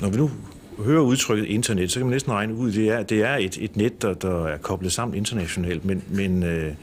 Når 0.00 0.08
vi 0.08 0.16
nu 0.16 0.30
hører 0.78 1.02
udtrykket 1.02 1.44
internet, 1.44 1.92
så 1.92 1.98
kan 1.98 2.06
man 2.06 2.12
næsten 2.12 2.32
regne 2.32 2.54
ud, 2.54 2.72
det 2.72 2.88
er, 2.88 3.02
det 3.02 3.22
er 3.22 3.36
et, 3.36 3.58
et 3.60 3.76
net, 3.76 4.02
der, 4.02 4.14
der 4.14 4.46
er 4.46 4.58
koblet 4.58 4.92
sammen 4.92 5.16
internationalt. 5.16 5.84
Men, 5.84 6.02
men 6.08 6.42
øh, 6.42 6.74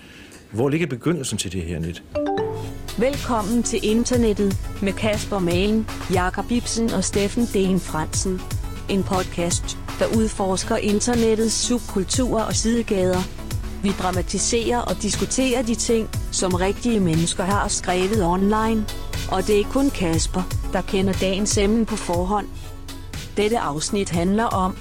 hvor 0.52 0.70
ligger 0.70 0.88
begyndelsen 0.88 1.38
til 1.38 1.52
det 1.52 1.62
her 1.62 1.80
net? 1.80 2.04
Velkommen 2.98 3.64
til 3.64 3.80
internettet 3.84 4.58
med 4.82 4.94
Kasper 4.94 5.40
Malen, 5.40 5.88
Jakob 6.14 6.52
Ibsen 6.52 6.90
og 6.90 7.04
Steffen 7.04 7.46
Den 7.54 7.80
Fransen. 7.80 8.42
En 8.90 9.04
podcast, 9.04 9.78
der 10.00 10.06
udforsker 10.18 10.78
internettets 10.78 11.54
subkulturer 11.54 12.44
og 12.44 12.54
sidegader. 12.54 13.22
Vi 13.84 13.90
dramatiserer 13.90 14.80
og 14.80 15.02
diskuterer 15.02 15.62
de 15.62 15.76
ting, 15.76 16.10
som 16.32 16.54
rigtige 16.54 17.00
mennesker 17.00 17.44
har 17.44 17.68
skrevet 17.68 18.26
online. 18.26 18.86
Og 19.32 19.48
det 19.48 19.60
er 19.60 19.64
kun 19.64 19.90
Kasper, 19.90 20.42
der 20.74 20.82
kender 20.82 21.14
dagens 21.14 21.58
emne 21.58 21.86
på 21.86 21.96
forhånd. 21.96 22.48
Dette 23.38 23.60
afsnit 23.60 24.10
handler 24.10 24.44
om 24.46 24.78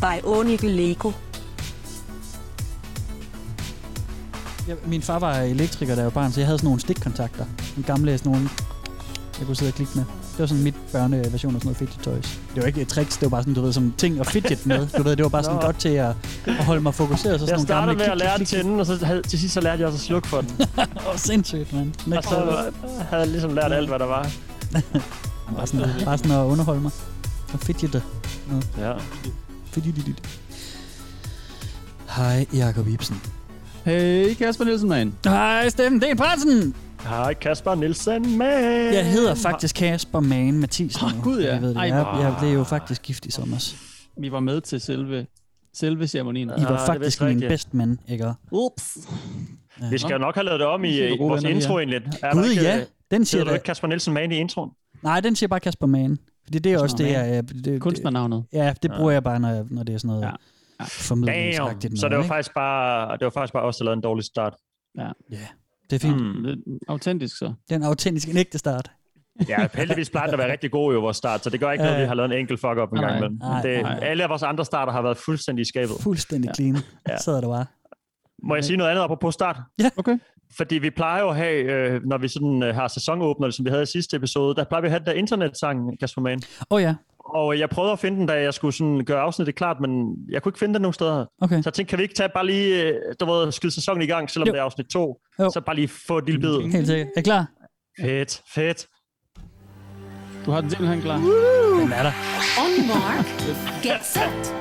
Bionicle 0.00 0.72
Lego. 0.72 1.12
Jeg, 4.68 4.76
min 4.86 5.02
far 5.02 5.18
var 5.18 5.34
elektriker, 5.34 5.94
da 5.94 6.00
jeg 6.00 6.04
var 6.04 6.10
barn, 6.10 6.32
så 6.32 6.40
jeg 6.40 6.46
havde 6.46 6.58
sådan 6.58 6.66
nogle 6.66 6.80
stikkontakter. 6.80 7.44
En 7.76 7.82
gamle 7.82 8.18
sådan 8.18 8.32
nogle, 8.32 8.48
jeg 9.38 9.46
kunne 9.46 9.56
sidde 9.56 9.70
og 9.70 9.74
klikke 9.74 9.92
med. 9.94 10.04
Det 10.32 10.38
var 10.38 10.46
sådan 10.46 10.64
mit 10.64 10.74
børneversion 10.92 11.54
af 11.54 11.60
sådan 11.60 11.66
noget 11.66 11.76
fidget 11.76 11.98
toys. 12.04 12.38
Det 12.54 12.62
var 12.62 12.66
ikke 12.66 12.80
et 12.80 12.88
tricks, 12.88 13.16
det 13.16 13.22
var 13.22 13.28
bare 13.28 13.42
sådan, 13.42 13.54
du 13.54 13.60
ved, 13.60 13.72
som 13.72 13.94
ting 13.98 14.20
at 14.20 14.26
fidget 14.26 14.66
med. 14.66 14.88
Du 14.96 15.02
ved, 15.02 15.16
det 15.16 15.22
var 15.22 15.28
bare 15.28 15.42
sådan 15.44 15.56
Nå. 15.56 15.62
godt 15.62 15.78
til 15.78 15.88
at, 15.88 16.14
at 16.46 16.64
holde 16.64 16.80
mig 16.80 16.94
fokuseret. 16.94 17.40
Så 17.40 17.46
sådan 17.46 17.48
Jeg 17.48 17.56
nogle 17.56 17.66
startede 17.66 17.86
gamle 17.86 18.04
med 18.04 18.12
at 18.12 18.18
lære 18.18 18.38
den 18.38 18.46
til 18.46 18.60
enden, 18.60 18.80
og 18.80 18.86
så 18.86 19.04
havde, 19.06 19.22
til 19.22 19.38
sidst 19.38 19.54
så 19.54 19.60
lærte 19.60 19.80
jeg 19.80 19.86
også 19.86 19.96
at 19.96 20.00
slukke 20.00 20.28
for 20.28 20.40
den. 20.40 20.50
Åh, 21.08 21.16
sindssygt, 21.16 21.72
mand. 21.72 21.92
Og 22.16 22.24
så 22.24 22.70
havde 23.10 23.22
jeg 23.22 23.26
ligesom 23.28 23.54
lært 23.54 23.72
alt, 23.72 23.88
hvad 23.88 23.98
der 23.98 24.06
var. 24.06 24.30
Bare 25.56 25.66
sådan, 25.66 25.90
bare 26.04 26.18
sådan 26.18 26.32
at 26.32 26.44
underholde 26.44 26.80
mig. 26.80 26.92
Og 27.52 27.58
fidgete. 27.60 28.02
Ja. 28.78 28.92
Fidget. 29.66 30.22
Hej, 32.16 32.46
Jakob 32.54 32.88
Ibsen. 32.88 33.16
Hey, 33.84 34.34
Kasper 34.34 34.64
Nielsen, 34.64 34.88
man. 34.88 35.14
Hej, 35.24 35.68
Steffen 35.68 36.00
Den 36.00 36.18
Fransen. 36.18 36.74
Hej, 37.00 37.34
Kasper 37.34 37.74
Nielsen, 37.74 38.38
man. 38.38 38.94
Jeg 38.94 39.12
hedder 39.12 39.34
faktisk 39.34 39.74
Kasper 39.74 40.20
Mane 40.20 40.52
Mathisen. 40.52 41.04
Åh, 41.04 41.16
nu. 41.16 41.22
Gud, 41.22 41.40
ja. 41.40 41.52
Jeg, 41.52 41.62
ved 41.62 41.68
det. 41.68 41.76
Ej, 41.76 41.82
jeg, 41.82 42.16
jeg 42.20 42.34
blev 42.40 42.52
jo 42.52 42.64
faktisk 42.64 43.02
gift 43.02 43.26
i 43.26 43.30
sommer. 43.30 43.74
Vi 44.20 44.32
var 44.32 44.40
med 44.40 44.60
til 44.60 44.80
selve, 44.80 45.26
selve 45.74 46.06
ceremonien. 46.06 46.48
I 46.48 46.52
Ah, 46.52 46.62
var 46.62 46.68
det 46.68 46.74
er 46.82 46.86
faktisk 46.86 47.20
min 47.20 47.28
rigtigt. 47.30 47.48
bedst 47.48 47.74
mand, 47.74 47.98
ikke? 48.08 48.32
Ups. 48.52 48.98
Vi 49.90 49.98
skal 49.98 50.12
jo 50.12 50.18
nok 50.18 50.34
have 50.34 50.44
lavet 50.44 50.60
det 50.60 50.68
om 50.68 50.84
i, 50.84 50.92
Super 51.08 51.14
i 51.14 51.28
vores 51.28 51.42
intro 51.44 51.78
egentlig. 51.78 52.00
Er 52.22 52.32
Gud, 52.34 52.54
ja. 52.62 52.78
øh, 52.78 52.82
Den 53.10 53.24
siger 53.24 53.52
ikke 53.52 53.64
Kasper 53.64 53.88
Nielsen 53.88 54.14
man 54.14 54.32
i 54.32 54.36
introen? 54.36 54.70
Nej, 55.02 55.20
den 55.20 55.36
siger 55.36 55.48
bare 55.48 55.60
Kasper 55.60 55.86
Mane. 55.86 56.16
Fordi 56.48 56.58
det 56.58 56.72
er 56.72 56.78
også 56.82 56.96
det, 56.96 57.10
jeg... 57.12 57.48
Det, 57.48 57.64
det, 57.64 57.80
Kunstnernavnet. 57.80 58.44
ja, 58.52 58.74
det 58.82 58.90
bruger 58.96 59.10
jeg 59.10 59.22
bare, 59.24 59.40
når, 59.40 59.48
jeg, 59.48 59.64
når 59.70 59.82
det 59.82 59.94
er 59.94 59.98
sådan 59.98 60.08
noget 60.08 60.22
Ja. 60.22 60.26
ja. 60.28 60.34
Ja. 60.80 60.84
formidlingsagtigt. 60.84 62.00
Så 62.00 62.08
det 62.08 62.16
var 62.18 62.22
faktisk 62.24 62.54
bare, 62.54 63.12
det 63.12 63.24
var 63.24 63.30
faktisk 63.30 63.52
bare 63.52 63.62
os, 63.62 63.76
der 63.76 63.84
lavede 63.84 63.96
en 63.96 64.02
dårlig 64.02 64.24
start. 64.24 64.54
ikke? 64.94 65.08
Ja, 65.30 65.38
det 65.90 66.04
er 66.04 66.08
fint. 66.08 66.20
Mm. 66.36 66.42
Det 66.42 66.52
er 66.52 66.92
autentisk 66.92 67.38
så. 67.38 67.44
Det 67.68 67.72
er 67.74 67.76
en 67.76 67.82
autentisk, 67.82 68.28
en 68.28 68.36
ægte 68.36 68.58
start. 68.58 68.90
Ja, 69.48 69.68
heldigvis 69.74 70.10
plejer 70.10 70.32
at 70.32 70.38
være 70.38 70.52
rigtig 70.52 70.70
god 70.70 70.92
i 70.94 70.96
vores 70.96 71.16
start, 71.16 71.44
så 71.44 71.50
det 71.50 71.60
gør 71.60 71.70
ikke 71.70 71.82
noget, 71.84 71.94
Ja. 71.94 71.98
at 72.00 72.02
vi 72.04 72.08
har 72.08 72.14
lavet 72.14 72.32
en 72.32 72.38
enkelt 72.38 72.60
fuck-up 72.60 72.92
en 72.92 73.00
gang 73.00 73.16
imellem. 73.16 73.40
Det, 73.62 73.86
alle 74.02 74.22
af 74.22 74.28
vores 74.30 74.42
andre 74.42 74.64
starter 74.64 74.92
har 74.92 75.02
været 75.02 75.16
fuldstændig 75.16 75.62
i 75.62 75.68
skabet. 75.68 75.96
Fuldstændig 76.00 76.48
Ja. 76.48 76.54
clean. 76.54 76.74
Ja. 76.74 77.12
Ja. 77.12 77.18
Sidder 77.18 77.40
der 77.40 77.48
bare. 77.48 77.66
Må 78.42 78.54
jeg 78.54 78.64
sige 78.64 78.76
noget 78.76 78.90
andet 78.90 79.02
apropos 79.02 79.34
start? 79.34 79.56
Okay. 79.96 80.18
Fordi 80.56 80.78
vi 80.78 80.90
plejer 80.90 81.22
jo 81.22 81.28
at 81.28 81.36
have, 81.36 81.62
øh, 81.62 82.00
når 82.04 82.18
vi 82.18 82.28
sådan 82.28 82.62
øh, 82.62 82.74
har 82.74 82.88
sæsonåbner, 82.88 83.50
som 83.50 83.64
vi 83.64 83.70
havde 83.70 83.82
i 83.82 83.86
sidste 83.86 84.16
episode, 84.16 84.54
der 84.54 84.64
plejer 84.64 84.80
vi 84.82 84.86
at 84.86 84.90
have 84.90 84.98
den 84.98 85.06
der 85.06 85.12
internetsang, 85.12 85.98
Kasper 86.00 86.22
Mann. 86.22 86.40
Åh 86.70 86.76
oh, 86.76 86.82
ja, 86.82 86.94
Og 87.18 87.58
jeg 87.58 87.70
prøvede 87.70 87.92
at 87.92 87.98
finde 87.98 88.18
den, 88.18 88.26
da 88.26 88.32
jeg 88.42 88.54
skulle 88.54 88.74
sådan 88.74 89.04
gøre 89.04 89.20
afsnittet 89.20 89.54
klart, 89.54 89.76
men 89.80 89.90
jeg 90.30 90.42
kunne 90.42 90.50
ikke 90.50 90.58
finde 90.58 90.74
den 90.74 90.82
nogen 90.82 90.92
steder. 90.92 91.26
okay. 91.42 91.56
Så 91.56 91.62
jeg 91.64 91.74
tænkte, 91.74 91.90
kan 91.90 91.98
vi 91.98 92.02
ikke 92.02 92.14
tage 92.14 92.28
bare 92.34 92.46
lige, 92.46 92.82
øh, 92.82 92.94
du 93.20 93.26
ved, 93.32 93.52
skyde 93.52 93.72
sæsonen 93.74 94.02
i 94.02 94.06
gang, 94.06 94.30
selvom 94.30 94.46
Jo. 94.46 94.52
det 94.52 94.58
er 94.58 94.64
afsnit 94.64 94.86
2? 94.86 95.20
Jo. 95.40 95.50
Så 95.50 95.60
bare 95.60 95.76
lige 95.76 95.88
få 95.88 96.18
et 96.18 96.24
lille 96.26 96.40
bid. 96.40 96.72
Helt 96.72 96.86
sikkert. 96.86 97.08
Er 97.16 97.20
I 97.20 97.22
klar? 97.22 97.46
Fedt, 98.00 98.42
fedt. 98.54 98.86
Du 100.46 100.50
har 100.50 100.60
den 100.60 100.70
simpelthen 100.70 101.00
klar. 101.02 101.16
Den 101.80 101.92
er 101.92 102.02
der. 102.02 102.12
On 102.64 102.86
mark, 102.88 103.26
get 103.82 104.04
set. 104.04 104.54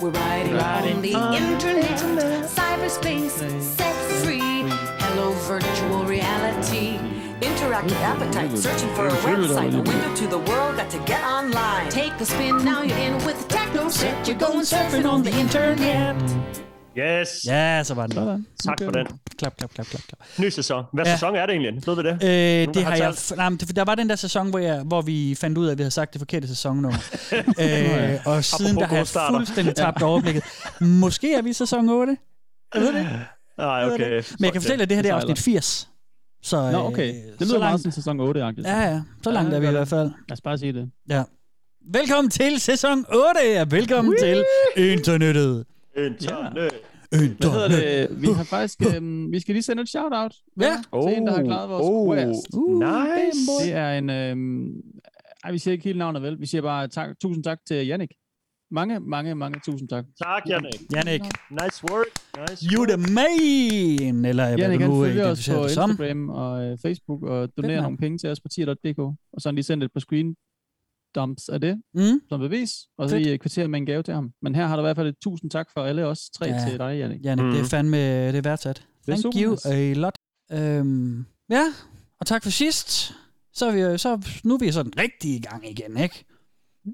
We're 0.00 0.12
riding 0.12 0.54
on 0.54 1.02
the 1.02 1.12
internet, 1.52 2.50
cyberspace, 2.56 3.38
set 3.76 3.96
free. 4.24 4.45
Hello, 5.16 5.32
virtual 5.32 6.04
reality. 6.04 6.88
Interactive 7.40 8.00
appetite, 8.12 8.58
searching 8.58 8.90
for 8.96 9.06
a 9.06 9.10
website, 9.10 9.72
a 9.74 9.82
window 9.90 10.14
to 10.20 10.26
the 10.34 10.38
world, 10.50 10.76
got 10.76 10.90
to 10.90 10.98
get 11.12 11.22
online. 11.38 11.90
Take 11.90 12.12
a 12.20 12.24
spin, 12.24 12.54
now 12.64 12.82
you're 12.82 13.02
in 13.08 13.14
with 13.26 13.36
the 13.42 13.48
techno 13.56 13.88
set. 13.88 14.28
You're 14.28 14.38
going 14.46 14.64
surfing 14.72 15.06
on 15.12 15.22
the 15.24 15.32
internet. 15.40 16.16
Yes, 16.98 17.28
Ja, 17.46 17.82
så 17.84 17.94
var 17.94 18.06
den. 18.06 18.14
Sådan. 18.16 18.46
tak 18.64 18.76
for 18.84 18.90
den. 18.90 19.06
Klap, 19.38 19.56
klap, 19.58 19.70
klap, 19.74 19.86
klap, 19.86 20.02
klap. 20.02 20.18
Ny 20.38 20.48
sæson. 20.48 20.84
Hvad 20.92 21.04
Ja. 21.04 21.12
sæson 21.14 21.34
er 21.36 21.46
det 21.46 21.52
egentlig? 21.56 21.86
Ved 21.86 21.96
vi 21.96 22.02
det? 22.02 22.12
Øh, 22.68 22.74
det 22.74 22.84
har 22.84 22.90
har 22.90 22.96
jeg... 22.96 23.08
f- 23.10 23.36
Nej, 23.36 23.48
men 23.48 23.58
der 23.58 23.84
var 23.84 23.94
den 23.94 24.08
der 24.08 24.16
sæson, 24.16 24.50
hvor, 24.50 24.58
jeg, 24.58 24.80
hvor 24.82 25.02
vi 25.02 25.36
fandt 25.40 25.58
ud 25.58 25.66
af, 25.66 25.72
at 25.72 25.78
vi 25.78 25.82
havde 25.82 25.90
sagt 25.90 26.12
det 26.12 26.20
forkerte 26.20 26.48
sæsonnummer. 26.48 26.98
øh, 27.62 28.18
og 28.26 28.44
siden 28.44 28.76
der 28.76 28.86
har 28.86 28.96
jeg 28.96 29.06
fuldstændig 29.30 29.74
tabt 29.74 30.02
overblikket. 30.02 30.44
Måske 30.80 31.34
er 31.34 31.42
vi 31.42 31.50
i 31.50 31.52
sæson 31.52 31.88
8. 31.88 32.16
Jeg 32.74 32.82
ved 32.82 32.92
det 32.92 32.98
ikke. 32.98 33.10
Nej, 33.58 33.90
okay. 33.90 34.22
Men 34.38 34.44
jeg 34.44 34.52
kan 34.52 34.62
fortælle, 34.62 34.82
at 34.82 34.88
det 34.88 34.96
her 34.96 35.02
det 35.02 35.10
er 35.10 35.14
afsnit 35.14 35.38
80. 35.38 35.88
Så, 36.42 36.70
Nå, 36.70 36.78
okay. 36.78 37.08
øh, 37.08 37.14
Det 37.14 37.34
så 37.38 37.44
lyder 37.44 37.58
meget 37.58 37.70
langt, 37.70 37.82
som 37.82 37.90
sæson 37.92 38.20
8-agtigt. 38.20 38.68
Ja, 38.68 38.80
ja. 38.80 39.02
Så 39.22 39.30
langt 39.30 39.50
Ja, 39.50 39.56
er 39.56 39.60
vi 39.60 39.66
i 39.66 39.70
hvert 39.70 39.88
fald. 39.88 40.10
Lad 40.28 40.32
os 40.32 40.40
bare 40.40 40.58
sige 40.58 40.72
det. 40.72 40.90
Ja. 41.08 41.22
Velkommen 41.92 42.30
til 42.30 42.60
sæson 42.60 42.98
8, 42.98 43.60
og 43.60 43.70
velkommen 43.70 44.14
til 44.20 44.44
internettet. 44.76 45.64
Internet. 45.96 46.70
Hvad 47.10 47.50
hedder 47.50 47.68
det? 47.68 48.22
Vi 48.22 48.26
har 48.26 48.44
faktisk... 48.44 48.82
Øhm, 48.96 49.32
vi 49.32 49.40
skal 49.40 49.54
lige 49.54 49.62
sende 49.62 49.82
et 49.82 49.88
shout-out. 49.88 50.34
Ja. 50.60 50.76
Til 51.08 51.16
en, 51.16 51.26
der 51.26 51.32
har 51.36 51.42
klaret 51.44 51.70
vores 51.70 51.84
oh, 51.86 52.16
quest. 52.16 52.46
Uh, 52.54 52.80
nice. 52.80 53.64
Det 53.64 53.72
er 53.72 53.92
en... 53.98 54.10
Øhm, 54.10 54.68
ej, 55.44 55.52
vi 55.52 55.58
siger 55.58 55.72
ikke 55.72 55.84
helt 55.84 55.98
navnet, 55.98 56.22
vel? 56.22 56.40
Vi 56.40 56.46
siger 56.46 56.62
bare 56.62 56.88
tak, 56.88 57.08
tusind 57.20 57.44
tak 57.44 57.58
til 57.68 57.86
Jannik. 57.86 58.10
Mange, 58.70 59.00
mange, 59.00 59.34
mange 59.34 59.60
tusind 59.64 59.88
tak. 59.88 60.04
Tak, 60.22 60.42
Jannik. 60.48 60.80
Jannik, 60.94 61.20
Nice 61.50 61.84
work. 61.90 62.06
Nice 62.50 62.66
you 62.72 62.80
work. 62.80 62.88
the 62.88 62.96
man, 63.14 64.24
eller 64.24 64.46
hvad 64.46 64.58
Jannik, 64.58 64.78
du 64.80 64.84
han 64.84 64.90
nu 64.90 65.04
følger 65.04 65.30
os 65.30 65.48
identificerer 65.48 65.56
på 65.58 65.62
dig 65.66 65.70
som. 65.74 65.90
Instagram 65.90 66.28
og 66.28 66.64
øh, 66.64 66.78
Facebook 66.82 67.22
og 67.22 67.48
donerer 67.56 67.80
nogle 67.82 67.96
penge 67.98 68.18
til 68.18 68.28
os 68.30 68.40
på 68.40 68.48
tier.dk. 68.48 68.98
Og 68.98 69.14
så 69.38 69.48
har 69.48 69.50
han 69.50 69.54
lige 69.54 69.64
sendt 69.64 69.84
et 69.84 69.92
par 69.92 70.00
screen 70.00 70.34
dumps 71.14 71.48
af 71.48 71.60
det 71.60 71.82
Mm. 71.94 72.20
som 72.28 72.40
bevis, 72.40 72.72
og 72.98 73.10
så 73.10 73.18
lige 73.18 73.32
øh, 73.32 73.38
kvittere 73.38 73.68
med 73.68 73.78
en 73.78 73.86
gave 73.86 74.02
til 74.02 74.14
ham. 74.14 74.30
Men 74.42 74.54
her 74.54 74.66
har 74.66 74.76
der 74.76 74.82
i 74.82 74.86
hvert 74.86 74.96
fald 74.96 75.08
et 75.08 75.18
tusind 75.22 75.50
tak 75.50 75.66
for 75.74 75.80
alle 75.84 76.06
os 76.06 76.20
tre 76.38 76.46
Ja. 76.46 76.64
til 76.68 76.78
dig, 76.78 76.98
Jannik. 76.98 77.24
Jannik, 77.24 77.44
mm. 77.44 77.50
det 77.50 77.58
er 77.58 77.62
Mhm. 77.62 77.70
fandme 77.70 77.96
det 78.28 78.36
er 78.36 78.42
værdsat. 78.42 78.78
er 78.78 79.12
Thank 79.12 79.22
super 79.22 79.38
you 79.42 79.50
nice. 79.50 79.68
a 79.68 79.92
lot. 79.92 80.14
Øhm, 80.52 81.24
ja, 81.50 81.64
og 82.20 82.26
tak 82.26 82.42
for 82.42 82.50
sidst. 82.50 83.12
Så 83.52 83.66
er 83.66 83.72
vi, 83.72 83.80
jo- 83.80 83.98
så, 83.98 84.28
nu 84.44 84.54
er 84.54 84.58
vi 84.58 84.72
sådan 84.72 84.92
rigtig 84.98 85.30
i 85.30 85.40
gang 85.40 85.70
igen, 85.70 85.96
ikke? 85.96 86.24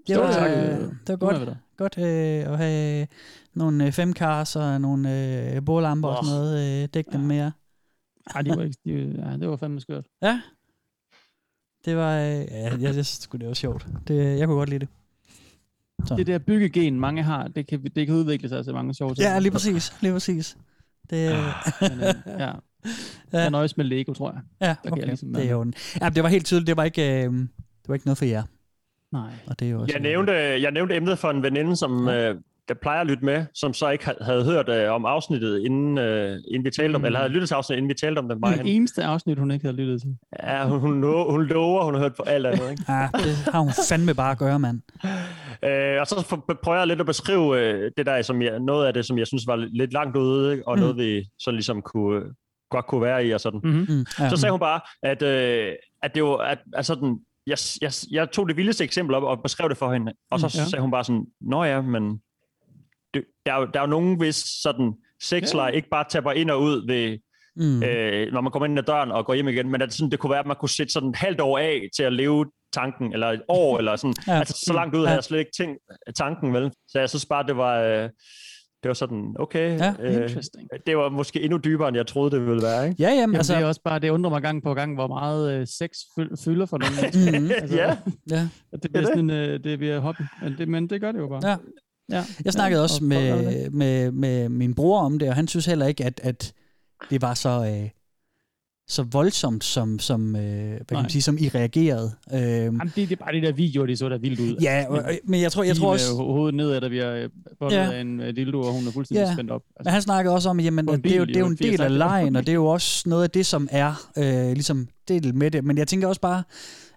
Det 0.07 0.19
var, 0.19 0.33
tak. 0.33 0.51
øh, 0.51 0.57
det 0.57 1.09
var 1.09 1.17
godt, 1.17 1.57
godt 1.77 1.99
øh, 1.99 2.53
at 2.53 2.59
have 2.59 3.07
nogle 3.55 3.87
øh, 3.87 3.93
femkars 3.93 4.57
og 4.57 4.81
nogle 4.81 5.09
øh, 5.55 5.65
bordlamper 5.65 6.09
og 6.09 6.25
sådan 6.25 6.39
noget. 6.39 6.83
Øh, 6.83 6.89
dæk 6.95 7.07
dem 7.13 7.21
Ja. 7.21 7.27
mere. 7.27 7.53
Ej, 8.35 8.43
de 8.43 8.51
var 8.51 8.63
ikke, 8.63 8.77
de, 8.85 8.91
ja, 9.27 9.37
det 9.37 9.49
var 9.49 9.57
fandme 9.57 9.81
skørt. 9.81 10.07
Ja. 10.23 10.41
Det 11.85 11.97
var, 11.97 12.19
øh, 12.19 12.25
ja, 12.25 12.71
jeg, 12.71 12.81
jeg 12.81 12.93
synes 12.93 13.19
det 13.19 13.49
var 13.49 13.55
sjovt. 13.55 13.87
Det, 14.09 14.39
jeg 14.39 14.47
kunne 14.47 14.57
godt 14.57 14.69
lide 14.69 14.81
det. 14.81 14.89
Så. 16.07 16.17
Det 16.17 16.27
der 16.27 16.39
byggegen, 16.39 17.01
mange 17.01 17.23
har, 17.23 17.49
det 17.49 17.67
kan, 17.67 17.83
det 17.97 18.07
kan 18.07 18.15
udvikle 18.17 18.49
sig 18.49 18.65
til 18.65 18.75
mange 18.75 18.95
sjove 18.95 19.15
ting. 19.15 19.23
Ja, 19.25 19.39
lige 19.39 19.53
præcis. 19.53 19.93
Lige 20.01 20.13
præcis. 20.13 20.57
Det, 21.11 21.37
Men, 21.81 21.93
øh, 21.93 22.15
ja. 22.43 22.53
Jeg 23.33 23.51
nøjes 23.51 23.77
med 23.77 23.85
Lego, 23.85 24.13
tror 24.13 24.33
jeg. 24.33 24.41
ja, 24.61 24.67
kan 24.67 24.77
jeg 24.85 24.93
okay. 24.93 25.07
ligesom 25.07 25.33
det 25.35 25.47
er 25.47 25.51
jo 25.51 25.61
en, 25.63 25.75
ja, 26.01 26.09
det 26.09 26.23
var 26.23 26.29
helt 26.29 26.47
tydeligt. 26.47 26.67
Det 26.67 26.77
var 26.77 26.85
ikke, 26.85 27.25
øh, 27.25 27.33
det 27.33 27.89
var 27.89 27.95
ikke 27.95 28.07
noget 28.07 28.19
for 28.19 28.25
jer. 28.25 28.43
Nej. 29.12 29.31
Og 29.47 29.61
det 29.61 29.67
er 29.67 29.71
jo 29.73 29.81
også, 29.81 29.95
Jeg 29.95 30.03
nævnte, 30.03 30.33
jeg 30.33 30.71
nævnte 30.71 30.97
emnet 30.97 31.19
for 31.19 31.31
en 31.31 31.43
veninde, 31.43 31.76
som 31.76 32.09
øh, 32.09 32.35
der 32.69 32.75
plejer 32.75 33.00
at 33.00 33.06
lytte 33.06 33.25
med, 33.25 33.44
som 33.55 33.73
så 33.75 33.88
ikke 33.88 34.05
ha- 34.05 34.12
havde 34.25 34.44
hørt 34.44 34.69
øh, 34.69 34.93
om 34.93 35.05
afsnittet, 35.05 35.61
inden, 35.64 35.99
øh, 35.99 36.38
inden 36.50 36.64
vi 36.64 36.70
talte 36.70 36.97
om, 36.97 37.00
Mm. 37.00 37.05
eller 37.05 37.19
havde 37.19 37.32
lyttet 37.32 37.49
til 37.49 37.55
afsnittet, 37.55 37.79
inden 37.79 37.88
vi 37.88 37.94
talte 37.94 38.19
om 38.19 38.29
det. 38.29 38.38
Det 38.64 38.76
eneste 38.76 39.05
afsnit, 39.05 39.38
hun 39.38 39.50
ikke 39.50 39.64
havde 39.64 39.76
lyttet 39.76 40.00
til. 40.00 40.17
ja, 40.43 40.64
hun, 40.69 40.81
hun, 40.81 41.03
hun 41.31 41.47
lover, 41.47 41.85
hun 41.85 41.94
har 41.94 42.00
hørt 42.00 42.14
på 42.14 42.23
alt 42.23 42.47
andet. 42.47 42.70
Ikke? 42.70 42.82
Ja, 42.93 43.09
det 43.14 43.35
har 43.53 43.61
hun 43.61 43.70
fandme 43.88 44.14
bare 44.14 44.31
at 44.31 44.38
gøre, 44.38 44.59
mand. 44.59 44.81
Øh, 45.64 46.00
og 46.00 46.06
så 46.06 46.25
for- 46.29 46.56
prøver 46.62 46.79
jeg 46.79 46.87
lidt 46.87 47.00
at 47.00 47.06
beskrive 47.06 47.61
øh, 47.61 47.91
det 47.97 48.06
der, 48.06 48.23
som 48.23 48.43
jeg, 48.43 48.61
noget 48.61 48.87
af 48.87 48.94
det, 48.94 49.06
som 49.06 49.19
jeg 49.19 49.26
synes 49.26 49.47
var 49.47 49.56
lidt 49.56 49.93
langt 49.93 50.17
ude, 50.17 50.53
ikke? 50.53 50.69
og 50.69 50.75
Mm. 50.76 50.81
noget 50.81 50.97
vi 50.97 51.25
så 51.38 51.50
ligesom 51.50 51.82
kunne, 51.82 52.23
godt 52.70 52.87
kunne 52.87 53.03
være 53.03 53.26
i 53.26 53.31
og 53.31 53.41
sådan. 53.41 53.61
Mm-hmm. 53.64 53.87
Mm, 53.88 54.05
ja, 54.20 54.29
Så 54.29 54.37
sagde 54.37 54.50
hun 54.50 54.61
bare, 54.61 54.81
at, 55.03 55.23
øh, 55.23 55.73
at 56.03 56.14
det 56.14 56.23
var, 56.25 56.37
at, 56.37 56.59
at 56.75 56.87
sådan, 56.87 57.19
jeg, 57.47 57.59
jeg, 57.83 57.93
jeg 58.11 58.31
tog 58.31 58.49
det 58.49 58.56
vildeste 58.56 58.85
eksempel 58.85 59.15
op 59.17 59.23
og 59.23 59.43
beskrev 59.43 59.69
det 59.69 59.77
for 59.79 59.93
hende, 59.93 60.12
og 60.31 60.41
så 60.41 60.47
Mm, 60.47 60.59
ja. 60.61 60.65
sagde 60.69 60.81
hun 60.83 60.91
bare 60.91 61.05
sådan, 61.05 61.27
nå 61.41 61.65
ja, 61.65 61.81
men 61.81 62.19
det, 63.15 63.25
der, 63.47 63.53
er 63.53 63.61
jo, 63.61 63.69
der 63.75 63.81
er 63.81 63.85
jo 63.85 63.91
nogen, 63.91 64.17
hvis 64.19 64.37
sådan 64.62 64.93
sexleje 65.23 65.75
ikke 65.75 65.89
bare 65.89 66.05
tapper 66.11 66.33
ind 66.33 66.50
og 66.50 66.62
ud 66.62 66.87
ved 66.87 67.19
Mm. 67.56 67.83
øh, 67.83 68.33
når 68.33 68.41
man 68.41 68.53
kommer 68.53 68.67
ind 68.67 68.79
ad 68.79 68.83
døren 68.83 69.11
og 69.12 69.27
går 69.27 69.35
hjem 69.35 69.49
igen, 69.49 69.69
men 69.71 69.83
at 69.83 69.93
sådan, 69.93 70.11
det 70.11 70.19
kunne 70.19 70.31
være, 70.31 70.41
at 70.41 70.47
man 70.47 70.56
kunne 70.61 70.69
sætte 70.69 70.93
sådan 70.93 71.09
et 71.09 71.17
halvt 71.17 71.41
år 71.41 71.59
af 71.59 71.89
til 71.97 72.03
at 72.03 72.12
leve 72.12 72.47
tanken, 72.73 73.12
eller 73.12 73.27
et 73.27 73.43
år, 73.49 73.79
eller 73.79 73.97
sådan. 73.97 74.15
Ja. 74.27 74.33
Ja. 74.33 74.38
Altså, 74.38 74.65
så 74.67 74.73
langt 74.73 74.95
ud 74.97 75.00
Ja. 75.00 75.06
havde 75.06 75.17
jeg 75.17 75.25
slet 75.25 75.38
ikke 75.38 75.50
tænkt 75.56 75.79
tanken, 76.19 76.55
vel? 76.55 76.71
Så 76.88 76.99
jeg 76.99 77.09
synes 77.09 77.27
bare, 77.27 77.47
det 77.47 77.56
var, 77.56 77.79
øh, 77.79 78.11
det 78.82 78.88
var 78.88 78.94
sådan, 78.94 79.34
okay, 79.38 79.79
Ja, 79.79 79.94
øh, 80.00 80.14
Interesting. 80.14 80.69
det 80.87 80.96
var 80.96 81.08
måske 81.08 81.40
endnu 81.43 81.58
dybere, 81.58 81.88
end 81.88 81.96
jeg 81.96 82.06
troede, 82.06 82.31
det 82.31 82.46
ville 82.46 82.62
være, 82.62 82.88
ikke? 82.88 83.02
Ja, 83.02 83.08
jamen, 83.08 83.20
Jamen, 83.20 83.37
altså... 83.37 83.55
det 83.55 83.62
er 83.62 83.67
også 83.67 83.81
bare, 83.84 83.99
det 83.99 84.11
undrer 84.11 84.31
mig 84.31 84.43
gang 84.43 84.62
på 84.62 84.75
gang, 84.75 84.94
hvor 84.94 85.06
meget 85.06 85.52
øh, 85.61 85.67
sex 85.67 85.90
fyl- 86.19 86.44
fylder 86.44 86.67
for 86.67 86.79
nogle 86.79 86.94
mennesker. 87.02 87.40
Mm, 87.40 87.50
altså, 87.62 87.76
Ja. 87.76 87.96
ja. 88.31 88.49
at 88.73 88.82
det 88.82 88.93
bliver 88.93 89.06
sådan 89.06 89.19
en, 89.19 89.31
øh, 89.31 89.64
det 89.64 89.79
bliver 89.79 89.99
hobby. 89.99 90.23
Men 90.43 90.55
det, 90.58 90.69
men 90.69 90.87
det 90.90 91.00
gør 91.00 91.12
det 91.12 91.19
jo 91.19 91.29
bare. 91.29 91.49
Ja. 91.50 91.56
ja. 92.17 92.25
Jeg 92.44 92.52
snakkede 92.52 92.79
Ja, 92.79 92.82
også 92.82 93.00
og- 93.05 93.05
og- 93.05 93.08
med, 93.08 93.70
med, 93.70 94.11
med 94.11 94.49
min 94.49 94.75
bror 94.75 95.00
om 95.00 95.19
det, 95.19 95.28
og 95.28 95.35
han 95.35 95.49
synes 95.49 95.67
heller 95.67 95.87
ikke, 95.87 96.05
at, 96.05 96.20
at 96.23 96.52
det 97.11 97.23
var 97.23 97.35
så, 97.35 97.49
øh, 97.49 97.88
så 98.88 99.02
voldsomt, 99.02 99.64
som, 99.64 99.99
som, 99.99 100.37
øh, 100.37 100.43
hvad 100.43 100.79
kan 100.88 100.96
man 100.96 101.11
sige, 101.11 101.23
som 101.23 101.37
I 101.40 101.49
reagerede. 101.49 102.12
Øh, 102.34 102.40
Jamen, 102.40 102.81
det, 102.81 102.94
det 102.96 103.12
er 103.12 103.17
bare 103.17 103.32
de 103.32 103.40
der 103.40 103.52
videoer, 103.52 103.87
de 103.87 103.96
så 103.96 104.08
der 104.08 104.19
vildt 104.19 104.40
ud. 104.40 104.56
ja, 104.62 104.84
og- 104.88 104.96
og- 104.99 105.11
men 105.25 105.40
jeg 105.43 105.52
tror, 105.52 105.62
jeg 105.62 105.76
tror 105.76 105.93
også... 105.93 106.14
Med 106.17 106.20
ho- 106.25 106.32
hovedet 106.32 106.55
nedad, 106.55 106.81
der 106.81 106.88
bliver 106.88 107.29
bundet 107.61 107.76
Ja. 107.76 107.84
ja. 107.84 107.93
af 107.93 108.00
en 108.00 108.20
øh, 108.20 108.37
dildo, 108.37 108.61
og 108.61 108.73
hun 108.73 108.87
er 108.87 108.90
fuldstændig 108.93 109.25
Ja. 109.26 109.32
spændt 109.32 109.50
op. 109.50 109.62
Altså, 109.76 109.88
Men 109.88 109.93
han 109.93 110.02
snakkede 110.02 110.34
også 110.34 110.49
om, 110.49 110.61
jamen, 110.61 110.88
at 110.88 111.05
det, 111.05 111.12
er 111.12 111.17
jo, 111.17 111.25
bil 111.25 111.34
det 111.34 111.40
er 111.40 111.44
jo 111.44 111.46
en 111.50 111.58
80 111.58 111.70
del 111.70 111.81
af 111.81 111.99
lejen, 111.99 112.37
og 112.37 112.43
det 112.43 112.49
er 112.52 112.55
jo 112.55 112.67
også 112.67 113.08
noget 113.08 113.23
af 113.25 113.31
det, 113.31 113.46
som 113.46 113.69
er 113.70 114.11
øh, 114.19 114.52
ligesom 114.52 114.88
del 115.08 115.35
med 115.35 115.50
det. 115.50 115.64
Men 115.64 115.78
jeg 115.78 115.88
tænker 115.88 116.08
også 116.08 116.20
bare, 116.20 116.43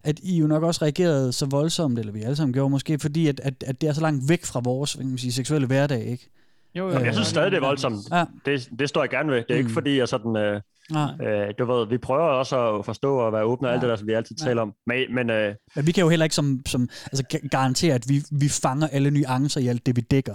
at 0.04 0.20
I 0.24 0.38
jo 0.38 0.48
nok 0.48 0.64
også 0.64 0.82
reagerede 0.82 1.34
så 1.34 1.46
voldsomt, 1.46 2.00
eller 2.00 2.12
vi 2.14 2.22
alle 2.22 2.36
sammen 2.36 2.54
gjorde 2.54 2.70
måske, 2.70 3.00
fordi 3.00 3.28
at, 3.28 3.40
at, 3.44 3.64
at 3.68 3.82
det 3.82 3.90
er 3.90 3.94
så 3.94 4.02
langt 4.02 4.30
væk 4.30 4.46
fra 4.46 4.62
vores 4.64 4.94
hvad 4.94 5.04
kan 5.04 5.10
man 5.10 5.18
sige, 5.18 5.32
seksuelle 5.32 5.68
hverdag, 5.68 6.06
ikke? 6.06 6.30
jo, 6.76 6.90
Jamen, 6.90 7.06
Jeg 7.06 7.14
synes 7.14 7.28
stadig, 7.28 7.52
det 7.52 7.58
er 7.58 7.62
voldsomt. 7.62 7.98
Ja. 8.12 8.24
Det, 8.46 8.70
det 8.80 8.90
står 8.90 9.02
jeg 9.02 9.10
gerne 9.10 9.32
ved. 9.32 9.38
Det 9.38 9.46
er 9.50 9.54
Mm. 9.54 9.60
ikke 9.60 9.72
fordi, 9.72 9.98
jeg 9.98 10.08
sådan... 10.08 10.36
Øh, 10.38 10.62
Nej. 10.92 11.12
øh, 11.28 11.54
du 11.60 11.66
ved, 11.66 11.88
vi 11.88 11.98
prøver 11.98 12.22
også 12.24 12.76
at 12.78 12.86
forstå 12.86 13.16
og 13.18 13.34
være 13.34 13.44
åbne 13.44 13.68
og 13.68 13.74
alt 13.74 13.82
Ja. 13.84 13.88
det 13.88 13.90
der, 13.92 13.96
som 13.96 14.08
vi 14.08 14.14
altid 14.14 14.36
taler 14.36 14.62
om. 14.62 14.74
Men, 14.88 15.16
men 15.16 15.30
øh, 15.30 15.56
Men 15.76 15.88
vi 15.88 15.92
kan 15.92 16.02
jo 16.04 16.10
heller 16.10 16.24
ikke 16.24 16.36
som, 16.36 16.62
som, 16.66 16.90
altså, 17.06 17.24
ga- 17.34 17.48
garantere, 17.48 17.94
at 17.96 18.10
vi, 18.10 18.24
vi 18.32 18.50
fanger 18.50 18.88
alle 18.88 19.12
nuancer 19.12 19.62
i 19.62 19.68
alt 19.68 19.86
det, 19.86 19.96
vi 19.96 20.02
dækker. 20.02 20.34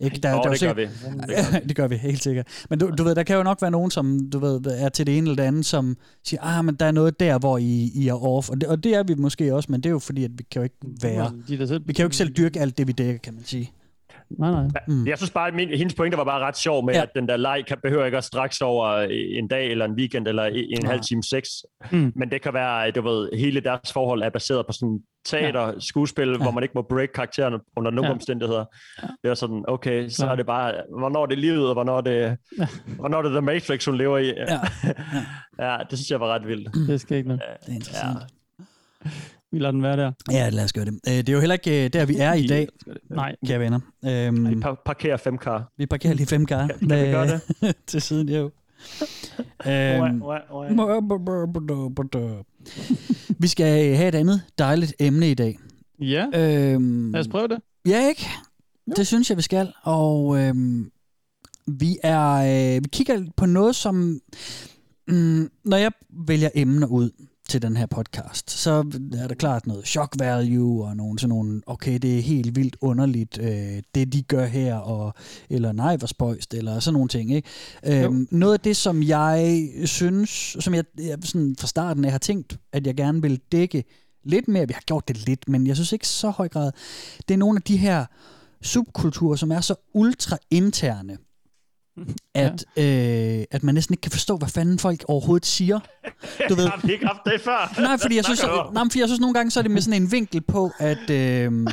Ikke? 0.00 0.16
Der, 0.20 0.34
åh, 0.38 0.42
der 0.44 0.44
er 0.44 0.48
jo 0.48 0.52
det 0.52 0.60
gør 0.60 0.84
sikkert- 0.84 1.28
vi. 1.28 1.32
Ja, 1.54 1.58
det 1.68 1.76
gør 1.76 1.88
vi 1.88 1.96
helt 1.96 2.22
sikkert. 2.22 2.46
Men 2.70 2.78
du, 2.78 2.90
du 2.98 3.02
ved, 3.04 3.14
der 3.14 3.22
kan 3.22 3.36
jo 3.36 3.42
nok 3.42 3.62
være 3.62 3.70
nogen, 3.70 3.90
som 3.90 4.30
du 4.32 4.38
ved, 4.38 4.60
er 4.66 4.88
til 4.88 5.06
det 5.06 5.18
ene 5.18 5.30
eller 5.30 5.42
det 5.42 5.48
andet, 5.48 5.66
som 5.66 5.96
siger, 6.24 6.40
ah, 6.42 6.64
men 6.64 6.74
der 6.74 6.86
er 6.86 6.90
noget 6.92 7.20
der, 7.20 7.38
hvor 7.38 7.58
I, 7.58 7.90
I 7.94 8.08
er 8.08 8.24
off. 8.24 8.50
Og 8.50 8.60
det, 8.60 8.68
og 8.68 8.84
det 8.84 8.94
er 8.94 9.02
vi 9.02 9.14
måske 9.14 9.54
også, 9.54 9.72
men 9.72 9.80
det 9.80 9.86
er 9.88 9.90
jo 9.90 9.98
fordi, 9.98 10.24
at 10.24 10.30
vi 10.38 10.44
kan 10.50 10.60
jo 10.60 10.64
ikke 10.64 10.76
være... 11.02 11.32
De 11.48 11.58
der 11.58 11.66
selv, 11.66 11.82
Vi 11.86 11.92
kan 11.92 12.02
jo 12.02 12.06
ikke 12.06 12.16
selv 12.16 12.30
dyrke 12.30 12.60
alt 12.60 12.78
det, 12.78 12.86
vi 12.86 12.92
dækker, 12.92 13.18
kan 13.18 13.34
man 13.34 13.44
sige. 13.44 13.72
Nej, 14.38 14.50
nej. 14.50 14.68
Mm. 14.88 15.06
Jeg 15.06 15.18
synes 15.18 15.30
bare, 15.30 15.48
at 15.48 15.54
min, 15.54 15.68
hendes 15.68 15.94
pointe 15.94 16.16
var 16.16 16.24
bare 16.24 16.40
ret 16.40 16.56
sjov 16.56 16.84
med, 16.84 16.94
Ja. 16.94 16.98
ja. 16.98 17.02
at 17.02 17.10
den 17.14 17.28
der 17.28 17.36
leg 17.36 17.64
kan, 17.68 17.76
behøver 17.82 18.04
ikke 18.04 18.18
at 18.18 18.24
straks 18.24 18.60
over 18.60 18.96
en 19.40 19.48
dag 19.48 19.70
eller 19.70 19.84
en 19.84 19.92
weekend 19.92 20.28
eller 20.28 20.44
en. 20.44 20.64
Nej. 20.82 20.90
halv 20.90 21.00
time 21.00 21.22
sex. 21.22 21.48
Mm. 21.92 22.12
Men 22.16 22.30
det 22.30 22.42
kan 22.42 22.54
være, 22.54 22.90
du 22.90 23.02
ved, 23.02 23.28
hele 23.38 23.60
deres 23.60 23.92
forhold 23.92 24.22
er 24.22 24.30
baseret 24.30 24.66
på 24.66 24.72
sådan 24.72 25.00
teater, 25.24 25.72
skuespil, 25.78 26.26
Ja. 26.28 26.32
ja. 26.32 26.38
hvor 26.42 26.50
man 26.50 26.62
ikke 26.62 26.72
må 26.74 26.82
break 26.82 27.08
karakteren 27.14 27.54
under 27.76 27.90
nogen 27.90 28.04
Ja. 28.04 28.08
ja. 28.08 28.14
omstændigheder. 28.14 28.64
Det 29.22 29.30
er 29.30 29.34
sådan, 29.34 29.64
okay, 29.68 30.08
så 30.08 30.22
Klar. 30.22 30.32
er 30.32 30.36
det 30.36 30.46
bare, 30.46 30.74
hvornår 30.98 31.22
er 31.22 31.26
det 31.26 31.38
livet, 31.38 31.66
og 31.68 31.72
hvornår 31.72 31.96
er 31.96 32.00
det, 32.00 32.36
hvornår 32.98 33.18
er 33.18 33.22
det 33.22 33.30
The 33.32 33.40
Matrix, 33.40 33.84
hun 33.84 33.96
lever 33.96 34.18
i. 34.18 34.26
Ja. 34.26 34.60
ja, 35.70 35.76
det 35.90 35.98
synes 35.98 36.10
jeg 36.10 36.20
var 36.20 36.26
ret 36.34 36.46
vildt. 36.46 36.74
Det 36.88 37.00
skal 37.00 37.16
ikke 37.16 37.28
noget. 37.28 37.42
Det 37.66 37.70
er 37.70 37.74
interessant. 37.74 38.18
Vi 39.52 39.58
lader 39.58 39.72
den 39.72 39.82
være 39.82 39.96
der. 39.96 40.12
Ja, 40.30 40.48
lad 40.48 40.64
os 40.64 40.72
gøre 40.72 40.84
det. 40.84 40.92
Øh, 41.08 41.14
Det 41.14 41.28
er 41.28 41.32
jo 41.32 41.40
heller 41.40 41.52
ikke 41.54 41.84
øh, 41.84 41.92
der, 41.92 42.04
vi 42.04 42.16
er 42.18 42.32
i 42.32 42.46
dag, 42.46 42.68
Nej. 43.10 43.36
kære 43.46 43.60
venner. 43.60 43.80
Øhm, 44.04 44.48
Vi 44.50 44.60
par- 44.60 44.82
parkerer 44.84 45.16
fem 45.16 45.38
kar. 45.38 45.72
vi 45.78 45.86
parkerer 45.86 46.14
lige 46.14 46.26
fem 46.26 46.46
kar 46.46 46.66
Kan 46.66 46.76
vi 46.80 46.88
gøre 46.88 47.26
det? 47.26 47.40
til 47.86 48.00
siden, 48.02 48.28
jo. 48.28 48.50
Øhm, 49.66 50.22
vi 53.38 53.48
skal 53.48 53.96
have 53.96 54.08
et 54.08 54.14
andet 54.14 54.42
dejligt 54.58 54.94
emne 55.00 55.30
i 55.30 55.34
dag. 55.34 55.58
Ja, 56.00 56.26
Øhm, 56.34 57.12
lad 57.12 57.20
os 57.20 57.28
prøve 57.28 57.48
det. 57.48 57.58
Ja, 57.86 58.08
ikke? 58.08 58.26
Det 58.96 59.06
synes 59.06 59.30
jeg, 59.30 59.36
vi 59.36 59.42
skal. 59.42 59.72
Og 59.82 60.38
øhm, 60.38 60.90
vi 61.66 61.96
er 62.02 62.30
øh, 62.76 62.84
vi 62.84 62.88
kigger 62.92 63.24
på 63.36 63.46
noget, 63.46 63.76
som... 63.76 64.20
Mm, 65.08 65.50
når 65.64 65.76
jeg 65.76 65.92
vælger 66.26 66.48
emner 66.54 66.86
ud 66.86 67.10
til 67.50 67.62
den 67.62 67.76
her 67.76 67.86
podcast, 67.86 68.50
så 68.50 68.70
er 69.18 69.28
der 69.28 69.34
klart 69.34 69.66
noget 69.66 69.88
shock 69.88 70.14
value 70.18 70.84
og 70.84 70.96
nogle 70.96 71.18
sådan 71.18 71.28
nogle, 71.28 71.62
okay, 71.66 71.98
det 71.98 72.18
er 72.18 72.22
helt 72.22 72.56
vildt 72.56 72.76
underligt, 72.80 73.38
øh, 73.38 73.82
det 73.94 74.12
de 74.12 74.22
gør 74.22 74.46
her, 74.46 74.74
og, 74.74 75.14
eller 75.50 75.72
nej, 75.72 75.96
hvor 75.96 76.06
spøjst, 76.06 76.54
eller 76.54 76.80
sådan 76.80 76.94
nogle 76.94 77.08
ting. 77.08 77.32
Ikke? 77.32 77.48
Øhm, 77.86 78.28
noget 78.30 78.54
af 78.54 78.60
det, 78.60 78.76
som 78.76 79.02
jeg 79.02 79.68
synes, 79.84 80.56
som 80.60 80.74
jeg, 80.74 80.84
jeg 80.98 81.18
sådan 81.22 81.56
fra 81.58 81.66
starten 81.66 82.04
af 82.04 82.10
har 82.10 82.18
tænkt, 82.18 82.58
at 82.72 82.86
jeg 82.86 82.96
gerne 82.96 83.22
vil 83.22 83.40
dække 83.52 83.84
lidt 84.24 84.48
mere, 84.48 84.66
vi 84.66 84.72
har 84.72 84.82
gjort 84.86 85.08
det 85.08 85.26
lidt, 85.26 85.48
men 85.48 85.66
jeg 85.66 85.76
synes 85.76 85.92
ikke 85.92 86.08
så 86.08 86.30
høj 86.30 86.48
grad, 86.48 86.72
det 87.28 87.34
er 87.34 87.38
nogle 87.38 87.56
af 87.56 87.62
de 87.62 87.76
her 87.76 88.04
subkulturer, 88.62 89.36
som 89.36 89.52
er 89.52 89.60
så 89.60 89.74
ultra 89.94 90.36
interne, 90.50 91.18
at, 92.34 92.64
ja. 92.76 93.38
øh, 93.38 93.44
at 93.50 93.62
man 93.62 93.74
næsten 93.74 93.92
ikke 93.92 94.00
kan 94.00 94.10
forstå, 94.10 94.36
hvad 94.36 94.48
fanden 94.48 94.78
folk 94.78 95.04
overhovedet 95.08 95.46
siger. 95.46 95.80
Du 96.48 96.54
ved, 96.54 96.68
Har 96.68 96.80
vi 96.84 96.92
ikke 96.92 97.06
haft 97.06 97.20
det 97.24 97.40
før? 97.40 97.80
nej, 97.80 97.98
fordi 97.98 98.16
jeg 98.16 98.24
synes, 98.24 98.42
om? 98.44 98.74
nej, 98.74 98.84
fordi 98.90 99.00
jeg 99.00 99.08
synes 99.08 99.20
nogle 99.20 99.34
gange, 99.34 99.50
så 99.50 99.60
er 99.60 99.62
det 99.62 99.70
med 99.70 99.82
sådan 99.82 100.02
en 100.02 100.12
vinkel 100.12 100.40
på, 100.40 100.70
at, 100.78 101.10
øh, 101.10 101.66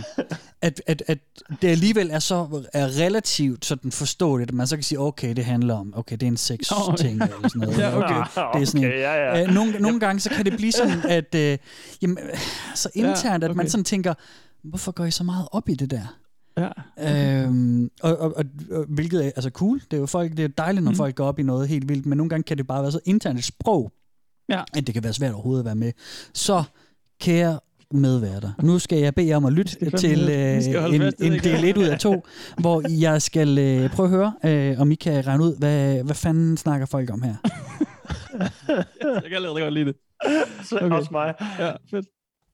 at, 0.61 0.81
at, 0.87 1.03
at 1.07 1.17
det 1.61 1.67
alligevel 1.67 2.09
er 2.11 2.19
så 2.19 2.63
er 2.73 2.99
relativt 2.99 3.65
sådan 3.65 3.91
forståeligt, 3.91 4.49
at 4.49 4.53
man 4.53 4.67
så 4.67 4.75
kan 4.75 4.83
sige, 4.83 4.99
okay, 4.99 5.35
det 5.35 5.45
handler 5.45 5.73
om, 5.73 5.93
okay, 5.97 6.15
det 6.15 6.23
er 6.23 6.27
en 6.27 6.37
sex 6.37 6.59
ting, 6.97 7.21
eller 7.23 7.49
sådan 7.49 7.61
noget. 7.61 7.77
Ja, 7.77 7.97
okay. 7.97 8.15
Det 8.53 8.61
er 8.61 8.65
sådan 8.65 8.81
en, 8.81 8.87
okay, 8.87 8.99
ja, 8.99 9.13
ja. 9.13 9.43
Øh, 9.43 9.53
nogle, 9.53 9.79
nogle 9.79 9.99
gange 9.99 10.19
så 10.19 10.29
kan 10.29 10.45
det 10.45 10.57
blive 10.57 10.71
sådan, 10.71 11.05
at 11.09 11.35
øh, 11.35 11.57
jamen, 12.01 12.17
så 12.75 12.89
internt, 12.93 13.43
at 13.43 13.55
man 13.55 13.59
okay. 13.59 13.69
sådan 13.69 13.83
tænker, 13.83 14.13
hvorfor 14.63 14.91
går 14.91 15.05
I 15.05 15.11
så 15.11 15.23
meget 15.23 15.47
op 15.51 15.69
i 15.69 15.73
det 15.73 15.91
der? 15.91 16.17
Ja. 16.57 17.43
Øhm, 17.43 17.89
og, 18.01 18.17
og, 18.17 18.33
og, 18.37 18.45
og, 18.71 18.85
hvilket 18.89 19.25
er 19.25 19.31
altså 19.35 19.49
cool. 19.49 19.79
Det 19.79 19.93
er 19.93 19.97
jo 20.01 20.05
folk, 20.05 20.31
det 20.37 20.39
er 20.39 20.47
dejligt, 20.47 20.83
når 20.83 20.91
Mm. 20.91 20.97
folk 20.97 21.15
går 21.15 21.25
op 21.27 21.39
i 21.39 21.43
noget 21.43 21.67
helt 21.67 21.89
vildt, 21.89 22.05
men 22.05 22.17
nogle 22.17 22.29
gange 22.29 22.43
kan 22.43 22.57
det 22.57 22.67
bare 22.67 22.81
være 22.81 22.91
så 22.91 22.99
internt 23.05 23.39
et 23.39 23.45
sprog, 23.45 23.91
Ja. 24.49 24.63
at 24.73 24.87
det 24.87 24.93
kan 24.93 25.03
være 25.03 25.13
svært 25.13 25.33
overhovedet 25.33 25.61
at 25.61 25.65
være 25.65 25.75
med. 25.75 25.91
Så, 26.33 26.63
kære 27.21 27.59
medværter, 27.91 28.51
nu 28.63 28.79
skal 28.79 28.97
jeg 28.99 29.15
bede 29.15 29.27
jer 29.27 29.35
om 29.37 29.45
at 29.45 29.53
lytte 29.53 29.97
til 29.97 30.19
øh, 30.29 30.93
en, 30.93 31.01
en 31.01 31.39
del 31.43 31.63
1 31.63 31.77
ud 31.77 31.83
af 31.83 31.99
to, 31.99 32.25
hvor 32.61 32.99
jeg 32.99 33.21
skal 33.21 33.57
øh, 33.57 33.89
prøve 33.89 34.05
at 34.05 34.11
høre, 34.11 34.33
øh, 34.71 34.79
om 34.81 34.91
I 34.91 34.95
kan 34.95 35.27
regne 35.27 35.43
ud, 35.43 35.57
hvad, 35.57 36.03
hvad 36.03 36.15
fanden 36.15 36.57
snakker 36.57 36.85
folk 36.85 37.09
om 37.11 37.21
her. 37.21 37.35
Jeg 39.03 39.23
kan 39.23 39.33
allerede 39.33 39.61
godt 39.61 39.73
lide 39.73 39.85
det. 39.85 39.95
Så 40.63 40.75
Okay. 40.81 40.95
også 40.95 41.09
mig. 41.11 41.33
Ja, 41.59 41.71
fedt. 41.91 42.05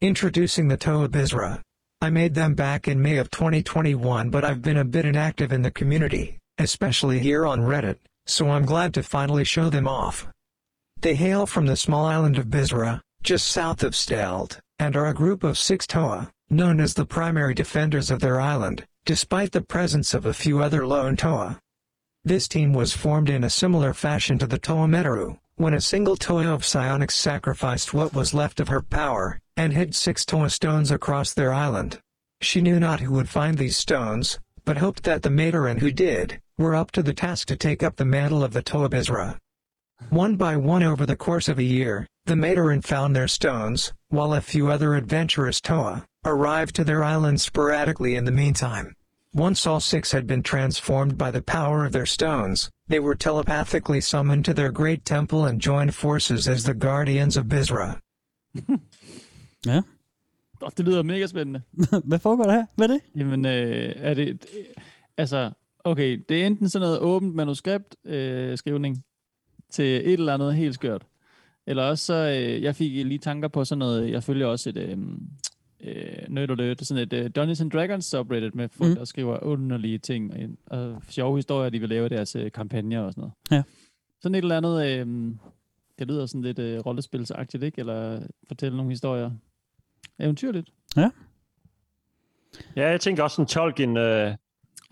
Introducing 0.02 0.70
the 0.70 0.78
Toa 0.78 1.08
Bizra. 1.08 1.60
I 2.04 2.10
made 2.10 2.34
them 2.34 2.54
back 2.54 2.90
in 2.90 3.02
May 3.02 3.16
of 3.16 3.32
2021, 3.32 4.30
but 4.30 4.44
I've 4.44 4.62
been 4.62 4.76
a 4.76 4.84
bit 4.84 5.06
inactive 5.06 5.54
in 5.54 5.62
the 5.62 5.72
community, 5.72 6.38
especially 6.58 7.20
here 7.20 7.46
on 7.46 7.62
Reddit, 7.62 7.96
so 8.26 8.50
I'm 8.50 8.66
glad 8.66 8.94
to 8.96 9.04
finally 9.04 9.46
show 9.46 9.70
them 9.70 9.88
off. 9.88 10.28
They 11.00 11.16
hail 11.16 11.46
from 11.46 11.66
the 11.66 11.78
small 11.78 12.06
island 12.06 12.38
of 12.38 12.48
Bizra, 12.48 13.00
just 13.22 13.48
south 13.48 13.84
of 13.84 13.94
Steld, 13.94 14.60
and 14.78 14.98
are 14.98 15.08
a 15.08 15.14
group 15.14 15.46
of 15.46 15.58
six 15.58 15.88
Toa, 15.88 16.30
known 16.50 16.82
as 16.82 16.94
the 16.94 17.06
primary 17.06 17.54
defenders 17.54 18.12
of 18.12 18.20
their 18.20 18.42
island, 18.42 18.86
despite 19.06 19.54
the 19.54 19.62
presence 19.62 20.14
of 20.14 20.26
a 20.26 20.34
few 20.34 20.62
other 20.62 20.86
lone 20.86 21.16
Toa. 21.16 21.58
This 22.26 22.50
team 22.50 22.74
was 22.74 22.92
formed 22.92 23.30
in 23.30 23.46
a 23.46 23.50
similar 23.50 23.94
fashion 23.94 24.38
to 24.40 24.46
the 24.46 24.60
Toa 24.60 24.88
Meteru, 24.88 25.38
when 25.56 25.74
a 25.74 25.82
single 25.82 26.16
Toa 26.16 26.48
of 26.48 26.66
Psionics 26.66 27.16
sacrificed 27.16 27.94
what 27.94 28.14
was 28.14 28.34
left 28.34 28.60
of 28.60 28.70
her 28.70 28.82
power, 28.82 29.40
and 29.56 29.72
hid 29.72 29.94
six 29.96 30.26
Toa 30.26 30.50
stones 30.50 30.90
across 30.90 31.34
their 31.34 31.54
island. 31.54 32.00
She 32.42 32.60
knew 32.60 32.80
not 32.80 33.00
who 33.00 33.14
would 33.14 33.30
find 33.30 33.58
these 33.58 33.78
stones, 33.78 34.40
but 34.66 34.78
hoped 34.78 35.04
that 35.04 35.22
the 35.22 35.30
Materan 35.30 35.80
who 35.80 35.92
did, 35.92 36.42
were 36.58 36.76
up 36.76 36.92
to 36.92 37.04
the 37.04 37.14
task 37.14 37.48
to 37.50 37.56
take 37.56 37.84
up 37.84 37.96
the 37.96 38.06
mantle 38.06 38.44
of 38.44 38.54
the 38.54 38.64
Toa 38.64 38.90
Bizra. 38.90 39.38
One 40.10 40.36
by 40.36 40.58
one 40.58 40.84
over 40.84 41.06
the 41.06 41.16
course 41.16 41.48
of 41.48 41.60
a 41.60 41.64
year, 41.64 42.08
the 42.26 42.36
Materan 42.36 42.84
found 42.84 43.16
their 43.16 43.28
stones, 43.28 43.94
while 44.10 44.34
a 44.34 44.42
few 44.42 44.70
other 44.70 44.96
adventurous 44.96 45.62
Toa 45.62 46.06
arrived 46.26 46.76
to 46.76 46.84
their 46.84 47.04
island 47.04 47.42
sporadically 47.42 48.16
in 48.16 48.26
the 48.26 48.32
meantime. 48.32 48.96
Once 49.36 49.66
all 49.66 49.80
six 49.80 50.12
had 50.12 50.28
been 50.28 50.44
transformed 50.44 51.18
by 51.18 51.32
the 51.32 51.42
power 51.42 51.86
of 51.86 51.92
their 51.92 52.06
stones, 52.06 52.70
they 52.88 53.00
were 53.00 53.16
telepathically 53.16 54.00
summoned 54.02 54.46
to 54.46 54.54
their 54.54 54.72
great 54.72 55.06
temple 55.06 55.46
and 55.46 55.60
joined 55.60 55.96
forces 55.96 56.48
as 56.48 56.64
the 56.64 56.74
guardians 56.74 57.38
of 57.38 57.46
Bizra. 57.46 58.00
Ja. 59.66 59.82
Oh, 60.62 60.70
det 60.78 60.86
lyder 60.86 61.04
mega 61.04 61.28
spændende. 61.28 61.62
hvad 62.10 62.20
foregår 62.20 62.44
der 62.44 62.52
her? 62.52 62.66
Hvad 62.76 62.90
er 62.90 62.94
det? 62.94 63.02
Jamen, 63.16 63.46
øh, 63.46 63.94
er 63.96 64.14
det... 64.14 64.46
Altså, 65.18 65.52
okay, 65.84 66.24
det 66.30 66.42
er 66.42 66.48
enten 66.48 66.70
sådan 66.70 66.86
noget 66.86 67.00
åbent 67.00 67.36
manuskript 67.36 67.96
øh, 68.06 68.58
skrivning 68.58 69.04
til 69.72 69.86
et 69.86 70.14
eller 70.14 70.34
andet 70.34 70.56
helt 70.56 70.74
skørt. 70.74 71.06
Eller 71.68 71.84
også 71.84 72.06
så, 72.06 72.14
øh, 72.14 72.64
jeg 72.64 72.76
fik 72.76 72.92
lige 72.92 73.18
tanker 73.18 73.48
på 73.48 73.66
sådan 73.66 73.80
noget, 73.80 74.12
jeg 74.12 74.24
følger 74.24 74.48
også 74.48 74.70
et, 74.70 74.78
øh, 74.78 74.98
øh, 75.84 76.30
nerd 76.30 76.52
alert, 76.52 76.86
sådan 76.88 77.04
et 77.04 77.14
øh, 77.14 77.30
Dungeons 77.36 77.62
and 77.62 77.72
Dragons 77.72 78.06
subreddit 78.06 78.56
med 78.56 78.70
folk, 78.70 78.90
Mm. 78.90 78.96
der 78.96 79.06
skriver 79.06 79.44
underlige 79.44 79.98
ting, 79.98 80.34
og, 80.68 80.80
og 80.80 81.02
sjove 81.10 81.38
historier, 81.38 81.70
de 81.70 81.80
vil 81.80 81.90
lave 81.90 82.10
deres 82.10 82.36
øh, 82.36 82.52
kampagner 82.52 83.02
og 83.02 83.12
sådan 83.14 83.22
noget. 83.22 83.34
Ja. 83.52 83.64
Sådan 84.22 84.36
et 84.36 84.42
eller 84.42 84.58
andet, 84.58 84.86
øh, 84.88 85.36
det 86.00 86.08
lyder 86.08 86.26
sådan 86.26 86.42
lidt 86.42 86.60
øh, 86.60 86.80
rollespilsagtigt, 86.80 87.64
ikke? 87.64 87.80
Eller 87.80 88.20
fortælle 88.48 88.78
nogle 88.78 88.92
historier. 88.92 89.32
Eventyrligt. 90.20 90.70
Ja, 92.76 92.90
jeg 92.90 93.02
tænker 93.02 93.24
også 93.24 93.36
sådan 93.36 93.48
Tolkien, 93.48 93.98
øh, 93.98 94.36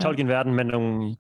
Tolkien-verden 0.01 0.53
med 0.55 0.63
nogle 0.63 1.15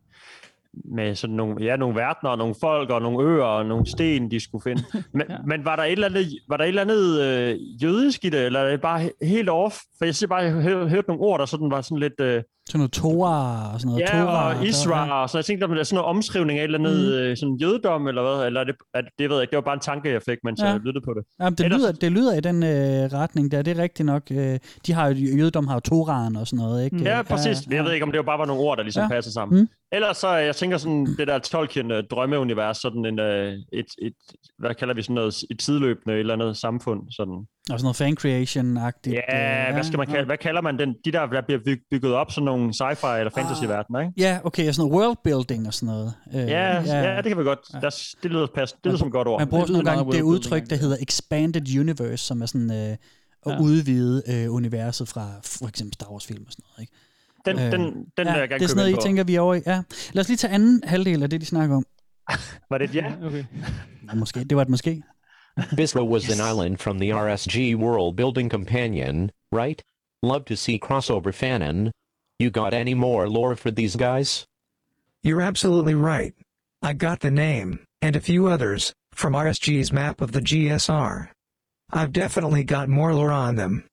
med 0.73 1.15
sådan 1.15 1.35
nogle, 1.35 1.63
ja, 1.65 1.75
nogle 1.75 1.95
verdener, 1.95 2.29
og 2.31 2.37
nogle 2.37 2.55
folk, 2.61 2.89
og 2.89 3.01
nogle 3.01 3.29
øer, 3.29 3.43
og 3.43 3.65
nogle 3.65 3.85
sten, 3.85 4.31
de 4.31 4.39
skulle 4.39 4.63
finde. 4.63 4.83
Men, 5.13 5.25
ja. 5.29 5.37
Men 5.47 5.65
var 5.65 5.75
der 5.75 5.83
et 5.83 5.91
eller 5.91 6.07
andet, 6.07 6.25
var 6.49 6.57
der 6.57 6.63
et 6.63 6.67
eller 6.67 6.81
andet 6.81 7.21
øh, 7.21 7.83
jødisk 7.83 8.25
i 8.25 8.29
det, 8.29 8.45
eller 8.45 8.59
er 8.59 8.71
det 8.71 8.81
bare 8.81 9.01
he- 9.05 9.25
helt 9.27 9.49
off? 9.49 9.75
For 9.97 10.05
jeg 10.05 10.15
siger 10.15 10.27
bare, 10.27 10.39
jeg 10.39 10.53
har 10.53 10.85
hørt 10.87 11.07
nogle 11.07 11.23
ord, 11.23 11.39
der 11.39 11.45
sådan 11.45 11.71
var 11.71 11.81
sådan 11.81 11.99
lidt... 11.99 12.19
Øh, 12.19 12.43
Sådan 12.69 12.79
noget 12.79 12.91
Torah 12.91 13.73
og 13.73 13.79
sådan 13.79 13.89
noget. 13.91 14.01
ja, 14.13 14.21
Torah, 14.23 14.57
og 14.59 14.65
Isra, 14.67 15.21
og 15.21 15.29
så 15.29 15.37
jeg 15.37 15.45
tænkte, 15.45 15.63
om 15.65 15.71
det 15.71 15.79
er 15.79 15.83
sådan 15.83 15.95
noget 15.95 16.09
omskrivning 16.15 16.59
af 16.59 16.63
et 16.63 16.73
eller 16.73 16.79
andet 16.79 17.13
øh, 17.13 17.37
sådan 17.37 17.55
jødedom, 17.55 18.07
eller 18.07 18.21
hvad? 18.21 18.45
Eller 18.47 18.59
er 18.59 18.63
det, 18.63 18.75
er, 18.93 19.01
det 19.19 19.29
ved 19.29 19.35
jeg 19.37 19.41
ikke, 19.43 19.51
det 19.51 19.55
var 19.55 19.61
bare 19.61 19.73
en 19.73 19.79
tanke, 19.79 20.09
jeg 20.11 20.21
fik, 20.29 20.37
mens 20.43 20.61
Ja. 20.61 20.67
jeg 20.67 20.79
lyttede 20.79 21.05
på 21.05 21.13
det. 21.13 21.23
Ja, 21.39 21.49
det, 21.49 21.61
Ellers- 21.65 21.77
lyder, 21.77 21.91
det 21.91 22.11
lyder 22.11 22.33
i 22.37 22.39
den 22.39 22.63
øh, 22.63 23.19
retning 23.19 23.51
der, 23.51 23.61
det 23.61 23.77
er 23.77 23.81
rigtigt 23.83 24.05
nok. 24.05 24.23
Øh, 24.31 24.59
de 24.87 24.93
har 24.93 25.07
jo, 25.07 25.13
jødedom 25.37 25.67
har 25.67 25.75
jo 25.75 25.79
Torahen 25.79 26.35
og 26.35 26.47
sådan 26.47 26.63
noget, 26.65 26.83
ikke? 26.85 26.95
Mm. 26.97 27.03
Ja, 27.03 27.21
præcis. 27.21 27.57
Ja, 27.71 27.75
jeg 27.75 27.83
ved 27.85 27.91
ikke, 27.93 28.03
om 28.05 28.11
det 28.11 28.17
var 28.17 28.23
bare 28.25 28.39
var 28.39 28.45
nogle 28.45 28.61
ord, 28.61 28.77
der 28.77 28.83
ligesom 28.83 29.01
Ja. 29.01 29.05
ja. 29.05 29.09
passer 29.17 29.31
sammen. 29.31 29.55
Mm. 29.57 29.61
Mm. 29.61 29.69
Ellers 29.91 30.17
så, 30.17 30.29
jeg 30.29 30.55
tænker 30.55 30.77
sådan, 30.77 31.05
det 31.17 31.27
der 31.27 31.39
Tolkien-drømmeunivers, 31.39 32.77
sådan 32.77 33.05
en, 33.05 33.19
øh, 33.19 33.53
et, 33.73 33.85
et, 34.01 34.13
hvad 34.59 34.75
kalder 34.75 34.93
vi 34.93 35.01
sådan 35.01 35.13
noget, 35.13 35.43
et 35.51 35.59
tidløbende 35.59 36.13
et 36.15 36.19
eller 36.19 36.33
andet 36.33 36.57
samfund, 36.57 36.99
sådan. 37.11 37.45
Og 37.69 37.79
sådan 37.79 37.83
noget 37.83 37.95
fan 37.95 38.17
creation-agtigt. 38.21 39.13
Ja, 39.29 39.67
øh, 39.67 39.73
hvad 39.73 39.83
skal 39.83 39.97
man 39.97 40.07
kalde, 40.07 40.25
hvad 40.25 40.37
kalder 40.37 40.61
man 40.61 40.79
den, 40.79 40.95
de 41.05 41.11
der, 41.11 41.25
der 41.25 41.41
bliver 41.41 41.59
byg- 41.67 41.87
bygget 41.91 42.13
op, 42.13 42.31
sådan 42.31 42.45
nogle 42.45 42.69
sci-fi 42.69 43.07
eller 43.19 43.31
fantasy-verdener, 43.31 43.99
ikke? 43.99 44.13
Ja, 44.17 44.39
okay, 44.43 44.71
sådan 44.71 44.87
noget 44.89 45.01
worldbuilding 45.01 45.67
og 45.67 45.73
sådan 45.73 45.87
noget. 45.95 46.13
Øh, 46.33 46.39
Ja, 46.39 46.81
ja, 46.81 47.11
ja, 47.11 47.17
det 47.17 47.25
kan 47.25 47.37
vi 47.37 47.43
godt. 47.43 47.59
Ja. 47.73 47.77
Ja. 47.77 47.81
Der, 47.81 48.15
det 48.23 48.31
lyder 48.31 48.47
pas, 48.55 48.71
det 48.71 48.79
lyder 48.85 48.97
som 48.97 49.07
et 49.07 49.13
godt 49.13 49.27
ord. 49.27 49.41
Man 49.41 49.47
bruger 49.47 49.65
sådan 49.65 49.83
nogle 49.83 49.89
gange 50.01 50.11
det 50.17 50.21
udtryk, 50.21 50.69
der 50.69 50.75
ja. 50.75 50.79
hedder 50.81 50.97
expanded 51.01 51.79
universe, 51.79 52.17
som 52.25 52.41
er 52.41 52.45
sådan 52.45 52.71
øh, 52.71 52.77
at 52.77 52.97
Ja. 53.47 53.59
udvide 53.59 54.23
øh, 54.27 54.53
universet 54.53 55.07
fra 55.07 55.27
for 55.43 55.67
eksempel 55.67 55.93
Star 55.93 56.11
Wars 56.11 56.25
film 56.25 56.43
og 56.47 56.51
sådan 56.51 56.63
noget, 56.69 56.81
ikke? 56.81 56.93
Den, 57.45 57.59
øh, 57.59 57.71
den, 57.71 57.81
den 58.17 58.27
ja, 58.27 58.33
vil 58.33 58.39
jeg 58.39 58.49
gerne 58.49 58.59
det 58.59 58.63
er 58.63 58.67
sådan 58.67 58.77
noget, 58.77 58.89
I 58.91 58.95
på. 58.95 59.01
tænker, 59.01 59.23
vi 59.23 59.35
er 59.35 59.39
over 59.41 59.55
i. 59.55 59.61
Ja. 59.67 59.81
Lad 60.13 60.21
os 60.21 60.27
lige 60.27 60.37
tage 60.37 60.53
anden 60.53 60.81
halvdel 60.83 61.23
af 61.23 61.29
det, 61.29 61.41
de 61.41 61.45
snakker 61.45 61.75
om. 61.75 61.85
Var 62.69 62.77
det 62.77 62.89
et 62.89 62.95
ja? 62.95 63.11
Okay. 63.27 63.43
Nå, 64.03 64.15
måske. 64.15 64.43
Det 64.43 64.55
var 64.55 64.61
et 64.61 64.69
måske. 64.69 65.01
Bisra 65.57 66.07
was 66.07 66.29
an 66.29 66.41
island 66.41 66.79
from 66.79 66.99
the 66.99 67.09
RSG 67.09 67.75
World 67.75 68.15
Building 68.15 68.49
Companion, 68.49 69.31
right? 69.51 69.83
Love 70.21 70.45
to 70.45 70.55
see 70.55 70.79
crossover 70.79 71.33
fanon. 71.33 71.91
You 72.39 72.49
got 72.49 72.73
any 72.73 72.93
more 72.93 73.27
lore 73.27 73.55
for 73.55 73.71
these 73.71 73.95
guys? 73.95 74.45
You're 75.23 75.41
absolutely 75.41 75.95
right. 75.95 76.33
I 76.81 76.93
got 76.93 77.19
the 77.19 77.31
name, 77.31 77.85
and 78.01 78.15
a 78.15 78.21
few 78.21 78.47
others, 78.47 78.93
from 79.13 79.33
RSG's 79.33 79.91
map 79.91 80.21
of 80.21 80.31
the 80.31 80.41
GSR. 80.41 81.29
I've 81.91 82.13
definitely 82.13 82.63
got 82.63 82.89
more 82.89 83.13
lore 83.13 83.31
on 83.31 83.55
them. 83.55 83.85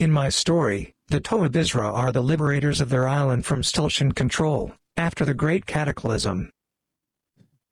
In 0.00 0.10
my 0.10 0.28
story, 0.28 0.94
the 1.08 1.20
Toa 1.20 1.48
Bisra 1.48 1.92
are 1.92 2.10
the 2.10 2.22
liberators 2.22 2.80
of 2.80 2.88
their 2.88 3.06
island 3.06 3.44
from 3.44 3.62
Stiltian 3.62 4.14
control, 4.14 4.72
after 4.96 5.24
the 5.24 5.34
Great 5.34 5.66
Cataclysm. 5.66 6.50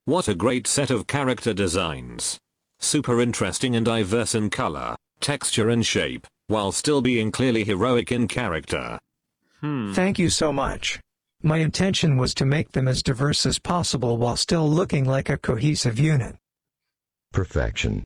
What 0.05 0.27
a 0.27 0.35
great 0.35 0.67
set 0.67 0.89
of 0.89 1.07
character 1.07 1.53
designs. 1.53 2.39
Super 2.83 3.21
interesting 3.21 3.77
and 3.77 3.85
diverse 3.85 4.35
in 4.35 4.49
color, 4.49 4.93
texture 5.21 5.69
and 5.69 5.85
shape, 5.85 6.27
while 6.47 6.73
still 6.73 7.01
being 7.01 7.31
clearly 7.31 7.63
heroic 7.63 8.11
in 8.11 8.27
character. 8.27 8.99
Hmm. 9.61 9.93
Thank 9.93 10.19
you 10.19 10.29
so 10.29 10.51
much. 10.51 10.99
My 11.41 11.59
intention 11.59 12.17
was 12.17 12.33
to 12.35 12.45
make 12.45 12.73
them 12.73 12.89
as 12.89 13.01
diverse 13.01 13.45
as 13.45 13.57
possible 13.57 14.17
while 14.17 14.35
still 14.35 14.69
looking 14.69 15.05
like 15.05 15.29
a 15.29 15.37
cohesive 15.37 15.97
unit. 15.97 16.35
Perfection. 17.31 18.03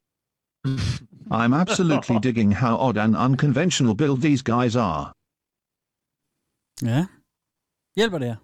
I'm 1.32 1.56
absolutely 1.56 2.20
digging 2.28 2.52
how 2.52 2.78
odd 2.78 2.98
and 2.98 3.16
unconventional 3.18 3.96
build 3.96 4.22
these 4.22 4.44
guys 4.44 4.76
are. 4.76 5.12
Ja. 6.82 7.06
Hjælper 7.96 8.20
det 8.20 8.28
her? 8.28 8.38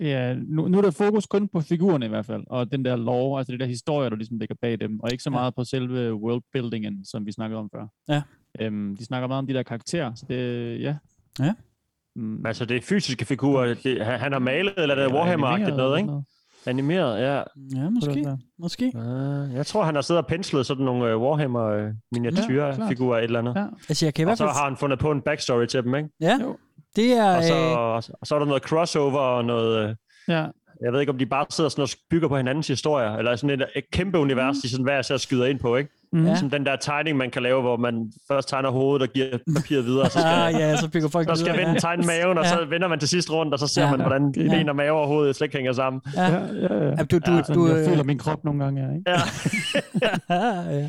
Ja, 0.00 0.34
nu, 0.34 0.68
nu 0.68 0.78
er 0.78 0.82
der 0.82 0.90
fokus 0.90 1.26
kun 1.26 1.48
på 1.48 1.60
figurerne 1.60 2.06
i 2.06 2.08
hvert 2.08 2.26
fald, 2.26 2.44
og 2.46 2.72
den 2.72 2.84
der 2.84 2.96
lore, 2.96 3.38
altså 3.40 3.52
det 3.52 3.60
der 3.60 3.66
historie, 3.66 4.10
der 4.10 4.16
ligesom 4.16 4.38
ligger 4.38 4.54
bag 4.62 4.80
dem, 4.80 5.00
og 5.00 5.12
ikke 5.12 5.22
så 5.22 5.30
Ja. 5.30 5.34
meget 5.36 5.54
på 5.54 5.64
selve 5.64 6.14
worldbuildingen, 6.14 7.04
som 7.04 7.26
vi 7.26 7.32
snakkede 7.32 7.58
om 7.60 7.70
før. 7.74 7.86
Ja. 8.08 8.22
Øhm, 8.60 8.96
de 8.96 9.04
snakker 9.04 9.28
meget 9.28 9.38
om 9.38 9.46
de 9.46 9.54
der 9.54 9.62
karakterer, 9.62 10.14
så 10.14 10.26
det, 10.28 10.80
ja. 10.80 10.96
Ja. 11.40 11.54
Mm, 12.16 12.46
Altså, 12.46 12.64
det 12.64 12.76
er 12.76 12.80
fysiske 12.82 13.24
figurer. 13.24 13.74
Det, 13.84 14.04
han, 14.06 14.32
har 14.32 14.38
malet, 14.38 14.74
eller 14.76 14.94
er 14.94 14.98
det 14.98 15.04
eller 15.04 15.18
Warhammer-agtigt 15.24 15.54
animeret 15.62 15.76
noget, 15.76 15.98
ikke? 15.98 16.08
sådan 16.08 16.24
Animeret, 16.66 17.20
ja. 17.20 17.42
Ja, 17.76 17.90
måske. 17.90 18.26
Måske. 18.58 18.92
Uh, 18.94 19.54
jeg 19.54 19.66
tror, 19.66 19.82
han 19.84 19.94
har 19.94 20.02
siddet 20.02 20.22
og 20.24 20.28
penslet 20.28 20.66
sådan 20.66 20.84
nogle 20.84 21.16
uh, 21.16 21.22
Warhammer-miniatyrfigurer, 21.22 23.16
et 23.18 23.24
eller 23.24 23.38
andet. 23.38 23.54
Ja. 23.56 23.66
Altså, 23.88 24.06
jeg 24.06 24.14
kan 24.14 24.22
i 24.22 24.24
Og 24.24 24.28
hvert 24.28 24.38
så 24.38 24.44
fald... 24.44 24.54
har 24.56 24.64
han 24.68 24.76
fundet 24.76 24.98
på 24.98 25.10
en 25.10 25.20
backstory 25.20 25.66
til 25.66 25.82
dem, 25.82 25.94
ikke? 25.94 26.08
Ja, 26.20 26.38
Jo. 26.42 26.56
Det 26.96 27.12
er... 27.12 27.36
Og 27.36 27.44
så, 27.44 27.54
øh, 27.54 27.78
og 27.78 28.04
så, 28.04 28.12
og 28.20 28.26
så 28.26 28.34
er 28.34 28.38
der 28.38 28.46
noget 28.46 28.62
crossover 28.62 29.18
og 29.20 29.44
noget... 29.44 29.88
øh, 29.88 29.94
Ja, 30.28 30.44
Jeg 30.82 30.92
ved 30.92 31.00
ikke, 31.00 31.12
om 31.12 31.18
de 31.18 31.26
bare 31.26 31.46
sidder 31.50 31.70
sådan 31.70 31.82
og 31.82 31.88
bygger 32.10 32.28
på 32.28 32.36
hinandens 32.36 32.68
historier, 32.68 33.16
eller 33.16 33.36
sådan 33.36 33.60
et, 33.60 33.66
et 33.76 33.84
kæmpe 33.92 34.18
univers, 34.18 34.56
de 34.56 34.70
sådan 34.70 34.84
hver 34.84 34.98
især 35.00 35.16
skyder 35.16 35.46
ind 35.46 35.58
på, 35.60 35.76
ikke? 35.76 35.90
mm. 36.12 36.24
Ja. 36.24 36.30
ja. 36.30 36.36
Som 36.36 36.50
den 36.50 36.66
der 36.66 36.76
tegning, 36.76 37.16
man 37.16 37.30
kan 37.30 37.42
lave, 37.42 37.60
hvor 37.60 37.76
man 37.76 38.12
først 38.28 38.48
tegner 38.48 38.70
hovedet 38.70 39.08
og 39.08 39.12
giver 39.14 39.38
papiret 39.56 39.84
videre, 39.84 40.02
og 40.02 40.10
så 40.10 40.18
skal, 40.18 40.32
Ah, 40.32 40.52
ja, 40.52 40.76
så 40.76 40.88
bygger 40.90 41.08
folk 41.08 41.28
så 41.28 41.34
skal 41.34 41.44
videre, 41.52 41.58
vende 41.58 41.72
ja. 41.72 41.78
tegne 41.78 42.02
maven, 42.06 42.38
og 42.38 42.46
så 42.46 42.66
vender 42.70 42.88
man 42.88 42.98
til 42.98 43.08
sidst 43.08 43.30
rundt, 43.32 43.52
og 43.52 43.58
så 43.58 43.66
ser 43.66 43.82
Ja. 43.84 43.90
man, 43.90 44.00
hvordan 44.00 44.34
Ja. 44.36 44.42
ben 44.56 44.68
og 44.68 44.76
mave 44.76 44.98
og 45.00 45.06
hoved 45.06 45.34
slet 45.34 45.44
ikke 45.46 45.56
hænger 45.56 45.72
sammen. 45.72 46.02
Ja. 46.16 46.22
ja, 46.22 46.30
ja, 46.38 46.74
ja. 46.74 46.84
Ja, 46.84 46.94
du, 47.10 47.18
du, 47.18 47.32
Ja, 47.32 47.38
du, 47.38 47.44
sådan, 47.44 47.68
jeg 47.68 47.76
øh, 47.76 47.86
føler 47.88 48.02
min 48.04 48.18
krop 48.18 48.44
nogle 48.44 48.64
gange, 48.64 48.82
ja, 48.86 48.88
ikke? 48.94 49.10
Ja. 49.10 49.20
ja. 50.76 50.88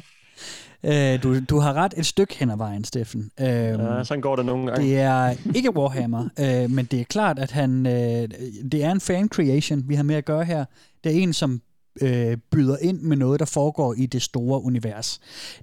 Øh, 0.84 1.24
du, 1.24 1.40
du 1.40 1.60
har 1.60 1.74
ret 1.74 1.94
et 1.98 2.06
stykke 2.06 2.36
hen 2.40 2.50
ad 2.50 2.58
vejen, 2.58 2.84
Steffen. 2.84 3.32
Øh, 3.40 3.46
ja, 3.48 4.04
sådan 4.04 4.22
går 4.22 4.36
det 4.36 4.46
nogle 4.46 4.68
gange. 4.72 4.84
det 4.86 5.00
er 5.00 5.36
ikke 5.56 5.76
Warhammer, 5.78 6.30
øh, 6.64 6.72
men 6.72 6.86
det 6.86 7.00
er 7.02 7.04
klart, 7.04 7.40
at 7.40 7.52
han, 7.52 7.86
øh, 7.86 8.30
det 8.72 8.84
er 8.84 8.92
en 8.92 9.00
fan 9.00 9.28
creation, 9.30 9.90
vi 9.90 9.96
har 9.96 10.04
med 10.04 10.16
at 10.16 10.26
gøre 10.26 10.44
her. 10.46 10.66
Det 11.04 11.16
er 11.18 11.20
en, 11.24 11.34
som 11.34 11.62
øh, 12.02 12.38
byder 12.52 12.78
ind 12.82 13.02
med 13.02 13.18
noget, 13.18 13.40
der 13.40 13.46
foregår 13.46 13.94
i 13.94 14.06
det 14.06 14.22
store 14.22 14.62
univers. 14.64 15.20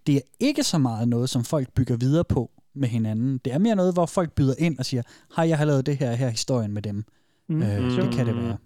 Det 0.06 0.16
er 0.16 0.20
ikke 0.40 0.62
så 0.62 0.78
meget 0.78 1.08
noget, 1.08 1.30
som 1.30 1.44
folk 1.44 1.72
bygger 1.74 1.96
videre 1.96 2.24
på 2.24 2.50
med 2.74 2.88
hinanden. 2.88 3.38
Det 3.44 3.52
er 3.52 3.58
mere 3.58 3.76
noget, 3.76 3.94
hvor 3.94 4.06
folk 4.06 4.32
byder 4.32 4.54
ind 4.58 4.78
og 4.78 4.84
siger, 4.86 5.02
hej, 5.36 5.48
jeg 5.48 5.58
har 5.58 5.64
lavet 5.64 5.86
det 5.86 5.96
her, 5.96 6.12
her 6.12 6.26
er 6.26 6.30
historien 6.30 6.72
med 6.72 6.82
dem. 6.82 7.04
Mm. 7.48 7.62
Øh, 7.62 7.82
Mm. 7.84 7.90
det 7.90 8.14
kan 8.14 8.26
det 8.26 8.36
være. 8.36 8.56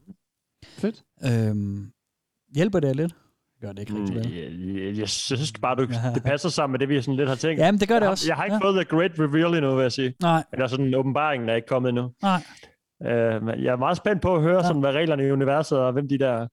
Fedt. 0.67 1.03
Øhm, 1.25 1.91
hjælper 2.55 2.81
det 2.81 2.97
lidt? 2.97 3.13
Gør 3.61 3.73
det 3.73 3.79
ikke 3.79 3.95
rigtig 3.95 4.15
vel? 4.17 4.27
Mm, 4.29 4.77
jeg, 4.77 4.87
jeg, 4.87 4.99
jeg 4.99 5.09
synes 5.09 5.53
bare, 5.53 5.75
du, 5.77 5.83
Ja. 5.83 6.15
det 6.15 6.23
passer 6.23 6.49
sammen 6.49 6.73
med 6.73 6.79
det, 6.79 6.89
vi 6.89 7.03
sådan 7.03 7.17
lidt 7.17 7.29
har 7.29 7.37
tænkt. 7.37 7.61
Jamen, 7.61 7.81
det 7.81 7.89
gør 7.89 7.95
det 7.95 8.03
jeg, 8.03 8.11
også. 8.11 8.25
Jeg 8.29 8.37
har 8.37 8.45
ikke 8.45 8.55
ja. 8.63 8.65
fået 8.69 8.75
The 8.75 8.97
Great 8.97 9.11
Reveal 9.19 9.55
endnu, 9.55 9.75
vil 9.75 9.83
jeg 9.83 9.93
sige. 9.93 10.15
Nej, 10.23 10.45
Eller 10.53 10.67
sådan, 10.67 10.95
åbenbaringen 10.95 11.49
er 11.49 11.55
ikke 11.55 11.69
kommet 11.69 11.89
endnu. 11.89 12.11
nej. 12.23 12.43
Uh, 13.01 13.43
men 13.45 13.65
jeg 13.65 13.73
er 13.73 13.77
meget 13.77 13.97
spændt 13.97 14.23
på 14.23 14.35
at 14.37 14.43
høre, 14.43 14.53
Ja. 14.53 14.59
ja. 14.61 14.67
sådan, 14.67 14.81
hvad 14.81 14.93
reglerne 14.93 15.27
i 15.27 15.31
universet 15.31 15.79
og 15.79 15.93
hvem 15.93 16.09
de 16.09 16.19
der... 16.19 16.47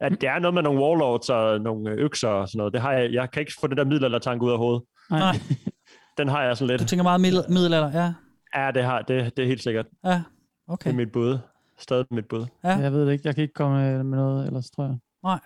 At 0.00 0.12
det 0.20 0.28
er 0.28 0.38
noget 0.38 0.54
med 0.54 0.62
nogle 0.62 0.80
warlords 0.80 1.30
og 1.30 1.60
nogle 1.60 1.90
øh, 1.90 1.98
økser 1.98 2.28
og 2.28 2.48
sådan 2.48 2.58
noget. 2.58 2.72
Det 2.72 2.80
har 2.82 2.92
jeg, 2.92 3.12
jeg 3.12 3.30
kan 3.30 3.40
ikke 3.40 3.52
få 3.60 3.66
det 3.66 3.76
der 3.76 3.84
middelaldertanke 3.84 4.44
ud 4.44 4.50
af 4.52 4.58
hovedet. 4.58 4.82
Nej. 5.10 5.36
Den 6.18 6.28
har 6.28 6.42
jeg 6.42 6.56
sådan 6.56 6.68
Du 6.68 6.72
lidt. 6.78 6.88
tænker 6.88 7.02
meget 7.02 7.20
middel- 7.20 7.48
middelalder, 7.52 7.90
ja. 8.02 8.12
Ja, 8.56 8.70
det, 8.70 8.84
har, 8.84 9.02
det, 9.02 9.36
det 9.36 9.42
er 9.42 9.46
helt 9.46 9.62
sikkert. 9.62 9.86
Ja, 10.04 10.10
Det 10.10 10.22
okay. 10.68 10.90
er 10.90 10.94
mit 10.94 11.12
bud. 11.12 11.38
Stadig 11.78 12.06
mit 12.10 12.28
bud. 12.28 12.46
Ja. 12.64 12.68
Jeg 12.76 12.92
ved 12.92 13.06
det 13.06 13.12
ikke. 13.12 13.22
Jeg 13.26 13.34
kan 13.34 13.42
ikke 13.42 13.54
komme 13.54 13.76
med, 13.78 14.02
med 14.04 14.18
noget 14.18 14.46
ellers, 14.46 14.70
tror 14.70 14.84
jeg. 14.84 14.96
Nej, 15.24 15.38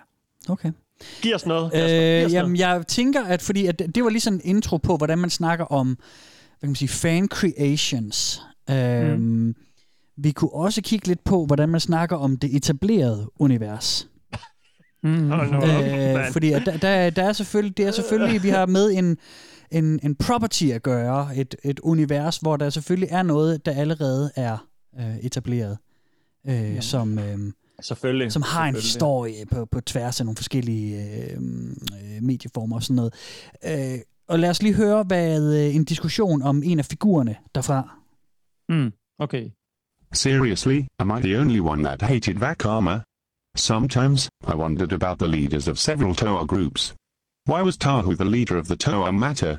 okay. 0.49 0.73
Giv 1.23 1.35
os 1.35 1.47
noget. 1.47 1.73
Kasper. 1.73 1.88
Giv 1.88 2.21
Øh, 2.21 2.26
os 2.26 2.33
jamen, 2.33 2.53
noget. 2.53 2.76
jeg 2.76 2.87
tænker, 2.87 3.25
at 3.25 3.43
fordi 3.43 3.67
at 3.67 3.83
det 3.95 4.05
var 4.05 4.11
lige 4.11 4.21
sådan 4.21 4.41
en 4.45 4.57
intro 4.57 4.76
på, 4.76 4.97
hvordan 4.97 5.19
man 5.19 5.31
snakker 5.31 5.65
om, 5.65 5.87
hvad 5.87 6.61
kan 6.61 6.69
man 6.69 6.75
sige, 6.75 6.88
fan 6.88 7.29
creations. 7.29 8.43
Øhm, 8.71 9.21
mm. 9.21 9.55
Vi 10.17 10.33
kunne 10.33 10.53
også 10.53 10.83
kigge 10.83 11.07
lidt 11.09 11.25
på, 11.25 11.47
hvordan 11.47 11.69
man 11.69 11.81
snakker 11.81 12.17
om 12.17 12.37
det 12.37 12.57
etablerede 12.57 13.31
univers. 13.38 14.09
Mm. 15.03 15.33
Øh, 15.33 16.33
fordi 16.33 16.53
at 16.53 16.62
der, 16.67 16.76
der, 16.76 17.11
der 17.11 17.23
er 17.23 17.33
selvfølgelig, 17.33 17.76
det 17.76 17.87
er 17.87 17.91
selvfølgelig, 17.91 18.43
vi 18.43 18.49
har 18.49 18.67
med 18.67 18.91
en, 18.91 19.17
en, 19.71 20.00
en 20.03 20.15
property 20.15 20.65
at 20.65 20.83
gøre, 20.83 21.37
et, 21.37 21.55
et 21.65 21.81
univers, 21.81 22.37
hvor 22.37 22.57
der 22.57 22.71
selvfølgelig 22.71 23.09
er 23.12 23.23
noget, 23.23 23.67
der 23.67 23.73
allerede 23.73 24.31
er 24.37 24.67
øh, 25.00 25.17
etableret, 25.17 25.79
øh, 26.49 26.75
ja. 26.75 26.81
som, 26.81 27.19
øh, 27.19 27.38
Selvfølgelig. 27.80 28.33
som 28.33 28.42
har 28.42 28.64
en 28.68 28.75
historie 28.75 29.47
på, 29.47 29.64
på 29.64 29.80
tværs 29.80 30.21
af 30.21 30.26
nogle 30.26 30.37
forskellige 30.37 31.04
øh, 31.04 31.37
øh, 31.37 32.23
medieformer 32.23 32.76
og 32.76 32.83
sådan 32.83 32.97
noget. 32.97 33.14
Øh, 33.64 33.99
og 34.28 34.38
lad 34.38 34.50
os 34.50 34.62
lige 34.62 34.75
høre, 34.75 35.02
hvad 35.02 35.54
øh, 35.54 35.75
en 35.75 35.85
diskussion 35.85 36.42
om 36.42 36.62
en 36.62 36.78
af 36.78 36.85
figurerne 36.85 37.37
derfra. 37.54 37.99
Mm. 38.68 38.92
Okay. 39.18 39.50
Seriously, 40.12 40.80
am 40.99 41.18
I 41.18 41.21
the 41.21 41.40
only 41.40 41.61
one 41.61 41.85
that 41.85 42.02
hated 42.02 42.35
Vakama? 42.35 43.00
Sometimes, 43.56 44.28
I 44.52 44.54
wondered 44.54 44.92
about 44.92 45.18
the 45.18 45.28
leaders 45.28 45.68
of 45.68 45.78
several 45.78 46.14
Toa 46.14 46.47
groups. 46.47 46.95
Why 47.47 47.62
was 47.62 47.76
Tahu 47.76 48.14
the 48.14 48.25
leader 48.25 48.59
of 48.59 48.66
the 48.66 48.76
Toa 48.76 49.12
Matter? 49.12 49.59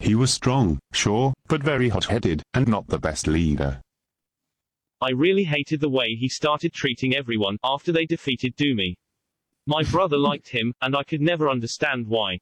He 0.00 0.14
was 0.14 0.30
strong, 0.30 0.78
sure, 0.92 1.32
but 1.48 1.62
very 1.62 1.88
hot-headed, 1.88 2.42
and 2.54 2.68
not 2.68 2.84
the 2.88 2.98
best 2.98 3.26
leader. 3.26 3.80
I 5.00 5.10
really 5.10 5.44
hated 5.44 5.80
the 5.80 5.88
way 5.88 6.14
he 6.14 6.28
started 6.28 6.72
treating 6.72 7.14
everyone 7.14 7.58
after 7.62 7.92
they 7.92 8.04
defeated 8.04 8.56
Doomy. 8.56 8.96
My 9.66 9.82
brother 9.84 10.16
liked 10.30 10.48
him, 10.48 10.74
and 10.80 10.96
I 10.96 11.04
could 11.04 11.20
never 11.20 11.48
understand 11.48 12.08
why. 12.08 12.38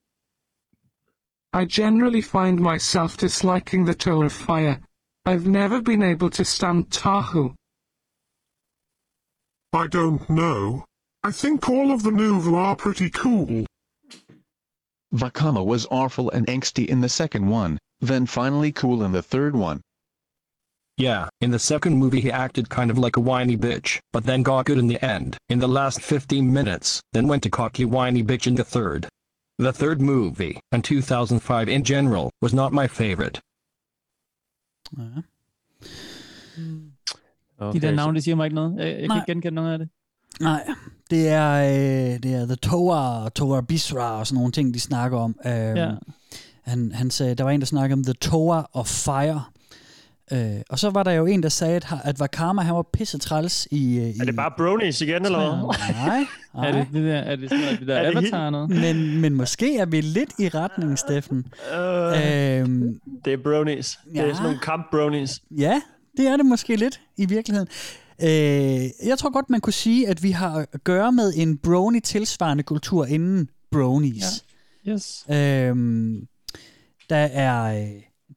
I 1.52 1.64
generally 1.64 2.22
find 2.22 2.60
myself 2.60 3.16
disliking 3.16 3.84
the 3.84 3.94
Toe 3.94 4.22
of 4.22 4.32
Fire. 4.32 4.80
I've 5.25 5.46
never 5.46 5.82
been 5.82 6.02
able 6.02 6.30
to 6.30 6.44
stand 6.44 6.90
Tahu. 6.90 7.54
I 9.72 9.86
don't 9.86 10.28
know. 10.30 10.84
I 11.22 11.32
think 11.32 11.68
all 11.68 11.92
of 11.92 12.02
the 12.02 12.10
Nouveau 12.10 12.54
are 12.54 12.76
pretty 12.76 13.10
cool. 13.10 13.66
Vakama 15.12 15.64
was 15.64 15.86
awful 15.90 16.30
and 16.30 16.46
angsty 16.46 16.86
in 16.86 17.00
the 17.00 17.08
second 17.08 17.48
one, 17.48 17.78
then 18.00 18.26
finally 18.26 18.72
cool 18.72 19.02
in 19.02 19.12
the 19.12 19.22
third 19.22 19.56
one. 19.56 19.82
Yeah, 20.99 21.29
in 21.41 21.50
the 21.50 21.59
second 21.59 21.97
movie 21.99 22.21
he 22.23 22.31
acted 22.33 22.69
kind 22.71 22.91
of 22.91 22.99
like 22.99 23.17
a 23.19 23.21
whiny 23.21 23.57
bitch, 23.57 24.00
but 24.12 24.25
then 24.25 24.43
got 24.43 24.65
good 24.67 24.79
in 24.79 24.88
the 24.88 25.05
end, 25.05 25.37
in 25.49 25.59
the 25.59 25.69
last 25.69 26.00
15 26.00 26.53
minutes, 26.53 27.00
then 27.12 27.29
went 27.29 27.43
to 27.43 27.50
cocky 27.50 27.85
whiny 27.85 28.23
bitch 28.23 28.47
in 28.47 28.55
the 28.57 28.65
third. 28.65 29.07
The 29.59 29.73
third 29.73 30.00
movie, 30.00 30.59
and 30.73 30.83
2005 30.85 31.69
in 31.69 31.85
general, 31.85 32.31
was 32.43 32.55
not 32.55 32.73
my 32.73 32.87
favorite. 32.88 33.41
Ja. 34.99 35.03
De 37.73 37.81
der 37.81 37.95
navne, 37.95 38.17
de 38.17 38.23
siger 38.23 38.35
mig 38.35 38.45
ikke 38.47 38.55
noget. 38.55 38.76
Jeg, 38.79 38.87
jeg 38.88 38.97
kan 38.99 39.09
Nej. 39.09 39.17
ikke 39.17 39.26
genkende 39.33 39.55
noget 39.55 39.73
af 39.73 39.79
det. 39.79 39.88
Nej, 40.41 40.67
det 41.11 41.29
er, 41.29 41.53
øh, 41.53 42.23
det 42.23 42.35
er 42.35 42.47
The 42.47 42.57
Toa 42.57 43.25
og 43.25 43.35
Toa 43.35 43.61
Bisra 43.61 44.19
og 44.19 44.26
sådan 44.26 44.37
nogle 44.37 44.53
ting, 44.53 44.75
de 44.75 44.81
snakker 44.81 45.19
om. 45.19 45.37
Øhm, 45.47 45.55
Ja. 45.55 45.95
han, 46.62 46.93
han 46.93 47.11
sagde, 47.11 47.35
der 47.35 47.45
var 47.45 47.50
en, 47.50 47.61
der 47.61 47.67
snakkede 47.67 47.93
om 47.99 48.05
The 48.05 48.12
Toa 48.12 48.67
of 48.73 48.87
Fire. 48.87 49.43
Øh, 50.33 50.61
og 50.68 50.78
så 50.78 50.90
var 50.90 51.02
der 51.02 51.12
jo 51.12 51.26
en, 51.26 51.42
der 51.42 51.49
sagde, 51.49 51.76
at, 51.76 51.87
at 52.04 52.21
Vakama, 52.21 52.62
han 52.62 52.75
var 52.75 52.83
pisse 52.92 53.18
træls 53.18 53.68
i, 53.71 53.99
øh, 53.99 54.09
i... 54.09 54.18
Er 54.21 54.25
det 54.25 54.37
bare 54.37 54.52
bronies 54.56 55.00
igen, 55.00 55.25
eller 55.25 55.38
hvad? 55.38 55.78
Nej, 55.78 56.06
nej. 56.06 56.26
Er 56.68 56.73
det, 56.73 56.87
det 56.92 57.04
der, 57.04 57.16
er 57.16 57.37
det 57.37 57.50
sådan 57.50 57.64
noget, 57.64 57.78
det 57.80 57.88
der 57.88 57.95
Er 57.99 58.11
det 58.11 58.16
avatar 58.16 58.50
noget? 58.50 58.71
Men, 58.71 59.21
men 59.21 59.35
måske 59.35 59.78
er 59.78 59.87
vi 59.87 60.00
lidt 60.00 60.30
i 60.38 60.49
retning, 60.49 60.99
Steffen. 60.99 61.47
Øh, 61.75 62.61
Øhm, 62.61 63.00
det 63.25 63.33
er 63.33 63.37
bronies. 63.37 63.99
Det 64.12 64.18
er 64.21 64.26
ja. 64.26 64.33
sådan 64.33 64.42
nogle 64.42 64.59
kamp 64.59 64.90
bronies. 64.90 65.40
Ja, 65.50 65.80
det 66.16 66.26
er 66.26 66.37
det 66.37 66.47
måske 66.47 66.76
lidt 66.76 67.00
i 67.16 67.26
virkeligheden. 67.26 67.68
Øh, 68.23 69.09
jeg 69.09 69.18
tror 69.18 69.30
godt, 69.30 69.50
man 69.50 69.61
kunne 69.61 69.73
sige, 69.73 70.09
at 70.09 70.23
vi 70.23 70.30
har 70.30 70.66
at 70.73 70.85
gøre 70.85 71.12
med 71.12 71.33
en 71.37 71.59
brony-tilsvarende 71.59 72.62
kultur 72.62 73.04
inden 73.06 73.49
bronies. 73.73 74.45
Ja. 74.87 74.92
Yes. 74.92 75.26
Øhm, 75.30 76.26
der 77.11 77.16
er, 77.16 77.83
øh, 77.83 77.88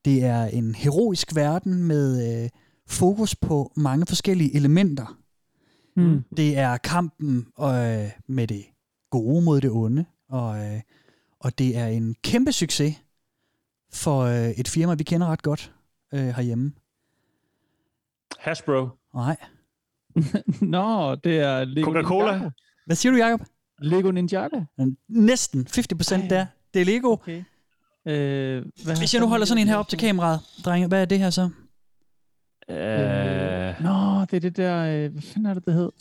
det 0.06 0.24
er 0.24 0.44
en 0.46 0.76
heroisk 0.76 1.36
verden 1.36 1.84
med 1.84 2.44
øh, 2.44 2.50
fokus 2.88 3.36
på 3.36 3.72
mange 3.76 4.06
forskellige 4.06 4.56
elementer. 4.56 5.18
Mm. 5.96 6.24
Det 6.38 6.58
er 6.58 6.78
kampen 6.78 7.48
øh, 7.62 8.12
med 8.28 8.48
det 8.48 8.66
gode 9.10 9.46
mod 9.46 9.62
det 9.62 9.72
onde, 9.72 10.06
og, 10.30 10.66
øh, 10.66 10.82
og 11.40 11.60
det 11.60 11.78
er 11.78 11.88
en 11.88 12.16
kæmpe 12.24 12.52
succes 12.52 12.96
for 13.94 14.22
øh, 14.22 14.50
et 14.50 14.68
firma, 14.68 14.94
vi 14.94 15.04
kender 15.04 15.28
ret 15.28 15.42
godt 15.42 15.74
øh, 16.14 16.20
herhjemme. 16.20 16.74
Hasbro. 18.40 18.88
Nej. 19.14 19.38
Nå, 20.62 21.16
det 21.16 21.40
er 21.40 21.64
Lego 21.64 21.92
Coca-Cola. 21.92 22.32
Ninjago. 22.32 22.50
Hvad 22.86 22.96
siger 22.96 23.12
du, 23.12 23.18
Jacob? 23.18 23.42
Lego 23.82 24.12
Ninjago. 24.12 24.62
Næsten 25.08 25.68
50% 25.70 26.30
der. 26.30 26.46
Det 26.74 26.82
er 26.82 26.86
Lego. 26.86 27.12
Okay. 27.12 27.44
Øh, 28.08 28.64
hvad 28.84 28.98
Hvis 28.98 29.14
jeg 29.14 29.22
nu 29.22 29.28
holder 29.28 29.46
sådan 29.46 29.62
en 29.62 29.68
her 29.68 29.76
op 29.76 29.88
til 29.88 30.00
kameraet, 30.00 30.40
drenge, 30.66 30.88
hvad 30.88 31.02
er 31.02 31.06
det 31.06 31.20
her 31.20 31.30
så? 31.30 31.50
Øh, 32.70 33.84
Nå, 33.84 34.26
det 34.32 34.34
er 34.34 34.40
det 34.40 34.58
der... 34.58 34.78
Øh, 34.84 35.12
hvad 35.12 35.22
fanden 35.22 35.46
er 35.46 35.54
det, 35.54 35.66
det 35.66 35.74
hed? 35.74 35.92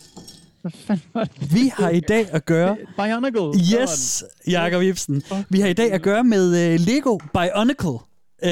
Hvad 0.62 0.72
fanden 0.72 1.04
var 1.14 1.24
det? 1.24 1.54
Vi 1.54 1.72
har 1.74 1.88
i 1.88 2.00
dag 2.00 2.28
at 2.32 2.44
gøre... 2.44 2.76
Bionicle. 2.98 3.60
Yes, 3.80 4.24
Jakob 4.48 4.82
Ibsen. 4.82 5.22
Vi 5.48 5.60
har 5.60 5.68
i 5.68 5.72
dag 5.72 5.92
at 5.92 6.02
gøre 6.02 6.24
med 6.24 6.48
uh, 6.48 6.80
Lego 6.86 7.18
Bionicle. 7.18 7.88
Uh, 7.88 8.48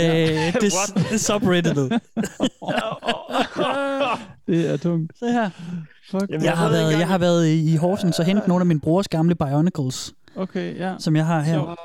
det 0.60 0.72
What? 0.76 1.20
subredditet. 1.20 1.76
det 4.46 4.70
er 4.70 4.76
tungt. 4.76 5.18
Se 5.18 5.26
her. 5.26 5.50
Fuck. 6.10 6.30
Jeg, 6.30 6.42
jeg, 6.42 6.52
har 6.52 6.68
været, 6.70 6.92
jeg 6.98 7.08
har 7.08 7.18
været 7.18 7.48
i 7.48 7.76
Horsens 7.76 8.18
og 8.18 8.24
hentet 8.24 8.48
nogle 8.48 8.62
af 8.62 8.66
min 8.66 8.80
brors 8.80 9.08
gamle 9.08 9.34
Bionicles, 9.34 10.12
Okay, 10.36 10.78
ja. 10.78 10.94
som 10.98 11.16
jeg 11.16 11.26
har 11.26 11.40
her. 11.40 11.54
Sjovt. 11.54 11.78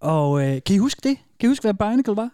Og 0.00 0.32
uh, 0.32 0.40
kan 0.40 0.76
I 0.76 0.78
huske 0.78 1.00
det? 1.08 1.18
Kan 1.40 1.46
I 1.46 1.50
huske, 1.50 1.62
hvad 1.62 1.74
Bionicle 1.74 2.16
var? 2.16 2.30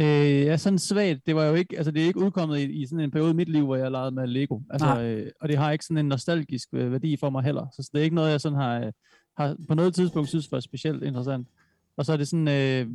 Øh, 0.00 0.42
ja, 0.46 0.56
sådan 0.56 0.78
svagt. 0.78 1.26
Det 1.26 1.34
var 1.34 1.44
jo 1.44 1.54
ikke, 1.54 1.76
altså 1.76 1.90
det 1.90 2.02
er 2.02 2.06
ikke 2.06 2.18
udkommet 2.20 2.58
i, 2.58 2.82
i 2.82 2.86
sådan 2.86 3.04
en 3.04 3.10
periode 3.10 3.30
i 3.30 3.34
mit 3.34 3.48
liv, 3.48 3.64
hvor 3.64 3.76
jeg 3.76 3.90
legede 3.90 4.10
med 4.10 4.26
Lego. 4.26 4.60
Altså, 4.70 4.86
Nej. 4.86 5.04
øh, 5.04 5.30
og 5.40 5.48
det 5.48 5.56
har 5.58 5.72
ikke 5.72 5.84
sådan 5.84 5.98
en 5.98 6.08
nostalgisk 6.08 6.68
øh, 6.72 6.92
værdi 6.92 7.16
for 7.16 7.30
mig 7.30 7.44
heller. 7.44 7.66
Så 7.72 7.90
det 7.92 7.98
er 7.98 8.04
ikke 8.04 8.16
noget, 8.16 8.30
jeg 8.30 8.40
sådan 8.40 8.58
har, 8.58 8.80
øh, 8.80 8.92
har 9.36 9.56
på 9.68 9.74
noget 9.74 9.94
tidspunkt 9.94 10.28
synes 10.28 10.52
var 10.52 10.60
specielt 10.60 11.02
interessant. 11.02 11.48
Og 11.96 12.04
så 12.04 12.12
er 12.12 12.16
det 12.16 12.28
sådan, 12.28 12.48
øh, 12.48 12.86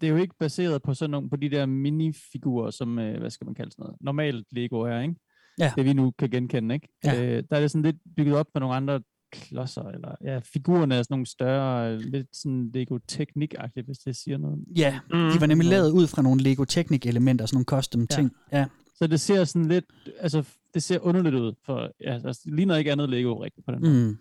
det 0.00 0.06
er 0.06 0.08
jo 0.08 0.16
ikke 0.16 0.34
baseret 0.38 0.82
på 0.82 0.94
sådan 0.94 1.10
nogle, 1.10 1.30
på 1.30 1.36
de 1.36 1.50
der 1.50 1.66
minifigurer, 1.66 2.70
som, 2.70 2.98
øh, 2.98 3.20
hvad 3.20 3.30
skal 3.30 3.44
man 3.44 3.54
kalde 3.54 3.70
sådan 3.70 3.82
noget, 3.82 3.96
normalt 4.00 4.46
Lego 4.50 4.80
er, 4.80 5.00
ikke? 5.00 5.14
Ja. 5.58 5.72
Det 5.76 5.84
vi 5.84 5.92
nu 5.92 6.10
kan 6.10 6.30
genkende, 6.30 6.74
ikke? 6.74 6.88
Ja. 7.04 7.24
Øh, 7.24 7.42
der 7.50 7.56
er 7.56 7.60
det 7.60 7.70
sådan 7.70 7.82
lidt 7.82 7.96
bygget 8.16 8.36
op 8.36 8.46
med 8.54 8.60
nogle 8.60 8.76
andre 8.76 9.00
klodser, 9.30 9.82
eller 9.82 10.14
ja, 10.24 10.38
figurerne 10.38 10.94
er 10.94 11.02
sådan 11.02 11.14
nogle 11.14 11.26
større, 11.26 11.98
lidt 11.98 12.36
sådan 12.36 12.70
Lego-teknik-agtigt, 12.74 13.86
hvis 13.86 13.98
det 13.98 14.16
siger 14.16 14.38
noget. 14.38 14.58
Ja, 14.76 14.98
de 15.12 15.40
var 15.40 15.46
nemlig 15.46 15.68
lavet 15.68 15.90
ud 15.90 16.06
fra 16.06 16.22
nogle 16.22 16.42
Lego 16.42 16.64
Technic-elementer, 16.64 17.46
sådan 17.46 17.56
nogle 17.56 17.64
custom 17.64 18.06
ting. 18.06 18.32
Ja. 18.52 18.66
Så 18.94 19.06
det 19.06 19.20
ser 19.20 19.44
sådan 19.44 19.68
lidt, 19.68 19.84
altså 20.20 20.44
det 20.74 20.82
ser 20.82 20.98
underligt 20.98 21.34
ud, 21.34 21.52
for 21.66 21.90
ja, 22.00 22.14
altså, 22.14 22.40
det 22.44 22.54
ligner 22.54 22.76
ikke 22.76 22.92
andet 22.92 23.10
Lego 23.10 23.42
rigtigt 23.44 23.66
på 23.66 23.72
den 23.72 23.80
måde. 23.80 24.08
Mm. 24.08 24.18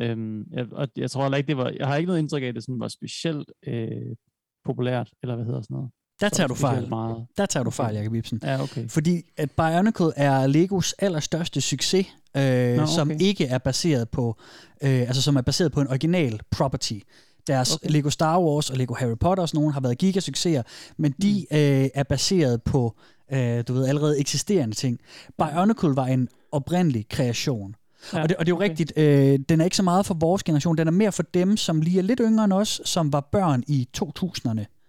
Øhm, 0.00 0.46
jeg, 0.52 0.72
og 0.72 0.88
jeg 0.96 1.10
tror 1.10 1.22
heller 1.22 1.38
ikke, 1.38 1.48
det 1.48 1.56
var, 1.56 1.72
jeg 1.78 1.86
har 1.86 1.96
ikke 1.96 2.06
noget 2.06 2.20
indtryk 2.20 2.42
af, 2.42 2.46
at 2.46 2.54
det 2.54 2.62
sådan 2.62 2.80
var 2.80 2.88
specielt 2.88 3.52
øh, 3.66 4.16
populært, 4.64 5.12
eller 5.22 5.34
hvad 5.36 5.44
hedder 5.44 5.60
sådan 5.60 5.74
noget. 5.74 5.90
Der 6.22 6.28
tager 6.28 6.46
du 6.46 6.54
fejl. 6.54 6.88
Meget. 6.88 7.26
Der 7.38 7.46
tager 7.46 7.64
du 7.64 7.70
fejl, 7.70 7.94
Jacob 7.96 8.14
Ibsen. 8.14 8.40
Ja, 8.42 8.62
okay. 8.62 8.88
Fordi 8.88 9.22
at 9.36 9.50
Bionicle 9.50 10.12
er 10.16 10.46
Legos 10.46 10.92
allerstørste 10.98 11.60
succes, 11.60 12.06
øh, 12.36 12.42
Nå, 12.76 12.82
okay. 12.82 12.92
som 12.92 13.10
ikke 13.20 13.46
er 13.46 13.58
baseret 13.58 14.08
på, 14.10 14.36
øh, 14.82 15.00
altså 15.00 15.22
som 15.22 15.36
er 15.36 15.40
baseret 15.42 15.72
på 15.72 15.80
en 15.80 15.88
original 15.88 16.40
property. 16.50 16.98
Deres 17.46 17.74
okay. 17.74 17.90
Lego 17.90 18.10
Star 18.10 18.40
Wars 18.40 18.70
og 18.70 18.76
Lego 18.76 18.94
Harry 18.94 19.16
Potter 19.20 19.42
og 19.42 19.48
sådan 19.48 19.58
nogle 19.58 19.72
har 19.72 19.80
været 19.80 19.98
gigasucceser, 19.98 20.62
men 20.96 21.14
de 21.22 21.46
Mm. 21.50 21.56
øh, 21.56 21.88
er 21.94 22.02
baseret 22.02 22.62
på, 22.62 22.96
øh, 23.32 23.64
du 23.68 23.72
ved, 23.72 23.86
allerede 23.86 24.20
eksisterende 24.20 24.74
ting. 24.74 24.98
Bionicle 25.38 25.96
var 25.96 26.06
en 26.06 26.28
oprindelig 26.52 27.06
kreation. 27.10 27.74
Ja, 28.12 28.22
og, 28.22 28.28
det, 28.28 28.36
og 28.36 28.46
det 28.46 28.52
er 28.52 28.54
jo 28.54 28.58
okay. 28.58 28.68
rigtigt, 28.68 28.92
øh, 28.96 29.38
den 29.48 29.60
er 29.60 29.64
ikke 29.64 29.76
så 29.76 29.82
meget 29.82 30.06
for 30.06 30.14
vores 30.14 30.42
generation, 30.42 30.78
den 30.78 30.86
er 30.86 30.92
mere 30.92 31.12
for 31.12 31.22
dem, 31.22 31.56
som 31.56 31.80
lige 31.80 31.98
er 31.98 32.02
lidt 32.02 32.20
yngre 32.24 32.44
end 32.44 32.52
os, 32.52 32.80
som 32.84 33.12
var 33.12 33.20
børn 33.32 33.62
i 33.66 33.88
2000'erne. 33.98 34.81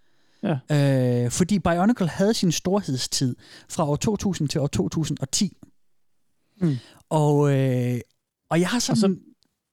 Ja. 0.44 1.24
Øh, 1.24 1.30
fordi 1.30 1.58
Bionicle 1.58 2.08
havde 2.08 2.34
sin 2.34 2.52
storhedstid 2.52 3.36
fra 3.70 3.88
år 3.88 3.96
2000 3.96 4.48
til 4.48 4.60
år 4.60 4.66
2010. 4.66 5.56
Mm. 6.60 6.76
Og, 7.10 7.52
øh, 7.58 8.00
og 8.50 8.60
jeg 8.60 8.68
har 8.68 8.78
sådan... 8.78 9.00
så- 9.00 9.16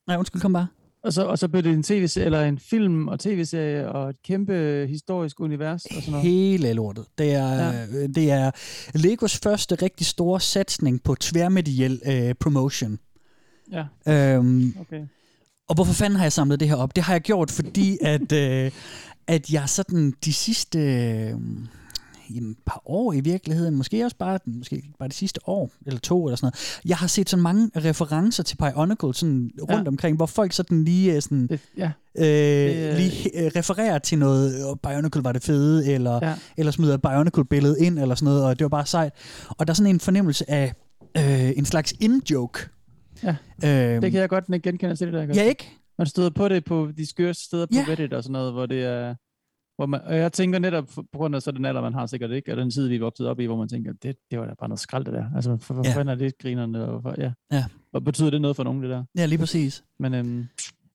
Nej, 0.08 0.18
undskyld, 0.18 0.42
kom 0.42 0.54
bare. 0.54 0.68
Og 1.04 1.14
så, 1.14 1.26
og 1.26 1.40
så 1.40 1.48
blev 1.48 1.64
det 1.64 1.74
en 1.74 1.84
tv 1.84 2.08
eller 2.18 2.42
en 2.46 2.60
film 2.60 3.08
og 3.08 3.20
tv-serie 3.20 3.90
og 3.92 4.10
et 4.10 4.16
kæmpe 4.24 4.86
historisk 4.90 5.40
univers 5.40 5.86
og 5.86 5.94
sådan 5.94 6.12
noget. 6.12 6.26
Hele 6.28 6.74
lortet. 6.74 7.06
Det 7.18 7.32
er, 7.34 7.56
Ja. 7.56 7.72
ja. 7.72 8.08
det 8.08 8.32
er 8.32 8.52
Legos 8.94 9.38
første 9.44 9.76
rigtig 9.76 10.06
store 10.08 10.40
satsning 10.40 11.04
på 11.04 11.16
tværmediel 11.16 12.02
øh, 12.06 12.36
promotion. 12.40 13.00
Ja, 13.72 13.86
Øhm, 14.08 14.76
okay. 14.80 15.02
Og 15.70 15.76
hvorfor 15.76 15.94
fanden 15.94 16.18
har 16.18 16.26
jeg 16.26 16.34
samlet 16.34 16.60
det 16.60 16.68
her 16.70 16.76
op? 16.76 16.96
Det 16.96 17.04
har 17.04 17.14
jeg 17.14 17.22
gjort, 17.22 17.52
fordi 17.52 17.98
at, 18.02 18.32
øh, 18.32 18.72
at 19.28 19.50
jeg 19.50 19.70
sådan 19.70 20.14
de 20.26 20.34
sidste 20.34 20.80
øh, 20.80 21.34
jamen, 22.36 22.56
par 22.66 22.82
år 22.86 23.14
i 23.14 23.20
virkeligheden, 23.20 23.76
måske 23.76 24.06
også 24.06 24.18
bare, 24.18 24.40
måske 24.46 24.84
bare 25.00 25.10
de 25.10 25.14
sidste 25.14 25.40
år, 25.50 25.72
eller 25.86 26.00
to 26.00 26.26
eller 26.26 26.36
sådan 26.36 26.46
noget, 26.46 26.80
jeg 26.86 26.98
har 26.98 27.08
set 27.08 27.30
så 27.30 27.38
mange 27.38 27.72
referencer 27.76 28.44
til 28.44 28.58
Bionicle 28.58 29.14
sådan 29.14 29.50
rundt 29.62 29.72
Ja. 29.84 29.88
omkring, 29.88 30.16
hvor 30.18 30.26
folk 30.26 30.54
sådan 30.54 30.84
lige 30.84 31.16
øh, 31.16 31.22
sådan, 31.22 31.48
Det, 31.48 31.60
ja. 31.78 31.92
øh, 32.18 32.26
er- 32.26 32.96
lige 32.98 33.46
øh, 33.46 33.52
refererer 33.56 34.00
til 34.00 34.18
noget, 34.18 34.66
og 34.66 34.80
Bionicle 34.80 35.24
var 35.24 35.32
det 35.32 35.44
fede, 35.44 35.94
eller, 35.94 36.20
Ja. 36.28 36.36
eller 36.58 36.72
smider 36.72 36.94
et 36.94 37.02
Bionicle-billede 37.02 37.76
ind, 37.80 38.00
eller 38.00 38.16
sådan 38.16 38.26
noget, 38.26 38.44
og 38.46 38.60
det 38.60 38.66
var 38.66 38.70
bare 38.70 38.86
sejt. 38.86 39.14
Og 39.50 39.68
der 39.68 39.72
er 39.74 39.76
sådan 39.76 39.94
en 39.94 40.00
fornemmelse 40.00 40.50
af 40.52 40.74
øh, 41.18 41.50
en 41.58 41.66
slags 41.66 41.94
in-joke. 42.00 42.60
Ja, 43.24 43.36
Øhm, 43.66 44.02
det 44.02 44.12
kan 44.12 44.22
jeg 44.22 44.30
godt 44.30 44.46
genkende 44.64 44.96
til 44.96 45.08
det 45.08 45.14
der. 45.14 45.36
Ja, 45.36 45.44
ikke? 45.44 45.70
Man 46.02 46.08
støder 46.08 46.30
på 46.30 46.48
det 46.50 46.66
på 46.66 46.90
de 46.98 47.06
skørste 47.10 47.44
steder 47.44 47.66
på 47.66 47.72
Ja. 47.76 47.86
Reddit 47.88 48.14
og 48.14 48.24
sådan 48.24 48.32
noget, 48.34 48.54
hvor 48.54 48.66
det 48.66 48.84
er... 48.84 49.16
Hvor 49.78 49.86
man, 49.86 50.02
og 50.02 50.16
jeg 50.18 50.34
tænker 50.34 50.60
netop, 50.60 50.88
på 50.96 51.18
grund 51.18 51.36
af 51.36 51.42
så 51.42 51.52
den 51.52 51.66
alder, 51.66 51.82
man 51.82 51.94
har 51.94 52.06
sikkert 52.06 52.32
ikke, 52.32 52.52
og 52.52 52.58
den 52.58 52.72
tid, 52.72 52.88
vi 52.88 52.96
er 52.96 53.00
vokset 53.00 53.28
op 53.28 53.40
i, 53.40 53.46
hvor 53.46 53.58
man 53.58 53.68
tænker, 53.70 53.94
det, 54.04 54.16
det 54.32 54.40
var 54.40 54.46
da 54.46 54.54
bare 54.60 54.70
noget 54.70 54.80
skrald, 54.80 55.06
det 55.06 55.14
der. 55.14 55.26
Altså, 55.36 55.58
for, 55.58 55.74
for 55.74 55.82
Ja. 55.86 55.92
fanden 55.94 56.08
er 56.08 56.16
det 56.16 56.38
grinerne? 56.38 56.86
Og 56.86 57.02
for, 57.02 57.16
ja. 57.18 57.32
Ja. 57.52 57.66
Og 57.94 58.04
betyder 58.04 58.30
det 58.30 58.42
noget 58.42 58.56
for 58.56 58.64
nogen, 58.64 58.82
det 58.82 58.90
der? 58.90 59.04
Ja, 59.18 59.26
lige 59.26 59.40
præcis. 59.40 59.84
Men 60.00 60.14
øhm, 60.14 60.46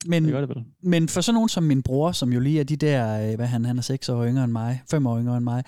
Men, 0.07 0.25
det 0.25 0.35
det 0.35 0.49
vel. 0.49 0.64
men 0.83 1.09
for 1.09 1.21
sådan 1.21 1.35
nogen 1.35 1.49
som 1.49 1.62
min 1.62 1.83
bror, 1.83 2.12
som 2.12 2.33
jo 2.33 2.40
lige 2.40 2.61
er 2.61 2.64
de 2.64 2.77
der, 2.77 3.31
øh, 3.31 3.37
hvad 3.37 3.47
han, 3.47 3.64
han 3.64 3.79
er 3.79 3.83
seks 3.83 4.09
år 4.09 4.25
yngre 4.27 4.45
end 4.45 4.53
mig, 4.53 4.83
fem 4.90 5.07
år 5.07 5.19
yngre 5.21 5.37
end 5.37 5.45
mig, 5.45 5.64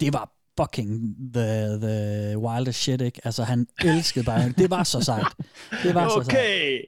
det 0.00 0.12
var 0.12 0.35
fucking 0.60 1.16
the, 1.34 1.78
the 1.80 2.38
wildest 2.38 2.82
shit, 2.82 3.00
ikke? 3.00 3.20
Altså, 3.24 3.44
han 3.44 3.66
elskede 3.84 4.24
Bionicle. 4.24 4.54
Det 4.58 4.70
var 4.70 4.82
så 4.82 5.00
sejt. 5.00 5.26
Det 5.82 5.94
var 5.94 6.08
så 6.08 6.22
sejt. 6.24 6.26
Okay. 6.26 6.78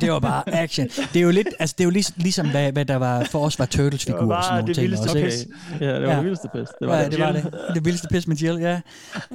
Det 0.00 0.12
var 0.12 0.18
bare 0.18 0.54
action. 0.54 0.88
Det 0.88 1.16
er 1.16 1.20
jo 1.20 1.30
lidt, 1.30 1.48
altså 1.58 1.74
det 1.78 1.84
er 1.84 1.86
jo 1.86 1.90
lig, 1.90 2.04
ligesom, 2.16 2.50
hvad, 2.50 2.72
hvad 2.72 2.84
der 2.84 2.96
var 2.96 3.24
for 3.24 3.44
os 3.44 3.58
var 3.58 3.66
Turtles 3.66 4.04
figurer 4.04 4.20
Det 4.20 4.28
var 4.28 4.36
og 4.36 4.44
sådan 4.44 4.52
bare 4.52 4.60
nogle 4.60 4.68
det 4.68 4.74
ting 4.76 4.82
vildeste 4.82 5.08
også, 5.08 5.24
pis. 5.24 5.80
Ja, 5.80 6.00
det 6.00 6.08
var 6.08 6.14
det 6.14 6.24
vildeste 6.24 6.48
pis. 6.54 6.68
Det 6.80 6.88
var 6.88 6.96
ja, 6.96 7.04
det. 7.04 7.12
det 7.12 7.20
var 7.20 7.32
det. 7.32 7.54
Det 7.74 7.84
vildeste 7.84 8.08
pis 8.10 8.26
med 8.26 8.36
Jill, 8.36 8.60
ja. 8.60 8.80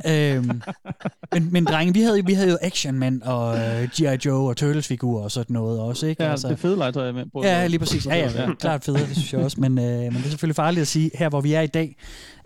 Øhm, 0.08 0.62
men, 1.34 1.52
men 1.52 1.66
drenge, 1.66 1.94
vi 1.94 2.02
havde, 2.02 2.26
vi 2.26 2.34
havde 2.34 2.50
jo 2.50 2.58
Action 2.62 3.00
Man 3.00 3.24
og 3.26 3.50
uh, 3.50 3.84
G.I. 3.84 4.18
Joe 4.26 4.50
og 4.50 4.58
Turtles 4.58 4.88
figurer 4.88 5.24
og 5.24 5.32
sådan 5.32 5.54
noget 5.54 5.80
også, 5.80 6.08
ikke? 6.08 6.24
Ja, 6.24 6.32
det 6.32 6.44
er 6.44 6.56
fede 6.56 6.78
legetøj, 6.78 7.06
jeg 7.06 7.14
med 7.14 7.26
på. 7.34 7.44
Ja, 7.44 7.68
lige 7.68 7.80
præcis. 7.80 8.06
Ja, 8.06 8.16
ja, 8.16 8.32
ja. 8.36 8.54
klart 8.60 8.84
federe, 8.84 9.02
det 9.02 9.16
synes 9.16 9.34
jeg 9.34 9.42
også. 9.42 9.62
Men, 9.62 9.80
øh, 9.80 9.86
men 9.86 10.14
det 10.14 10.26
er 10.26 10.30
selvfølgelig 10.30 10.56
farligt 10.56 10.82
at 10.82 10.88
sige, 10.88 11.12
her 11.14 11.30
hvor 11.30 11.42
vi 11.42 11.54
er 11.54 11.62
i 11.62 11.68
dag, 11.68 11.96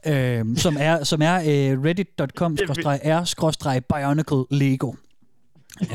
øh, 0.08 0.46
som 0.58 0.78
er, 0.80 1.04
som 1.04 1.22
er 1.22 1.36
øh, 1.36 1.84
reddit.com-r-bionicle 1.84 4.46
Lego. 4.52 4.94
Øh, 5.82 5.88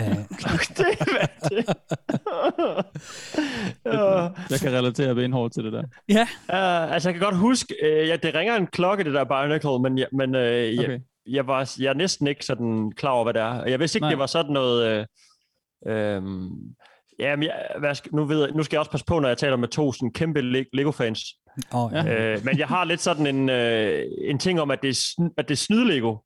Jeg 4.50 4.60
kan 4.60 4.72
relatere 4.72 5.14
benhårdt 5.14 5.54
til 5.54 5.64
det 5.64 5.72
der. 5.72 5.82
Ja. 6.08 6.22
Uh, 6.48 6.92
altså, 6.92 7.08
jeg 7.08 7.14
kan 7.14 7.22
godt 7.24 7.36
huske, 7.36 7.74
uh, 7.82 7.88
ja, 8.08 8.16
det 8.16 8.34
ringer 8.34 8.56
en 8.56 8.66
klokke, 8.66 9.04
det 9.04 9.14
der 9.14 9.24
Bionicle, 9.24 9.78
men, 9.82 9.98
jeg, 9.98 10.06
men 10.12 10.34
uh, 10.34 10.40
jeg, 10.40 10.78
Okay. 10.78 10.98
jeg, 11.26 11.46
var, 11.46 11.72
jeg 11.78 11.88
er 11.90 11.94
næsten 11.94 12.26
ikke 12.26 12.44
sådan 12.44 12.92
klar 12.96 13.10
over, 13.10 13.24
hvad 13.24 13.34
det 13.34 13.42
er. 13.42 13.64
Jeg 13.64 13.80
vidste 13.80 13.96
ikke, 13.96 14.02
Nej. 14.04 14.10
det 14.10 14.18
var 14.18 14.26
sådan 14.26 14.52
noget... 14.52 15.06
Uh, 15.86 15.92
um, 15.92 16.50
jamen, 17.18 17.42
jeg, 17.42 17.54
hvad 17.78 17.94
skal, 17.94 18.14
nu, 18.14 18.24
ved 18.24 18.40
jeg, 18.40 18.48
nu 18.54 18.62
skal 18.62 18.76
jeg 18.76 18.80
også 18.80 18.90
passe 18.90 19.06
på, 19.06 19.18
når 19.18 19.28
jeg 19.28 19.38
taler 19.38 19.56
med 19.56 19.68
to 19.68 19.92
sådan 19.92 20.12
kæmpe 20.12 20.40
Le- 20.42 20.64
Lego-fans. 20.72 21.20
Oh, 21.72 21.90
ja. 21.94 22.34
uh, 22.36 22.44
men 22.44 22.58
jeg 22.58 22.66
har 22.68 22.84
lidt 22.84 23.00
sådan 23.00 23.26
en, 23.26 23.48
uh, 23.48 24.30
en 24.30 24.38
ting 24.38 24.60
om, 24.60 24.70
at 24.70 24.82
det 24.82 24.88
er, 24.88 24.94
sn- 24.94 25.34
at 25.38 25.48
det 25.48 25.54
er 25.54 25.56
snyd-Lego. 25.56 26.16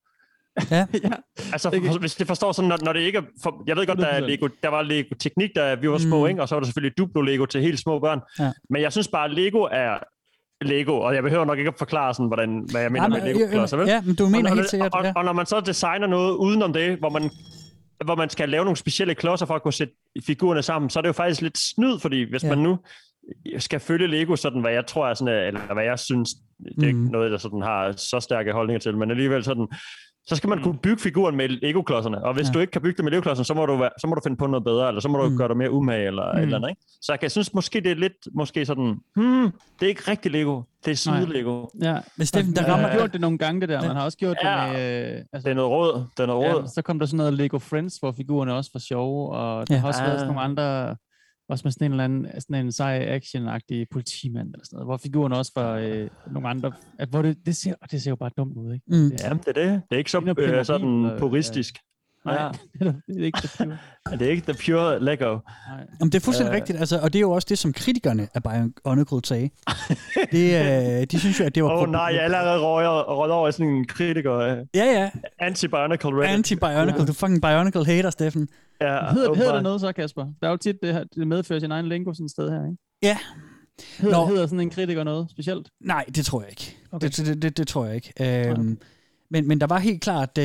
Ja. 0.70 0.86
Altså, 1.52 1.70
for, 1.70 1.98
hvis 1.98 2.14
det 2.14 2.26
forstår 2.26 2.52
sådan, 2.52 2.68
når, 2.68 2.78
når 2.84 2.92
det 2.92 3.00
ikke 3.00 3.18
er... 3.18 3.22
For, 3.42 3.64
jeg 3.66 3.76
ved 3.76 3.86
godt, 3.86 3.98
der, 3.98 4.06
er 4.06 4.20
100%. 4.20 4.24
Lego, 4.24 4.48
der 4.62 4.68
var 4.68 4.82
Lego 4.82 5.14
Teknik, 5.20 5.50
da 5.56 5.74
vi 5.74 5.90
var 5.90 5.98
små, 5.98 6.20
Mm. 6.20 6.26
ikke? 6.28 6.42
og 6.42 6.48
så 6.48 6.54
var 6.54 6.60
der 6.60 6.66
selvfølgelig 6.66 7.00
Duplo-Lego 7.00 7.46
til 7.46 7.60
helt 7.60 7.78
små 7.80 7.98
børn. 7.98 8.20
Ja. 8.38 8.52
Men 8.70 8.82
jeg 8.82 8.92
synes 8.92 9.08
bare, 9.08 9.24
at 9.24 9.30
Lego 9.34 9.58
er 9.72 9.98
Lego, 10.64 11.00
og 11.00 11.14
jeg 11.14 11.22
behøver 11.22 11.44
nok 11.44 11.58
ikke 11.58 11.68
at 11.68 11.74
forklare, 11.78 12.14
sådan, 12.14 12.26
hvordan, 12.26 12.66
hvad 12.70 12.80
jeg 12.82 12.92
mener 12.92 13.08
Nej, 13.08 13.18
med 13.18 13.26
men, 13.26 13.36
Lego-klodser, 13.36 13.76
vel? 13.76 13.88
ja, 13.88 14.00
men 14.00 14.14
du 14.14 14.28
mener 14.28 14.50
og, 14.50 14.56
helt 14.56 14.64
og, 14.66 14.70
sikkert, 14.70 14.94
Og, 14.94 15.04
ja. 15.04 15.12
og, 15.16 15.24
når 15.24 15.32
man 15.32 15.46
så 15.46 15.60
designer 15.60 16.06
noget 16.06 16.32
udenom 16.36 16.72
det, 16.72 16.98
hvor 16.98 17.08
man, 17.08 17.30
hvor 18.04 18.14
man 18.14 18.30
skal 18.30 18.48
lave 18.48 18.64
nogle 18.64 18.76
specielle 18.76 19.14
klodser 19.14 19.46
for 19.46 19.54
at 19.54 19.62
kunne 19.62 19.72
sætte 19.72 19.94
figurerne 20.26 20.62
sammen, 20.62 20.90
så 20.90 20.98
er 20.98 21.00
det 21.00 21.08
jo 21.08 21.12
faktisk 21.12 21.40
lidt 21.42 21.58
snyd, 21.58 21.98
fordi 21.98 22.22
hvis 22.30 22.42
Ja. 22.42 22.48
ja. 22.48 22.54
man 22.54 22.62
nu 22.64 22.78
skal 23.58 23.80
følge 23.80 24.06
Lego 24.06 24.36
sådan, 24.36 24.60
hvad 24.60 24.72
jeg 24.72 24.86
tror 24.86 25.08
er 25.08 25.14
sådan, 25.14 25.34
øh, 25.34 25.46
eller 25.46 25.74
hvad 25.74 25.84
jeg 25.84 25.98
synes, 25.98 26.30
det 26.76 26.82
er 26.82 26.86
ikke 26.86 26.98
Mhm. 26.98 27.10
noget, 27.12 27.30
der 27.30 27.38
sådan 27.38 27.62
har 27.62 27.92
så 27.92 28.20
stærke 28.20 28.52
holdninger 28.52 28.80
til, 28.80 28.96
men 28.96 29.10
alligevel 29.10 29.44
sådan, 29.44 29.68
så 30.26 30.36
skal 30.36 30.48
man 30.48 30.62
kunne 30.62 30.78
bygge 30.82 30.98
figuren 31.02 31.36
med 31.36 31.48
Lego-klodserne, 31.48 32.24
og 32.24 32.34
hvis 32.34 32.46
Ja. 32.48 32.52
du 32.52 32.58
ikke 32.58 32.70
kan 32.70 32.82
bygge 32.82 32.96
det 32.96 33.04
med 33.04 33.12
Lego-klodserne, 33.12 33.44
så 33.44 33.54
må 33.54 33.66
du, 33.66 33.76
være, 33.76 33.90
så 34.00 34.06
må 34.06 34.14
du 34.14 34.20
finde 34.24 34.36
på 34.36 34.46
noget 34.46 34.64
bedre, 34.64 34.88
eller 34.88 35.00
så 35.00 35.08
må 35.08 35.18
du 35.18 35.24
Mm. 35.24 35.30
mm. 35.32 35.38
gøre 35.38 35.48
dig 35.48 35.56
mere 35.56 35.70
umage, 35.70 36.06
eller 36.06 36.32
mm. 36.32 36.38
eller 36.42 36.56
andet, 36.56 36.68
ikke? 36.70 36.82
Så 37.02 37.12
jeg 37.12 37.20
kan 37.20 37.30
synes 37.30 37.54
måske, 37.54 37.80
det 37.80 37.90
er 37.90 37.94
lidt, 37.94 38.12
måske 38.34 38.66
sådan, 38.66 38.96
hmm, 39.16 39.50
det 39.80 39.86
er 39.86 39.88
ikke 39.88 40.02
rigtig 40.10 40.32
Lego, 40.32 40.62
det 40.84 40.90
er 40.90 40.96
snyd-Lego. 40.96 41.66
Ja. 41.82 41.98
Men 42.16 42.26
Steffen, 42.26 42.54
der 42.56 42.64
rammer... 42.72 42.88
har 42.88 42.96
gjort 42.98 43.12
det 43.12 43.20
nogle 43.20 43.38
gange, 43.38 43.60
det 43.60 43.68
der. 43.68 43.82
Man 43.86 43.96
har 43.96 44.04
også 44.04 44.18
gjort 44.18 44.36
Ja. 44.44 44.64
det 44.66 44.72
med... 44.72 45.12
Øh, 45.12 45.24
altså, 45.32 45.44
Det 45.44 45.50
er 45.50 45.54
noget 45.54 45.70
råd, 45.70 46.04
det 46.16 46.22
er 46.22 46.26
noget 46.26 46.54
råd. 46.54 46.60
ja, 46.62 46.66
så 46.68 46.82
kom 46.82 46.98
der 46.98 47.06
sådan 47.06 47.16
noget 47.16 47.34
Lego 47.34 47.58
Friends, 47.58 47.96
hvor 47.96 48.12
figurerne 48.12 48.54
også 48.54 48.70
var 48.74 48.80
sjove, 48.80 49.32
og 49.32 49.68
der 49.68 49.74
Ja. 49.74 49.80
har 49.80 49.88
også 49.88 50.02
været 50.02 50.18
sådan 50.20 50.34
nogle 50.34 50.40
Ah. 50.40 50.50
andre... 50.50 50.96
Også 51.48 51.62
med 51.64 51.72
sådan 51.72 51.84
en 51.84 51.92
eller 51.92 52.04
anden 52.04 52.40
sådan 52.40 52.66
en 52.66 52.72
sej 52.72 53.18
action-agtig 53.18 53.86
politimand 53.90 54.48
eller 54.48 54.64
sådan 54.64 54.76
noget, 54.76 54.86
hvor 54.86 54.96
figurerne 54.96 55.36
også 55.36 55.52
var 55.56 55.76
øh, 55.76 56.08
nogle 56.32 56.48
andre, 56.48 56.72
at 56.98 57.08
hvor 57.08 57.22
det, 57.22 57.36
det, 57.46 57.56
ser, 57.56 57.74
det 57.90 58.02
ser 58.02 58.10
jo 58.10 58.16
bare 58.16 58.30
dumt 58.36 58.56
ud, 58.56 58.74
ikke? 58.74 58.84
Mm. 58.88 59.10
Ja, 59.24 59.28
det 59.28 59.48
er 59.48 59.52
det. 59.52 59.82
Det 59.90 59.94
er 59.94 59.98
ikke 59.98 60.10
så 60.10 60.34
øh, 60.38 60.64
sådan 60.64 61.04
øh, 61.04 61.18
puristisk. 61.18 61.74
Nej, 62.24 62.34
Ja. 62.80 62.84
det 63.08 63.20
er 63.20 63.24
ikke 63.24 63.38
det 63.42 63.50
pure. 63.58 63.78
Det 64.18 64.22
er 64.26 64.30
ikke 64.30 64.52
the 64.52 64.54
pure 64.66 65.04
Lego. 65.04 65.26
Nej. 65.68 65.86
Jamen, 66.00 66.12
det 66.12 66.14
er 66.14 66.20
fuldstændig 66.20 66.50
Øh. 66.52 66.56
rigtigt, 66.56 66.78
altså, 66.78 66.98
og 66.98 67.12
det 67.12 67.18
er 67.18 67.20
jo 67.20 67.30
også 67.30 67.46
det, 67.50 67.58
som 67.58 67.72
kritikerne 67.72 68.28
af 68.34 68.42
Bionicle 68.42 69.20
sagde. 69.24 69.50
det, 70.32 71.00
øh, 71.00 71.06
de 71.10 71.20
synes 71.20 71.40
jo, 71.40 71.44
at 71.44 71.54
det 71.54 71.64
var... 71.64 71.70
Åh 71.72 71.82
oh, 71.82 71.90
nej, 71.90 72.02
jeg 72.02 72.16
er 72.16 72.22
allerede 72.22 72.60
røget, 72.60 73.32
over 73.32 73.48
i 73.48 73.52
sådan 73.52 73.66
en 73.66 73.86
kritiker 73.86 74.32
af 74.32 74.64
Ja, 74.74 74.84
ja. 74.84 75.10
anti-bionicle 75.42 76.08
Reddit. 76.08 76.52
Anti-Bionicle. 76.52 77.06
Du 77.06 77.12
fucking 77.12 77.42
Bionicle 77.42 77.84
hater, 77.86 78.10
Steffen. 78.10 78.48
Ja, 78.80 78.86
Hedder, 78.86 79.12
hedder 79.12 79.30
åbenbart. 79.30 79.54
det 79.54 79.62
noget 79.62 79.80
så, 79.80 79.92
Kasper? 79.92 80.22
Der 80.40 80.46
er 80.46 80.50
jo 80.50 80.56
tit, 80.56 80.76
det, 80.82 80.92
her, 80.94 81.04
det 81.16 81.26
medfører 81.28 81.60
sin 81.60 81.70
egen 81.72 81.88
lingo 81.88 82.14
sådan 82.14 82.24
et 82.24 82.30
sted 82.30 82.50
her, 82.50 82.64
ikke? 82.64 82.76
Ja. 83.02 83.16
Hedder, 83.98 84.16
Nå. 84.20 84.26
hedder 84.26 84.46
sådan 84.46 84.60
en 84.60 84.70
kritiker 84.70 85.04
noget 85.04 85.30
specielt? 85.30 85.68
Nej, 85.80 86.04
det 86.14 86.26
tror 86.26 86.40
jeg 86.40 86.50
ikke. 86.50 86.76
Okay. 86.92 87.08
Det, 87.08 87.26
det, 87.26 87.42
det, 87.42 87.56
det 87.56 87.68
tror 87.68 87.86
jeg 87.86 87.94
ikke. 87.94 88.12
Øhm, 88.50 88.78
men, 89.32 89.48
men 89.48 89.60
der 89.60 89.66
var 89.66 89.78
helt 89.78 90.00
klart 90.00 90.38
øh, 90.38 90.44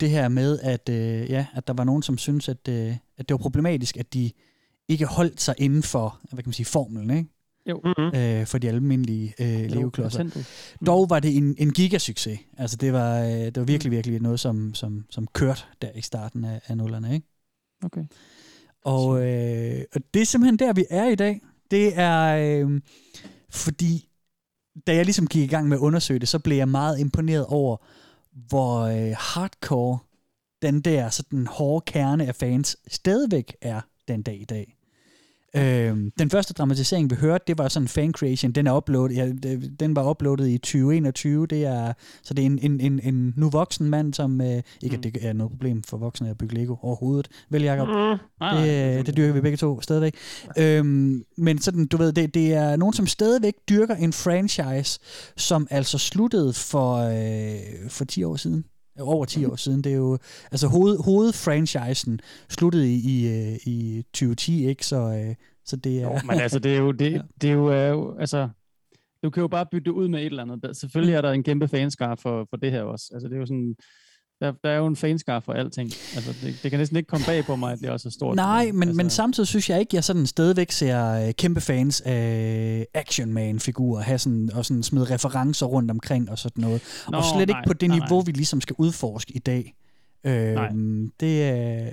det 0.00 0.10
her 0.10 0.28
med, 0.28 0.58
at, 0.62 0.88
øh, 0.88 1.30
ja, 1.30 1.46
at 1.54 1.66
der 1.66 1.72
var 1.72 1.84
nogen, 1.84 2.02
som 2.02 2.18
synes, 2.18 2.48
at, 2.48 2.68
øh, 2.68 2.96
at 3.16 3.28
det 3.28 3.34
var 3.34 3.38
problematisk, 3.38 3.96
at 3.96 4.14
de 4.14 4.30
ikke 4.88 5.06
holdt 5.06 5.40
sig 5.40 5.54
inden 5.58 5.82
for 5.82 6.18
hvad 6.22 6.42
kan 6.42 6.48
man 6.48 6.52
sige, 6.52 6.66
formelen, 6.66 7.10
ikke? 7.10 7.30
Jo. 7.70 7.80
Mm-hmm. 7.84 8.18
Øh, 8.18 8.46
for 8.46 8.58
de 8.58 8.68
almindelige 8.68 9.34
øh, 9.40 9.70
Lego-klodser. 9.70 10.18
patentet. 10.18 10.46
Dog 10.86 11.10
var 11.10 11.20
det 11.20 11.36
en, 11.36 11.54
en 11.58 11.72
gigasucces. 11.72 12.38
Altså 12.58 12.76
det 12.76 12.92
var, 12.92 13.20
øh, 13.20 13.30
det 13.30 13.56
var 13.56 13.64
virkelig, 13.64 13.90
virkelig 13.90 14.20
noget, 14.20 14.40
som, 14.40 14.74
som, 14.74 15.04
som 15.10 15.26
kørte 15.26 15.62
der 15.82 15.90
i 15.94 16.00
starten 16.00 16.44
af, 16.44 16.60
af 16.66 16.76
nullerne, 16.76 17.14
ikke? 17.14 17.26
Okay. 17.84 18.04
Og, 18.84 19.26
øh, 19.26 19.84
og 19.94 20.00
det 20.14 20.22
er 20.22 20.26
simpelthen 20.26 20.58
der, 20.58 20.72
vi 20.72 20.84
er 20.90 21.08
i 21.08 21.14
dag. 21.14 21.40
Det 21.70 21.98
er, 21.98 22.36
øh, 22.36 22.80
fordi 23.50 24.08
da 24.86 24.94
jeg 24.94 25.04
ligesom 25.04 25.26
gik 25.26 25.44
i 25.44 25.46
gang 25.46 25.68
med 25.68 25.76
at 25.76 25.80
undersøge 25.80 26.20
det, 26.20 26.28
så 26.28 26.38
blev 26.38 26.56
jeg 26.56 26.68
meget 26.68 26.98
imponeret 26.98 27.46
over, 27.46 27.76
hvor 28.34 28.80
øh, 28.80 29.14
hardcore 29.18 29.98
den 30.62 30.80
der 30.80 31.08
sådan 31.08 31.46
hårde 31.46 31.84
kerne 31.92 32.26
af 32.26 32.34
fans 32.34 32.76
stadigvæk 32.88 33.56
er 33.60 33.80
den 34.08 34.22
dag 34.22 34.40
i 34.40 34.44
dag. 34.44 34.73
Øhm, 35.56 36.10
den 36.18 36.30
første 36.30 36.54
dramatisering, 36.54 37.10
vi 37.10 37.16
hørte, 37.16 37.44
det 37.46 37.58
var 37.58 37.68
sådan 37.68 37.84
en 37.84 37.88
fan 37.88 38.12
creation. 38.12 38.52
Den 38.52 38.66
er 38.66 38.76
uploadet, 38.76 39.16
ja, 39.16 39.56
den 39.80 39.96
var 39.96 40.10
uploadet 40.10 40.48
i 40.48 40.58
2021. 40.58 41.46
Det 41.46 41.64
er, 41.64 41.92
så 42.22 42.34
det 42.34 42.42
er 42.42 42.46
en, 42.46 42.58
en, 42.62 42.80
en, 42.80 43.00
en 43.02 43.34
nu 43.36 43.50
voksen 43.50 43.90
mand, 43.90 44.14
som 44.14 44.40
øh, 44.40 44.62
ikke, 44.82 44.96
at 44.96 45.02
det 45.02 45.16
er 45.20 45.32
noget 45.32 45.50
problem 45.50 45.82
for 45.82 45.96
voksne 45.96 46.30
at 46.30 46.38
bygge 46.38 46.54
Lego 46.54 46.76
overhovedet. 46.82 47.28
Vel, 47.50 47.62
Jacob? 47.62 47.88
Mm. 47.88 47.94
Nej, 47.94 48.18
nej, 48.40 48.66
Det, 48.66 48.98
øh, 48.98 49.06
det 49.06 49.16
dyrker 49.16 49.32
vi 49.32 49.40
begge 49.40 49.56
to 49.56 49.80
stadigvæk. 49.80 50.14
Øhm, 50.58 51.24
men 51.38 51.58
sådan, 51.58 51.86
du 51.86 51.96
ved, 51.96 52.12
det, 52.12 52.34
det 52.34 52.52
er 52.52 52.76
nogen, 52.76 52.92
som 52.92 53.06
stadigvæk 53.06 53.54
dyrker 53.68 53.94
en 53.94 54.12
franchise, 54.12 55.00
som 55.36 55.66
altså 55.70 55.98
sluttede 55.98 56.52
for, 56.52 56.96
øh, 56.96 57.90
for 57.90 58.04
10 58.04 58.24
år 58.24 58.36
siden. 58.36 58.64
Over 59.00 59.24
10 59.24 59.44
år 59.44 59.56
siden. 59.56 59.84
Det 59.84 59.92
er 59.92 59.96
jo, 59.96 60.18
altså 60.50 60.68
hoved, 60.68 60.98
hovedfranchisen 61.04 62.20
sluttede 62.48 62.94
i, 62.94 62.96
i, 62.96 63.28
øh, 63.28 63.56
i 63.66 64.02
2010, 64.12 64.66
ikke? 64.68 64.86
Så, 64.86 64.96
øh, 64.96 65.34
så 65.64 65.76
det 65.76 66.02
er... 66.02 66.02
Jo, 66.02 66.18
men 66.26 66.40
altså, 66.40 66.58
det 66.58 66.74
er 66.74 66.78
jo, 66.78 66.92
det, 66.92 67.22
det 67.40 67.50
er 67.50 67.88
jo, 67.88 68.16
altså, 68.18 68.48
du 69.22 69.30
kan 69.30 69.40
jo 69.40 69.48
bare 69.48 69.66
bytte 69.66 69.84
det 69.84 69.90
ud 69.90 70.08
med 70.08 70.20
et 70.20 70.26
eller 70.26 70.42
andet. 70.42 70.76
Selvfølgelig 70.76 71.14
er 71.14 71.20
der 71.20 71.30
en 71.30 71.42
kæmpe 71.42 71.68
fanskar 71.68 72.14
for, 72.14 72.46
for 72.50 72.56
det 72.56 72.70
her 72.70 72.82
også. 72.82 73.10
Altså, 73.12 73.28
det 73.28 73.34
er 73.34 73.38
jo 73.38 73.46
sådan, 73.46 73.76
der, 74.44 74.52
der 74.64 74.70
er 74.70 74.76
jo 74.76 74.86
en 74.86 74.96
fanskar 74.96 75.40
for 75.40 75.52
alting. 75.52 75.90
Altså, 76.14 76.34
det, 76.42 76.58
det 76.62 76.70
kan 76.70 76.80
næsten 76.80 76.96
ikke 76.96 77.06
komme 77.06 77.26
bag 77.26 77.44
på 77.44 77.56
mig, 77.56 77.72
at 77.72 77.78
det 77.80 77.90
også 77.90 78.08
er 78.08 78.10
stort. 78.10 78.36
Nej, 78.36 78.70
men, 78.72 78.82
altså... 78.82 78.96
men 78.96 79.10
samtidig 79.10 79.46
synes 79.46 79.70
jeg 79.70 79.80
ikke, 79.80 79.96
jeg 79.96 80.04
sådan 80.04 80.26
stadigvæk 80.26 80.72
ser 80.72 81.26
øh, 81.26 81.32
kæmpe 81.32 81.60
fans 81.60 82.00
af 82.00 82.86
Action 82.94 83.32
Man-figurer, 83.32 84.02
have 84.02 84.18
sådan, 84.18 84.50
og 84.54 84.64
sådan 84.64 84.82
smide 84.82 85.14
referencer 85.14 85.66
rundt 85.66 85.90
omkring 85.90 86.30
og 86.30 86.38
sådan 86.38 86.60
noget. 86.60 86.82
Nå, 87.10 87.16
og 87.16 87.24
slet 87.24 87.48
nej, 87.48 87.58
ikke 87.58 87.66
på 87.66 87.72
det 87.72 87.88
nej, 87.88 87.98
niveau, 87.98 88.20
nej. 88.20 88.24
vi 88.26 88.32
ligesom 88.32 88.60
skal 88.60 88.76
udforske 88.78 89.32
i 89.32 89.38
dag. 89.38 89.74
Øh, 90.24 90.56
det 91.20 91.44
er 91.44 91.90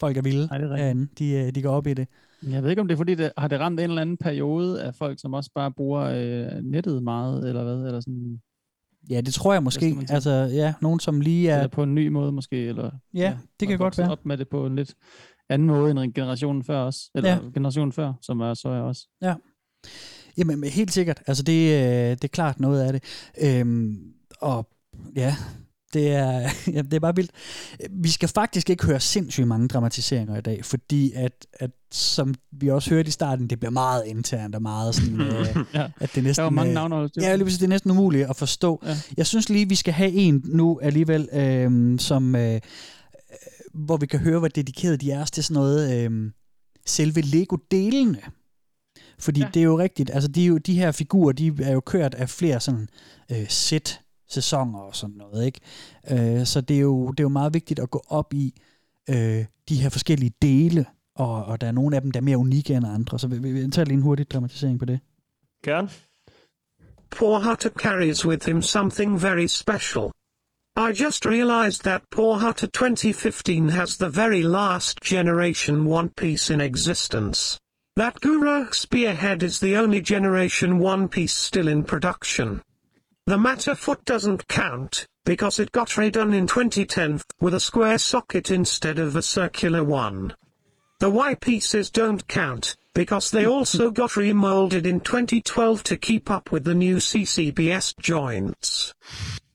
folk 0.00 0.16
er 0.16 0.22
vilde 0.22 0.46
Nej, 0.46 0.58
det 0.58 0.70
er 0.70 0.74
rigtigt. 0.74 1.18
De, 1.18 1.30
øh, 1.30 1.54
de 1.54 1.62
går 1.62 1.70
op 1.70 1.86
i 1.86 1.94
det. 1.94 2.08
Jeg 2.50 2.62
ved 2.62 2.70
ikke, 2.70 2.82
om 2.82 2.88
det 2.88 2.94
er 2.94 2.96
fordi, 2.96 3.14
det, 3.14 3.32
har 3.38 3.48
det 3.48 3.60
ramt 3.60 3.80
en 3.80 3.90
eller 3.90 4.02
anden 4.02 4.16
periode 4.16 4.82
af 4.82 4.94
folk, 4.94 5.20
som 5.20 5.34
også 5.34 5.50
bare 5.54 5.72
bruger 5.72 6.02
øh, 6.02 6.62
nettet 6.62 7.02
meget, 7.02 7.48
eller 7.48 7.64
hvad? 7.64 7.86
Eller 7.86 8.00
sådan, 8.00 8.40
Ja, 9.10 9.20
det 9.20 9.34
tror 9.34 9.52
jeg 9.52 9.62
måske. 9.62 9.96
Altså, 10.10 10.30
ja, 10.30 10.74
nogen 10.80 11.00
som 11.00 11.20
lige 11.20 11.48
er... 11.50 11.56
Eller 11.56 11.68
på 11.68 11.82
en 11.82 11.94
ny 11.94 12.08
måde 12.08 12.32
måske, 12.32 12.56
eller... 12.66 12.90
Ja, 13.14 13.36
det 13.60 13.68
kan 13.68 13.78
godt 13.78 13.98
være. 13.98 14.10
op 14.10 14.26
med 14.26 14.36
det 14.36 14.48
på 14.48 14.66
en 14.66 14.76
lidt 14.76 14.94
anden 15.48 15.68
måde 15.68 15.90
end 15.90 16.14
generationen 16.14 16.64
før 16.64 16.78
os. 16.80 17.10
Eller 17.14 17.30
Ja. 17.30 17.34
ja. 17.36 17.50
generationen 17.54 17.92
før, 17.92 18.12
som 18.22 18.40
er 18.40 18.54
så 18.54 18.68
er 18.68 18.80
også. 18.80 19.08
Ja. 19.22 19.34
Jamen, 20.38 20.60
men 20.60 20.70
helt 20.70 20.92
sikkert. 20.92 21.22
Altså, 21.26 21.42
det, 21.42 21.72
øh, 21.72 22.10
det 22.10 22.24
er 22.24 22.28
klart 22.28 22.60
noget 22.60 22.80
af 22.82 22.92
det. 22.92 23.02
Øhm, 23.42 23.96
og 24.40 24.68
ja, 25.16 25.34
det 25.96 26.12
er, 26.12 26.50
ja, 26.74 26.82
det 26.82 26.94
er 26.94 27.00
bare 27.00 27.16
vildt. 27.16 27.30
Vi 27.90 28.10
skal 28.10 28.28
faktisk 28.28 28.70
ikke 28.70 28.86
høre 28.86 29.00
sindssygt 29.00 29.48
mange 29.48 29.68
dramatiseringer 29.68 30.36
i 30.36 30.40
dag, 30.40 30.64
fordi 30.64 31.12
at, 31.12 31.46
at 31.52 31.70
som 31.92 32.34
vi 32.52 32.70
også 32.70 32.90
hørte 32.90 33.08
i 33.08 33.10
starten, 33.10 33.50
det 33.50 33.60
bliver 33.60 33.70
meget 33.72 34.02
internt 34.06 34.54
og 34.54 34.62
meget 34.62 34.94
sådan, 34.94 35.20
øh, 35.26 35.56
Ja. 35.74 35.88
at 36.00 36.10
det 36.14 36.18
er 36.18 36.22
næsten... 36.22 36.34
Der 36.34 36.42
var 36.42 36.50
mange 36.50 36.70
øh, 36.70 36.74
navne. 36.74 37.10
Ja, 37.20 37.36
lige 37.36 37.44
præcis, 37.44 37.58
det 37.58 37.66
er 37.66 37.68
næsten 37.68 37.90
umuligt 37.90 38.30
at 38.30 38.36
forstå. 38.36 38.82
Ja. 38.86 38.96
Jeg 39.16 39.26
synes 39.26 39.48
lige, 39.48 39.68
vi 39.68 39.74
skal 39.74 39.94
have 39.94 40.10
en 40.10 40.42
nu 40.44 40.80
alligevel, 40.82 41.28
øh, 41.32 41.98
som, 41.98 42.36
øh, 42.36 42.60
hvor 43.74 43.96
vi 43.96 44.06
kan 44.06 44.20
høre, 44.20 44.38
hvor 44.38 44.48
dedikeret 44.48 45.00
de 45.00 45.10
er 45.10 45.24
til 45.24 45.44
sådan 45.44 45.54
noget, 45.54 46.04
øh, 46.04 46.30
selve 46.86 47.20
Lego-delene. 47.20 48.18
Fordi 49.18 49.40
ja. 49.40 49.48
det 49.54 49.60
er 49.60 49.64
jo 49.64 49.78
rigtigt, 49.78 50.10
altså 50.14 50.28
de, 50.28 50.44
jo, 50.44 50.58
de 50.58 50.74
her 50.74 50.92
figurer, 50.92 51.32
de 51.32 51.52
er 51.62 51.72
jo 51.72 51.80
kørt 51.80 52.14
af 52.14 52.30
flere 52.30 52.60
sådan 52.60 52.88
øh, 53.32 53.48
sæt 53.48 54.00
sæsoner 54.28 54.78
og 54.78 54.96
sådan 54.96 55.16
noget. 55.16 55.46
Ikke? 55.46 55.60
Øh, 56.10 56.46
så 56.46 56.60
det 56.60 56.76
er, 56.76 56.80
jo, 56.80 57.10
det 57.10 57.20
er 57.20 57.24
jo 57.24 57.28
meget 57.28 57.54
vigtigt 57.54 57.80
at 57.80 57.90
gå 57.90 58.02
op 58.08 58.34
i 58.34 58.54
øh, 59.10 59.44
de 59.68 59.76
her 59.76 59.88
forskellige 59.88 60.32
dele, 60.42 60.86
og, 61.14 61.44
og 61.44 61.60
der 61.60 61.66
er 61.66 61.72
nogle 61.72 61.96
af 61.96 62.02
dem, 62.02 62.10
der 62.10 62.20
er 62.20 62.24
mere 62.24 62.38
unikke 62.38 62.74
end 62.74 62.86
andre. 62.86 63.18
Så 63.18 63.28
vi, 63.28 63.38
vi, 63.38 63.52
vi 63.52 63.70
tager 63.70 63.86
lige 63.86 63.96
en 63.96 64.02
hurtig 64.02 64.30
dramatisering 64.30 64.78
på 64.78 64.84
det. 64.84 65.00
Karen? 65.64 65.90
Poor 67.10 67.38
Hutter 67.38 67.70
carries 67.70 68.26
with 68.26 68.48
him 68.48 68.62
something 68.62 69.22
very 69.22 69.46
special. 69.46 70.10
I 70.78 70.92
just 70.92 71.24
realized 71.24 71.84
that 71.84 72.02
Poor 72.10 72.38
Hutter 72.38 72.66
2015 72.66 73.68
has 73.70 73.96
the 73.96 74.10
very 74.10 74.42
last 74.42 75.00
Generation 75.00 75.86
One 75.86 76.10
piece 76.10 76.50
in 76.50 76.60
existence. 76.60 77.58
That 77.96 78.20
Guru 78.20 78.70
Spearhead 78.72 79.42
is 79.42 79.60
the 79.60 79.76
only 79.78 80.02
Generation 80.02 80.78
One 80.78 81.08
piece 81.08 81.32
still 81.32 81.68
in 81.68 81.84
production. 81.84 82.60
The 83.26 83.38
matter 83.38 83.74
foot 83.74 84.04
doesn't 84.04 84.46
count, 84.46 85.04
because 85.24 85.58
it 85.58 85.72
got 85.72 85.88
redone 85.88 86.32
in 86.32 86.46
2010 86.46 87.22
with 87.40 87.54
a 87.54 87.60
square 87.60 87.98
socket 87.98 88.52
instead 88.52 89.00
of 89.00 89.16
a 89.16 89.22
circular 89.22 89.82
one. 89.82 90.32
The 91.00 91.10
Y 91.10 91.34
pieces 91.34 91.90
don't 91.90 92.28
count, 92.28 92.76
because 92.94 93.32
they 93.32 93.44
also 93.44 93.90
got 93.90 94.10
remolded 94.10 94.86
in 94.86 95.00
2012 95.00 95.82
to 95.82 95.96
keep 95.96 96.30
up 96.30 96.52
with 96.52 96.62
the 96.62 96.74
new 96.74 96.98
CCBS 96.98 97.98
joints. 97.98 98.94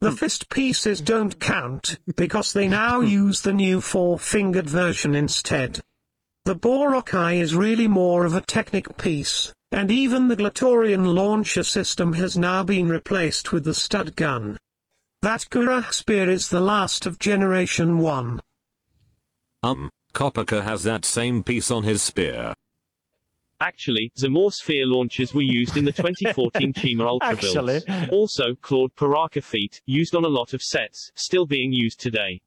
The 0.01 0.11
fist 0.11 0.49
pieces 0.49 0.99
don't 0.99 1.39
count, 1.39 1.97
because 2.17 2.51
they 2.51 2.67
now 2.67 2.99
use 2.99 3.39
the 3.39 3.53
new 3.53 3.79
four-fingered 3.79 4.69
version 4.69 5.15
instead. 5.15 5.79
The 6.43 6.57
Borokai 6.57 7.39
is 7.39 7.55
really 7.55 7.87
more 7.87 8.25
of 8.25 8.35
a 8.35 8.41
Technic 8.41 8.97
piece, 8.97 9.53
and 9.71 9.89
even 9.89 10.27
the 10.27 10.35
Glatorian 10.35 11.13
launcher 11.13 11.63
system 11.63 12.13
has 12.13 12.37
now 12.37 12.63
been 12.63 12.89
replaced 12.89 13.51
with 13.53 13.63
the 13.63 13.73
stud 13.73 14.15
gun. 14.15 14.57
That 15.21 15.45
Gurah 15.49 15.93
spear 15.93 16.29
is 16.29 16.49
the 16.49 16.59
last 16.59 17.05
of 17.05 17.19
Generation 17.19 17.99
1. 17.99 18.41
Um, 19.63 19.89
Kopaka 20.13 20.63
has 20.63 20.83
that 20.83 21.05
same 21.05 21.43
piece 21.43 21.71
on 21.71 21.83
his 21.83 22.01
spear. 22.01 22.53
Actually, 23.61 24.11
Zamor 24.17 24.51
sphere 24.51 24.87
launchers 24.87 25.35
were 25.35 25.43
used 25.43 25.77
in 25.77 25.85
the 25.85 25.91
2014 25.91 26.73
Chima 26.73 27.05
Ultra 27.05 27.29
Actually. 27.29 27.81
builds. 27.85 28.09
Also, 28.11 28.55
Claude 28.61 28.95
Paraka 28.95 29.43
feet, 29.43 29.81
used 29.85 30.15
on 30.15 30.25
a 30.25 30.29
lot 30.29 30.53
of 30.55 30.63
sets, 30.63 31.11
still 31.13 31.45
being 31.45 31.71
used 31.71 31.99
today. 31.99 32.41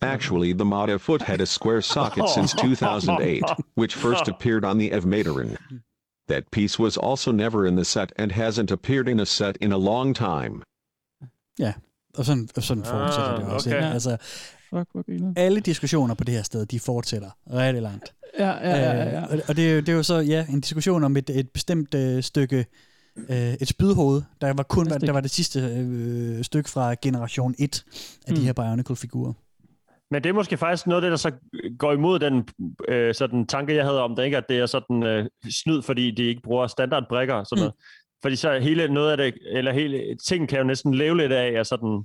Actually, 0.00 0.52
the 0.52 0.64
Mata 0.64 0.98
foot 1.00 1.22
had 1.22 1.40
a 1.40 1.46
square 1.46 1.82
socket 1.82 2.28
since 2.28 2.52
2008, 2.60 3.42
which 3.74 3.94
first 3.94 4.28
appeared 4.28 4.64
on 4.64 4.78
the 4.78 4.90
Evmatoran. 4.90 5.56
That 6.30 6.42
piece 6.52 6.82
was 6.82 6.98
also 7.02 7.32
never 7.32 7.66
in 7.66 7.76
the 7.76 7.84
set 7.84 8.12
and 8.18 8.32
hasn't 8.32 8.72
appeared 8.72 9.08
in 9.08 9.20
a 9.20 9.24
set 9.24 9.58
in 9.60 9.72
a 9.72 9.76
long 9.78 10.16
time. 10.16 10.60
Ja, 11.58 11.72
og 12.14 12.24
sådan, 12.24 12.48
og 12.56 12.62
sådan 12.62 12.84
fortsætter 12.84 13.30
Ah, 13.32 13.40
det 13.40 13.48
også. 13.48 13.68
okay. 13.70 13.78
Ikke? 13.78 13.88
Altså, 13.88 14.16
Fuck, 14.70 14.88
hvor 14.92 15.32
alle 15.36 15.60
diskussioner 15.60 16.14
på 16.14 16.24
det 16.24 16.34
her 16.34 16.42
sted, 16.42 16.66
de 16.66 16.80
fortsætter 16.80 17.30
rigtig 17.52 17.82
langt. 17.82 18.14
Ja, 18.38 18.50
ja, 18.50 18.76
ja, 18.76 19.20
ja. 19.20 19.34
Øh, 19.34 19.40
og- 19.48 19.56
det, 19.56 19.70
er 19.70 19.74
jo- 19.74 19.80
det 19.80 19.88
er 19.88 19.92
jo 19.92 20.02
så 20.02 20.18
ja, 20.18 20.46
en 20.50 20.60
diskussion 20.60 21.04
om 21.04 21.16
et, 21.16 21.30
et 21.30 21.50
bestemt 21.50 21.94
øh, 21.94 22.22
stykke, 22.22 22.66
øh, 23.28 23.54
et 23.54 23.68
spydhoved, 23.68 24.22
der 24.40 24.52
var 24.52 24.62
kun 24.62 24.86
der 24.86 25.12
var 25.12 25.20
det 25.20 25.30
sidste 25.30 25.60
øh, 25.60 26.44
stykke 26.44 26.70
fra 26.70 26.94
generation 27.02 27.54
1 27.58 27.84
af 28.26 28.32
mm. 28.32 28.36
de 28.38 28.44
her 28.44 28.52
Bionicle-figurer. 28.52 29.32
Men 30.10 30.22
det 30.24 30.28
er 30.30 30.34
måske 30.34 30.56
faktisk 30.56 30.86
noget 30.86 30.96
af 30.96 31.02
det, 31.02 31.10
der 31.10 31.16
så 31.16 31.32
går 31.78 31.92
imod 31.92 32.18
den 32.18 32.48
øh, 32.88 33.14
sådan 33.14 33.46
tanke, 33.46 33.74
jeg 33.74 33.84
havde 33.84 34.02
om 34.02 34.16
det, 34.16 34.24
ikke? 34.24 34.36
at 34.36 34.48
det 34.48 34.58
er 34.58 34.66
sådan 34.66 35.02
øh, 35.02 35.26
snyd, 35.50 35.82
fordi 35.82 36.10
de 36.10 36.22
ikke 36.22 36.42
bruger 36.42 36.66
standardbrikker 36.66 37.34
og 37.34 37.46
sådan 37.46 37.60
Mm. 37.60 37.64
noget. 37.64 37.74
Fordi 38.22 38.36
så 38.36 38.58
hele 38.58 38.88
noget 38.88 39.10
af 39.10 39.16
det, 39.16 39.34
eller 39.46 39.72
hele 39.72 40.16
ting 40.26 40.48
kan 40.48 40.58
jo 40.58 40.64
næsten 40.64 40.94
leve 40.94 41.16
lidt 41.16 41.32
af, 41.32 41.52
at 41.60 41.66
sådan, 41.66 42.04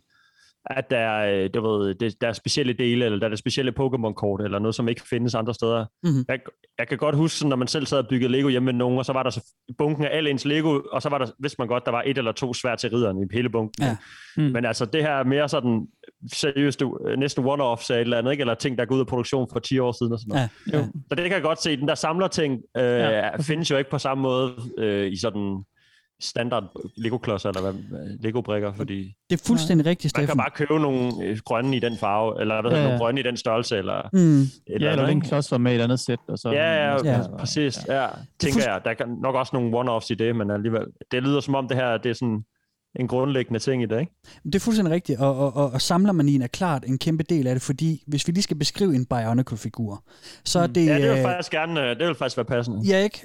at 0.65 0.89
der 0.89 0.98
er, 0.98 1.43
øh, 1.43 1.50
du 1.54 1.67
ved, 1.67 1.95
det, 1.95 2.22
der 2.22 2.28
er 2.28 2.34
specielle 2.34 2.74
dele, 2.74 3.06
eller 3.06 3.19
der 3.19 3.30
er 3.30 3.36
specielle 3.36 3.74
Pokémon-kort, 3.80 4.41
eller 4.41 4.60
noget, 4.60 4.76
som 4.76 4.89
ikke 4.89 5.02
findes 5.10 5.36
andre 5.36 5.54
steder. 5.54 5.86
Mhm. 6.04 6.26
Jeg, 6.28 6.39
jeg 6.80 6.88
kan 6.88 6.98
godt 6.98 7.15
huske, 7.15 7.38
sådan, 7.38 7.50
når 7.50 7.56
man 7.56 7.67
selv 7.67 7.86
sad 7.86 7.98
og 7.98 8.08
byggede 8.08 8.32
Lego 8.32 8.48
hjemme 8.48 8.65
med 8.65 8.74
nogen, 8.74 8.98
og 8.98 9.06
så 9.06 9.13
var 9.13 9.24
der 9.24 9.30
så 9.30 9.54
bunken 9.78 10.06
af 10.06 10.10
alle 10.17 10.30
ens 10.30 10.45
Lego, 10.45 10.82
og 10.91 11.02
så 11.02 11.10
var 11.10 11.17
der, 11.17 11.28
vidste 11.39 11.56
man 11.60 11.67
godt, 11.67 11.86
der 11.86 11.91
var 11.91 12.04
et 12.06 12.17
eller 12.17 12.32
to 12.32 12.54
svær 12.54 12.76
til 12.76 12.89
ridderen 12.89 13.17
i 13.17 13.26
hele 13.34 13.50
bunken. 13.50 13.84
Ja. 13.84 13.98
Mm. 14.38 14.43
Men 14.43 14.65
altså, 14.65 14.86
det 14.86 15.02
her 15.02 15.12
er 15.12 15.24
mere 15.24 15.50
sådan 15.50 15.88
seriøst, 16.34 16.82
øh, 16.82 17.17
næsten 17.17 17.45
one-offs 17.45 17.91
af 17.93 17.95
et 17.95 18.00
eller 18.00 18.17
andet, 18.17 18.32
ikke? 18.32 18.41
eller 18.41 18.54
ting, 18.54 18.78
der 18.78 18.84
er 18.84 18.88
gået 18.88 18.98
ud 18.98 19.02
af 19.02 19.08
produktion 19.08 19.48
for 19.52 19.60
10 19.60 19.80
år 19.80 19.91
siden 19.91 20.13
og 20.13 20.19
sådan 20.19 20.30
noget. 20.30 20.50
Ja, 20.74 20.78
ja. 20.78 20.86
Så 21.10 21.15
det 21.15 21.24
kan 21.24 21.34
jeg 21.34 21.41
godt 21.41 21.62
se. 21.62 21.78
Den 21.78 21.88
der 21.88 21.95
samlerting 21.95 22.62
øh, 22.78 22.84
Ja, 22.84 23.10
ja, 23.10 23.38
findes 23.38 23.72
jo 23.72 23.78
ikke 23.78 23.89
på 23.89 23.98
samme 23.98 24.22
måde 24.22 24.54
øh, 24.78 25.12
i 25.12 25.17
sådan 25.17 25.63
standard 26.21 26.63
Lego-klodser 26.97 27.49
eller 27.49 27.71
hvad, 27.71 27.73
Lego-brikker, 28.19 28.73
fordi 28.73 29.13
Det 29.29 29.39
er 29.41 29.43
fuldstændig 29.47 29.86
rigtigt, 29.86 30.17
man 30.17 30.21
kan 30.21 30.27
Steffen. 30.27 30.38
bare 30.38 30.49
købe 30.55 30.79
nogle 30.79 31.12
øh, 31.23 31.38
grønne 31.45 31.75
i 31.77 31.79
den 31.79 31.97
farve, 31.97 32.41
eller 32.41 32.62
hvad 32.62 32.71
Ja, 32.71 32.77
hedder, 32.77 32.89
ja. 32.91 32.97
nogle 32.97 33.05
grønne 33.05 33.19
i 33.19 33.23
den 33.23 33.38
størrelse, 33.38 33.77
eller 33.77 34.10
Mm. 34.13 34.41
et 34.41 34.49
Ja, 34.69 34.73
eller 34.73 34.91
andet, 34.91 35.08
den 35.08 35.17
ikke? 35.17 35.27
klods 35.27 35.51
var 35.51 35.58
med 35.58 35.71
i 35.71 35.75
et 35.75 35.82
andet 35.82 35.99
sæt. 35.99 36.19
Og 36.27 36.38
så 36.38 36.49
Ja, 36.51 36.73
ja, 36.73 36.97
Ja. 37.05 37.17
ja, 37.17 37.23
præcis. 37.39 37.79
Ja, 37.88 38.08
tænker 38.39 38.63
jeg. 38.71 38.82
Der 38.86 38.89
er 38.99 39.21
nok 39.21 39.36
også 39.36 39.49
nogle 39.53 39.79
one-offs 39.79 40.08
i 40.10 40.15
det, 40.15 40.36
men 40.36 40.51
alligevel. 40.51 40.86
Det 41.12 41.23
lyder 41.23 41.39
som 41.39 41.55
om 41.55 41.67
det 41.67 41.77
her 41.77 41.97
det 41.97 42.10
er 42.10 42.13
sådan 42.13 42.43
en 42.99 43.08
grundlæggende 43.08 43.60
ting 43.60 43.84
i 43.84 43.86
det, 43.86 43.99
ikke? 43.99 44.12
Det 44.45 44.55
er 44.55 44.60
fuldstændig 44.60 44.93
rigtigt, 44.93 45.19
og, 45.19 45.38
og, 45.38 45.55
og, 45.55 45.71
og 45.71 45.82
samlermanien 45.82 46.41
er 46.41 46.47
klart 46.47 46.84
en 46.88 46.97
kæmpe 46.97 47.23
del 47.23 47.47
af 47.47 47.55
det, 47.55 47.62
fordi 47.62 48.03
hvis 48.08 48.27
vi 48.27 48.32
lige 48.32 48.43
skal 48.43 48.58
beskrive 48.58 48.95
en 48.95 49.05
Bionicle-figur, 49.05 50.03
så 50.45 50.60
er 50.60 50.67
det... 50.67 50.86
Ja, 50.86 50.93
det 50.95 51.01
vil 51.10 51.17
øh, 51.17 51.23
faktisk 51.23 51.51
gerne, 51.51 51.82
øh, 51.89 51.99
det 51.99 52.08
vil 52.08 52.15
faktisk 52.15 52.38
være 52.38 52.45
passende. 52.45 52.82
Ja, 52.88 53.03
ikke? 53.03 53.19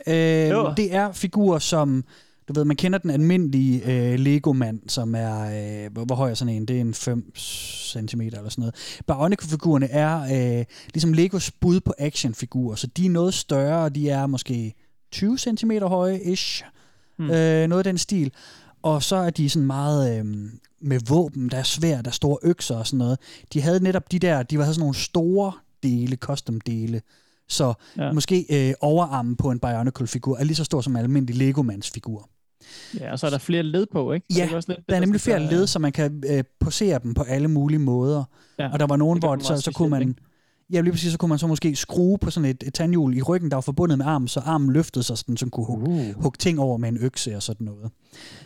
Øh, 0.47 0.51
Jo. 0.51 0.73
det 0.77 0.95
er 0.95 1.13
figurer, 1.13 1.59
som... 1.59 2.05
Du 2.49 2.53
ved, 2.53 2.65
man 2.65 2.77
kender 2.77 2.99
den 2.99 3.11
almindelige 3.11 3.93
øh, 3.93 4.19
Lego-mand, 4.19 4.81
som 4.89 5.15
er... 5.15 5.41
Øh, 5.85 5.93
hvor, 5.93 6.05
hvor 6.05 6.15
høj 6.15 6.31
er 6.31 6.35
sådan 6.35 6.55
en? 6.55 6.67
Det 6.67 6.77
er 6.77 6.81
en 6.81 6.95
5 6.95 7.33
cm 7.37 8.21
eller 8.21 8.49
sådan 8.49 8.63
noget. 8.63 8.75
Bionicle-figurerne 9.07 9.91
er 9.91 10.21
øh, 10.59 10.65
ligesom 10.95 11.13
Legos 11.13 11.51
bud 11.51 11.81
på 11.81 11.95
actionfigurer, 11.99 12.75
så 12.77 12.87
de 12.87 13.07
er 13.07 13.11
noget 13.11 13.35
større, 13.35 13.89
de 13.89 14.11
er 14.11 14.27
måske 14.27 14.75
20 15.13 15.39
cm 15.39 15.71
høje-ish. 15.83 16.65
Mm. 17.19 17.31
Øh, 17.31 17.69
noget 17.69 17.79
af 17.79 17.85
den 17.85 17.99
stil. 17.99 18.33
Og 18.83 19.03
så 19.03 19.17
er 19.17 19.31
de 19.31 19.49
sådan 19.51 19.67
meget 19.67 20.19
øh, 20.19 20.25
med 20.81 21.01
våben, 21.09 21.49
der 21.49 21.59
er 21.59 21.63
svært, 21.63 22.05
der 22.05 22.11
er 22.11 22.13
store 22.13 22.39
økser 22.43 22.77
og 22.77 22.87
sådan 22.87 22.99
noget. 22.99 23.19
De 23.53 23.61
havde 23.61 23.85
netop 23.85 24.13
de 24.13 24.19
der, 24.19 24.43
de 24.43 24.57
havde 24.57 24.75
sådan 24.75 24.81
nogle 24.81 24.95
store 24.95 25.53
dele, 25.83 26.17
custom-dele, 26.17 27.01
så 27.49 27.75
Ja. 27.99 28.13
måske 28.13 28.69
øh, 28.69 28.75
overarmen 28.81 29.37
på 29.37 29.51
en 29.51 29.59
Bionicle-figur 29.59 30.37
er 30.37 30.45
lige 30.45 30.57
så 30.57 30.65
stor 30.65 30.81
som 30.81 30.97
en 30.97 31.03
almindelig 31.03 31.37
Lego-mands-figur. 31.37 32.29
Ja, 33.01 33.13
og 33.13 33.19
så 33.19 33.27
er 33.27 33.31
der 33.31 33.39
flere 33.39 33.63
led 33.63 33.87
på, 33.93 34.13
ikke? 34.13 34.27
Så 34.31 34.39
Ja, 34.39 34.45
det 34.45 34.53
er 34.53 34.57
også 34.57 34.69
lidt 34.69 34.79
det, 34.79 34.89
der 34.89 34.97
er 34.97 35.01
nemlig 35.01 35.21
flere 35.21 35.41
led, 35.51 35.67
så 35.67 35.79
man 35.79 35.93
kan 35.93 36.23
øh, 36.31 36.45
posere 36.61 36.99
dem 37.03 37.15
på 37.15 37.23
alle 37.23 37.49
mulige 37.49 37.79
måder. 37.79 38.25
Ja, 38.59 38.73
og 38.73 38.81
der 38.81 38.87
var 38.87 38.97
nogen, 38.97 39.17
det 39.17 39.25
hvor 39.25 39.39
så, 39.39 39.61
så 39.61 39.73
kunne 39.73 39.91
man... 39.91 40.17
Ja, 40.73 40.81
lige 40.81 40.93
præcis, 40.93 41.13
så 41.13 41.19
kunne 41.19 41.29
man 41.29 41.39
så 41.39 41.47
måske 41.47 41.77
skrue 41.77 42.19
på 42.19 42.31
sådan 42.31 42.51
et, 42.51 42.63
et 42.67 42.75
tandhjul 42.75 43.17
i 43.17 43.23
ryggen, 43.23 43.51
der 43.51 43.57
var 43.57 43.61
forbundet 43.61 43.99
med 43.99 44.07
armen, 44.07 44.29
så 44.29 44.41
armen 44.41 44.73
løftede 44.73 45.05
sig, 45.05 45.19
sådan, 45.19 45.37
så 45.37 45.45
den 45.45 45.51
kunne 45.51 45.67
hugge, 45.67 45.91
uh. 45.91 46.23
hugge 46.23 46.37
ting 46.37 46.61
over 46.61 46.77
med 46.79 46.89
en 46.89 46.99
økse 47.01 47.37
og 47.37 47.43
sådan 47.43 47.65
noget. 47.65 47.91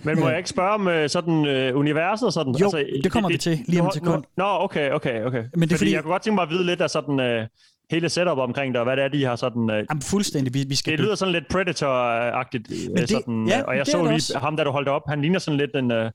Men 0.03 0.19
må 0.21 0.25
Øh. 0.27 0.31
jeg 0.31 0.39
ikke 0.39 0.51
spørge 0.51 0.71
om 0.75 0.89
øh, 0.89 1.09
sådan 1.09 1.47
øh, 1.47 1.77
universet 1.77 2.27
og 2.27 2.33
sådan? 2.33 2.55
Altså, 2.63 2.79
Jo, 2.79 3.01
det 3.05 3.13
kommer 3.13 3.29
vi 3.31 3.37
til 3.39 3.61
lige 3.67 3.81
om 3.81 3.87
et 3.87 3.95
sekund. 3.95 4.25
Nå, 4.37 4.45
okay, 4.47 4.91
okay, 4.91 5.25
okay. 5.25 5.39
Men 5.39 5.43
det 5.43 5.53
er 5.53 5.59
fordi, 5.61 5.75
fordi- 5.79 5.93
jeg 5.93 6.03
kunne 6.03 6.13
godt 6.13 6.23
tænke 6.23 6.35
mig 6.35 6.43
at 6.43 6.51
vide 6.51 6.67
lidt 6.67 6.81
af 6.81 6.91
sådan 6.91 7.21
øh, 7.21 7.47
hele 7.91 8.09
setup 8.09 8.39
omkring 8.39 8.75
det, 8.75 8.79
og 8.81 8.85
hvad 8.85 8.97
det 8.97 9.05
er, 9.05 9.09
de 9.09 9.25
har 9.25 9.37
sådan... 9.37 9.71
Øh, 9.71 9.77
Jamen 9.91 10.03
fuldstændig, 10.03 10.55
vi, 10.55 10.65
vi 10.69 10.75
skal... 10.75 10.93
det 10.93 11.01
lyder 11.01 11.15
sådan 11.15 11.33
lidt 11.33 11.45
Predator-agtigt, 11.55 12.71
Men 12.89 12.91
øh, 12.99 13.01
det- 13.01 13.11
sådan, 13.11 13.47
ja, 13.49 13.59
øh, 13.59 13.65
og 13.69 13.77
jeg 13.77 13.85
det 13.87 13.93
så 13.93 14.03
lige 14.03 14.15
også. 14.15 14.39
ham, 14.39 14.57
da 14.57 14.65
du 14.65 14.71
holdt 14.71 14.89
op, 14.89 15.03
han 15.09 15.21
ligner 15.21 15.39
sådan 15.39 15.59
lidt 15.59 15.77
en... 15.77 15.93
Øh, 15.93 16.11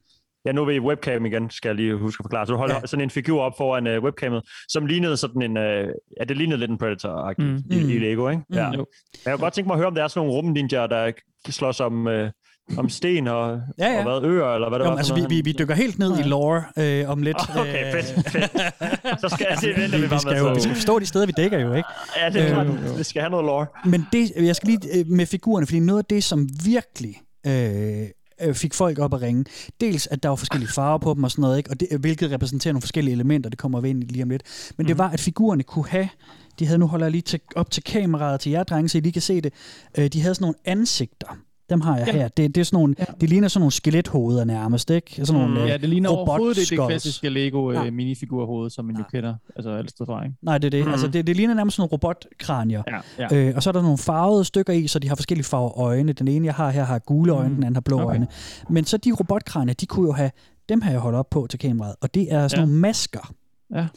Ja, 0.45 0.51
nu 0.51 0.61
er 0.61 0.65
vi 0.65 0.75
i 0.75 0.79
webcam 0.79 1.25
igen, 1.25 1.49
skal 1.49 1.69
jeg 1.69 1.75
lige 1.75 1.95
huske 1.95 2.21
at 2.21 2.23
forklare. 2.23 2.45
Så 2.45 2.51
du 2.51 2.57
holder 2.57 2.75
Ja. 2.75 2.85
sådan 2.85 3.03
en 3.03 3.09
figur 3.09 3.41
op 3.41 3.53
foran 3.57 3.97
uh, 3.97 4.03
webcamet, 4.03 4.41
som 4.69 4.85
lignede 4.85 5.17
sådan 5.17 5.41
en... 5.41 5.57
Uh, 5.57 5.63
ja, 6.19 6.23
det 6.29 6.37
lignede 6.37 6.59
lidt 6.59 6.71
en 6.71 6.77
Predator-agtig 6.77 7.45
Mm. 7.45 7.61
mm. 7.65 7.89
i, 7.89 7.93
i 7.95 7.99
Lego, 7.99 8.29
ikke? 8.29 8.43
Mm. 8.49 8.55
Ja. 8.55 8.71
Jo. 8.71 8.85
Jeg 9.25 9.33
kunne 9.33 9.37
godt 9.37 9.53
tænke 9.53 9.67
mig 9.67 9.73
at 9.73 9.79
høre, 9.79 9.87
om 9.87 9.95
der 9.95 10.03
er 10.03 10.07
sådan 10.07 10.19
nogle 10.27 10.33
rumninjaer, 10.33 10.87
der 10.87 11.11
slås 11.49 11.79
om, 11.79 12.05
uh, 12.07 12.13
om 12.77 12.89
sten 12.89 13.27
og, 13.27 13.61
Ja, 13.79 13.91
ja. 13.91 13.97
og 13.97 14.19
hvad, 14.21 14.29
øer, 14.31 14.53
eller 14.55 14.69
hvad 14.69 14.79
det 14.79 14.85
Jo, 14.85 14.89
var. 14.89 14.97
altså, 14.97 15.15
vi, 15.15 15.25
vi, 15.29 15.41
vi 15.41 15.51
dykker 15.59 15.75
helt 15.75 15.99
ned 15.99 16.19
i 16.19 16.23
lore 16.23 16.63
øh, 16.77 17.09
om 17.09 17.21
lidt. 17.21 17.37
Okay, 17.57 17.95
Øh, 17.95 18.03
fedt, 18.03 18.29
fedt. 18.29 18.51
Så 19.21 19.29
skal 19.29 19.47
jeg 19.49 19.57
det 19.61 19.81
venter 19.81 19.97
vi 19.97 20.03
vi, 20.03 20.07
bare 20.09 20.17
vi, 20.17 20.21
skal 20.21 20.33
med. 20.33 20.49
jo, 20.49 20.53
vi 20.53 20.59
skal 20.61 20.75
forstå 20.75 20.99
de 20.99 21.05
steder, 21.05 21.25
vi 21.25 21.33
dækker 21.37 21.59
jo, 21.59 21.73
ikke? 21.73 21.89
Ja, 22.21 22.29
det 22.29 22.41
er 22.49 22.59
Øh. 22.63 22.97
Det 22.97 23.05
skal 23.05 23.21
have 23.21 23.29
noget 23.31 23.45
lore. 23.45 23.65
Men 23.85 24.05
det, 24.13 24.31
jeg 24.37 24.55
skal 24.55 24.67
lige 24.69 24.99
øh, 24.99 25.07
med 25.07 25.25
figurerne, 25.25 25.65
fordi 25.67 25.79
noget 25.79 25.99
af 25.99 26.05
det, 26.05 26.23
som 26.23 26.49
virkelig 26.65 27.21
øh, 27.47 28.01
øh, 28.41 28.53
fik 28.55 28.73
folk 28.73 28.99
op 28.99 29.13
at 29.13 29.21
ringe, 29.21 29.45
dels 29.81 30.07
at 30.07 30.23
der 30.23 30.29
var 30.29 30.35
forskellige 30.35 30.71
farver 30.71 30.97
på 30.97 31.13
dem 31.13 31.23
og 31.23 31.31
sådan 31.31 31.41
noget, 31.41 31.57
ikke? 31.57 31.69
Og 31.69 31.79
det, 31.79 31.87
hvilket 31.99 32.31
repræsenterer 32.31 32.73
nogle 32.73 32.81
forskellige 32.81 33.13
elementer, 33.13 33.49
det 33.49 33.59
kommer 33.59 33.81
vi 33.81 33.89
ind 33.89 34.03
i 34.03 34.05
lige 34.07 34.23
om 34.23 34.29
lidt. 34.29 34.43
Men 34.77 34.83
Mhm. 34.83 34.87
det 34.87 34.97
var, 34.97 35.09
at 35.09 35.19
figurerne 35.19 35.63
kunne 35.63 35.87
have, 35.87 36.09
de 36.59 36.65
havde, 36.65 36.77
nu 36.79 36.87
holder 36.87 37.05
jeg 37.05 37.11
lige 37.11 37.21
til, 37.21 37.39
op 37.55 37.71
til 37.71 37.83
kameraet 37.83 38.39
til 38.39 38.51
jer 38.51 38.63
drenge, 38.63 38.89
så 38.89 38.97
I 38.97 39.01
lige 39.01 39.13
kan 39.13 39.21
se 39.21 39.41
det, 39.41 39.53
øh, 39.97 40.07
de 40.07 40.21
havde 40.21 40.35
sådan 40.35 40.43
nogle 40.43 40.55
ansigter. 40.65 41.37
Dem 41.73 41.81
har 41.81 41.97
jeg 41.97 42.07
Ja. 42.07 42.13
ja. 42.13 42.19
her. 42.19 42.27
Det, 42.27 42.55
det, 42.55 42.61
er 42.61 42.65
sådan 42.65 42.77
nogle, 42.77 42.95
ja. 42.99 43.03
det 43.21 43.29
ligner 43.29 43.47
sådan 43.47 43.61
nogle 43.61 43.71
skelethoveder 43.71 44.43
nærmest, 44.43 44.89
ikke? 44.89 45.25
Sådan 45.25 45.41
nogle, 45.41 45.55
Mm, 45.55 45.61
øh, 45.63 45.69
ja, 45.69 45.77
det 45.77 45.89
ligner 45.89 46.09
overhovedet 46.09 46.57
ikke 46.71 46.81
det 46.81 46.87
klassiske 46.89 47.29
Lego 47.29 47.71
øh, 47.71 47.93
minifigurhoved, 47.93 48.69
som 48.69 48.85
man 48.85 48.95
jo 48.95 49.03
kender, 49.11 49.35
altså 49.55 49.69
alle 49.69 49.89
steder 49.89 50.05
fra, 50.05 50.23
ikke? 50.23 50.35
Nej, 50.41 50.57
det 50.57 50.65
er 50.65 50.69
det. 50.71 50.85
Mm. 50.85 50.91
Altså, 50.91 51.07
det, 51.07 51.27
det 51.27 51.35
ligner 51.35 51.53
nærmest 51.53 51.75
sådan 51.75 51.81
nogle 51.81 51.91
robotkranier. 51.91 52.83
Ja, 53.19 53.25
ja. 53.35 53.35
Øh, 53.49 53.53
og 53.55 53.63
så 53.63 53.69
er 53.69 53.71
der 53.71 53.81
nogle 53.81 53.97
farvede 53.97 54.45
stykker 54.45 54.73
i, 54.73 54.87
så 54.87 54.99
de 54.99 55.07
har 55.07 55.15
forskellige 55.15 55.45
farver 55.45 55.79
øjne. 55.79 56.13
Den 56.13 56.27
ene, 56.27 56.45
jeg 56.45 56.53
har 56.55 56.69
her, 56.71 56.83
har 56.83 56.99
gule 56.99 57.31
øjne, 57.33 57.49
Mm. 57.49 57.55
den 57.55 57.63
anden 57.63 57.75
har 57.75 57.81
blå 57.81 57.95
Okay. 57.99 58.05
øjne. 58.07 58.27
Men 58.69 58.85
så 58.85 58.97
de 58.97 59.11
robotkranier, 59.11 59.73
de 59.73 59.85
kunne 59.85 60.07
jo 60.07 60.13
have 60.13 60.31
dem 60.69 60.81
har 60.81 60.91
jeg 60.91 60.99
holdt 60.99 61.17
op 61.17 61.29
på 61.29 61.47
til 61.49 61.59
kameraet, 61.59 61.95
og 62.01 62.13
det 62.13 62.33
er 62.33 62.47
sådan 62.47 62.61
Ja. 62.61 62.65
nogle 62.65 62.79
masker. 62.81 63.33
Ja. 63.75 63.87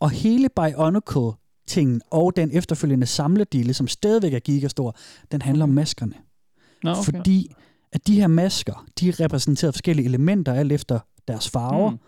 Og 0.00 0.10
hele 0.10 0.48
Bionicle-tingen 0.56 2.00
og 2.10 2.36
den 2.36 2.50
efterfølgende 2.52 3.06
samledele, 3.06 3.74
som 3.74 3.88
stadigvæk 3.88 4.34
er 4.34 4.38
gigastor, 4.38 4.96
den 5.32 5.42
handler 5.42 5.62
om 5.64 5.68
maskerne. 5.68 6.12
Nå, 6.84 6.90
okay. 6.90 7.02
Fordi 7.02 7.54
at 7.92 8.06
de 8.06 8.20
her 8.20 8.26
masker, 8.26 8.86
de 9.00 9.10
repræsenterede 9.10 9.72
forskellige 9.72 10.06
elementer 10.06 10.54
alt 10.54 10.72
efter 10.72 10.98
deres 11.28 11.48
farver, 11.48 11.90
Mm. 11.90 11.98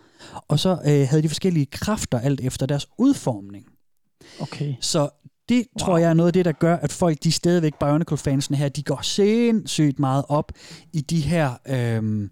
og 0.47 0.59
så 0.59 0.71
øh, 0.71 1.07
havde 1.09 1.23
de 1.23 1.29
forskellige 1.29 1.65
kræfter 1.65 2.19
alt 2.19 2.41
efter 2.41 2.65
deres 2.65 2.87
udformning. 2.97 3.65
Okay. 4.39 4.75
Så 4.81 5.09
det 5.49 5.57
wow. 5.57 5.85
tror 5.85 5.97
jeg 5.97 6.09
er 6.09 6.13
noget 6.13 6.27
af 6.27 6.33
det, 6.33 6.45
der 6.45 6.51
gør, 6.51 6.75
at 6.75 6.91
folk, 6.91 7.23
de 7.23 7.31
stadigvæk 7.31 7.73
Bionicle-fansene 7.79 8.57
her, 8.57 8.69
de 8.69 8.83
går 8.83 9.01
sindssygt 9.01 9.99
meget 9.99 10.25
op 10.29 10.51
i 10.93 11.01
de 11.01 11.21
her 11.21 11.51
øhm, 11.67 12.29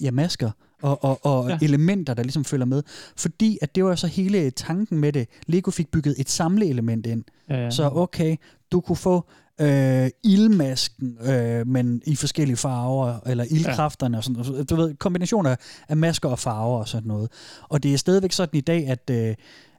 ja, 0.00 0.10
masker 0.10 0.50
og, 0.82 1.04
og, 1.04 1.26
og 1.26 1.48
ja. 1.48 1.58
elementer, 1.62 2.14
der 2.14 2.22
ligesom 2.22 2.44
følger 2.44 2.66
med. 2.66 2.82
Fordi 3.16 3.58
at 3.62 3.74
det 3.74 3.84
var 3.84 3.94
så 3.94 4.06
hele 4.06 4.50
tanken 4.50 4.98
med 4.98 5.12
det. 5.12 5.28
Lego 5.46 5.70
fik 5.70 5.90
bygget 5.90 6.14
et 6.18 6.30
samleelement 6.30 7.06
ind. 7.06 7.24
Ja, 7.48 7.56
ja. 7.64 7.70
Så 7.70 7.90
okay, 7.94 8.36
du 8.72 8.80
kunne 8.80 8.96
få 8.96 9.28
øh, 9.60 10.10
ildmasken, 10.24 11.18
øh, 11.22 11.66
men 11.66 12.02
i 12.06 12.16
forskellige 12.16 12.56
farver, 12.56 13.18
eller 13.26 13.44
ildkræfterne 13.50 14.18
og 14.18 14.24
sådan 14.24 14.42
noget. 14.46 14.70
Du 14.70 14.76
ved, 14.76 14.94
kombinationer 14.94 15.56
af 15.88 15.96
masker 15.96 16.28
og 16.28 16.38
farver 16.38 16.78
og 16.78 16.88
sådan 16.88 17.08
noget. 17.08 17.30
Og 17.62 17.82
det 17.82 17.94
er 17.94 17.98
stadigvæk 17.98 18.32
sådan 18.32 18.58
i 18.58 18.60
dag, 18.60 18.88
at 18.88 19.10
øh, 19.10 19.34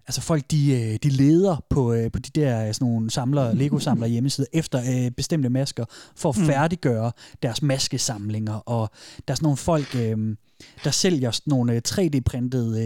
altså 0.07 0.21
folk 0.21 0.43
de, 0.51 0.71
øh, 0.81 0.99
de 1.03 1.09
leder 1.09 1.63
på, 1.69 1.93
øh, 1.93 2.11
på 2.11 2.19
de 2.19 2.41
der 2.41 2.67
øh, 2.67 2.73
sådan 2.73 2.87
nogle 2.87 3.09
samler, 3.11 3.53
Lego-samler 3.61 4.07
hjemmesider 4.07 4.47
efter 4.53 5.05
øh, 5.05 5.11
bestemte 5.11 5.49
masker, 5.49 5.85
for 6.15 6.29
at 6.29 6.37
Mm. 6.37 6.45
færdiggøre 6.45 7.11
deres 7.43 7.61
maskesamlinger. 7.61 8.53
Og 8.53 8.89
der 9.27 9.31
er 9.31 9.35
sådan 9.35 9.45
nogle 9.45 9.57
folk, 9.57 9.95
øh, 9.95 10.35
der 10.83 10.91
sælger 10.91 11.31
sådan 11.31 11.51
nogle 11.51 11.73
øh, 11.73 11.81
3D-printede 11.87 12.81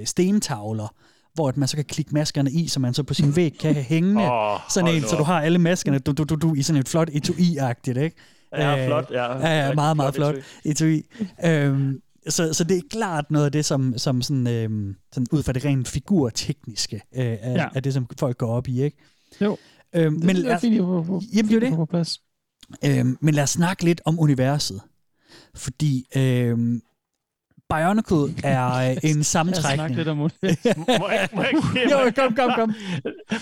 øh, 0.00 0.06
stentavler, 0.06 0.94
hvor 1.34 1.48
at 1.48 1.56
man 1.56 1.68
så 1.68 1.76
kan 1.76 1.84
klikke 1.84 2.14
maskerne 2.14 2.50
i, 2.52 2.68
så 2.68 2.80
man 2.80 2.94
så 2.94 3.02
på 3.02 3.14
sin 3.14 3.36
væg 3.36 3.52
kan 3.60 3.74
hængende 3.92 4.32
Åh, 4.32 4.58
sådan 4.70 4.94
en, 4.94 5.02
så 5.02 5.16
du 5.16 5.22
har 5.22 5.40
alle 5.40 5.58
maskerne 5.58 5.98
du, 5.98 6.12
du, 6.12 6.24
du, 6.24 6.34
du, 6.34 6.54
i 6.54 6.62
sådan 6.62 6.80
et 6.80 6.88
flot 6.88 7.10
etui-agtigt, 7.10 7.98
ikke? 7.98 8.16
Ja, 8.52 8.80
Øh, 8.80 8.86
flot, 8.86 9.10
ja. 9.10 9.38
Ja, 9.38 9.66
ja 9.66 9.74
meget, 9.74 9.96
meget 9.96 10.14
flot 10.14 10.34
flot 10.34 10.44
etui. 10.64 11.02
øhm, 11.44 12.00
så, 12.28 12.52
så 12.52 12.64
det 12.64 12.76
er 12.76 12.80
klart 12.90 13.30
noget 13.30 13.46
af 13.46 13.52
det, 13.52 13.64
som, 13.64 13.98
som 13.98 14.22
sådan, 14.22 14.46
øhm, 14.46 14.94
sådan 15.12 15.26
ud 15.32 15.42
fra 15.42 15.52
det 15.52 15.64
rent 15.64 15.88
figurtekniske, 15.88 16.96
øh, 17.16 17.24
er, 17.24 17.52
Ja. 17.52 17.66
er 17.74 17.80
det, 17.80 17.94
som 17.94 18.06
folk 18.18 18.38
går 18.38 18.46
op 18.48 18.68
i, 18.68 18.82
ikke? 18.82 18.96
Jo. 19.40 19.56
Øhm, 19.94 20.14
Det 20.16 20.24
men 20.24 20.46
er 20.46 20.58
fint, 20.58 20.78
få- 20.78 21.02
få- 21.04 21.22
jamen, 21.34 21.48
det 21.50 21.56
er 21.56 21.60
det. 21.68 21.74
på 21.76 21.86
plads. 21.86 22.20
Øhm, 22.84 23.18
men 23.20 23.34
lad 23.34 23.42
os 23.42 23.50
snakke 23.50 23.84
lidt 23.84 24.00
om 24.04 24.20
universet. 24.20 24.80
Fordi 25.54 26.06
øhm, 26.16 26.80
Bionicle 27.70 28.34
er 28.44 28.90
øh, 28.90 28.96
en 29.10 29.24
sammentrækning. 29.34 29.74
snakke 29.76 29.96
lidt 29.96 30.08
om 30.08 30.16
må 30.18 30.28
jeg, 30.32 30.48
må 30.98 31.08
jeg, 31.08 31.28
må 31.32 31.42
jeg, 31.42 31.90
Jo, 31.90 32.10
kom, 32.22 32.34
kom, 32.34 32.50
kom. 32.56 32.74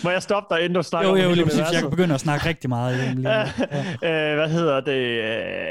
Må 0.05 0.11
jeg 0.11 0.23
stoppe 0.23 0.55
dig, 0.55 0.63
inden 0.65 0.75
du 0.77 0.83
snakker 0.83 1.09
Jo, 1.11 1.15
om 1.15 1.21
jo, 1.21 1.29
hele 1.29 1.35
lige 1.35 1.45
præcis. 1.45 1.73
Jeg 1.73 1.81
kan 1.81 1.91
begynde 1.91 2.15
at 2.15 2.21
snakke 2.21 2.49
rigtig 2.49 2.69
meget. 2.71 2.99
dem 3.09 3.17
lige 3.17 3.23
nu. 3.25 3.31
øh, 4.09 4.35
hvad 4.37 4.49
hedder 4.49 4.81
det? 4.81 4.93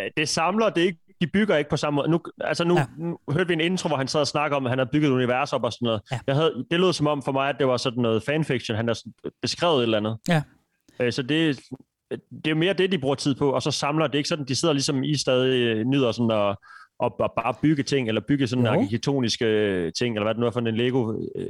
Øh, 0.06 0.12
Det 0.18 0.30
samler, 0.30 0.70
det 0.70 0.82
er 0.82 0.86
ikke, 0.86 1.00
de 1.22 1.28
bygger 1.28 1.58
ikke 1.58 1.70
på 1.70 1.78
samme 1.78 1.96
måde. 1.96 2.10
Nu, 2.10 2.20
altså 2.42 2.64
nu, 2.64 2.78
ja. 2.78 2.86
nu 2.98 3.18
hørte 3.32 3.48
vi 3.48 3.54
en 3.54 3.62
intro, 3.62 3.88
hvor 3.88 3.98
han 3.98 4.08
sad 4.08 4.20
og 4.22 4.28
snakkede 4.28 4.58
om, 4.58 4.66
at 4.66 4.70
han 4.72 4.80
havde 4.80 4.90
bygget 4.94 5.10
et 5.10 5.14
univers 5.14 5.54
op 5.54 5.64
og 5.64 5.74
sådan 5.74 5.86
noget. 5.86 6.02
Ja. 6.12 6.20
Jeg 6.28 6.36
havde, 6.36 6.66
det 6.72 6.80
lød 6.80 6.94
som 6.94 7.08
om 7.08 7.22
for 7.24 7.32
mig, 7.32 7.50
at 7.50 7.56
det 7.60 7.68
var 7.68 7.78
sådan 7.78 8.02
noget 8.02 8.24
fanfiction. 8.24 8.76
Han 8.78 8.88
har 8.88 8.98
beskrevet 9.42 9.78
et 9.78 9.84
eller 9.84 9.98
andet. 9.98 10.18
Ja. 10.28 10.42
Øh, 11.00 11.14
Så 11.14 11.22
det, 11.22 11.60
det 12.46 12.52
er 12.52 12.56
mere 12.56 12.74
det, 12.74 12.92
de 12.92 12.98
bruger 13.00 13.16
tid 13.16 13.36
på, 13.36 13.50
og 13.52 13.62
så 13.62 13.72
samler 13.72 14.08
det 14.08 14.16
ikke 14.18 14.30
sådan, 14.30 14.46
de 14.46 14.56
sidder 14.56 14.74
ligesom 14.74 15.04
i 15.04 15.18
stadig 15.18 15.84
nyder 15.86 16.12
sådan 16.12 16.32
at, 16.32 16.56
at 17.06 17.14
bare 17.18 17.54
bygge 17.62 17.84
ting, 17.84 18.08
eller 18.08 18.22
bygge 18.28 18.48
sådan 18.48 18.66
Jo. 18.66 18.72
arkitektoniske 18.72 19.46
øh, 19.46 19.94
ting, 19.94 20.16
eller 20.16 20.26
hvad 20.26 20.34
det 20.34 20.40
nu 20.40 20.46
er 20.46 20.52
for 20.52 20.60
en 20.60 20.76
Lego 20.76 21.14
øh, 21.36 21.46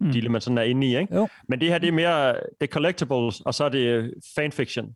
Mm. 0.00 0.32
man 0.32 0.40
sådan 0.40 0.58
er 0.58 0.62
inde 0.62 0.86
i, 0.86 0.98
ikke? 0.98 1.14
Jo. 1.14 1.28
Men 1.48 1.60
det 1.60 1.68
her, 1.68 1.78
det 1.78 1.88
er 1.88 1.92
mere, 1.92 2.28
det 2.32 2.42
er 2.60 2.66
collectibles, 2.66 3.40
og 3.40 3.54
så 3.54 3.64
er 3.64 3.68
det 3.68 3.78
øh, 3.78 4.08
fanfiction. 4.36 4.86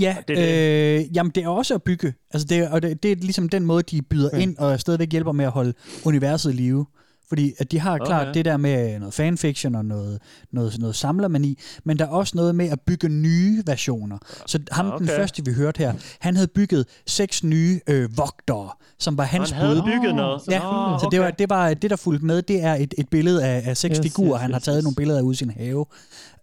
Ja, 0.00 0.16
Det 0.18 0.28
det 0.28 0.38
er 0.38 0.98
øh, 0.98 1.16
jamen 1.16 1.32
det 1.34 1.44
er 1.44 1.48
også 1.48 1.74
at 1.74 1.82
bygge. 1.82 2.14
Altså 2.32 2.46
det, 2.50 2.68
og 2.70 2.82
det, 2.82 3.02
det 3.02 3.12
er 3.12 3.16
ligesom 3.16 3.48
den 3.48 3.66
måde, 3.66 3.82
de 3.82 4.02
byder 4.02 4.28
Okay. 4.28 4.40
ind 4.42 4.56
og 4.58 4.80
stadigvæk 4.80 5.12
hjælper 5.12 5.32
med 5.32 5.44
at 5.44 5.50
holde 5.50 5.74
universet 6.06 6.52
i 6.52 6.56
live. 6.56 6.86
Fordi 7.28 7.52
at 7.58 7.70
de 7.72 7.78
har 7.80 7.94
Okay. 7.94 8.06
klart 8.06 8.34
det 8.34 8.44
der 8.44 8.56
med 8.56 8.98
noget 8.98 9.14
fanfiction 9.14 9.74
og 9.74 9.84
noget, 9.84 10.18
noget, 10.52 10.78
noget 10.78 10.96
samlermani, 10.96 11.58
men 11.84 11.98
der 11.98 12.04
er 12.04 12.08
også 12.08 12.32
noget 12.36 12.54
med 12.54 12.68
at 12.68 12.80
bygge 12.80 13.08
nye 13.08 13.62
versioner. 13.66 14.18
Så 14.46 14.58
ham, 14.72 14.86
okay. 14.86 14.98
den 14.98 15.08
Okay. 15.08 15.16
første, 15.20 15.44
vi 15.44 15.52
hørte 15.52 15.78
her, 15.78 15.92
han 16.20 16.34
havde 16.36 16.48
bygget 16.48 16.86
seks 17.06 17.44
nye 17.44 17.80
øh, 17.88 18.18
vogtere, 18.18 18.70
som 18.98 19.18
var 19.18 19.24
hans 19.24 19.50
Han 19.50 19.60
havde 19.62 19.82
bud. 19.82 19.90
bygget 19.92 20.14
noget? 20.14 20.42
Ja, 20.50 20.58
Nå, 20.58 20.98
så 20.98 21.08
det, 21.10 21.20
var, 21.20 21.26
okay. 21.26 21.36
det 21.38 21.50
var 21.50 21.74
det, 21.74 21.90
der 21.90 21.96
fulgte 21.96 22.26
med. 22.26 22.42
Det 22.42 22.62
er 22.64 22.74
et, 22.74 22.94
et 22.98 23.08
billede 23.08 23.44
af, 23.44 23.62
af 23.70 23.76
seks 23.76 23.96
Yes, 23.98 24.02
figurer. 24.02 24.34
yes, 24.34 24.42
han 24.42 24.52
har 24.52 24.60
taget 24.60 24.76
yes. 24.78 24.84
nogle 24.84 24.96
billeder 24.96 25.18
af 25.18 25.22
ude 25.22 25.32
i 25.32 25.36
sin 25.36 25.50
have. 25.50 25.86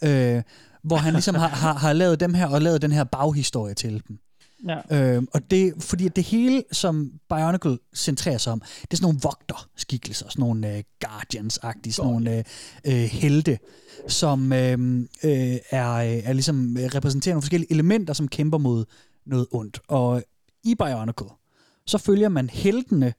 Øh, 0.03 0.41
hvor 0.83 0.97
han 0.97 1.13
ligesom 1.13 1.35
har, 1.35 1.47
har, 1.47 1.73
har 1.73 1.93
lavet 1.93 2.19
dem 2.19 2.33
her, 2.33 2.47
og 2.47 2.61
lavet 2.61 2.81
den 2.81 2.91
her 2.91 3.03
baghistorie 3.03 3.73
til 3.73 4.01
dem. 4.07 4.17
Ja. 4.67 5.15
Øhm, 5.15 5.27
og 5.33 5.51
det, 5.51 5.73
fordi 5.79 6.07
det 6.07 6.23
hele, 6.23 6.63
som 6.71 7.11
Bionicle 7.29 7.77
centrerer 7.95 8.37
sig 8.37 8.53
om, 8.53 8.59
det 8.59 8.93
er 8.93 8.97
sådan 8.97 9.05
nogle 9.05 9.19
vogter-skikkelser, 9.23 10.29
sådan 10.29 10.41
nogle 10.41 10.77
øh, 10.77 10.83
Guardians-agtige, 11.05 11.93
sådan 11.93 12.11
nogle 12.11 12.37
øh, 12.37 12.43
øh 12.87 12.93
helte, 12.93 13.59
som 14.07 14.53
øh, 14.53 14.99
øh, 15.23 15.57
er, 15.69 15.93
øh, 15.93 16.21
er 16.23 16.33
ligesom 16.33 16.77
øh, 16.77 16.83
repræsenterer 16.83 17.33
nogle 17.33 17.41
forskellige 17.41 17.71
elementer, 17.71 18.13
som 18.13 18.27
kæmper 18.27 18.57
mod 18.57 18.85
noget 19.25 19.47
ondt. 19.51 19.79
Og 19.87 20.23
i 20.63 20.75
Bionicle, 20.75 21.29
så 21.85 21.97
følger 21.97 22.29
man 22.29 22.49
heltene, 22.49 23.13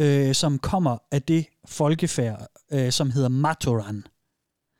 øh, 0.00 0.34
som 0.34 0.58
kommer 0.58 0.98
af 1.10 1.22
det 1.22 1.46
folkefærd, 1.66 2.46
øh, 2.72 2.92
som 2.92 3.10
hedder 3.10 3.28
Matoran. 3.28 4.04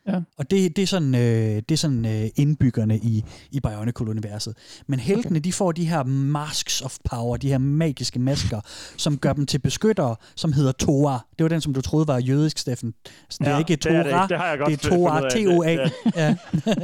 Ja. 0.06 0.20
Og 0.38 0.50
det, 0.50 0.76
det 0.76 0.82
er 0.82 0.86
sådan, 0.86 1.14
øh, 1.14 1.56
det 1.68 1.70
er 1.70 1.76
sådan 1.76 2.06
øh, 2.06 2.28
indbyggerne 2.36 2.98
i, 2.98 3.24
i 3.50 3.60
Bionicle-universet. 3.60 4.54
Men 4.86 4.98
heltene, 5.00 5.36
okay. 5.36 5.44
de 5.44 5.52
får 5.52 5.72
de 5.72 5.84
her 5.88 6.02
masks 6.02 6.80
of 6.80 6.96
power, 7.10 7.36
de 7.36 7.48
her 7.48 7.58
magiske 7.58 8.18
masker, 8.18 8.60
som 8.96 9.18
gør 9.18 9.32
dem 9.32 9.46
til 9.46 9.58
beskyttere, 9.58 10.16
som 10.36 10.52
hedder 10.52 10.72
Tora. 10.72 11.26
Det 11.38 11.44
var 11.44 11.48
den, 11.48 11.60
som 11.60 11.74
du 11.74 11.80
troede 11.80 12.06
var 12.06 12.18
jødisk, 12.18 12.58
Steffen. 12.58 12.94
Så 13.30 13.36
det 13.40 13.46
Ja, 13.46 13.54
er 13.54 13.58
ikke 13.58 13.76
det 13.76 13.86
er 13.86 14.02
det 14.02 14.12
Tora, 14.12 14.22
ikke. 14.22 14.34
Det 14.34 14.40
har 14.40 14.48
jeg 14.48 14.58
godt 14.58 14.68
det 14.70 14.86
er 14.86 14.90
Tora. 14.90 15.28
T-O-A. 15.30 15.88
Ja. 16.16 16.36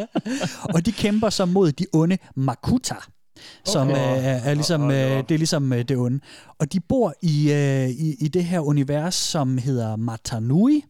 og 0.74 0.86
de 0.86 0.92
kæmper 0.92 1.30
så 1.30 1.44
mod 1.44 1.72
de 1.72 1.86
onde 1.92 2.18
Makuta 2.36 2.94
som 3.64 3.88
Okay. 3.88 4.00
okay. 4.00 4.24
er, 4.24 4.50
er 4.50 4.54
ligesom, 4.54 4.90
øh, 4.90 4.96
det 4.98 5.30
er 5.30 5.38
ligesom 5.38 5.72
øh, 5.72 5.78
det 5.78 5.96
onde. 5.96 6.20
Og 6.58 6.72
de 6.72 6.80
bor 6.80 7.14
i, 7.22 7.52
øh, 7.52 7.88
i, 7.88 8.14
i 8.20 8.28
det 8.28 8.44
her 8.44 8.60
univers, 8.60 9.14
som 9.14 9.58
hedder 9.58 9.96
Matanui, 9.96 10.82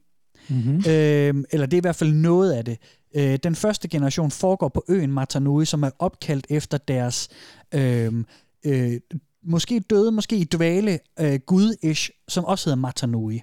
Mm-hmm. 0.48 0.76
øh, 0.76 1.44
eller 1.50 1.66
det 1.66 1.72
er 1.72 1.80
i 1.80 1.80
hvert 1.80 1.96
fald 1.96 2.12
noget 2.12 2.52
af 2.52 2.64
det. 2.64 2.78
Øh, 3.14 3.38
den 3.42 3.54
første 3.54 3.88
generation 3.88 4.30
foregår 4.30 4.68
på 4.68 4.84
øen 4.88 5.12
Matanui, 5.12 5.64
som 5.64 5.82
er 5.82 5.90
opkaldt 5.98 6.46
efter 6.50 6.78
deres 6.78 7.28
øh, 7.74 8.24
øh, 8.64 9.00
måske 9.42 9.80
døde, 9.80 10.12
måske 10.12 10.36
i 10.36 10.44
dvale 10.44 10.98
øh, 11.20 11.40
gud-ish, 11.46 12.10
som 12.28 12.44
også 12.44 12.66
hedder 12.66 12.80
Matanui. 12.80 13.42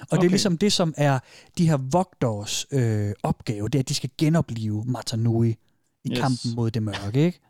Og 0.00 0.06
okay. 0.10 0.20
det 0.20 0.26
er 0.26 0.30
ligesom 0.30 0.58
det, 0.58 0.72
som 0.72 0.94
er 0.96 1.18
de 1.58 1.68
her 1.68 1.76
vogters 1.76 2.66
øh, 2.70 3.12
opgave, 3.22 3.68
det 3.68 3.74
er, 3.74 3.82
at 3.82 3.88
de 3.88 3.94
skal 3.94 4.10
genopleve 4.18 4.84
Matanui 4.86 5.48
i 6.04 6.10
yes. 6.10 6.18
kampen 6.18 6.54
mod 6.54 6.70
det 6.70 6.82
mørke, 6.82 7.26
ikke? 7.26 7.40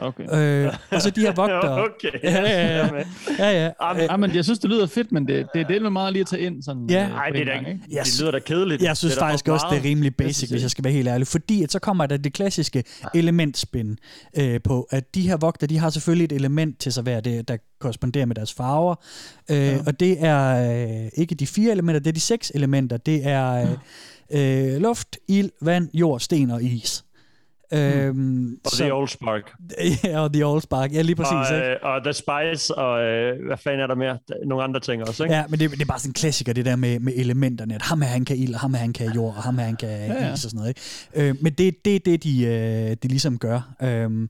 Okay. 0.00 0.66
Øh, 0.66 0.72
og 0.90 1.02
så 1.02 1.10
de 1.10 1.20
her 1.20 1.32
vogtere. 1.32 1.84
Okay. 1.86 2.18
Ja, 2.22 2.42
ja, 2.42 2.78
ja. 2.78 3.04
ja, 3.38 3.64
ja. 3.64 3.70
Ah, 3.80 3.96
men, 3.96 4.10
ah, 4.10 4.20
men 4.20 4.34
jeg 4.34 4.44
synes, 4.44 4.58
det 4.58 4.70
lyder 4.70 4.86
fedt, 4.86 5.12
men 5.12 5.28
det, 5.28 5.46
det 5.54 5.60
er 5.60 5.64
det 5.78 5.92
meget 5.92 6.12
lige 6.12 6.20
at 6.20 6.26
tage 6.26 6.42
ind 6.42 6.62
sådan 6.62 6.86
Ja. 6.90 7.04
øh, 7.04 7.10
Nej, 7.10 7.30
på 7.30 7.36
det, 7.36 7.40
er 7.40 7.44
gang, 7.44 7.68
ikke, 7.68 7.80
det 8.04 8.20
lyder 8.20 8.30
da 8.30 8.38
kedeligt. 8.38 8.82
Jeg 8.82 8.96
synes 8.96 9.14
det 9.14 9.22
er 9.22 9.26
faktisk 9.26 9.48
også, 9.48 9.66
det 9.70 9.78
er 9.78 9.84
rimelig 9.84 10.12
Jeg 10.18 10.26
basic, 10.26 10.36
synes 10.36 10.50
hvis 10.50 10.62
jeg 10.62 10.70
skal 10.70 10.84
være 10.84 10.92
helt 10.92 11.08
ærlig. 11.08 11.26
Fordi 11.26 11.62
at 11.62 11.72
så 11.72 11.78
kommer 11.78 12.06
der 12.06 12.16
det 12.16 12.32
klassiske 12.32 12.84
elementspin 13.14 13.98
øh, 14.38 14.60
på, 14.64 14.86
at 14.90 15.14
de 15.14 15.28
her 15.28 15.36
vogter, 15.36 15.66
de 15.66 15.78
har 15.78 15.90
selvfølgelig 15.90 16.24
et 16.24 16.32
element 16.32 16.78
til 16.80 16.92
sig 16.92 17.02
hver, 17.02 17.20
det, 17.20 17.48
der 17.48 17.56
korresponderer 17.80 18.26
med 18.26 18.34
deres 18.34 18.52
farver. 18.54 18.94
Øh, 19.50 19.56
ja. 19.56 19.78
Og 19.86 20.00
det 20.00 20.16
er 20.24 20.72
øh, 21.04 21.08
ikke 21.14 21.34
de 21.34 21.46
fire 21.46 21.72
elementer, 21.72 21.98
det 21.98 22.06
er 22.06 22.12
de 22.12 22.20
seks 22.20 22.52
elementer. 22.54 22.96
Det 22.96 23.26
er 23.26 23.76
øh, 24.30 24.74
øh, 24.74 24.80
luft, 24.80 25.16
ild, 25.28 25.50
vand, 25.62 25.88
jord, 25.94 26.20
sten 26.20 26.50
og 26.50 26.62
is. 26.62 27.02
Øhm, 27.72 28.58
Og 28.64 28.72
The 28.72 28.94
Old 28.94 29.08
Spark. 29.08 29.52
ja, 30.04 30.20
og 30.20 30.32
The 30.32 30.46
Old 30.46 30.60
Spark. 30.62 30.92
Ja, 30.92 31.02
lige 31.02 31.16
præcis. 31.16 31.50
og, 31.50 31.56
ikke? 31.56 31.68
øh, 31.68 31.76
og 31.82 32.02
The 32.04 32.12
Spice, 32.12 32.74
og 32.74 33.02
øh, 33.02 33.46
hvad 33.46 33.56
fanden 33.56 33.80
er 33.80 33.86
der 33.86 33.94
mere? 33.94 34.10
Er 34.28 34.46
Nogle 34.46 34.64
andre 34.64 34.80
ting 34.80 35.02
også, 35.08 35.24
ikke? 35.24 35.34
Ja, 35.34 35.44
men 35.48 35.60
det, 35.60 35.70
det 35.70 35.80
er 35.80 35.84
bare 35.84 35.98
sådan 35.98 36.10
en 36.10 36.14
klassiker, 36.14 36.52
det 36.52 36.64
der 36.64 36.76
med, 36.76 37.00
med 37.00 37.12
elementerne, 37.16 37.74
at 37.74 37.82
ham 37.82 38.02
her, 38.02 38.08
han 38.08 38.24
kan 38.24 38.36
ild, 38.36 38.54
og 38.54 38.60
ham 38.60 38.74
her, 38.74 38.80
han 38.80 38.92
kan 38.92 39.12
jord, 39.12 39.36
og 39.36 39.42
ham 39.42 39.58
her, 39.58 39.64
han 39.64 39.76
kan 39.76 39.88
ja. 39.88 40.26
ja. 40.26 40.34
is 40.34 40.44
og 40.44 40.50
sådan 40.50 40.56
noget. 40.56 40.68
Ikke? 40.68 41.28
Øh, 41.28 41.34
men 41.40 41.52
det 41.52 41.68
er 41.68 41.72
det, 41.84 42.06
det, 42.06 42.24
de, 42.24 42.44
øh, 42.44 42.96
de 43.02 43.08
ligesom 43.08 43.38
gør. 43.38 43.74
Øh, 43.82 44.28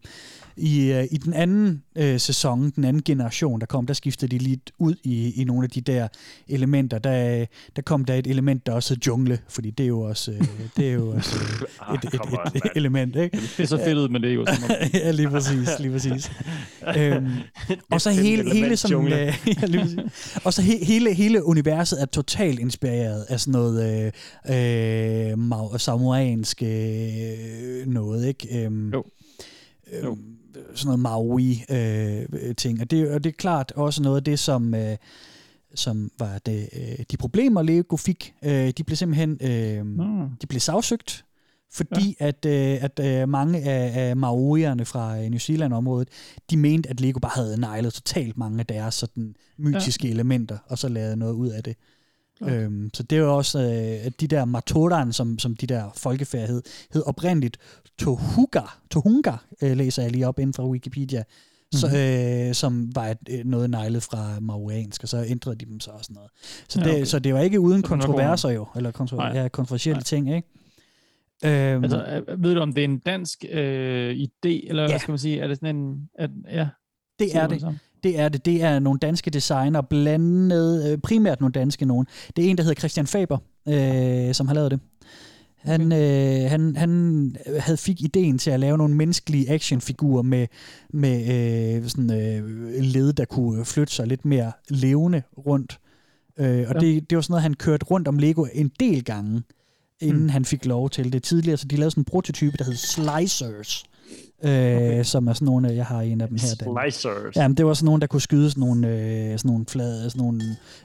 i, 0.57 0.93
øh, 0.93 1.05
I 1.11 1.17
den 1.17 1.35
anden 1.35 1.83
øh, 1.97 2.21
sæson, 2.21 2.71
den 2.71 2.85
anden 2.85 3.03
generation, 3.03 3.61
der 3.61 3.67
kom, 3.67 3.87
der 3.87 3.95
skiftede 3.95 4.39
de 4.39 4.45
lidt 4.45 4.71
ud 4.79 4.95
i, 5.05 5.41
i 5.41 5.45
nogle 5.45 5.65
af 5.65 5.71
de 5.71 5.81
der 5.81 6.09
elementer. 6.49 6.99
Der, 6.99 7.47
der 7.77 7.83
kom 7.83 8.05
der 8.05 8.15
et 8.15 8.27
element, 8.27 8.67
der 8.67 8.73
også 8.73 8.95
hed 8.95 9.01
jungle, 9.07 9.39
fordi 9.49 9.71
det 9.71 9.85
er 9.85 9.89
jo 9.89 10.01
også, 10.01 10.31
øh, 10.33 10.41
det 10.77 10.89
er 10.89 10.93
jo 10.93 11.09
også 11.17 11.37
øh, 11.37 11.67
Ah, 11.81 11.95
et, 11.95 12.15
et, 12.15 12.21
on, 12.21 12.29
et, 12.29 12.57
et 12.57 12.63
mand. 12.65 12.73
element. 12.77 13.17
Ikke? 13.17 13.37
Det 13.37 13.61
er 13.61 13.67
så 13.67 13.77
fedt 13.85 13.99
ud 13.99 14.09
med 14.09 14.21
Lego. 14.21 14.45
Som 14.47 14.71
ja, 14.95 15.11
lige 15.11 15.29
præcis, 15.31 15.69
lige 15.81 15.91
præcis. 15.93 16.31
øhm, 16.99 17.27
og 17.91 18.01
så 18.01 18.11
hele, 18.11 18.53
hele 18.53 18.77
sådan, 18.77 19.07
øh, 19.13 19.13
ja, 19.63 19.67
lige 19.67 19.81
præcis. 19.83 20.39
og 20.45 20.53
så 20.55 20.63
he, 20.63 20.85
hele, 20.85 21.15
hele 21.15 21.45
universet 21.45 22.03
er 22.03 22.07
totalt 22.07 22.59
inspireret 22.61 23.25
af 23.29 23.41
sådan 23.41 23.53
noget 23.53 24.07
øh, 24.07 24.13
øh, 24.57 25.33
ma- 25.33 25.79
samoansk 25.79 26.63
øh, 26.63 27.87
noget, 27.87 28.27
ikke? 28.29 28.65
Øhm, 28.65 28.91
jo. 28.93 29.05
jo. 30.05 30.19
Sådan 30.75 30.87
noget 30.87 31.01
Maui-ting. 31.01 32.81
og, 32.81 32.91
det, 32.91 33.11
og 33.11 33.25
det 33.25 33.31
er 33.31 33.37
klart 33.37 33.73
også 33.73 34.03
noget 34.03 34.17
af 34.17 34.25
det, 34.25 34.39
som... 34.39 34.75
Øh, 34.75 34.97
som 35.75 36.11
var 36.19 36.39
det, 36.47 36.69
øh, 36.73 37.05
de 37.11 37.17
problemer, 37.17 37.63
Lego 37.63 37.97
fik. 37.97 38.35
Øh, 38.45 38.71
de 38.71 38.85
blev 38.85 38.97
simpelthen 38.97 39.39
øh, 39.41 39.87
mm. 39.87 40.29
de 40.43 40.47
blev 40.47 40.61
sagsøgt, 40.61 41.25
fordi 41.73 42.17
ja. 42.21 42.27
at, 42.27 42.47
øh, 42.47 42.85
at 42.85 43.01
øh, 43.03 43.29
mange 43.29 43.63
af, 43.63 44.09
af 44.09 44.17
maorierne 44.17 44.85
fra 44.85 45.19
øh, 45.19 45.23
New 45.23 45.39
Zealand-området, 45.39 46.09
de 46.51 46.57
mente, 46.57 46.91
at 46.91 47.01
Lego 47.01 47.19
bare 47.19 47.33
havde 47.35 47.61
nejlet 47.61 47.93
totalt 47.93 48.37
mange 48.37 48.61
af 48.61 48.67
deres 48.67 48.95
sådan, 48.95 49.35
mytiske 49.59 50.07
ja. 50.07 50.13
elementer, 50.13 50.59
og 50.67 50.79
så 50.79 50.89
lavet 50.89 51.19
noget 51.19 51.33
ud 51.33 51.49
af 51.49 51.63
det. 51.63 51.77
Okay. 52.41 52.65
Øhm, 52.65 52.91
så 52.95 53.03
det 53.03 53.17
er 53.19 53.21
jo 53.23 53.37
også, 53.37 53.59
øh, 53.59 54.07
at 54.07 54.21
de 54.21 54.27
der 54.27 54.45
Matoran, 54.45 55.13
som, 55.13 55.39
som 55.39 55.57
de 55.57 55.67
der 55.67 55.91
folkefærd 55.97 56.49
hed, 56.49 56.63
hed 56.93 57.03
oprindeligt 57.07 57.57
Tohuga, 57.99 58.61
Tohunga, 58.91 59.33
øh, 59.63 59.77
læser 59.77 60.03
jeg 60.03 60.13
lige 60.13 60.29
op 60.29 60.39
inden 60.39 60.55
fra 60.55 60.67
Wikipedia, 60.69 61.23
så, 61.75 61.87
Mhm. 61.87 61.97
øh, 62.49 62.55
som 62.55 62.91
var 62.97 63.07
et, 63.07 63.19
øh, 63.31 63.45
noget 63.45 63.71
nejlet 63.71 64.03
fra 64.03 64.41
mauriansk, 64.41 65.03
og 65.03 65.09
så 65.09 65.25
ændrede 65.29 65.57
de 65.57 65.65
dem 65.67 65.81
så 65.81 65.91
også 65.91 66.13
noget. 66.15 66.31
Så, 66.69 66.81
Ja, 66.81 66.85
det, 66.87 66.95
okay. 66.95 67.05
så 67.05 67.19
det 67.19 67.35
var 67.35 67.41
ikke 67.41 67.61
uden 67.61 67.81
Så 67.83 67.87
er 67.87 67.89
kontroverser 67.91 68.51
jo, 68.51 68.67
eller 68.77 68.93
kontro- 68.93 69.17
Nej. 69.17 69.33
ja, 69.43 69.49
kontroversielle 69.49 70.03
ting, 70.03 70.35
ikke? 70.35 70.49
Øhm, 71.45 71.85
Altså, 71.85 72.23
øh, 72.29 72.43
ved 72.43 72.55
du, 72.55 72.61
om 72.61 72.73
det 72.73 72.81
er 72.81 72.85
en 72.85 72.99
dansk 72.99 73.45
øh, 73.51 74.11
idé, 74.17 74.69
eller 74.69 74.83
Ja. 74.83 74.89
hvad 74.89 74.99
skal 74.99 75.13
man 75.13 75.19
sige? 75.19 75.41
Er 75.41 75.47
det 75.49 75.57
sådan 75.57 75.77
en... 75.77 76.09
At, 76.19 76.31
ja, 76.51 76.69
Det 77.19 77.37
er 77.37 77.47
det. 77.47 77.79
Det 78.07 78.19
er 78.19 78.29
det. 78.29 78.45
Det 78.45 78.63
er 78.63 78.79
nogle 78.79 78.99
danske 78.99 79.31
designer, 79.31 79.81
blandet 79.81 80.93
øh, 80.93 80.99
primært 80.99 81.41
nogle 81.41 81.53
danske 81.53 81.85
nogen. 81.85 82.07
Det 82.37 82.47
er 82.47 82.51
en, 82.51 82.57
der 82.57 82.63
hedder 82.63 82.81
Christian 82.81 83.07
Faber, 83.07 83.39
øh, 83.69 84.35
som 84.35 84.49
har 84.49 84.55
lavet 84.55 84.71
det. 84.71 84.81
Han, 85.57 85.93
øh, 85.93 86.51
han, 86.51 86.77
han 86.77 87.37
havde 87.59 87.77
fik 87.77 88.03
ideen 88.03 88.39
til 88.39 88.51
at 88.51 88.61
lave 88.61 88.79
nogle 88.79 88.95
menneskelige 88.95 89.51
actionfigurer 89.51 90.23
med, 90.23 90.47
med 90.91 91.21
øh, 91.77 91.89
sådan, 91.89 92.11
øh, 92.11 92.83
led, 92.83 93.13
der 93.13 93.25
kunne 93.25 93.65
flytte 93.65 93.95
sig 93.95 94.07
lidt 94.07 94.25
mere 94.25 94.53
levende 94.69 95.23
rundt. 95.47 95.79
Øh, 96.39 96.47
og 96.69 96.75
Ja. 96.75 96.81
det, 96.81 97.11
det 97.11 97.17
var 97.17 97.23
sådan 97.23 97.33
noget, 97.33 97.43
han 97.43 97.55
kørte 97.55 97.87
rundt 97.87 98.09
om 98.09 98.19
Lego 98.19 98.47
en 98.53 98.71
del 98.81 99.05
gange, 99.05 99.43
inden 100.01 100.23
mm. 100.23 100.29
han 100.29 100.45
fik 100.45 100.67
lov 100.67 100.91
til 100.91 101.13
det 101.13 101.23
tidligere. 101.23 101.57
Så 101.57 101.67
de 101.67 101.77
lavede 101.77 101.91
sådan 101.91 102.01
en 102.01 102.05
prototype, 102.05 102.57
der 102.57 102.65
hed 102.65 102.75
Slicers. 102.75 103.85
Øh, 104.45 104.51
okay. 104.77 105.03
Som 105.05 105.29
er 105.29 105.33
sådan 105.33 105.47
nogle, 105.47 105.75
jeg 105.75 105.87
har 105.87 106.01
en 106.01 106.21
af 106.21 106.29
dem 106.29 106.37
her. 106.41 106.55
Dan. 106.55 106.93
Slicers. 106.93 107.37
Ja, 107.37 107.49
men 107.49 107.57
det 107.57 107.67
var 107.67 107.75
sådan 107.75 107.85
nogle, 107.85 108.01
der 108.01 108.07
kunne 108.07 108.21
skyde 108.21 108.51
sådan 108.51 108.61
nogle, 108.61 108.89
øh, 108.89 109.39
sådan 109.39 109.49
nogle 109.51 109.65
flade, 109.69 110.11
sådan 110.11 110.23
nogle 110.25 110.43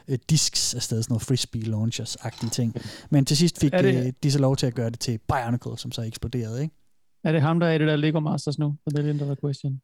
øh, 0.08 0.18
disks 0.30 0.74
afsted, 0.76 1.04
sådan 1.04 1.12
nogle 1.14 1.20
frisbee 1.20 1.62
launchers-agtige 1.64 2.50
ting. 2.50 2.76
Men 3.10 3.26
til 3.26 3.38
sidst 3.38 3.60
fik 3.60 3.74
Er 3.74 3.82
det- 3.82 4.06
øh, 4.08 4.14
de 4.24 4.32
så 4.32 4.40
lov 4.40 4.56
til 4.56 4.68
at 4.68 4.76
gøre 4.76 4.90
det 4.90 5.00
til 5.00 5.20
Bionicle, 5.28 5.78
som 5.78 5.92
så 5.92 6.02
eksploderede, 6.02 6.62
ikke? 6.62 6.76
Er 7.24 7.32
det 7.32 7.42
ham, 7.42 7.60
der 7.60 7.68
er 7.68 7.74
i 7.74 7.78
det 7.78 7.88
der 7.88 7.96
Lego 7.96 8.20
Masters 8.20 8.60
nu? 8.60 8.76
The 8.90 8.98
Million 9.04 9.20
Dollar 9.20 9.36
Question. 9.46 9.80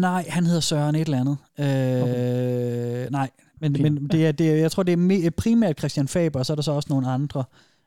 Nej, 0.00 0.24
han 0.28 0.46
hedder 0.46 0.60
Søren 0.60 0.94
et 0.94 1.00
eller 1.00 1.20
andet. 1.20 1.36
Øh, 1.60 2.02
okay. 2.02 3.08
Nej, 3.10 3.30
men, 3.60 3.76
Fint. 3.76 3.92
men 3.94 4.08
det 4.08 4.26
er, 4.26 4.32
det 4.32 4.50
er, 4.50 4.54
jeg 4.56 4.70
tror, 4.72 4.82
det 4.82 4.92
er 5.26 5.30
primært 5.30 5.78
Christian 5.78 6.08
Faber, 6.08 6.38
og 6.38 6.46
så 6.46 6.52
er 6.52 6.54
der 6.54 6.62
så 6.62 6.72
også 6.72 6.86
nogle 6.90 7.08
andre 7.08 7.44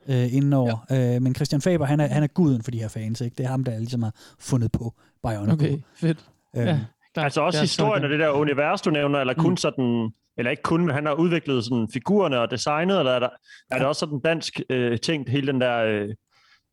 øh, 0.09 0.33
indenover. 0.35 0.85
Ja. 0.89 1.15
Øh, 1.15 1.21
men 1.21 1.35
Christian 1.35 1.61
Faber, 1.61 1.85
han 1.85 1.99
er, 1.99 2.07
han 2.07 2.23
er 2.23 2.27
guden 2.27 2.63
for 2.63 2.71
de 2.71 2.79
her 2.79 2.87
fans, 2.87 3.21
ikke? 3.21 3.35
Det 3.37 3.43
er 3.45 3.49
ham, 3.49 3.63
der 3.63 3.77
ligesom 3.77 4.03
har 4.03 4.13
fundet 4.39 4.71
på 4.71 4.93
Bionicle. 5.23 5.53
Okay, 5.53 5.77
fedt. 5.95 6.25
Øhm, 6.57 6.67
Ja. 6.67 6.79
Altså 7.15 7.41
også 7.41 7.59
er 7.59 7.61
historien 7.63 8.03
af 8.03 8.09
det 8.09 8.19
der 8.19 8.29
univers, 8.29 8.81
du 8.81 8.89
nævner, 8.89 9.19
eller 9.19 9.33
kun 9.33 9.49
mm. 9.51 9.57
sådan, 9.57 10.09
eller 10.37 10.51
ikke 10.51 10.63
kun, 10.63 10.85
men 10.85 10.95
han 10.95 11.05
har 11.05 11.13
udviklet 11.13 11.63
sådan 11.63 11.87
figurerne 11.93 12.39
og 12.39 12.51
designet, 12.51 12.99
eller 12.99 13.11
er, 13.11 13.19
der, 13.19 13.29
er 13.71 13.77
det 13.77 13.87
også 13.87 13.99
sådan 13.99 14.19
dansk 14.19 14.59
øh, 14.69 14.99
ting, 14.99 15.29
hele 15.29 15.47
den 15.47 15.61
der 15.61 15.77
øh, 15.85 16.09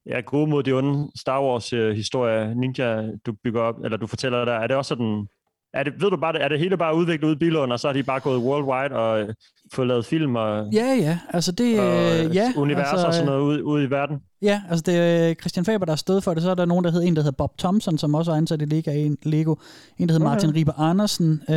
ja, 0.07 0.21
gode 0.21 0.51
mod 0.51 0.63
de 0.63 0.73
onde 0.73 1.11
Star 1.17 1.43
Wars 1.43 1.73
øh, 1.73 1.97
historie, 1.97 2.55
Ninja, 2.55 3.03
du 3.27 3.33
bygger 3.45 3.61
op, 3.61 3.75
eller 3.85 3.97
du 3.99 4.07
fortæller 4.07 4.45
der, 4.45 4.53
er 4.53 4.67
det 4.67 4.77
også 4.77 4.89
sådan, 4.89 5.27
er 5.75 5.83
det, 5.83 5.93
ved 6.03 6.11
du 6.11 6.17
bare, 6.17 6.33
det- 6.33 6.43
er 6.43 6.49
det 6.49 6.59
hele 6.59 6.77
bare 6.77 6.97
udviklet 6.97 7.29
ud 7.29 7.35
i 7.35 7.39
Billund, 7.39 7.73
og 7.73 7.81
så 7.81 7.89
har 7.89 7.93
de 7.93 8.03
bare 8.03 8.21
gået 8.21 8.43
worldwide 8.43 8.95
og 9.01 9.35
øh, 9.67 9.71
fået 9.75 9.89
lavet 9.89 10.07
film 10.07 10.37
og, 10.37 10.67
Ja, 10.73 10.95
ja, 11.01 11.19
altså 11.31 11.53
det, 11.53 11.81
og 11.81 11.87
øh, 11.87 12.37
ja, 12.37 12.53
universer 12.57 12.91
altså, 12.93 13.07
og 13.07 13.15
sådan 13.15 13.27
noget 13.27 13.41
ud, 13.41 13.63
ud 13.63 13.83
i 13.83 13.91
verden? 13.91 14.17
Ja, 14.43 14.63
altså 14.71 14.83
det 14.87 14.97
er 14.99 15.35
Christian 15.35 15.65
Faber, 15.65 15.85
der 15.85 15.93
har 15.93 15.97
stået 15.97 16.25
for 16.25 16.35
det. 16.35 16.43
Så 16.43 16.51
er 16.51 16.55
der 16.55 16.65
nogen, 16.65 16.85
der 16.85 16.91
hedder 16.91 17.07
en, 17.07 17.17
der 17.17 17.23
hedder 17.23 17.37
Bob 17.37 17.59
Thompson, 17.59 17.99
som 17.99 18.15
også 18.15 18.33
er 18.33 18.37
ansat 18.37 18.63
i 18.63 18.65
Lego. 18.65 18.91
En, 18.91 19.19
Lego. 19.23 19.55
en 19.99 20.09
der 20.09 20.13
hedder 20.15 20.27
Okay. 20.27 20.35
Martin 20.35 20.55
Riber 20.55 20.81
Andersen. 20.81 21.43
Øh, 21.49 21.55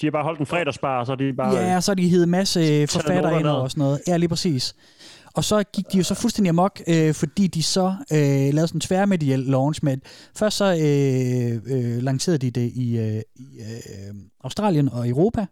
De 0.00 0.06
har 0.06 0.10
bare 0.10 0.22
holdt 0.24 0.40
en 0.40 0.46
fredagsbar, 0.46 1.00
og 1.00 1.06
så 1.06 1.14
de 1.14 1.32
bare... 1.32 1.56
ja, 1.56 1.80
så 1.80 1.94
de 1.94 2.22
en 2.22 2.30
masse 2.30 2.86
forfattere 2.86 3.22
noter 3.22 3.38
ind 3.38 3.46
og 3.46 3.70
sådan 3.70 3.82
noget. 3.82 4.00
Ja, 4.08 4.16
lige 4.16 4.28
præcis. 4.28 4.74
Og 5.34 5.44
så 5.44 5.62
gik 5.62 5.92
de 5.92 5.98
jo 5.98 6.04
så 6.04 6.14
fuldstændig 6.14 6.48
amok, 6.48 6.80
øh, 6.88 7.14
fordi 7.14 7.46
de 7.46 7.62
så 7.62 7.94
øh, 8.12 8.18
lavede 8.18 8.66
sådan 8.68 8.76
en 8.76 8.80
tværmediel 8.80 9.38
launch 9.38 9.84
med, 9.84 9.96
først 10.36 10.56
så 10.56 10.64
øh, 10.64 11.76
øh, 11.76 12.02
lancerede 12.02 12.38
de 12.38 12.50
det 12.50 12.72
i, 12.74 12.98
øh, 12.98 13.22
i 13.36 13.58
øh, 13.58 14.14
Australien 14.44 14.88
og 14.88 15.08
Europa, 15.08 15.46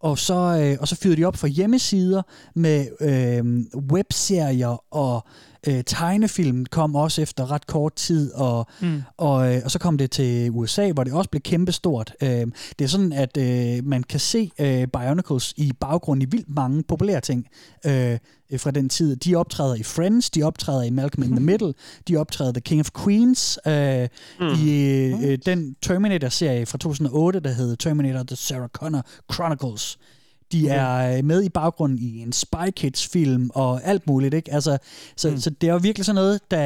og 0.00 0.18
så, 0.18 0.34
øh, 0.34 0.76
og 0.80 0.88
så 0.88 0.96
fyrede 0.96 1.16
de 1.16 1.24
op 1.24 1.36
for 1.36 1.46
hjemmesider 1.46 2.22
med 2.54 2.86
øh, 3.00 3.44
webserier 3.92 4.94
og 4.94 5.26
øh, 5.68 5.84
tegnefilm 5.86 6.66
kom 6.66 6.94
også 6.94 7.22
efter 7.22 7.50
ret 7.50 7.66
kort 7.66 7.94
tid, 7.94 8.32
og, 8.32 8.66
Mm. 8.80 9.02
og, 9.16 9.54
øh, 9.54 9.60
og 9.64 9.70
så 9.70 9.78
kom 9.78 9.98
det 9.98 10.10
til 10.10 10.50
USA, 10.50 10.92
hvor 10.92 11.04
det 11.04 11.12
også 11.12 11.30
blev 11.30 11.40
kæmpestort. 11.40 12.12
Øh, 12.22 12.46
det 12.78 12.84
er 12.84 12.86
sådan, 12.88 13.12
at 13.12 13.36
øh, 13.36 13.84
man 13.84 14.02
kan 14.02 14.20
se 14.20 14.50
øh, 14.58 14.86
Bionicles 14.88 15.54
i 15.56 15.72
baggrunden 15.80 16.22
i 16.22 16.30
vildt 16.30 16.48
mange 16.48 16.82
populære 16.82 17.20
ting 17.20 17.46
øh, 17.86 18.18
fra 18.58 18.70
den 18.70 18.88
tid. 18.88 19.16
De 19.16 19.34
optræder 19.34 19.74
i 19.74 19.82
Friends, 19.82 20.30
de 20.30 20.42
optræder 20.42 20.82
i 20.82 20.90
Malcolm 20.90 21.22
in 21.24 21.30
the 21.36 21.44
Middle, 21.50 21.74
de 22.08 22.16
optræder 22.16 22.52
The 22.52 22.60
King 22.60 22.80
of 22.80 22.90
Queens, 23.04 23.58
øh, 23.66 24.08
mm. 24.40 24.46
i 24.66 24.80
øh, 25.26 25.38
den 25.46 25.76
Terminator-serie 25.82 26.66
fra 26.66 26.78
2008, 26.78 27.40
der 27.40 27.50
hed 27.52 27.76
Terminator 27.76 28.22
The 28.22 28.36
Sarah 28.36 28.68
Connor 28.68 29.02
Chronicles. 29.32 29.98
De 30.52 30.62
Okay. 30.64 30.76
er 30.78 31.18
øh, 31.18 31.24
med 31.24 31.42
i 31.42 31.48
baggrunden 31.48 31.98
i 31.98 32.18
en 32.22 32.32
Spy 32.32 32.70
Kids-film 32.76 33.50
og 33.54 33.80
alt 33.84 34.06
muligt, 34.06 34.34
ikke? 34.34 34.52
Altså, 34.54 34.78
så, 35.16 35.30
mm. 35.30 35.36
så 35.36 35.50
det 35.50 35.68
er 35.68 35.72
jo 35.72 35.78
virkelig 35.82 36.04
sådan 36.06 36.14
noget, 36.14 36.40
der, 36.50 36.58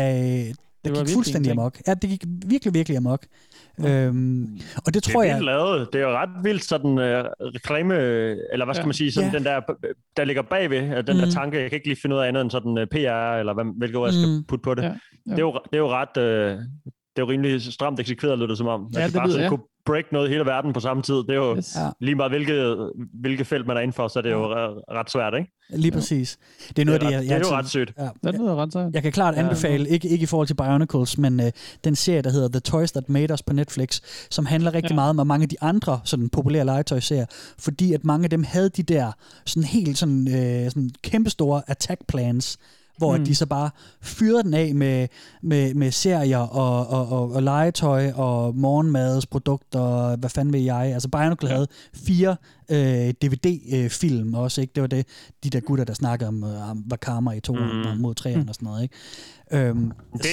der 0.84 0.90
var 0.90 1.04
gik 1.04 1.14
fuldstændig 1.14 1.52
amok. 1.52 1.78
Ja, 1.86 1.94
det 1.94 2.10
gik 2.10 2.24
virkelig, 2.46 2.74
virkelig 2.74 2.96
amok. 2.96 3.26
Øhm, 3.86 4.60
og 4.86 4.94
det 4.94 5.02
tror 5.02 5.22
det 5.22 5.30
er 5.30 5.34
jeg... 5.34 5.44
lavet. 5.44 5.88
Det 5.92 6.00
er 6.00 6.04
jo 6.04 6.10
ret 6.12 6.28
vildt 6.44 6.64
sådan 6.64 6.90
uh, 6.90 7.24
reklame, 7.54 7.94
eller 8.52 8.64
hvad 8.64 8.74
skal 8.74 8.82
Ja. 8.82 8.86
man 8.86 8.94
sige, 8.94 9.12
sådan 9.12 9.30
Ja. 9.32 9.36
den 9.38 9.44
der, 9.44 9.60
der 10.16 10.24
ligger 10.24 10.42
bagved, 10.42 10.78
øh, 10.98 11.06
den 11.06 11.16
Mm. 11.16 11.22
der 11.22 11.30
tanke, 11.30 11.60
jeg 11.60 11.70
kan 11.70 11.76
ikke 11.76 11.88
lige 11.88 11.98
finde 12.02 12.16
ud 12.16 12.20
af 12.20 12.28
andet 12.28 12.40
end 12.40 12.50
sådan 12.50 12.70
uh, 12.78 12.84
PR, 12.90 13.38
eller 13.40 13.54
hvad, 13.54 13.64
hvilket 13.78 13.96
ord 13.96 14.06
jeg 14.08 14.14
skal 14.14 14.28
Mm. 14.28 14.44
putte 14.44 14.62
på 14.62 14.74
det. 14.74 14.82
Ja. 14.82 14.88
Ja. 14.88 14.94
Ja. 15.26 15.30
Det, 15.30 15.38
er 15.38 15.42
jo, 15.42 15.52
det 15.52 15.74
er 15.76 15.78
jo 15.78 15.88
ret, 15.88 16.16
uh, 16.16 16.22
det 17.16 17.16
er 17.16 17.22
jo 17.22 17.30
rimelig 17.30 17.62
stramt 17.62 18.00
eksekveret, 18.00 18.38
lyder 18.38 18.48
det 18.48 18.58
som 18.58 18.66
om. 18.66 18.90
Ja, 18.94 19.00
ja, 19.00 19.06
det 19.06 19.14
bare 19.14 19.26
lyder, 19.26 19.36
sådan 19.36 19.50
ja. 19.50 19.56
Break 19.86 20.04
noget 20.12 20.28
i 20.28 20.30
hele 20.32 20.44
verden 20.44 20.72
på 20.72 20.80
samme 20.80 21.02
tid. 21.02 21.14
Det 21.14 21.30
er 21.30 21.34
jo 21.34 21.56
Yes. 21.56 21.76
Lige 22.00 22.14
meget, 22.14 22.32
hvilket, 22.32 22.90
hvilket 23.20 23.46
felt 23.46 23.66
man 23.66 23.76
er 23.76 23.80
inden 23.80 23.92
for, 23.92 24.08
så 24.08 24.18
er 24.18 24.22
det 24.22 24.30
jo 24.30 24.52
re- 24.54 24.80
ret 24.98 25.10
svært, 25.10 25.34
ikke? 25.38 25.50
Lige 25.70 25.92
præcis. 25.92 26.38
Det 26.68 26.78
er 26.78 26.84
noget 26.86 27.00
det 27.00 27.06
er, 27.06 27.10
af 27.10 27.16
ret, 27.16 27.20
det, 27.22 27.28
det 27.28 27.34
jeg, 27.34 27.34
er 27.34 27.48
jo 27.48 27.54
jeg 27.54 27.58
ret 27.58 27.70
sødt. 27.70 27.92
Ja, 27.98 28.08
Det 28.30 28.34
lyder 28.40 28.56
ret 28.56 28.72
sejt. 28.72 28.94
Jeg 28.94 29.02
kan 29.02 29.12
klart 29.12 29.34
anbefale, 29.34 29.88
ikke, 29.88 30.08
ikke 30.08 30.22
i 30.22 30.26
forhold 30.26 30.46
til 30.46 30.54
Bionicles, 30.54 31.18
men 31.18 31.40
øh, 31.40 31.52
den 31.84 31.96
serie, 31.96 32.22
der 32.22 32.30
hedder 32.30 32.48
The 32.48 32.60
Toys 32.60 32.92
That 32.92 33.08
Made 33.08 33.32
Us 33.34 33.42
på 33.42 33.52
Netflix, 33.52 34.00
som 34.30 34.46
handler 34.46 34.74
rigtig 34.74 34.90
Ja. 34.90 34.94
meget 34.94 35.20
om 35.20 35.26
mange 35.26 35.42
af 35.42 35.48
de 35.48 35.56
andre 35.60 36.00
sådan 36.04 36.28
populære 36.28 36.64
legetøjserier, 36.64 37.26
fordi 37.58 37.92
at 37.92 38.04
mange 38.04 38.24
af 38.24 38.30
dem 38.30 38.44
havde 38.44 38.68
de 38.68 38.82
der 38.82 39.12
sådan 39.46 39.64
helt 39.64 39.98
sådan, 39.98 40.28
øh, 40.28 40.70
sådan 40.70 40.90
kæmpestore 41.02 41.62
attack 41.66 42.00
plans, 42.08 42.58
hvor 43.00 43.16
Mm. 43.16 43.24
de 43.24 43.34
så 43.34 43.46
bare 43.46 43.70
fyrede 44.02 44.42
den 44.42 44.54
af 44.54 44.74
med, 44.74 45.08
med, 45.42 45.74
med 45.74 45.90
serier 45.90 46.38
og, 46.38 46.86
og, 46.88 47.08
og, 47.12 47.32
og 47.32 47.42
legetøj 47.42 48.12
og 48.12 48.56
morgenmadsprodukter, 48.56 50.16
hvad 50.16 50.30
fanden 50.30 50.52
ved 50.52 50.60
jeg. 50.60 50.90
Altså 50.94 51.08
Bionicle 51.08 51.48
ja. 51.48 51.54
havde 51.54 51.66
fire 51.94 52.36
øh, 52.70 53.14
DVD-film 53.22 54.34
også, 54.34 54.60
ikke? 54.60 54.72
Det 54.74 54.80
var 54.80 54.86
det, 54.86 55.06
de 55.44 55.50
der 55.50 55.60
gutter, 55.60 55.84
der 55.84 55.94
snakkede 55.94 56.28
om, 56.28 56.44
øh, 56.44 56.70
om 56.70 56.82
Vakama 56.86 57.30
i 57.30 57.40
to 57.40 57.54
mm. 57.54 58.00
Mod 58.00 58.14
træerne 58.14 58.44
og 58.48 58.54
sådan 58.54 58.66
noget, 58.66 58.82
ikke? 58.82 58.94
Øhm, 59.52 59.92
Det, 60.12 60.28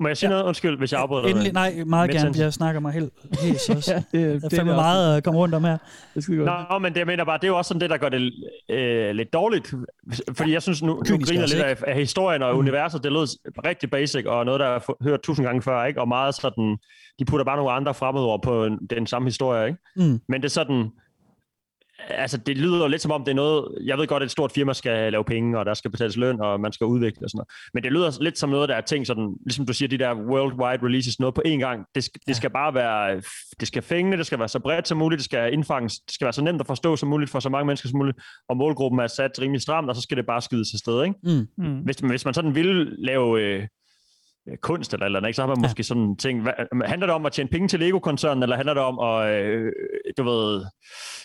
må 0.00 0.08
jeg 0.08 0.16
sige 0.16 0.30
noget? 0.30 0.44
Undskyld, 0.44 0.78
hvis 0.78 0.92
jeg 0.92 1.00
afbryder 1.00 1.22
dig. 1.22 1.30
endelig, 1.30 1.52
nej, 1.52 1.84
meget 1.86 2.10
Mens 2.10 2.22
gerne. 2.22 2.38
Jeg 2.38 2.52
snakker 2.52 2.80
mig 2.80 2.92
helt 2.92 3.12
helt 3.40 3.70
også. 3.76 3.92
ja, 3.92 4.18
det, 4.18 4.42
det 4.42 4.52
er 4.52 4.56
fandme 4.56 4.74
meget 4.74 5.16
at 5.16 5.24
komme 5.24 5.40
rundt 5.40 5.54
om 5.54 5.64
her. 5.64 5.78
Det 6.14 6.22
skal 6.22 6.36
godt. 6.36 6.50
Nå, 6.70 6.78
men 6.78 6.92
det 6.92 6.98
jeg 6.98 7.06
mener 7.06 7.24
bare, 7.24 7.38
det 7.38 7.44
er 7.44 7.48
jo 7.48 7.56
også 7.56 7.68
sådan 7.68 7.80
det, 7.80 7.90
der 7.90 7.96
gør 7.96 8.08
det 8.08 8.32
øh, 8.70 9.10
lidt 9.14 9.32
dårligt. 9.32 9.74
Fordi 10.32 10.52
jeg 10.52 10.62
synes, 10.62 10.82
nu, 10.82 11.02
nu 11.08 11.18
griner 11.18 11.46
lidt 11.46 11.62
af, 11.62 11.76
af 11.86 11.94
historien 11.96 12.42
og 12.42 12.52
mm. 12.52 12.58
universet. 12.58 13.04
Det 13.04 13.12
lød 13.12 13.38
rigtig 13.66 13.90
basic, 13.90 14.26
og 14.26 14.44
noget, 14.44 14.60
der 14.60 14.66
er 14.66 15.04
hørt 15.04 15.20
tusind 15.22 15.46
gange 15.46 15.62
før, 15.62 15.84
ikke? 15.84 16.00
Og 16.00 16.08
meget 16.08 16.34
sådan, 16.34 16.76
de 17.18 17.24
putter 17.24 17.44
bare 17.44 17.56
nogle 17.56 17.72
andre 17.72 17.94
fremmedord 17.94 18.42
på 18.42 18.64
en, 18.64 18.78
den 18.90 19.06
samme 19.06 19.26
historie, 19.26 19.66
ikke? 19.66 19.78
Mm. 19.96 20.20
Men 20.28 20.42
det 20.42 20.44
er 20.44 20.50
sådan, 20.50 20.90
altså, 22.08 22.36
det 22.36 22.56
lyder 22.56 22.88
lidt 22.88 23.02
som 23.02 23.10
om, 23.10 23.24
det 23.24 23.30
er 23.30 23.34
noget... 23.34 23.68
Jeg 23.84 23.98
ved 23.98 24.06
godt, 24.06 24.22
at 24.22 24.24
et 24.24 24.30
stort 24.30 24.52
firma 24.52 24.72
skal 24.72 25.12
lave 25.12 25.24
penge, 25.24 25.58
og 25.58 25.66
der 25.66 25.74
skal 25.74 25.90
betales 25.90 26.16
løn, 26.16 26.40
og 26.40 26.60
man 26.60 26.72
skal 26.72 26.84
udvikle 26.84 27.26
og 27.26 27.30
sådan 27.30 27.36
noget. 27.36 27.48
Men 27.74 27.82
det 27.82 27.92
lyder 27.92 28.22
lidt 28.22 28.38
som 28.38 28.50
noget, 28.50 28.68
der 28.68 28.74
er 28.74 28.80
ting 28.80 29.06
sådan... 29.06 29.36
Ligesom 29.46 29.66
du 29.66 29.72
siger, 29.72 29.88
de 29.88 29.98
der 29.98 30.14
worldwide 30.14 30.86
releases, 30.86 31.20
noget 31.20 31.34
på 31.34 31.42
én 31.46 31.58
gang. 31.58 31.86
Det, 31.94 32.04
skal, 32.04 32.20
det 32.26 32.36
skal 32.36 32.50
bare 32.50 32.74
være... 32.74 33.22
Det 33.60 33.68
skal 33.68 33.82
fænge, 33.82 34.16
det 34.16 34.26
skal 34.26 34.38
være 34.38 34.48
så 34.48 34.58
bredt 34.58 34.88
som 34.88 34.98
muligt, 34.98 35.18
det 35.18 35.24
skal 35.24 35.52
indfanges, 35.52 35.98
det 35.98 36.14
skal 36.14 36.24
være 36.24 36.32
så 36.32 36.42
nemt 36.42 36.60
at 36.60 36.66
forstå 36.66 36.96
som 36.96 37.08
muligt 37.08 37.30
for 37.30 37.40
så 37.40 37.48
mange 37.48 37.66
mennesker 37.66 37.88
som 37.88 37.98
muligt, 37.98 38.18
og 38.48 38.56
målgruppen 38.56 39.00
er 39.00 39.06
sat 39.06 39.40
rimelig 39.40 39.62
stramt, 39.62 39.88
og 39.88 39.96
så 39.96 40.02
skal 40.02 40.16
det 40.16 40.26
bare 40.26 40.40
skydes 40.40 40.70
til 40.70 40.78
sted, 40.78 41.04
ikke? 41.04 41.14
Mm. 41.22 41.64
Mm. 41.64 41.78
Hvis, 41.78 41.96
hvis 41.96 42.24
man 42.24 42.34
sådan 42.34 42.54
vil 42.54 42.96
lave... 42.98 43.40
Øh, 43.40 43.66
kunst 44.60 44.92
eller 44.92 45.06
eller 45.06 45.18
andet, 45.18 45.28
ikke? 45.28 45.36
så 45.36 45.42
har 45.42 45.46
man 45.46 45.60
måske 45.60 45.78
ja. 45.78 45.82
sådan 45.82 46.16
ting. 46.16 46.42
Hvad, 46.42 46.52
handler 46.84 47.06
det 47.06 47.14
om 47.14 47.26
at 47.26 47.32
tjene 47.32 47.48
penge 47.48 47.68
til 47.68 47.80
Lego-koncernen, 47.80 48.42
eller 48.42 48.56
handler 48.56 48.74
det 48.74 48.82
om 48.82 48.98
at, 48.98 49.44
øh, 49.44 49.72
du 50.18 50.22
ved, 50.22 50.64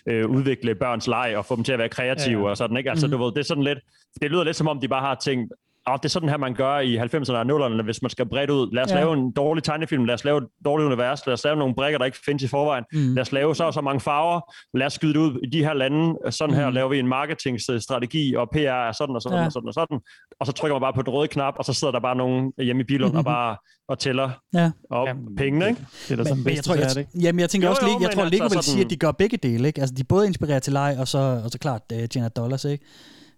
øh, 0.05 0.30
udvikle 0.30 0.76
børns 0.76 1.07
leg 1.07 1.34
og 1.38 1.45
få 1.45 1.55
dem 1.55 1.63
til 1.63 1.74
at 1.74 1.80
være 1.80 1.89
kreative 1.89 2.39
ja, 2.39 2.45
ja. 2.45 2.49
og 2.49 2.57
sådan, 2.57 2.78
ikke? 2.78 2.89
Altså, 2.89 3.07
mm. 3.07 3.11
du 3.11 3.18
ved, 3.18 3.32
det 3.32 3.39
er 3.39 3.43
sådan 3.43 3.63
lidt, 3.63 3.80
det 4.22 4.32
lyder 4.32 4.43
lidt 4.43 4.55
som 4.55 4.68
om, 4.68 4.80
de 4.80 4.88
bare 4.88 5.01
har 5.01 5.15
tænkt, 5.15 5.53
oh, 5.88 5.98
det 5.98 6.06
er 6.06 6.10
sådan 6.10 6.30
her, 6.30 6.38
man 6.38 6.54
gør 6.54 6.80
i 6.80 6.98
90'erne 6.98 7.34
og 7.34 7.66
0'erne, 7.66 7.84
hvis 7.84 8.02
man 8.02 8.10
skal 8.10 8.26
bredt 8.26 8.50
ud. 8.50 8.74
Lad 8.74 8.84
os 8.84 8.92
ja. 8.92 8.96
lave 8.96 9.14
en 9.14 9.32
dårlig 9.32 9.64
tegnefilm, 9.64 10.06
lad 10.06 10.14
os 10.14 10.26
lave 10.26 10.38
et 10.38 10.48
dårligt 10.66 10.86
univers, 10.86 11.26
lad 11.26 11.34
os 11.34 11.44
lave 11.44 11.56
nogle 11.56 11.76
brækker, 11.76 11.98
der 11.98 12.06
ikke 12.06 12.18
findes 12.26 12.44
i 12.44 12.48
forvejen, 12.48 12.84
mm. 12.94 13.14
lad 13.14 13.22
os 13.22 13.32
lave 13.32 13.56
så 13.56 13.64
og 13.64 13.74
så 13.74 13.82
mange 13.82 14.00
farver, 14.00 14.54
lad 14.78 14.86
os 14.86 14.94
skyde 14.94 15.14
det 15.14 15.20
ud 15.20 15.40
i 15.44 15.50
de 15.50 15.64
her 15.64 15.74
lande, 15.74 16.16
sådan 16.30 16.56
her 16.56 16.70
mm. 16.70 16.74
laver 16.74 16.90
vi 16.90 17.00
en 17.00 17.08
marketingstrategi, 17.08 18.36
og 18.36 18.50
PR 18.54 18.58
er 18.58 18.92
sådan 18.92 19.16
og 19.16 19.22
sådan 19.22 19.40
ja. 19.40 19.46
og 19.46 19.52
sådan 19.52 19.68
og 19.68 19.74
sådan, 19.74 20.00
og 20.40 20.46
så 20.46 20.52
trykker 20.52 20.76
man 20.76 20.82
bare 20.82 20.94
på 20.94 21.02
den 21.02 21.14
røde 21.14 21.28
knap, 21.28 21.54
og 21.58 21.66
så 21.66 21.74
sidder 21.74 21.92
der 21.92 22.00
bare 22.00 22.16
nogen 22.16 22.54
hjemme 22.58 22.82
i 22.82 22.86
bilen 22.86 23.16
og 23.16 23.26
bare 23.26 23.58
og 23.90 24.00
tæller 24.00 24.30
ja. 24.54 24.72
op 24.90 25.08
pengene, 25.38 25.70
ikke? 25.70 25.86
Det 26.08 26.12
er 26.12 26.16
der 26.16 26.24
sådan 26.24 26.44
Men 26.44 26.56
jeg, 26.56 26.64
tror, 26.64 26.76
jeg, 26.76 27.06
jamen, 27.22 27.40
jeg 27.40 27.50
tænker 27.50 27.68
Jo, 27.68 27.72
også, 27.72 27.86
jo, 27.86 27.92
jeg 27.92 28.00
men 28.00 28.10
tror, 28.10 28.26
Lego 28.26 28.48
vil 28.52 28.64
sige, 28.64 28.84
at 28.84 28.90
de 28.90 28.96
gør 28.96 29.12
begge 29.12 29.38
dele, 29.38 29.68
ikke? 29.68 29.82
Altså, 29.82 29.96
de 29.96 30.04
både 30.04 30.28
inspirerer 30.28 30.60
til 30.60 30.74
leg, 30.74 30.96
og 31.00 31.08
så, 31.08 31.42
og 31.44 31.52
så 31.52 31.60
klart 31.60 31.82
uh, 31.94 32.06
tjener 32.06 32.30
dollars, 32.30 32.66
ikke? 32.66 32.86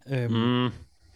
Øhm, 0.10 0.34
mm. 0.34 0.70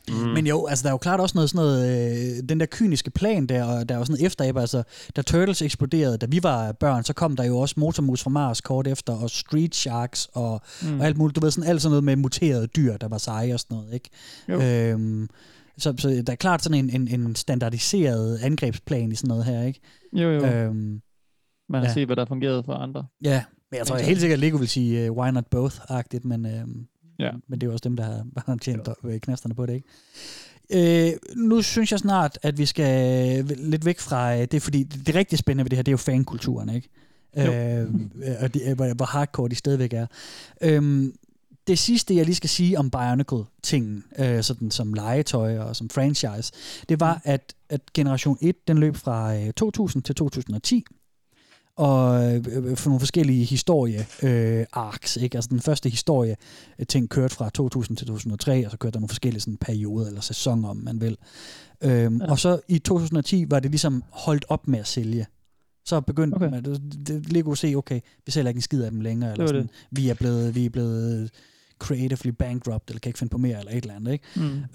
Mm. 0.10 0.16
Men 0.16 0.48
jo, 0.48 0.66
altså 0.66 0.84
der 0.84 0.90
er 0.90 0.94
jo 0.94 0.98
klart 0.98 1.20
også 1.20 1.38
noget 1.38 1.50
sådan 1.50 1.66
noget, 1.66 2.38
øh, 2.38 2.44
den 2.50 2.60
der 2.60 2.66
kyniske 2.72 3.12
plan 3.12 3.48
der, 3.48 3.64
og 3.64 3.90
der 3.90 3.96
er 3.96 4.00
jo 4.00 4.06
sådan 4.06 4.26
efteræb, 4.26 4.58
altså 4.58 4.84
da 5.16 5.22
Turtles 5.22 5.62
eksploderede, 5.62 6.18
da 6.18 6.26
vi 6.26 6.44
var 6.44 6.72
børn, 6.72 7.04
så 7.04 7.14
kom 7.14 7.36
der 7.36 7.44
jo 7.44 7.58
også 7.58 7.76
Motormus 7.78 8.24
fra 8.24 8.30
Mars 8.30 8.62
kort 8.62 8.88
efter, 8.88 9.14
og 9.14 9.30
Street 9.30 9.76
Sharks, 9.76 10.28
og, 10.34 10.62
Mm. 10.84 11.00
og 11.00 11.06
alt 11.06 11.18
muligt, 11.18 11.36
du 11.36 11.42
ved 11.42 11.52
sådan 11.52 11.70
alt 11.70 11.82
sådan 11.82 11.92
noget 11.92 12.04
med 12.04 12.16
muterede 12.16 12.68
dyr, 12.68 12.98
der 12.98 13.08
var 13.08 13.18
seje 13.18 13.54
og 13.54 13.60
sådan 13.60 13.78
noget, 13.78 13.94
ikke? 13.94 14.10
Jo. 14.50 14.62
Øhm, 14.62 15.30
så, 15.78 15.94
så 15.98 16.24
der 16.28 16.32
er 16.34 16.36
klart 16.38 16.64
sådan 16.64 16.78
en, 16.90 17.02
en, 17.02 17.22
en 17.22 17.36
standardiseret 17.36 18.38
angrebsplan 18.44 19.12
i 19.12 19.16
sådan 19.16 19.28
noget 19.28 19.46
her, 19.46 19.64
ikke? 19.64 19.80
Jo, 20.14 20.30
jo. 20.30 20.46
Øhm, 20.46 21.02
Man 21.70 21.82
har 21.82 21.88
ja. 21.88 21.94
set, 21.94 22.06
hvad 22.06 22.16
der 22.16 22.26
fungerede 22.26 22.64
for 22.64 22.74
andre. 22.74 23.06
Ja, 23.24 23.44
men 23.72 23.78
jeg 23.78 23.88
tror 23.88 23.98
helt 23.98 24.20
sikkert, 24.20 24.38
at 24.38 24.40
Lego 24.40 24.58
vil 24.58 24.68
sige, 24.68 25.12
uh, 25.12 25.18
why 25.18 25.30
not 25.32 25.46
both-agtigt, 25.56 26.28
men, 26.28 26.46
uh, 26.46 26.52
Ja. 27.20 27.32
men 27.48 27.62
det 27.62 27.68
er 27.68 27.68
jo 27.68 27.74
også 27.74 27.90
dem, 27.90 27.96
der 27.96 28.04
har, 28.04 28.26
har 28.48 28.58
tjent 28.62 28.90
øh, 29.04 29.20
knasterne 29.20 29.56
på 29.56 29.66
det, 29.66 29.74
ikke? 29.74 29.88
Øh, 30.70 31.14
nu 31.36 31.62
synes 31.62 31.92
jeg 31.92 32.00
snart, 32.00 32.40
at 32.42 32.58
vi 32.58 32.66
skal 32.66 33.46
lidt 33.46 33.86
væk 33.86 34.00
fra 34.00 34.36
øh, 34.38 34.48
det, 34.52 34.62
fordi 34.62 34.84
det, 34.84 35.08
det 35.08 35.16
rigtig 35.16 35.40
spændende 35.40 35.64
ved 35.64 35.70
det 35.70 35.78
her, 35.78 35.84
det 35.84 35.90
er 35.90 35.94
jo 35.94 35.98
fankulturen, 35.98 36.70
ikke? 36.70 36.90
Øh, 37.38 37.88
og 38.42 38.54
det, 38.54 38.76
hvor, 38.76 38.94
hvor 38.94 39.06
hardcore 39.06 39.50
de 39.50 39.56
stadigvæk 39.56 39.94
er. 39.94 40.08
Øhm, 40.62 41.16
det 41.68 41.80
sidste, 41.80 42.16
jeg 42.16 42.26
lige 42.26 42.36
skal 42.36 42.50
sige 42.50 42.80
om 42.80 42.90
Bionicle-tingen, 42.90 44.04
øh, 44.20 44.44
sådan 44.44 44.72
som 44.72 44.94
legetøj 44.94 45.58
og 45.58 45.76
som 45.76 45.90
franchise, 45.90 46.54
det 46.90 47.00
var, 47.00 47.22
at, 47.24 47.54
at 47.70 47.82
Generation 47.94 48.38
1, 48.42 48.68
den 48.68 48.78
løb 48.78 48.96
fra 48.96 49.36
øh, 49.36 49.54
2000 49.54 50.04
til 50.04 50.16
2010, 50.16 50.86
og 51.78 52.34
øh, 52.36 52.78
for 52.78 52.90
nogle 52.90 53.00
forskellige 53.00 53.46
historie 53.46 54.06
øh, 54.24 54.66
ikke? 55.22 55.38
Altså 55.38 55.50
den 55.50 55.60
første 55.60 55.90
historie 55.90 56.36
øh, 56.80 56.86
ting 56.86 57.10
kørte 57.10 57.36
fra 57.36 57.50
2000 57.50 57.98
til 57.98 58.08
2003, 58.08 58.66
og 58.66 58.72
så 58.72 58.78
kørte 58.78 58.94
der 58.94 59.00
nogle 59.00 59.10
forskellige 59.10 59.42
sådan 59.42 59.58
perioder 59.58 60.08
eller 60.08 60.22
sæsoner, 60.22 60.70
om 60.70 60.78
man 60.78 61.02
vil. 61.02 61.18
Øhm, 61.84 62.22
ja. 62.22 62.32
Og 62.32 62.40
så 62.40 62.60
i 62.68 62.80
2010 62.80 63.46
var 63.50 63.60
det 63.60 63.72
ligesom 63.72 64.04
holdt 64.10 64.46
op 64.50 64.68
med 64.68 64.80
at 64.80 64.88
sælge. 64.88 65.26
Så 65.86 66.02
begyndte 66.02 66.36
okay. 66.36 66.50
man, 66.50 66.66
det, 66.66 67.08
det, 67.08 67.32
Lego 67.32 67.52
at 67.52 67.58
se, 67.58 67.76
okay, 67.76 68.00
vi 68.26 68.32
sælger 68.32 68.50
ikke 68.50 68.58
en 68.58 68.62
skid 68.62 68.84
af 68.84 68.92
dem 68.92 69.02
længere, 69.02 69.32
eller 69.32 69.48
sådan, 69.48 69.62
det. 69.62 69.88
vi 69.92 70.10
er 70.10 70.14
blevet, 70.14 70.56
vi 70.56 70.66
er 70.66 70.70
blevet 70.70 71.32
creatively 71.84 72.30
bankrupt, 72.40 72.90
eller 72.90 73.00
kan 73.00 73.10
ikke 73.10 73.20
finde 73.20 73.32
på 73.32 73.38
mere, 73.38 73.60
eller 73.60 73.72
et 73.72 73.78
eller 73.82 73.96
andet, 73.96 74.12
ikke? 74.12 74.26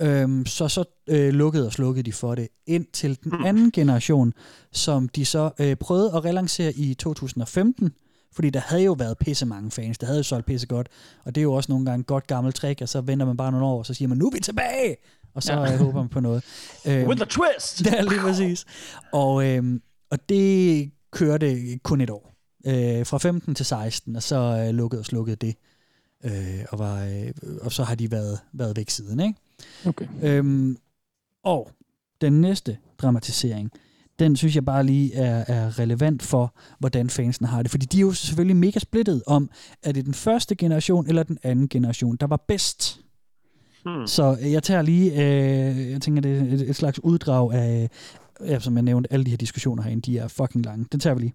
Mm. 0.00 0.06
Øhm, 0.06 0.46
så 0.46 0.68
så 0.68 0.84
øh, 1.08 1.32
lukkede 1.34 1.66
og 1.66 1.72
slukkede 1.72 2.02
de 2.02 2.12
for 2.12 2.34
det 2.34 2.48
ind 2.66 2.86
til 2.92 3.18
den 3.24 3.32
anden 3.46 3.70
generation, 3.70 4.32
som 4.72 5.08
de 5.08 5.24
så 5.24 5.50
øh, 5.58 5.76
prøvede 5.76 6.12
at 6.16 6.24
relancere 6.24 6.72
i 6.72 6.94
2015, 6.94 7.90
fordi 8.32 8.50
der 8.50 8.60
havde 8.60 8.82
jo 8.82 8.92
været 8.92 9.18
pisse 9.18 9.46
mange 9.46 9.70
fans, 9.70 9.98
der 9.98 10.06
havde 10.06 10.18
jo 10.18 10.22
solgt 10.22 10.46
pisse 10.46 10.66
godt, 10.66 10.88
og 11.24 11.34
det 11.34 11.40
er 11.40 11.42
jo 11.42 11.52
også 11.52 11.72
nogle 11.72 11.86
gange 11.86 12.04
godt 12.04 12.26
gammelt 12.26 12.56
trick, 12.56 12.80
og 12.82 12.88
så 12.88 13.00
venter 13.00 13.26
man 13.26 13.36
bare 13.36 13.50
nogle 13.52 13.66
år, 13.66 13.78
og 13.78 13.86
så 13.86 13.94
siger 13.94 14.08
man, 14.08 14.18
nu 14.18 14.26
er 14.26 14.30
vi 14.34 14.40
tilbage! 14.40 14.96
Og 15.34 15.42
så 15.42 15.52
Ja. 15.52 15.60
ja. 15.70 15.76
håber 15.76 16.00
man 16.00 16.08
på 16.08 16.20
noget. 16.20 16.44
Øhm, 16.86 17.08
With 17.08 17.22
a 17.22 17.24
twist! 17.24 17.78
Det 17.84 17.98
er 17.98 18.02
lige 18.02 18.20
præcis. 18.20 18.64
Og, 19.12 19.46
øhm, 19.46 19.82
og 20.10 20.28
det 20.28 20.90
kørte 21.12 21.78
kun 21.82 22.00
et 22.00 22.10
år. 22.10 22.34
Øh, 22.66 23.06
fra 23.06 23.18
15 23.18 23.54
til 23.54 23.66
16, 23.66 24.16
og 24.16 24.22
så 24.22 24.36
øh, 24.68 24.74
lukkede 24.74 25.00
og 25.00 25.04
slukkede 25.06 25.36
det. 25.36 25.54
Øh, 26.24 26.64
og, 26.68 26.78
var, 26.78 27.04
øh, 27.04 27.32
og 27.62 27.72
så 27.72 27.84
har 27.84 27.94
de 27.94 28.10
været, 28.10 28.38
været 28.52 28.76
væk 28.76 28.90
siden, 28.90 29.20
ikke? 29.20 29.34
Okay. 29.86 30.06
Øhm, 30.22 30.76
og 31.44 31.70
den 32.20 32.40
næste 32.40 32.78
dramatisering, 32.98 33.70
den 34.18 34.36
synes 34.36 34.54
jeg 34.54 34.64
bare 34.64 34.84
lige 34.84 35.14
er, 35.14 35.44
er 35.48 35.78
relevant 35.78 36.22
for, 36.22 36.54
hvordan 36.78 37.10
fansen 37.10 37.46
har 37.46 37.62
det. 37.62 37.70
Fordi 37.70 37.86
de 37.86 37.96
er 37.96 38.00
jo 38.00 38.12
selvfølgelig 38.12 38.56
mega 38.56 38.78
splittet 38.78 39.22
om, 39.26 39.50
er 39.82 39.92
det 39.92 40.04
den 40.04 40.14
første 40.14 40.54
generation 40.54 41.06
eller 41.06 41.22
den 41.22 41.38
anden 41.42 41.68
generation, 41.68 42.16
der 42.16 42.26
var 42.26 42.44
bedst. 42.48 43.00
Hmm. 43.84 44.06
Så 44.06 44.38
jeg 44.42 44.62
tager 44.62 44.82
lige, 44.82 45.12
øh, 45.12 45.90
jeg 45.90 46.02
tænker, 46.02 46.22
det 46.22 46.38
er 46.38 46.42
et, 46.42 46.70
et 46.70 46.76
slags 46.76 47.04
uddrag 47.04 47.52
af, 47.52 47.90
ja, 48.40 48.60
som 48.60 48.74
jeg 48.74 48.82
nævnte, 48.82 49.12
alle 49.12 49.24
de 49.24 49.30
her 49.30 49.36
diskussioner 49.36 49.82
herinde, 49.82 50.02
de 50.02 50.18
er 50.18 50.28
fucking 50.28 50.64
lange. 50.64 50.86
Den 50.92 51.00
tager 51.00 51.14
vi 51.14 51.20
lige. 51.20 51.34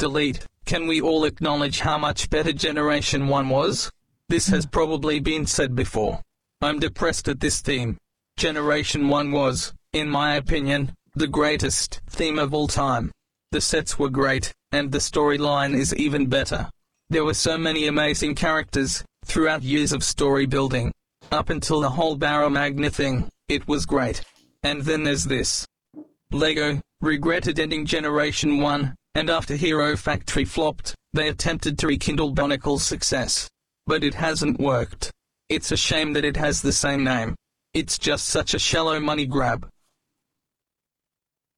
Delete. 0.00 0.40
Can 0.70 0.86
we 0.86 1.00
all 1.00 1.24
acknowledge 1.24 1.80
how 1.80 1.98
much 1.98 2.30
better 2.30 2.52
Generation 2.52 3.26
1 3.26 3.48
was? 3.48 3.90
This 4.28 4.46
has 4.46 4.66
probably 4.66 5.18
been 5.18 5.44
said 5.44 5.74
before. 5.74 6.22
I'm 6.62 6.78
depressed 6.78 7.26
at 7.26 7.40
this 7.40 7.60
theme. 7.60 7.98
Generation 8.36 9.08
1 9.08 9.32
was, 9.32 9.74
in 9.92 10.08
my 10.08 10.36
opinion, 10.36 10.94
the 11.16 11.26
greatest 11.26 12.00
theme 12.08 12.38
of 12.38 12.54
all 12.54 12.68
time. 12.68 13.10
The 13.50 13.60
sets 13.60 13.98
were 13.98 14.10
great, 14.10 14.52
and 14.70 14.92
the 14.92 14.98
storyline 14.98 15.74
is 15.74 15.92
even 15.96 16.26
better. 16.28 16.70
There 17.08 17.24
were 17.24 17.34
so 17.34 17.58
many 17.58 17.88
amazing 17.88 18.36
characters, 18.36 19.02
throughout 19.24 19.64
years 19.64 19.92
of 19.92 20.04
story 20.04 20.46
building. 20.46 20.92
Up 21.32 21.50
until 21.50 21.80
the 21.80 21.90
whole 21.90 22.14
Barrow 22.14 22.48
Magna 22.48 22.90
thing, 22.90 23.28
it 23.48 23.66
was 23.66 23.86
great. 23.86 24.22
And 24.62 24.82
then 24.82 25.02
there's 25.02 25.24
this. 25.24 25.66
Lego 26.30 26.80
regretted 27.00 27.58
ending 27.58 27.86
Generation 27.86 28.60
1, 28.60 28.94
and 29.14 29.28
after 29.28 29.56
Hero 29.56 29.96
Factory 29.96 30.44
flopped, 30.44 30.94
they 31.12 31.28
attempted 31.28 31.78
to 31.78 31.86
rekindle 31.88 32.34
Bionicle's 32.34 32.84
success. 32.84 33.48
But 33.86 34.04
it 34.04 34.14
hasn't 34.14 34.60
worked. 34.60 35.10
It's 35.48 35.72
a 35.72 35.76
shame 35.76 36.12
that 36.12 36.24
it 36.24 36.36
has 36.36 36.62
the 36.62 36.72
same 36.72 37.02
name. 37.02 37.34
It's 37.74 37.98
just 37.98 38.26
such 38.26 38.54
a 38.54 38.58
shallow 38.58 39.00
money 39.00 39.26
grab. 39.26 39.68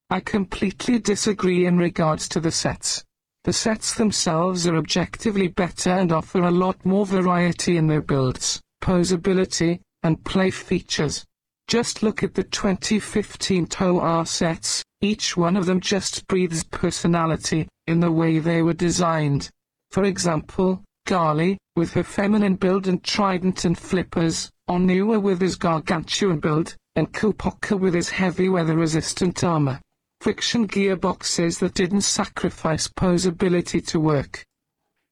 I 0.09 0.21
completely 0.21 0.99
disagree 0.99 1.67
in 1.67 1.79
regards 1.79 2.29
to 2.31 2.41
the 2.41 2.51
sets. 2.51 3.05
The 3.45 3.53
sets 3.53 3.95
themselves 3.95 4.67
are 4.67 4.77
objectively 4.77 5.49
better 5.49 5.91
and 5.91 6.13
offer 6.13 6.43
a 6.43 6.51
lot 6.51 6.85
more 6.85 7.05
variety 7.05 7.77
in 7.77 7.87
their 7.87 8.03
builds, 8.03 8.61
posability, 8.83 9.81
and 10.03 10.25
play 10.25 10.51
features. 10.51 11.25
Just 11.67 12.03
look 12.03 12.23
at 12.23 12.35
the 12.35 12.45
2015 12.45 13.67
TOR 13.67 14.27
sets, 14.27 14.85
each 15.03 15.37
one 15.37 15.57
of 15.57 15.67
them 15.67 15.81
just 15.81 16.27
breathes 16.29 16.65
personality, 16.65 17.69
in 17.87 18.01
the 18.01 18.11
way 18.11 18.39
they 18.39 18.63
were 18.63 18.73
designed. 18.73 19.51
For 19.91 20.05
example, 20.05 20.83
Garly, 21.07 21.59
with 21.77 21.93
her 21.93 22.05
feminine 22.05 22.55
build 22.55 22.87
and 22.87 23.03
trident 23.03 23.65
and 23.65 23.77
flippers, 23.77 24.51
Onua 24.71 25.21
with 25.21 25.41
his 25.41 25.57
gargantuan 25.57 26.39
build, 26.39 26.77
and 26.95 27.13
Kupoka 27.13 27.79
with 27.79 27.95
his 27.95 28.09
heavy 28.09 28.49
weather-resistant 28.49 29.43
armor. 29.43 29.81
Friction 30.21 30.69
gearboxes 30.69 31.59
that 31.59 31.75
didn't 31.75 32.03
sacrifice 32.03 32.87
posability 32.87 33.85
to 33.89 33.99
work. 33.99 34.45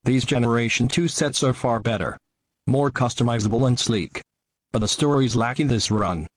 These 0.05 0.25
Generation 0.25 0.87
2 0.87 1.09
sets 1.09 1.43
are 1.43 1.53
far 1.53 1.81
better. 1.81 2.17
More 2.69 2.91
customizable 2.91 3.67
and 3.67 3.79
sleek. 3.79 4.23
But 4.71 4.79
the 4.79 4.89
story's 4.89 5.35
lacking 5.35 5.67
this 5.67 5.91
run. 5.91 6.29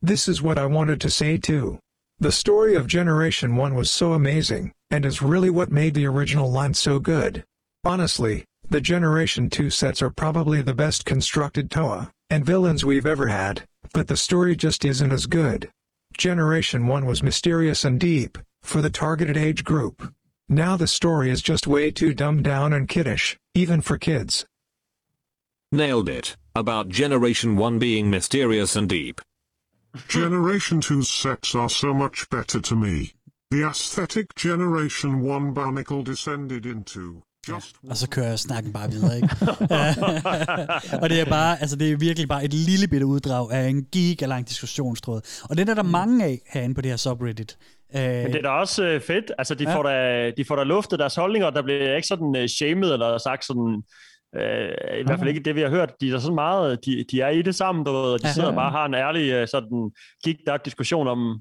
This 0.00 0.28
is 0.28 0.40
what 0.40 0.56
I 0.56 0.66
wanted 0.66 1.00
to 1.00 1.10
say 1.10 1.36
too. 1.36 1.80
The 2.22 2.30
story 2.30 2.76
of 2.76 2.86
Generation 2.86 3.56
1 3.56 3.74
was 3.74 3.90
so 3.90 4.12
amazing, 4.12 4.70
and 4.92 5.04
is 5.04 5.22
really 5.22 5.50
what 5.50 5.72
made 5.72 5.94
the 5.94 6.06
original 6.06 6.48
line 6.48 6.72
so 6.72 7.00
good. 7.00 7.42
Honestly, 7.82 8.44
the 8.70 8.80
Generation 8.80 9.50
2 9.50 9.70
sets 9.70 10.00
are 10.02 10.08
probably 10.08 10.62
the 10.62 10.72
best 10.72 11.04
constructed 11.04 11.68
Toa 11.68 12.12
and 12.30 12.46
villains 12.46 12.84
we've 12.84 13.06
ever 13.06 13.26
had, 13.26 13.64
but 13.92 14.06
the 14.06 14.16
story 14.16 14.54
just 14.54 14.84
isn't 14.84 15.10
as 15.10 15.26
good. 15.26 15.68
Generation 16.16 16.86
1 16.86 17.06
was 17.06 17.24
mysterious 17.24 17.84
and 17.84 17.98
deep, 17.98 18.38
for 18.62 18.80
the 18.80 18.88
targeted 18.88 19.36
age 19.36 19.64
group. 19.64 20.14
Now 20.48 20.76
the 20.76 20.86
story 20.86 21.28
is 21.28 21.42
just 21.42 21.66
way 21.66 21.90
too 21.90 22.14
dumbed 22.14 22.44
down 22.44 22.72
and 22.72 22.88
kiddish, 22.88 23.36
even 23.56 23.80
for 23.80 23.98
kids. 23.98 24.46
Nailed 25.72 26.08
it. 26.08 26.36
About 26.54 26.88
Generation 26.88 27.56
1 27.56 27.80
being 27.80 28.10
mysterious 28.10 28.76
and 28.76 28.88
deep. 28.88 29.20
Generation 30.08 30.80
2's 30.80 31.08
sets 31.22 31.54
are 31.54 31.68
so 31.70 31.92
much 31.92 32.28
better 32.30 32.60
to 32.60 32.74
me. 32.76 32.96
The 33.50 33.64
aesthetic 33.70 34.26
Generation 34.38 35.22
1 35.22 35.54
Barnacle 35.54 36.04
descended 36.04 36.66
into. 36.66 37.00
Just 37.48 37.76
Og 37.90 37.96
så 37.96 38.08
kører 38.10 38.28
jeg 38.28 38.38
snakken 38.38 38.72
bare 38.72 38.90
videre, 38.90 39.16
ikke? 39.16 39.28
og 41.02 41.10
det 41.10 41.20
er 41.20 41.24
bare, 41.28 41.60
altså 41.60 41.76
det 41.76 41.92
er 41.92 41.96
virkelig 41.96 42.28
bare 42.28 42.44
et 42.44 42.54
lille 42.54 42.88
bitte 42.88 43.06
uddrag 43.06 43.52
af 43.52 43.68
en 43.68 43.84
gigalang 43.84 44.48
diskussionstråd. 44.48 45.20
Og 45.50 45.56
det 45.56 45.60
er 45.60 45.74
der, 45.74 45.82
der 45.82 45.90
mange 45.90 46.24
af 46.24 46.38
herinde 46.52 46.74
på 46.74 46.80
det 46.80 46.90
her 46.90 46.96
subreddit. 46.96 47.56
Øh, 47.96 48.02
Men 48.02 48.26
det 48.26 48.36
er 48.36 48.42
da 48.42 48.48
også 48.48 48.84
øh, 48.84 49.00
fedt. 49.00 49.32
Altså, 49.38 49.54
de, 49.54 49.64
Ja. 49.64 49.70
ja. 49.70 49.76
får 49.76 49.82
da, 49.82 50.30
de 50.36 50.44
får 50.44 50.56
da 50.56 50.62
luftet 50.62 50.98
deres 50.98 51.14
holdninger, 51.14 51.50
der 51.50 51.62
bliver 51.62 51.96
ikke 51.96 52.08
sådan 52.08 52.36
øh, 52.36 52.48
shamed 52.48 52.92
eller 52.92 53.18
sagt 53.18 53.44
sådan... 53.44 53.82
Øh, 54.36 55.00
I 55.00 55.04
hvert 55.06 55.18
fald 55.18 55.28
ikke 55.28 55.40
det, 55.40 55.54
vi 55.54 55.60
har 55.60 55.68
hørt. 55.68 55.92
De 56.00 56.10
er 56.12 56.18
sådan 56.18 56.34
meget, 56.34 56.84
de, 56.86 57.04
de 57.10 57.20
er 57.20 57.28
i 57.28 57.42
det 57.42 57.54
sammen, 57.54 57.84
du 57.84 57.92
ved, 57.92 58.00
og 58.12 58.22
de 58.22 58.26
Ja. 58.26 58.32
sidder 58.32 58.48
og 58.48 58.54
bare 58.54 58.70
har 58.70 58.86
en 58.86 58.94
ærlig 58.94 59.30
øh, 59.32 59.48
sådan, 59.48 59.90
gik 60.24 60.36
der 60.46 60.56
diskussion 60.56 61.08
om, 61.08 61.40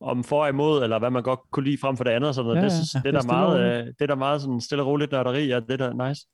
om 0.00 0.24
for 0.24 0.42
og 0.42 0.48
imod, 0.48 0.82
eller 0.82 0.98
hvad 0.98 1.10
man 1.10 1.22
godt 1.22 1.40
kunne 1.52 1.64
lide 1.64 1.78
frem 1.80 1.96
for 1.96 2.04
det 2.04 2.10
andet. 2.10 2.28
og 2.28 2.34
Sådan 2.34 2.46
noget. 2.46 2.62
Ja, 2.62 2.64
det, 2.68 2.72
det, 2.92 2.94
er 2.94 3.00
det 3.02 3.08
er 3.08 3.12
der 3.12 3.18
og 3.18 3.26
meget, 3.26 3.80
øh, 3.80 3.86
det 3.86 3.94
er 4.00 4.06
der 4.06 4.14
meget 4.14 4.40
sådan 4.40 4.60
stille 4.60 4.82
og 4.82 4.88
roligt 4.88 5.12
nørderi, 5.12 5.46
ja, 5.46 5.60
det 5.60 5.80
er 5.80 5.90
da 5.92 6.08
nice. 6.08 6.26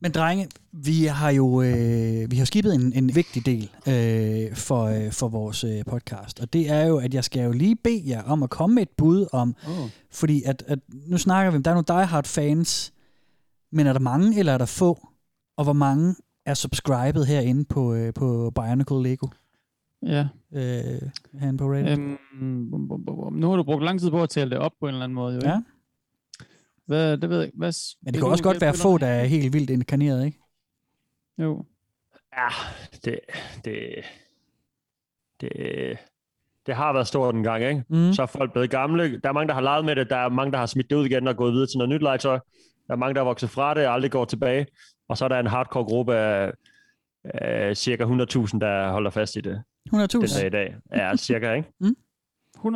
Men 0.00 0.12
drenge, 0.12 0.48
vi 0.72 1.04
har 1.04 1.30
jo 1.30 1.62
øh, 1.62 2.30
vi 2.30 2.36
har 2.36 2.44
skibet 2.44 2.74
en, 2.74 2.92
en 2.92 3.14
vigtig 3.14 3.46
del 3.46 3.70
øh, 3.88 4.56
for, 4.56 4.84
øh, 4.84 5.12
for 5.12 5.28
vores 5.28 5.64
øh, 5.64 5.84
podcast, 5.90 6.40
og 6.40 6.52
det 6.52 6.70
er 6.70 6.86
jo, 6.86 6.98
at 6.98 7.14
jeg 7.14 7.24
skal 7.24 7.44
jo 7.44 7.52
lige 7.52 7.76
bede 7.76 8.02
jer 8.06 8.22
om 8.22 8.42
at 8.42 8.50
komme 8.50 8.74
med 8.74 8.82
et 8.82 8.88
bud 8.96 9.26
om, 9.32 9.54
Oh. 9.68 9.88
fordi 10.12 10.42
at, 10.46 10.64
at 10.66 10.78
nu 11.06 11.18
snakker 11.18 11.50
vi 11.50 11.56
om, 11.56 11.62
der 11.62 11.70
er 11.70 11.74
nogle 11.74 12.00
diehard 12.00 12.24
fans, 12.26 12.92
men 13.76 13.86
er 13.86 13.92
der 13.92 14.00
mange, 14.00 14.38
eller 14.38 14.52
er 14.52 14.58
der 14.58 14.66
få? 14.66 15.08
Og 15.56 15.64
hvor 15.64 15.72
mange 15.72 16.14
er 16.46 16.54
subscribet 16.54 17.26
herinde 17.26 17.64
på, 17.64 17.94
øh, 17.94 18.14
på 18.14 18.52
Bionicle 18.54 19.02
Lego? 19.02 19.26
Ja. 20.02 20.28
Øh, 20.52 21.02
herinde 21.40 21.58
på 21.58 21.72
Reddit. 21.72 21.98
Øhm, 21.98 22.70
bum, 22.70 22.88
bum, 22.88 23.04
bum, 23.04 23.16
bum. 23.16 23.32
Nu 23.32 23.48
har 23.50 23.56
du 23.56 23.62
brugt 23.62 23.84
lang 23.84 24.00
tid 24.00 24.10
på 24.10 24.22
at 24.22 24.30
tælle 24.30 24.50
det 24.50 24.58
op 24.58 24.72
på 24.80 24.88
en 24.88 24.94
eller 24.94 25.04
anden 25.04 25.14
måde, 25.14 25.34
jo, 25.34 25.38
ikke? 25.38 25.48
Ja. 25.48 25.60
Hvad, 26.86 27.18
det 27.18 27.30
ved 27.30 27.36
jeg 27.36 27.46
ikke. 27.46 27.58
Hvad, 27.58 27.72
Men 28.02 28.14
det 28.14 28.22
kan 28.22 28.30
også 28.30 28.44
godt 28.44 28.60
være 28.60 28.74
få, 28.74 28.98
der 28.98 29.06
er 29.06 29.24
helt 29.24 29.52
vildt 29.52 29.70
inkarneret, 29.70 30.26
ikke? 30.26 30.38
Jo. 31.38 31.64
Ja, 32.36 32.48
det, 33.04 33.20
det, 33.64 34.04
det, 35.40 35.50
det 36.66 36.74
har 36.74 36.92
været 36.92 37.06
stort 37.06 37.34
en 37.34 37.42
gang, 37.42 37.64
ikke? 37.64 37.84
Mm. 37.88 38.12
Så 38.12 38.22
er 38.22 38.26
folk 38.26 38.52
blevet 38.52 38.70
gamle. 38.70 39.20
Der 39.20 39.28
er 39.28 39.32
mange, 39.32 39.48
der 39.48 39.54
har 39.54 39.60
leget 39.60 39.84
med 39.84 39.96
det. 39.96 40.10
Der 40.10 40.16
er 40.16 40.28
mange, 40.28 40.52
der 40.52 40.58
har 40.58 40.66
smidt 40.66 40.90
det 40.90 40.96
ud 40.96 41.06
igen 41.06 41.28
og 41.28 41.36
gået 41.36 41.52
videre 41.52 41.66
til 41.66 41.78
noget 41.78 41.88
nyt 41.88 42.02
legetøj. 42.02 42.38
Der 42.86 42.92
er 42.92 42.96
mange, 42.96 43.14
der 43.14 43.20
er 43.20 43.24
vokset 43.24 43.50
fra 43.50 43.74
det 43.74 43.86
og 43.86 43.94
aldrig 43.94 44.10
går 44.10 44.24
tilbage. 44.24 44.66
Og 45.08 45.18
så 45.18 45.24
er 45.24 45.28
der 45.28 45.38
en 45.40 45.46
hardcore 45.46 45.84
gruppe 45.84 46.16
af, 46.16 46.52
af 47.24 47.76
cirka 47.76 48.04
100.000, 48.04 48.58
der 48.58 48.90
holder 48.90 49.10
fast 49.10 49.36
i 49.36 49.40
det. 49.40 49.62
100.000? 49.94 49.98
Den 50.18 50.22
dag 50.22 50.46
i 50.46 50.50
dag. 50.50 50.76
Ja, 50.92 51.16
cirka, 51.16 51.52
ikke? 51.52 51.72
Mm. 51.80 51.96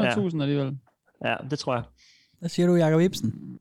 100.000 0.01 0.43
alligevel. 0.43 0.79
Ja, 1.25 1.37
det 1.51 1.59
tror 1.59 1.75
jeg. 1.75 1.83
Hvad 2.39 2.49
siger 2.49 2.67
du, 2.67 2.75
Jacob 2.75 3.01
Ibsen? 3.01 3.59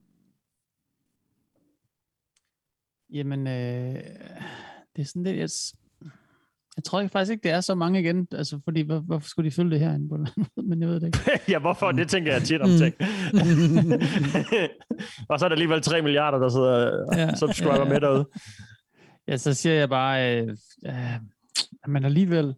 Jamen, 3.13 3.47
øh, 3.47 4.03
det 4.95 5.01
er 5.01 5.05
sådan 5.05 5.23
lidt... 5.23 5.37
Jeg, 5.37 5.49
jeg 6.80 6.84
tror 6.84 6.99
ikke, 7.01 7.11
faktisk 7.11 7.32
ikke, 7.32 7.43
det 7.43 7.51
er 7.51 7.61
så 7.61 7.75
mange 7.75 7.99
igen. 7.99 8.27
Altså, 8.32 8.59
fordi 8.63 8.82
hvor, 8.82 8.99
hvorfor 8.99 9.30
skulle 9.30 9.49
de 9.49 9.55
følge 9.55 9.71
det 9.71 9.80
herinde? 9.80 10.32
Men 10.69 10.82
jeg 10.82 10.89
ved 10.89 10.99
det 10.99 11.05
ikke. 11.07 11.19
ja, 11.53 11.59
hvorfor? 11.59 11.91
Det 11.91 12.09
tænker 12.09 12.34
jeg 12.34 12.41
tit 12.43 12.61
om 12.61 12.69
Mm. 12.69 12.77
ting. 12.77 12.95
og 15.30 15.39
så 15.39 15.45
er 15.45 15.49
der 15.49 15.55
alligevel 15.55 15.82
3 15.82 16.01
milliarder, 16.01 16.38
der 16.38 16.49
sidder 16.49 16.91
og 17.07 17.15
Ja, 17.17 17.36
subscriber 17.36 17.73
ja, 17.75 17.84
ja. 17.84 17.89
med 17.89 18.01
derude. 18.01 18.25
Ja, 19.27 19.38
så 19.38 19.53
siger 19.53 19.75
jeg 19.75 19.89
bare, 19.89 20.41
øh, 20.41 20.47
øh, 20.88 20.93
men 21.88 22.05
alligevel, 22.05 22.55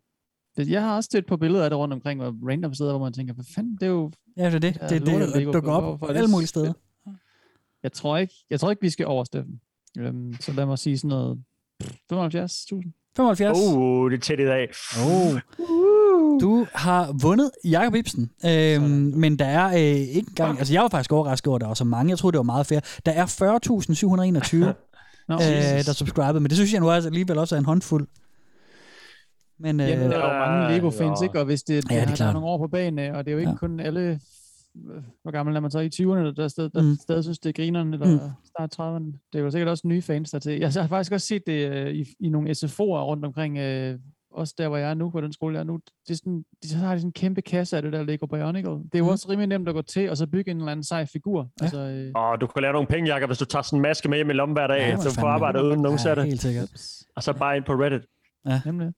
jeg 0.57 0.81
har 0.81 0.95
også 0.95 1.05
stødt 1.07 1.25
på 1.27 1.37
billeder 1.37 1.63
af 1.63 1.69
det 1.69 1.79
rundt 1.79 1.93
omkring, 1.93 2.21
hvor 2.21 2.49
random 2.51 2.73
steder, 2.73 2.91
hvor 2.91 2.99
man 2.99 3.13
tænker, 3.13 3.33
hvad 3.33 3.45
fanden, 3.55 3.73
det 3.75 3.83
er 3.83 3.87
jo... 3.87 4.11
Ja, 4.37 4.45
det 4.45 4.55
er 4.55 4.59
det. 4.59 4.73
Det, 4.81 4.89
det, 5.05 5.33
det, 5.35 5.53
dukker 5.53 5.71
op 5.71 5.99
på 5.99 6.05
alle 6.05 6.27
mulige 6.27 6.47
steder. 6.47 6.73
Jeg 7.83 7.91
tror 7.91 8.17
ikke, 8.17 8.33
jeg 8.49 8.59
tror 8.59 8.69
ikke 8.69 8.81
vi 8.81 8.89
skal 8.89 9.05
over, 9.05 9.23
Steffen. 9.23 9.61
Øhm, 9.97 10.33
så 10.39 10.53
lad 10.53 10.65
mig 10.65 10.79
sige 10.79 10.97
sådan 10.97 11.09
noget 11.09 11.43
75.000. 11.83 13.00
75. 13.17 13.57
Uh, 13.57 14.11
det 14.11 14.17
er 14.17 14.21
tæt 14.21 14.39
i 14.39 14.45
dag. 14.45 14.69
Oh. 15.05 15.39
Du 16.41 16.67
har 16.73 17.15
vundet 17.21 17.51
Jakob 17.65 17.95
Ibsen, 17.95 18.31
øhm, 18.45 18.83
men 19.15 19.39
der 19.39 19.45
er 19.45 19.67
øh, 19.67 19.75
ikke 19.79 20.29
engang, 20.29 20.57
altså 20.57 20.73
jeg 20.73 20.81
var 20.81 20.89
faktisk 20.89 21.11
overrasket 21.11 21.47
over, 21.47 21.55
at 21.55 21.61
der 21.61 21.67
var 21.67 21.73
så 21.73 21.83
mange, 21.83 22.09
jeg 22.09 22.17
troede 22.17 22.31
det 22.31 22.37
var 22.37 22.43
meget 22.43 22.65
fair. 22.65 22.79
Der 23.05 23.11
er 23.11 23.25
40.721, 23.25 24.73
Nå, 25.27 25.35
øh, 25.41 25.41
Jesus. 25.41 25.85
der 25.85 25.93
subscribede, 25.93 26.39
men 26.39 26.49
det 26.49 26.57
synes 26.57 26.73
jeg 26.73 26.79
nu 26.79 26.91
også 26.91 27.07
alligevel 27.07 27.37
også 27.37 27.55
er 27.55 27.59
en 27.59 27.65
håndfuld. 27.65 28.07
Men, 29.59 29.79
øh, 29.79 29.89
Jamen, 29.89 30.11
der 30.11 30.17
er 30.17 30.33
jo 30.33 30.51
mange 30.51 30.73
Lego-fans, 30.73 31.21
ikke? 31.21 31.39
Og 31.39 31.45
hvis 31.45 31.63
det, 31.63 31.83
det, 31.83 31.91
Ja, 31.91 32.01
det 32.01 32.11
er 32.11 32.15
der 32.15 32.25
er 32.25 32.33
nogle 32.33 32.47
år 32.47 32.57
på 32.57 32.67
banen, 32.67 32.99
øh, 32.99 33.17
og 33.17 33.25
det 33.25 33.31
er 33.31 33.33
jo 33.33 33.39
ikke 33.39 33.51
ja. 33.51 33.57
kun 33.57 33.79
alle... 33.79 34.19
Hvor 35.21 35.31
gammel 35.31 35.55
er 35.55 35.59
man 35.59 35.71
så 35.71 35.79
i 35.79 35.87
20'erne, 35.95 36.35
der, 36.35 36.47
stadig, 36.47 36.73
der 36.73 36.81
Mm. 36.81 36.95
stadig 37.01 37.23
synes, 37.23 37.39
det 37.39 37.49
er 37.49 37.53
grineren, 37.63 37.93
eller 37.93 38.07
Mm. 38.07 38.19
start 38.45 38.79
30'erne. 38.79 39.27
Det 39.33 39.39
er 39.39 39.43
jo 39.43 39.51
sikkert 39.51 39.69
også 39.69 39.87
nye 39.87 40.01
fans 40.01 40.31
der 40.31 40.39
til. 40.39 40.59
Jeg 40.59 40.71
har 40.73 40.87
faktisk 40.87 41.11
også 41.11 41.27
set 41.27 41.47
det 41.47 41.71
øh, 41.71 41.93
i, 41.93 42.05
i 42.19 42.29
nogle 42.29 42.49
SFO'er 42.51 43.03
rundt 43.03 43.25
omkring, 43.25 43.57
øh, 43.57 43.99
også 44.31 44.53
der, 44.57 44.67
hvor 44.67 44.77
jeg 44.77 44.89
er 44.89 44.93
nu, 44.93 45.09
på 45.09 45.21
den 45.21 45.33
skole, 45.33 45.53
jeg 45.55 45.59
er 45.59 45.63
nu. 45.63 45.79
Det 46.07 46.13
er 46.13 46.17
sådan, 46.17 46.43
de, 46.63 46.69
så 46.69 46.77
har 46.77 46.93
de 46.93 46.99
sådan 46.99 47.07
en 47.07 47.13
kæmpe 47.13 47.41
kasse 47.41 47.75
af 47.77 47.81
det 47.83 47.93
der 47.93 48.03
Lego 48.03 48.25
Bionicle. 48.25 48.71
Det 48.71 48.89
er 48.93 48.99
jo 48.99 49.03
Mm. 49.03 49.09
også 49.09 49.29
rimelig 49.29 49.47
nemt 49.47 49.67
at 49.69 49.75
gå 49.75 49.81
til, 49.81 50.09
og 50.09 50.17
så 50.17 50.27
bygge 50.27 50.51
en 50.51 50.57
eller 50.57 50.71
anden 50.71 50.83
sej 50.83 51.05
figur. 51.05 51.39
Ja. 51.61 51.65
Altså, 51.65 51.79
øh, 51.79 52.11
Og 52.15 52.41
du 52.41 52.47
kan 52.47 52.61
lave 52.61 52.73
nogle 52.73 52.87
penge, 52.87 53.13
Jacob, 53.13 53.29
hvis 53.29 53.37
du 53.37 53.45
tager 53.45 53.63
sådan 53.63 53.77
en 53.77 53.81
maske 53.81 54.09
med 54.09 54.17
hjem 54.17 54.29
i 54.29 54.33
lommen 54.33 54.55
hver 54.55 54.67
dag, 54.67 54.77
Ja, 54.79 54.97
så 54.97 55.09
du 55.09 55.13
får 55.21 55.27
arbejde 55.27 55.63
uden 55.63 55.81
nogen 55.81 55.99
Ja, 56.05 56.35
sikkert. 56.35 56.71
Og 57.15 57.23
så 57.23 57.33
bare 57.33 57.57
ind 57.57 57.65
på 57.65 57.73
Reddit. 57.73 58.01
Ja. 58.45 58.61
Nemlig. 58.65 58.91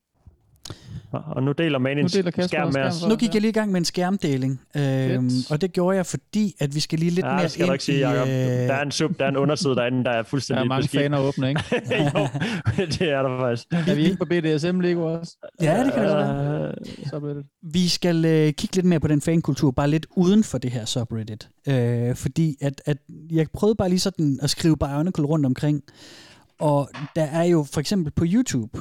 Og- 1.12 1.44
nu 1.44 1.52
deler 1.52 1.80
man 1.80 1.98
en 1.98 2.04
Nu 2.04 2.08
deler 2.08 2.32
skærm 2.32 2.68
også 2.68 2.80
med 2.80 2.92
skærm 2.92 3.06
os. 3.06 3.10
Nu 3.10 3.16
gik 3.16 3.34
jeg 3.34 3.42
lige 3.42 3.50
i 3.50 3.54
gang 3.54 3.72
med 3.72 3.78
en 3.82 3.86
skærmdeling, 3.86 4.62
øhm, 4.76 5.30
og 5.50 5.62
det 5.62 5.74
gjorde 5.74 5.98
jeg, 5.98 6.06
fordi 6.06 6.56
at 6.60 6.76
vi 6.76 6.80
skal 6.80 7.00
lige 7.00 7.12
lidt 7.12 7.26
Ja, 7.26 7.36
mere 7.36 7.50
skal 7.50 7.66
ind 7.66 7.74
ikke 7.74 7.84
sige, 7.84 7.98
i... 7.98 8.02
Jacob. 8.02 8.28
øh, 8.28 8.34
Der 8.34 8.74
er 8.74 8.82
en 8.82 8.92
sub, 8.92 9.20
der 9.20 9.26
er 9.26 9.30
en 9.30 9.38
underside 9.38 9.76
derinde, 9.76 10.04
der 10.04 10.10
er 10.12 10.16
der 10.16 10.24
fuldstændig 10.24 10.62
er 10.64 10.68
mange 10.68 10.82
beskidt. 10.84 11.02
faner 11.04 11.18
åbne, 11.20 11.50
ikke? 11.50 11.62
jo, 12.00 12.28
det 12.78 13.02
er 13.02 13.22
der 13.22 13.40
faktisk. 13.40 13.68
er 13.92 13.96
vi 13.96 14.04
ikke 14.04 14.18
på 14.18 14.26
BDSM 14.26 14.80
Lego 14.80 15.20
også? 15.20 15.38
Ja, 15.62 15.84
det 15.84 15.94
kan 15.94 16.04
det 16.04 16.12
være. 16.16 17.34
Øh. 17.36 17.44
Vi 17.74 17.88
skal 17.88 18.26
øh, 18.26 18.54
kigge 18.54 18.76
lidt 18.76 18.86
mere 18.86 19.00
på 19.00 19.08
den 19.08 19.22
fankultur, 19.22 19.72
bare 19.72 19.90
lidt 19.90 20.06
uden 20.16 20.44
for 20.44 20.58
det 20.58 20.72
her 20.72 20.86
subreddit. 20.86 21.50
Øh, 21.68 22.16
fordi 22.16 22.56
at, 22.62 22.82
at 22.86 22.98
jeg 23.32 23.48
prøvede 23.54 23.76
bare 23.76 23.90
lige 23.90 24.00
sådan 24.00 24.40
at 24.42 24.50
skrive 24.50 24.78
Bionicle 24.78 25.26
rundt 25.26 25.46
omkring, 25.46 25.82
og 26.60 26.90
der 27.16 27.24
er 27.24 27.44
jo 27.44 27.66
for 27.74 27.80
eksempel 27.80 28.12
på 28.14 28.26
YouTube, 28.28 28.80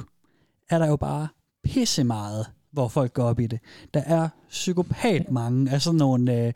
er 0.70 0.78
der 0.78 0.86
jo 0.86 0.96
bare 0.96 1.28
pisse 1.64 2.04
meget, 2.04 2.46
hvor 2.72 2.88
folk 2.88 3.12
går 3.12 3.24
op 3.24 3.40
i 3.40 3.46
det. 3.46 3.60
Der 3.94 4.00
er 4.00 4.28
psykopat 4.50 5.30
mange 5.30 5.70
af 5.70 5.82
sådan 5.82 5.98
nogle 5.98 6.46
øh, 6.46 6.52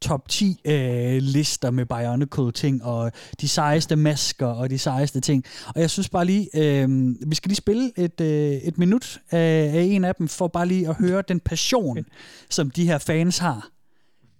top 0.00 0.28
10 0.28 0.60
øh, 0.64 1.18
lister 1.22 1.70
med 1.70 1.86
Bionicle 1.86 2.52
ting, 2.52 2.84
og 2.84 3.12
de 3.40 3.48
sejeste 3.48 3.96
masker, 3.96 4.46
og 4.46 4.70
de 4.70 4.78
sejeste 4.78 5.20
ting. 5.20 5.44
Og 5.74 5.80
jeg 5.80 5.90
synes 5.90 6.08
bare 6.08 6.24
lige, 6.24 6.48
øh, 6.54 6.88
vi 7.26 7.34
skal 7.34 7.48
lige 7.48 7.56
spille 7.56 7.92
et, 7.96 8.20
øh, 8.20 8.52
et 8.52 8.78
minut 8.78 9.20
af, 9.30 9.70
af 9.74 9.82
en 9.82 10.04
af 10.04 10.14
dem, 10.14 10.28
for 10.28 10.48
bare 10.48 10.66
lige 10.66 10.88
at 10.88 10.94
høre 10.94 11.22
den 11.28 11.40
passion, 11.40 11.98
okay. 11.98 12.10
som 12.50 12.70
de 12.70 12.86
her 12.86 12.98
fans 12.98 13.38
har. 13.38 13.68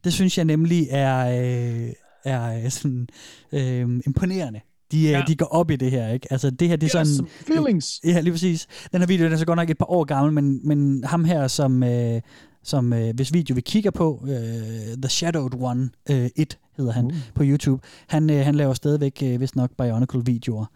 Det 0.05 0.13
synes 0.13 0.39
jeg 0.39 0.45
nemlig 0.45 0.87
er, 0.91 1.27
øh, 1.27 1.93
er 2.25 2.65
øh, 2.65 2.71
sådan, 2.71 3.09
øh, 3.53 4.01
imponerende. 4.07 4.61
De, 4.93 5.03
ja. 5.03 5.11
Ja. 5.11 5.25
de 5.29 5.37
går 5.37 5.47
op 5.47 5.71
i 5.71 5.77
det 5.77 5.91
her, 5.91 6.09
ikke? 6.09 6.27
Altså 6.31 6.51
det 6.51 6.69
her, 6.69 6.77
det 6.77 6.95
er 6.95 7.01
us 7.01 7.09
sådan... 7.09 7.17
some 7.17 7.29
feelings. 7.29 8.01
Ja, 8.05 8.21
lige 8.21 8.33
præcis. 8.33 8.67
Den 8.93 9.01
her 9.01 9.07
video, 9.07 9.25
den 9.25 9.33
er 9.33 9.37
så 9.37 9.47
godt 9.47 9.57
nok 9.57 9.71
et 9.71 9.79
par 9.79 9.91
år 9.91 10.05
gammel, 10.05 10.33
men, 10.33 10.69
men 10.69 11.05
ham 11.05 11.25
her, 11.25 11.49
som, 11.49 11.83
øh, 11.83 12.21
som 12.63 12.93
øh, 12.93 13.15
hvis 13.15 13.33
video 13.33 13.55
vi 13.55 13.61
kigger 13.61 13.91
på, 13.91 14.25
øh, 14.29 14.97
The 15.03 15.09
Shadowed 15.09 15.55
One, 15.61 15.91
øh, 16.11 16.31
1 16.37 16.59
hedder 16.77 16.93
han 16.93 17.05
uh. 17.05 17.13
på 17.35 17.43
YouTube, 17.45 17.87
han, 18.09 18.31
øh, 18.31 18.45
han 18.45 18.55
laver 18.55 18.75
stadigvæk, 18.75 19.23
øh, 19.25 19.41
vist 19.41 19.57
nok, 19.57 19.71
Bionicle-videoer. 19.79 20.67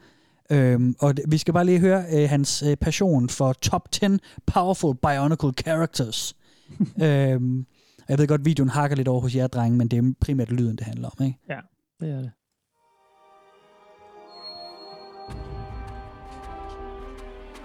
Øhm, 0.53 0.95
og 0.99 1.17
det, 1.17 1.25
vi 1.29 1.39
skal 1.39 1.55
bare 1.55 1.65
lige 1.65 1.79
høre 1.79 2.05
øh, 2.13 2.29
hans 2.29 2.63
øh, 2.63 2.77
passion 2.77 3.29
for 3.29 3.53
top 3.53 3.93
10 3.93 4.07
powerful 4.47 4.97
Bionicle 4.97 5.53
characters. 5.59 6.37
øhm, 7.03 7.67
jeg 8.09 8.19
ved 8.19 8.27
godt, 8.27 8.45
videoen 8.45 8.69
hakker 8.69 8.97
lidt 8.97 9.09
over 9.09 9.21
hos 9.21 9.35
jer, 9.35 9.47
drenge, 9.47 9.79
men 9.79 9.89
det 9.89 9.99
er 9.99 10.13
primært 10.21 10.53
lyden, 10.53 10.77
det 10.77 10.87
handler 10.87 11.09
om, 11.09 11.27
ikke? 11.27 11.39
Ja, 11.49 11.59
det 12.01 12.11
er 12.11 12.21
det. 12.21 12.31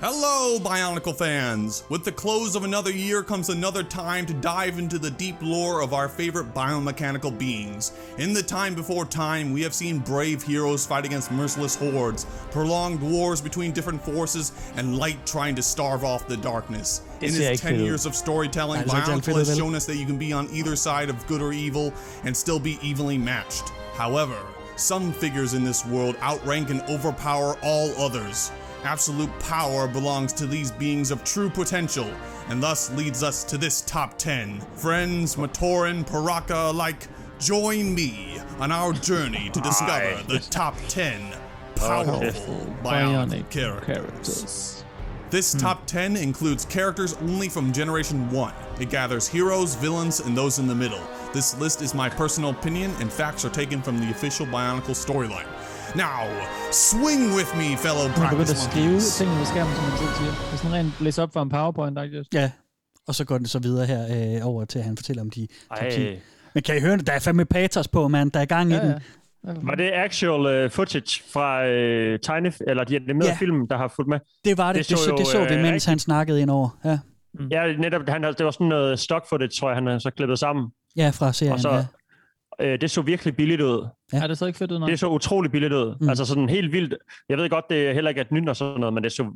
Hello, 0.01 0.59
Bionicle 0.59 1.15
fans! 1.15 1.85
With 1.87 2.03
the 2.03 2.11
close 2.11 2.57
of 2.57 2.65
another 2.65 2.91
year 2.91 3.23
comes 3.23 3.47
another 3.47 3.81
time 3.81 4.25
to 4.25 4.33
dive 4.33 4.77
into 4.77 4.99
the 4.99 5.09
deep 5.09 5.37
lore 5.41 5.81
of 5.81 5.93
our 5.93 6.09
favorite 6.09 6.53
biomechanical 6.53 7.39
beings. 7.39 7.93
In 8.17 8.33
the 8.33 8.43
time 8.43 8.75
before 8.75 9.05
time, 9.05 9.53
we 9.53 9.61
have 9.61 9.73
seen 9.73 9.99
brave 9.99 10.43
heroes 10.43 10.85
fight 10.85 11.05
against 11.05 11.31
merciless 11.31 11.75
hordes, 11.77 12.25
prolonged 12.51 12.99
wars 13.01 13.39
between 13.39 13.71
different 13.71 14.01
forces, 14.01 14.51
and 14.75 14.97
light 14.97 15.25
trying 15.25 15.55
to 15.55 15.63
starve 15.63 16.03
off 16.03 16.27
the 16.27 16.35
darkness. 16.37 17.01
In 17.21 17.29
ikke 17.29 17.61
10 17.61 17.79
years 17.79 18.05
of 18.05 18.15
storytelling, 18.15 18.83
Bionicle 18.83 19.37
has 19.37 19.55
shown 19.57 19.75
us 19.75 19.85
that 19.85 19.95
you 19.95 20.05
can 20.05 20.17
be 20.17 20.33
on 20.33 20.49
either 20.51 20.75
side 20.75 21.09
of 21.09 21.25
good 21.25 21.41
or 21.41 21.53
evil 21.53 21.93
and 22.25 22.35
still 22.35 22.59
be 22.59 22.77
evenly 22.81 23.17
matched. 23.17 23.71
However, 23.95 24.37
Some 24.77 25.13
figures 25.13 25.53
in 25.53 25.63
this 25.63 25.85
world 25.85 26.17
outrank 26.21 26.69
and 26.69 26.81
overpower 26.89 27.55
all 27.63 27.91
others. 27.97 28.51
Absolute 28.83 29.39
power 29.39 29.87
belongs 29.87 30.33
to 30.33 30.45
these 30.45 30.71
beings 30.71 31.11
of 31.11 31.23
true 31.23 31.49
potential, 31.49 32.09
and 32.49 32.61
thus 32.61 32.91
leads 32.91 33.23
us 33.23 33.43
to 33.45 33.57
this 33.57 33.81
top 33.81 34.17
10. 34.17 34.61
Friends, 34.75 35.35
Matoran, 35.35 36.07
Paraka 36.07 36.69
alike, 36.69 37.07
join 37.39 37.95
me 37.95 38.39
on 38.59 38.71
our 38.71 38.93
journey 38.93 39.49
to 39.51 39.59
discover 39.61 40.21
the 40.27 40.39
top 40.49 40.75
10 40.87 41.35
powerful 41.75 42.73
bionic 42.83 43.49
characters. 43.49 44.83
This 45.31 45.53
top 45.53 45.85
10 45.87 46.15
includes 46.15 46.65
characters 46.65 47.15
only 47.15 47.49
from 47.49 47.73
Generation 47.73 48.29
1. 48.29 48.53
It 48.79 48.89
gathers 48.89 49.27
heroes, 49.27 49.75
villains, 49.75 50.19
and 50.19 50.37
those 50.37 50.59
in 50.59 50.67
the 50.67 50.75
middle. 50.75 51.01
This 51.33 51.59
list 51.59 51.81
is 51.81 51.93
my 51.93 52.07
personal 52.07 52.51
opinion, 52.51 52.93
and 52.99 53.11
facts 53.11 53.43
are 53.43 53.49
taken 53.49 53.81
from 53.81 53.99
the 53.99 54.09
official 54.11 54.45
Bionicle 54.45 54.95
storyline. 54.95 55.47
Now, 56.03 56.23
swing 56.71 57.21
with 57.37 57.49
me, 57.59 57.67
fellow 57.85 58.05
Man 58.07 58.13
begyndte 58.13 58.27
at 58.27 58.37
practice 58.37 58.61
skrive 58.71 58.85
monkeys. 58.87 59.15
tingene 59.17 59.39
på 59.39 59.45
skærmen, 59.45 59.73
som 59.75 59.83
man 59.89 59.97
selv 60.01 60.13
siger. 60.19 60.31
Det 60.31 60.53
er 60.53 60.57
sådan 60.57 60.73
rent 60.77 60.93
læse 61.01 61.23
op 61.23 61.33
for 61.33 61.41
en 61.41 61.49
PowerPoint, 61.49 61.99
ikke? 62.03 62.25
Ja, 62.33 62.51
og 63.07 63.15
så 63.15 63.25
går 63.25 63.37
den 63.37 63.47
så 63.47 63.59
videre 63.59 63.85
her 63.85 64.01
øh, 64.37 64.47
over 64.47 64.65
til, 64.65 64.79
at 64.79 64.85
han 64.85 64.97
fortæller 64.97 65.21
om 65.21 65.29
de 65.29 65.47
top 65.69 65.77
Ej. 65.81 65.89
10. 65.91 66.07
Men 66.53 66.63
kan 66.63 66.77
I 66.77 66.79
høre, 66.79 66.97
der 66.97 67.13
er 67.13 67.19
fandme 67.19 67.45
patos 67.45 67.87
på, 67.87 68.07
mand. 68.07 68.31
Der 68.31 68.39
er 68.39 68.45
gang 68.45 68.71
i 68.71 68.73
Ja, 68.73 68.81
den. 68.81 68.89
ja. 69.47 69.53
Var 69.63 69.75
det 69.75 69.91
actual 69.93 70.65
uh, 70.65 70.71
footage 70.71 71.21
fra 71.33 71.59
uh, 71.61 72.19
tegne, 72.23 72.53
eller 72.67 72.83
de 72.83 72.95
animerede 72.95 73.29
Ja. 73.31 73.35
film, 73.39 73.67
der 73.67 73.77
har 73.77 73.87
fulgt 73.95 74.09
med? 74.09 74.19
Det 74.45 74.57
var 74.57 74.73
det. 74.73 74.79
Det, 74.79 74.89
det, 74.89 74.99
så, 74.99 75.09
jo, 75.11 75.17
det 75.17 75.27
så 75.27 75.37
vi, 75.39 75.43
øh, 75.53 75.61
mens 75.61 75.73
rigtig- 75.73 75.91
han 75.91 75.99
snakkede 75.99 76.41
ind 76.41 76.49
over. 76.49 76.69
Ja, 76.85 76.99
Ja, 77.51 77.73
netop. 77.77 78.01
Han, 78.09 78.23
det 78.23 78.45
var 78.45 78.51
sådan 78.51 78.67
noget 78.67 78.99
stock 78.99 79.29
footage, 79.29 79.49
tror 79.59 79.69
jeg, 79.69 79.75
han 79.77 79.85
havde 79.87 79.99
så 79.99 80.11
klippet 80.11 80.39
sammen. 80.39 80.65
ja 80.97 81.09
fra 81.09 81.33
serien. 81.33 81.53
Og 81.53 81.59
så, 81.59 81.83
ja. 82.59 82.65
øh, 82.65 82.81
det 82.81 82.91
så 82.91 83.01
virkelig 83.01 83.35
billigt 83.35 83.61
ud. 83.61 83.87
Ja. 84.13 84.23
Er 84.23 84.27
det 84.27 84.37
så 84.37 84.45
ikke 84.45 84.57
fedt 84.57 84.71
ud, 84.71 84.79
nej? 84.79 84.89
Det 84.89 84.99
så 84.99 85.07
utrolig 85.09 85.51
billigt 85.51 85.73
ud. 85.73 85.95
Mm. 86.01 86.09
Altså 86.09 86.25
sådan 86.25 86.49
helt 86.49 86.71
vildt. 86.71 86.93
Jeg 87.29 87.37
ved 87.37 87.49
godt, 87.49 87.65
det 87.69 87.89
er 87.89 87.93
heller 87.93 88.09
ikke 88.09 88.21
et 88.21 88.31
nyt 88.31 88.49
og 88.49 88.55
sådan 88.55 88.79
noget, 88.79 88.93
men 88.93 89.03
det 89.03 89.11
så... 89.11 89.31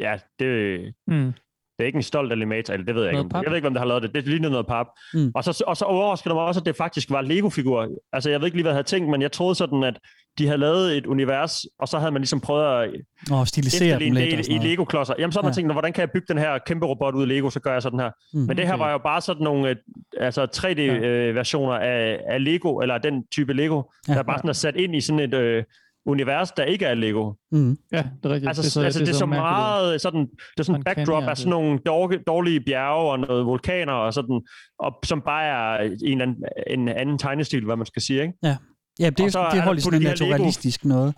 Ja, 0.00 0.18
det, 0.38 0.94
Mm. 1.06 1.32
Det 1.78 1.82
er 1.84 1.86
ikke 1.86 1.96
en 1.96 2.02
stolt 2.02 2.32
animator, 2.32 2.74
eller 2.74 2.86
det 2.86 2.94
ved 2.94 3.02
jeg 3.02 3.12
Noget 3.12 3.24
ikke. 3.24 3.32
pap? 3.34 3.42
Jeg 3.42 3.50
ved 3.50 3.56
ikke, 3.56 3.64
hvem 3.64 3.74
der 3.74 3.80
har 3.80 3.86
lavet 3.88 4.02
det. 4.02 4.14
Det 4.14 4.26
lignede 4.28 4.50
noget 4.50 4.66
pap. 4.66 4.86
Mm. 5.14 5.32
Og, 5.34 5.44
så, 5.44 5.64
og 5.66 5.76
så 5.76 5.84
overraskede 5.84 6.34
mig 6.34 6.44
også, 6.44 6.60
at 6.60 6.66
det 6.66 6.76
faktisk 6.76 7.10
var 7.10 7.20
Lego-figurer. 7.20 7.88
Altså, 8.12 8.30
jeg 8.30 8.40
ved 8.40 8.46
ikke 8.46 8.56
lige, 8.56 8.62
hvad 8.64 8.72
jeg 8.72 8.76
havde 8.76 8.86
tænkt, 8.88 9.08
men 9.10 9.22
jeg 9.22 9.32
troede 9.32 9.54
sådan, 9.54 9.82
at 9.84 9.98
de 10.38 10.46
havde 10.46 10.58
lavet 10.58 10.96
et 10.96 11.06
univers, 11.06 11.64
og 11.78 11.88
så 11.88 11.98
havde 11.98 12.12
man 12.12 12.20
ligesom 12.22 12.40
prøvet 12.40 12.64
at 12.84 12.90
Og 13.30 13.48
stilisere 13.48 13.98
dem 13.98 14.12
lidt 14.12 14.48
i. 14.48 14.58
Lego-klodser. 14.58 15.14
Jamen, 15.18 15.32
så 15.32 15.38
har 15.38 15.42
man 15.42 15.48
Ja. 15.48 15.52
ja. 15.52 15.54
tænkt, 15.54 15.66
"Nå, 15.68 15.72
hvordan 15.72 15.92
kan 15.92 16.00
jeg 16.00 16.10
bygge 16.10 16.26
den 16.28 16.38
her 16.38 16.58
kæmpe 16.66 16.86
robot 16.86 17.14
ud 17.14 17.26
i 17.26 17.28
Lego, 17.28 17.50
så 17.50 17.60
gør 17.60 17.72
jeg 17.72 17.82
sådan 17.82 18.00
her. 18.00 18.10
Mm. 18.34 18.40
Men 18.40 18.56
det 18.56 18.66
her 18.66 18.74
Okay. 18.74 18.84
var 18.84 18.92
jo 18.92 18.98
bare 18.98 19.20
sådan 19.20 19.42
nogle 19.44 19.68
øh, 19.70 19.76
altså 20.20 20.46
3D-versioner 20.56 21.72
af, 21.74 22.20
af 22.28 22.44
Lego, 22.44 22.78
eller 22.80 22.98
den 22.98 23.26
type 23.32 23.52
Lego, 23.52 23.82
Ja. 24.08 24.14
der 24.14 24.22
bare 24.22 24.38
sådan 24.38 24.48
er 24.48 24.52
sat 24.54 24.76
ind 24.76 24.96
i 24.96 25.00
sådan 25.00 25.20
et 25.20 25.34
øh, 25.34 25.64
univers, 26.06 26.50
der 26.52 26.64
ikke 26.64 26.84
er 26.84 26.94
Lego. 26.94 27.32
Mm. 27.52 27.76
Ja, 27.92 27.96
det 27.96 28.06
er 28.24 28.34
rigtigt. 28.34 28.48
Altså, 28.48 28.62
det, 28.62 28.72
så, 28.72 28.80
altså, 28.82 29.00
det, 29.00 29.08
er 29.08 29.12
så 29.12 29.24
ud. 29.24 29.28
meget 29.28 30.00
sådan, 30.00 30.20
det 30.20 30.58
er 30.58 30.62
sådan 30.62 30.80
en 30.80 30.84
backdrop 30.84 31.22
af 31.22 31.28
altså. 31.28 31.42
sådan 31.42 31.50
nogle 31.50 31.78
dårlige, 31.86 32.20
dårlige 32.26 32.60
bjerge 32.60 33.10
og 33.10 33.18
noget 33.20 33.46
vulkaner 33.46 33.92
og 33.92 34.14
sådan, 34.14 34.40
og 34.78 34.92
som 35.04 35.20
bare 35.20 35.44
er 35.44 35.90
en, 36.04 36.20
eller 36.20 36.22
anden, 36.24 36.44
en 36.66 36.88
anden 36.88 37.18
tegnestil, 37.18 37.64
hvad 37.64 37.76
man 37.76 37.86
skal 37.86 38.02
sige, 38.02 38.22
ikke? 38.22 38.34
Ja, 38.42 38.56
ja 39.00 39.10
det, 39.10 39.20
Og 39.20 39.30
så 39.32 39.38
er 39.38 39.44
det 39.50 39.56
der 39.58 39.62
holdt 39.62 39.78
i 39.78 39.82
sådan 39.82 40.00
en 40.02 40.06
her 40.06 40.14
Lego- 40.14 40.24
naturalistisk 40.24 40.84
noget. 40.84 41.14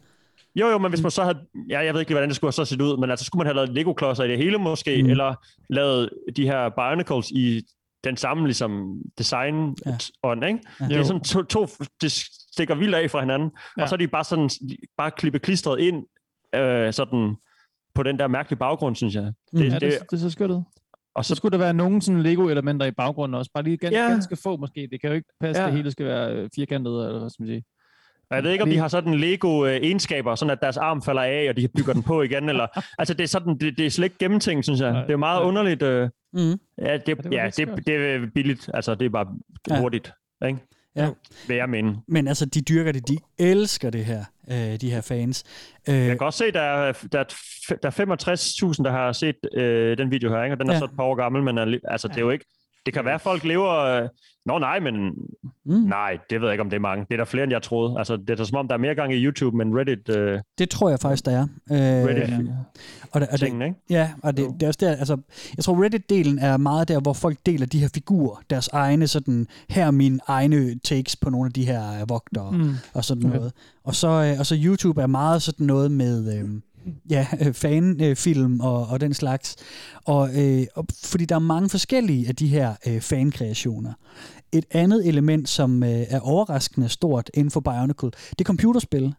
Jo, 0.56 0.66
jo, 0.68 0.78
men 0.78 0.90
hvis 0.90 1.02
man 1.02 1.10
så 1.10 1.22
havde... 1.22 1.38
Ja, 1.70 1.78
jeg 1.84 1.94
ved 1.94 2.00
ikke 2.00 2.10
lige, 2.10 2.14
hvordan 2.14 2.28
det 2.28 2.36
skulle 2.36 2.48
have 2.48 2.52
så 2.52 2.64
set 2.64 2.80
ud, 2.80 2.96
men 3.00 3.10
altså 3.10 3.24
skulle 3.24 3.40
man 3.40 3.46
have 3.46 3.54
lavet 3.54 3.68
Lego-klodser 3.74 4.24
i 4.24 4.28
det 4.28 4.38
hele 4.38 4.58
måske, 4.58 4.96
Mm. 4.96 5.04
mm. 5.04 5.10
eller 5.10 5.34
lavet 5.70 6.10
de 6.36 6.44
her 6.44 6.68
Bionicles 6.68 7.30
i 7.30 7.62
den 8.04 8.16
samme 8.16 8.44
ligesom 8.44 8.98
design 9.18 9.76
Ja. 9.86 9.96
ånd, 10.22 10.44
ikke? 10.44 10.58
Ja. 10.80 10.84
Det 10.88 10.96
er 10.96 11.02
sådan 11.02 11.22
to, 11.22 11.42
to, 11.42 11.66
det 12.00 12.24
stikker 12.58 12.74
vildt 12.74 12.94
af 12.94 13.10
fra 13.10 13.20
hinanden, 13.20 13.50
Ja. 13.78 13.82
og 13.82 13.88
så 13.88 13.94
er 13.94 13.96
de 13.96 14.08
bare 14.08 14.24
sådan, 14.24 14.50
bare 14.98 15.10
klippe 15.10 15.38
klistret 15.38 15.80
ind, 15.80 16.04
øh, 16.54 16.92
sådan 16.92 17.36
på 17.94 18.02
den 18.02 18.18
der 18.18 18.26
mærkelige 18.28 18.58
baggrund, 18.58 18.96
synes 18.96 19.14
jeg. 19.14 19.32
Mm. 19.52 19.58
Det, 19.58 19.72
Ja, 19.72 19.78
det, 19.78 19.98
det 20.10 20.20
så 20.20 20.30
skørt 20.30 20.50
ud. 20.50 20.62
og 21.14 21.24
Så 21.24 21.28
så, 21.28 21.34
skulle 21.34 21.52
der 21.52 21.58
være 21.58 21.74
nogle 21.74 22.02
sådan 22.02 22.22
Lego-elementer 22.22 22.86
i 22.86 22.90
baggrunden 22.90 23.34
også. 23.34 23.50
Bare 23.54 23.64
lige 23.64 23.76
ganske, 23.76 23.98
Ja. 24.00 24.08
ganske 24.10 24.36
få 24.36 24.56
måske. 24.56 24.88
Det 24.92 25.00
kan 25.00 25.10
jo 25.10 25.16
ikke 25.16 25.28
passe, 25.40 25.62
Ja. 25.62 25.68
det 25.68 25.76
hele 25.76 25.90
skal 25.90 26.06
være 26.06 26.32
øh, 26.32 26.48
firkantet, 26.54 27.06
eller 27.06 27.18
hvad 27.18 27.30
skal 27.30 27.42
man 27.42 27.48
sige. 27.48 27.64
jeg 28.30 28.44
ved 28.44 28.50
ikke, 28.50 28.64
om 28.64 28.70
de 28.70 28.78
har 28.78 28.88
sådan 28.88 29.14
Lego-egenskaber, 29.14 30.34
sådan 30.34 30.52
at 30.52 30.58
deres 30.62 30.76
arm 30.76 31.02
falder 31.02 31.22
af, 31.22 31.46
og 31.48 31.56
de 31.56 31.68
bygger 31.76 31.92
den 31.92 32.02
på 32.02 32.22
igen, 32.22 32.48
eller... 32.48 32.66
Altså, 32.98 33.14
det 33.14 33.22
er 33.24 33.28
sådan, 33.28 33.58
det, 33.58 33.78
det 33.78 33.86
er 33.86 33.90
slet 33.90 34.04
ikke 34.04 34.18
gennemtænkt, 34.18 34.64
synes 34.64 34.80
jeg. 34.80 34.92
Nej. 34.92 35.02
Det 35.04 35.12
er 35.12 35.16
meget 35.16 35.42
underligt. 35.42 35.82
Øh, 35.82 36.08
Mm. 36.32 36.40
Ja, 36.78 36.96
det, 36.96 37.06
det 37.06 37.32
ja, 37.32 37.50
det, 37.56 37.86
det 37.86 37.94
er 37.96 38.26
billigt. 38.34 38.70
Altså, 38.74 38.94
det 38.94 39.06
er 39.06 39.10
bare 39.10 39.26
Ja. 39.70 39.80
hurtigt. 39.80 40.12
Ikke? 40.46 40.58
Ja. 40.96 41.08
Vil 41.48 41.56
jeg 41.56 41.68
mene. 41.68 41.96
Men 42.08 42.28
altså, 42.28 42.46
de 42.46 42.60
dyrker 42.60 42.92
det. 42.92 43.08
De 43.08 43.18
elsker 43.38 43.90
det 43.90 44.04
her, 44.04 44.24
øh, 44.50 44.80
de 44.80 44.90
her 44.90 45.00
fans. 45.00 45.44
Øh, 45.88 45.94
Jeg 45.94 46.18
kan 46.18 46.26
også 46.26 46.38
se, 46.38 46.52
der 46.52 46.60
er, 46.60 46.92
der 47.12 47.18
er, 47.18 47.24
der 47.82 47.88
er 47.88 48.70
65.000, 48.76 48.82
der 48.84 48.90
har 48.90 49.12
set 49.12 49.36
øh, 49.54 49.98
den 49.98 50.10
video 50.10 50.30
her, 50.30 50.42
ikke? 50.44 50.54
og 50.54 50.60
den 50.60 50.68
er 50.68 50.72
Ja. 50.72 50.78
så 50.78 50.84
et 50.84 50.90
par 50.96 51.04
år 51.04 51.14
gammel, 51.14 51.42
men 51.42 51.58
er, 51.58 51.78
altså, 51.84 52.08
det 52.08 52.16
er 52.16 52.20
jo 52.20 52.30
ikke... 52.30 52.44
Det 52.86 52.94
kan 52.94 53.04
være, 53.04 53.14
at 53.14 53.20
folk 53.20 53.44
lever... 53.44 54.02
Øh, 54.02 54.08
Nå 54.46 54.58
nej, 54.58 54.80
men... 54.80 54.94
Mm. 55.66 55.72
Nej, 55.74 56.18
det 56.30 56.40
ved 56.40 56.48
jeg 56.48 56.54
ikke, 56.54 56.62
om 56.62 56.70
det 56.70 56.76
er 56.76 56.80
mange. 56.80 57.06
Det 57.08 57.14
er 57.14 57.16
der 57.16 57.24
flere, 57.24 57.44
end 57.44 57.52
jeg 57.52 57.62
troede. 57.62 57.94
Altså, 57.98 58.16
det 58.16 58.30
er 58.30 58.34
da 58.34 58.44
som 58.44 58.56
om, 58.58 58.68
der 58.68 58.74
er 58.74 58.78
mere 58.78 58.94
gang 58.94 59.14
i 59.14 59.24
YouTube, 59.24 59.56
men 59.56 59.78
Reddit... 59.78 60.08
Øh, 60.08 60.40
det 60.58 60.70
tror 60.70 60.88
jeg 60.88 60.98
faktisk, 61.00 61.24
der 61.26 61.32
er. 61.32 61.46
Reddit 61.70 62.40
Øh, 62.40 62.48
og, 63.12 63.20
der, 63.20 63.26
og, 63.32 63.40
det, 63.40 63.46
ikke? 63.46 63.74
ja, 63.90 64.10
og 64.22 64.36
det, 64.36 64.46
det 64.54 64.62
er 64.62 64.66
også 64.66 64.78
der, 64.80 64.90
altså, 64.90 65.16
jeg 65.56 65.64
tror 65.64 65.84
Reddit-delen 65.84 66.44
er 66.44 66.56
meget 66.56 66.88
der, 66.88 67.00
hvor 67.00 67.12
folk 67.12 67.38
deler 67.46 67.66
de 67.66 67.80
her 67.80 67.88
figurer, 67.94 68.42
deres 68.50 68.68
egne 68.68 69.06
sådan, 69.06 69.46
her 69.68 69.86
er 69.86 69.90
mine 69.90 70.20
egne 70.26 70.78
takes 70.78 71.16
på 71.16 71.30
nogle 71.30 71.46
af 71.46 71.52
de 71.52 71.66
her 71.66 72.00
øh, 72.00 72.08
vogtere, 72.08 72.50
mm. 72.52 72.58
Mm. 72.58 72.74
og 72.94 73.04
sådan 73.04 73.24
Okay. 73.26 73.36
noget. 73.36 73.52
Og 73.84 73.94
så, 73.94 74.08
øh, 74.08 74.38
og 74.38 74.46
så 74.46 74.56
YouTube 74.64 75.02
er 75.02 75.06
meget 75.06 75.42
sådan 75.42 75.66
noget 75.66 75.90
med, 75.90 76.38
øh, 76.38 76.48
ja, 77.10 77.26
øh, 77.40 77.54
fanfilm 77.54 78.60
og, 78.60 78.86
og 78.86 79.00
den 79.00 79.14
slags. 79.14 79.56
Og, 80.04 80.30
øh, 80.42 80.66
og, 80.74 80.86
fordi 81.04 81.24
der 81.24 81.34
er 81.34 81.38
mange 81.38 81.68
forskellige 81.68 82.28
af 82.28 82.36
de 82.36 82.48
her 82.48 82.74
øh, 82.86 83.00
fankreationer. 83.00 83.92
Et 84.52 84.64
andet 84.70 85.08
element, 85.08 85.48
som 85.48 85.82
øh, 85.82 85.88
er 86.08 86.20
overraskende 86.20 86.88
stort 86.88 87.30
inden 87.34 87.50
for 87.50 87.60
Bionicle, 87.60 88.10
det 88.10 88.40
er 88.40 88.44
computerspil. 88.44 89.14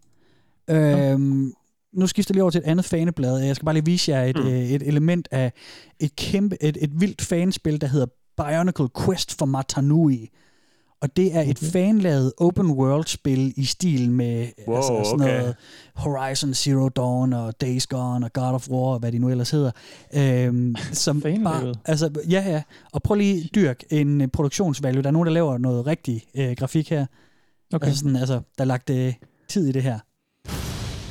Øhm, 0.69 1.53
nu 1.93 2.07
skifter 2.07 2.31
jeg 2.31 2.35
lige 2.35 2.43
over 2.43 2.51
til 2.51 2.59
et 2.59 2.65
andet 2.65 2.85
faneblad. 2.85 3.37
Jeg 3.39 3.55
skal 3.55 3.65
bare 3.65 3.75
lige 3.75 3.85
vise 3.85 4.11
jer 4.11 4.23
et, 4.23 4.35
Mm. 4.37 4.47
øh, 4.47 4.59
et 4.59 4.81
element 4.87 5.27
af 5.31 5.53
et 5.99 6.15
kæmpe, 6.15 6.63
et, 6.63 6.77
et 6.81 7.01
vildt 7.01 7.21
fanspil, 7.21 7.81
der 7.81 7.87
hedder 7.87 8.05
Bionicle 8.37 8.87
Quest 9.05 9.37
for 9.37 9.45
Matanui. 9.45 10.29
Og 11.01 11.17
det 11.17 11.35
er 11.35 11.41
et 11.41 11.59
fanlavet 11.59 12.33
open 12.37 12.71
world 12.71 13.05
spil 13.05 13.53
i 13.57 13.65
stil 13.65 14.11
med 14.11 14.47
Wow, 14.67 14.75
altså, 14.77 15.01
sådan 15.05 15.21
okay. 15.21 15.39
noget 15.39 15.55
Horizon 15.95 16.53
Zero 16.53 16.89
Dawn 16.89 17.33
og 17.33 17.61
Days 17.61 17.87
Gone 17.87 18.25
og 18.25 18.33
God 18.33 18.53
of 18.53 18.69
War 18.69 18.93
og 18.93 18.99
hvad 18.99 19.11
de 19.11 19.19
nu 19.19 19.29
ellers 19.29 19.51
hedder. 19.51 19.71
Øhm, 20.13 20.75
som 20.91 21.21
bare, 21.21 21.75
altså, 21.85 22.09
ja, 22.29 22.43
ja. 22.49 22.61
Og 22.91 23.03
prøv 23.03 23.15
lige 23.15 23.49
dyrk 23.55 23.83
en 23.89 24.21
øh, 24.21 24.27
produktionsvalue. 24.27 25.01
Der 25.01 25.07
er 25.07 25.11
nogen, 25.11 25.25
der 25.25 25.33
laver 25.33 25.57
noget 25.57 25.87
rigtig 25.87 26.23
øh, 26.35 26.55
grafik 26.59 26.89
her. 26.89 27.05
Okay. 27.73 27.87
Altså, 27.87 27.99
sådan, 27.99 28.15
altså, 28.15 28.33
der 28.33 28.63
er 28.63 28.65
lagt 28.65 28.89
øh, 28.89 29.13
tid 29.47 29.67
i 29.67 29.71
det 29.71 29.83
her. 29.83 29.99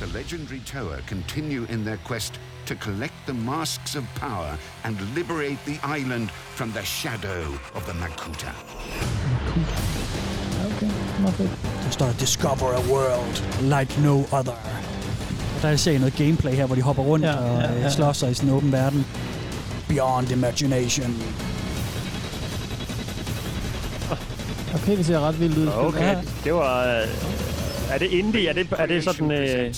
The 0.01 0.18
legendary 0.18 0.61
Toa 0.66 1.01
continue 1.09 1.66
in 1.72 1.78
their 1.84 1.99
quest 2.09 2.41
to 2.68 2.74
collect 2.74 3.14
the 3.26 3.34
masks 3.34 3.96
of 3.96 4.04
power 4.16 4.52
and 4.84 4.96
liberate 5.18 5.58
the 5.70 5.78
island 5.98 6.26
from 6.30 6.68
the 6.72 6.84
shadow 6.84 7.42
of 7.74 7.82
the 7.88 7.94
Makuta. 8.02 8.52
Okay, 10.66 10.90
meget 11.20 11.34
fedt. 11.34 11.98
Der 11.98 12.12
discover 12.12 12.68
a 12.72 12.82
world 12.92 13.36
like 13.78 14.00
no 14.00 14.16
other. 14.38 14.56
Og 15.56 15.62
der 15.62 15.76
ser 15.76 15.92
I 15.92 15.98
noget 15.98 16.14
gameplay 16.14 16.52
her, 16.54 16.66
hvor 16.66 16.74
de 16.74 16.82
hopper 16.82 17.02
rundt 17.02 17.24
Ja, 17.24 17.30
ja, 17.30 17.36
og 17.36 17.62
ja, 17.62 17.72
ja, 17.72 17.80
ja. 17.80 17.90
slår 17.90 18.12
sig 18.12 18.30
i 18.30 18.34
sådan 18.34 18.48
en 18.48 18.54
åben 18.56 18.72
verden. 18.72 19.06
Beyond 19.88 20.30
imagination. 20.30 21.22
Okay, 24.74 24.96
det 24.96 25.06
ser 25.06 25.20
ret 25.20 25.40
vildt 25.40 25.58
ud. 25.58 25.68
Okay, 25.76 26.16
det 26.44 26.54
var... 26.54 26.84
Øh, 26.86 27.08
er 27.90 27.98
det 27.98 28.06
indie? 28.06 28.48
Er 28.48 28.52
det, 28.52 28.66
er 28.78 28.86
det 28.86 29.04
sådan... 29.04 29.30
Øh, 29.30 29.74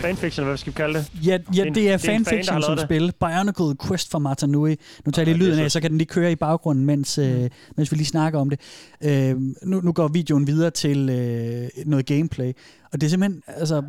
fanfiction, 0.00 0.46
hvad 0.46 0.56
skal 0.56 0.72
vi 0.72 0.76
kalde 0.76 0.98
det? 0.98 1.26
Ja, 1.26 1.38
ja 1.56 1.64
det 1.64 1.90
er 1.90 1.96
fan, 1.96 2.24
der 2.24 2.24
fanfiction 2.24 2.54
har 2.54 2.60
som 2.60 2.76
det. 2.76 2.84
spil. 2.84 3.12
Bionicle 3.20 3.88
Quest 3.88 4.10
for 4.10 4.18
Matanui. 4.18 4.76
Nu 5.04 5.12
tager 5.12 5.26
jeg 5.26 5.36
lige 5.36 5.44
det 5.44 5.50
er 5.50 5.54
lyden 5.54 5.64
af, 5.64 5.70
så 5.70 5.80
kan 5.80 5.90
den 5.90 5.98
lige 5.98 6.08
køre 6.08 6.32
i 6.32 6.36
baggrunden, 6.36 6.84
mens, 6.84 7.18
øh, 7.18 7.50
mens 7.76 7.92
vi 7.92 7.96
lige 7.96 8.06
snakker 8.06 8.38
om 8.38 8.50
det. 8.50 8.60
Øh, 9.04 9.36
nu, 9.62 9.80
nu 9.80 9.92
går 9.92 10.08
videoen 10.08 10.46
videre 10.46 10.70
til 10.70 11.08
øh, 11.08 11.68
noget 11.86 12.06
gameplay. 12.06 12.52
Og 12.92 13.00
det 13.00 13.02
er 13.06 13.10
simpelthen, 13.10 13.42
altså, 13.46 13.82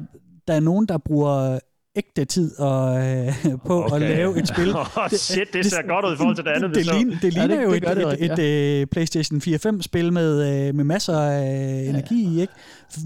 der 0.47 0.53
er 0.53 0.59
nogen, 0.59 0.85
der 0.85 0.97
bruger 0.97 1.59
ægte 1.95 2.25
tid 2.25 2.59
og, 2.59 2.97
øh, 3.07 3.33
på 3.65 3.83
okay. 3.83 3.95
at 3.95 4.01
lave 4.01 4.39
et 4.39 4.47
spil. 4.47 4.75
Åh, 4.77 4.85
shit, 5.11 5.53
det 5.53 5.65
ser 5.65 5.87
godt 5.87 6.05
ud 6.05 6.13
i 6.13 6.17
forhold 6.17 6.35
til 6.35 6.45
det 6.45 6.51
andet, 6.51 6.75
Det, 6.75 6.85
så. 6.85 6.93
ligner, 6.93 7.19
det 7.21 7.35
Ja, 7.35 7.45
ligner 7.45 7.55
det- 7.55 7.63
jo 7.63 7.71
det 7.71 7.77
et, 7.77 7.83
det 7.97 8.01
et, 8.01 8.07
rigtigt, 8.07 8.39
et, 8.39 8.81
et 8.81 8.89
PlayStation 8.89 9.41
4-5-spil 9.41 10.13
med, 10.13 10.67
øh, 10.67 10.75
med 10.75 10.83
masser 10.83 11.19
af 11.19 11.85
energi 11.89 12.23
i, 12.35 12.41
ikke? 12.41 12.53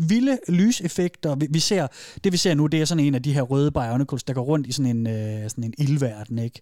Vilde 0.10 0.38
lyseffekter. 0.50 1.36
Vi, 1.36 1.48
vi 1.50 1.60
ser, 1.60 1.88
det 2.24 2.32
vi 2.32 2.38
ser 2.38 2.54
nu, 2.54 2.68
det 2.68 2.82
er 2.82 2.86
sådan 2.86 3.04
en 3.06 3.16
af 3.16 3.24
de 3.24 3.34
her 3.34 3.42
røde 3.42 3.72
Bionicles, 3.72 4.24
der 4.24 4.34
går 4.34 4.42
rundt 4.44 4.68
i 4.68 4.72
sådan 4.72 4.98
en, 4.98 5.08
øh, 5.08 5.50
sådan 5.50 5.64
en 5.64 5.74
ildverden, 5.78 6.40
ikke? 6.40 6.62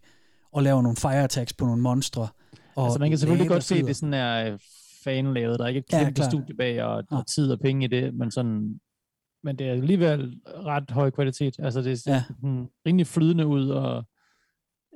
Og 0.54 0.64
laver 0.64 0.82
nogle 0.82 0.96
fire 0.98 1.24
attacks 1.24 1.54
på 1.54 1.66
nogle 1.66 1.82
monstre. 1.82 2.28
Og 2.76 2.86
Altså, 2.86 3.00
man 3.00 3.10
kan 3.10 3.18
selvfølgelig 3.20 3.50
godt 3.50 3.64
se, 3.64 3.76
at 3.76 3.86
det 3.86 3.96
sådan 3.96 4.14
er 4.14 4.52
øh, 4.52 4.60
fanlavet. 5.04 5.60
Der 5.60 5.66
er 5.66 5.70
ikke 5.70 5.80
et 5.80 5.86
Ja, 5.94 5.98
kæmpe 6.04 6.14
klart. 6.14 6.32
studie 6.32 6.56
bag 6.58 6.84
og, 6.84 7.04
og 7.12 7.28
tid 7.36 7.52
og 7.52 7.60
penge 7.60 7.86
i 7.86 7.88
det, 7.88 8.14
men 8.14 8.32
sådan 8.32 8.80
men 9.48 9.56
det 9.60 9.68
er 9.68 9.72
alligevel 9.72 10.40
ret 10.46 10.92
høj 10.92 11.10
kvalitet. 11.10 11.56
Altså, 11.60 11.82
det 11.82 12.00
ser 12.00 12.14
Ja. 12.14 12.24
rimelig 12.86 13.08
flydende 13.08 13.48
ud, 13.48 13.70
og 13.70 14.04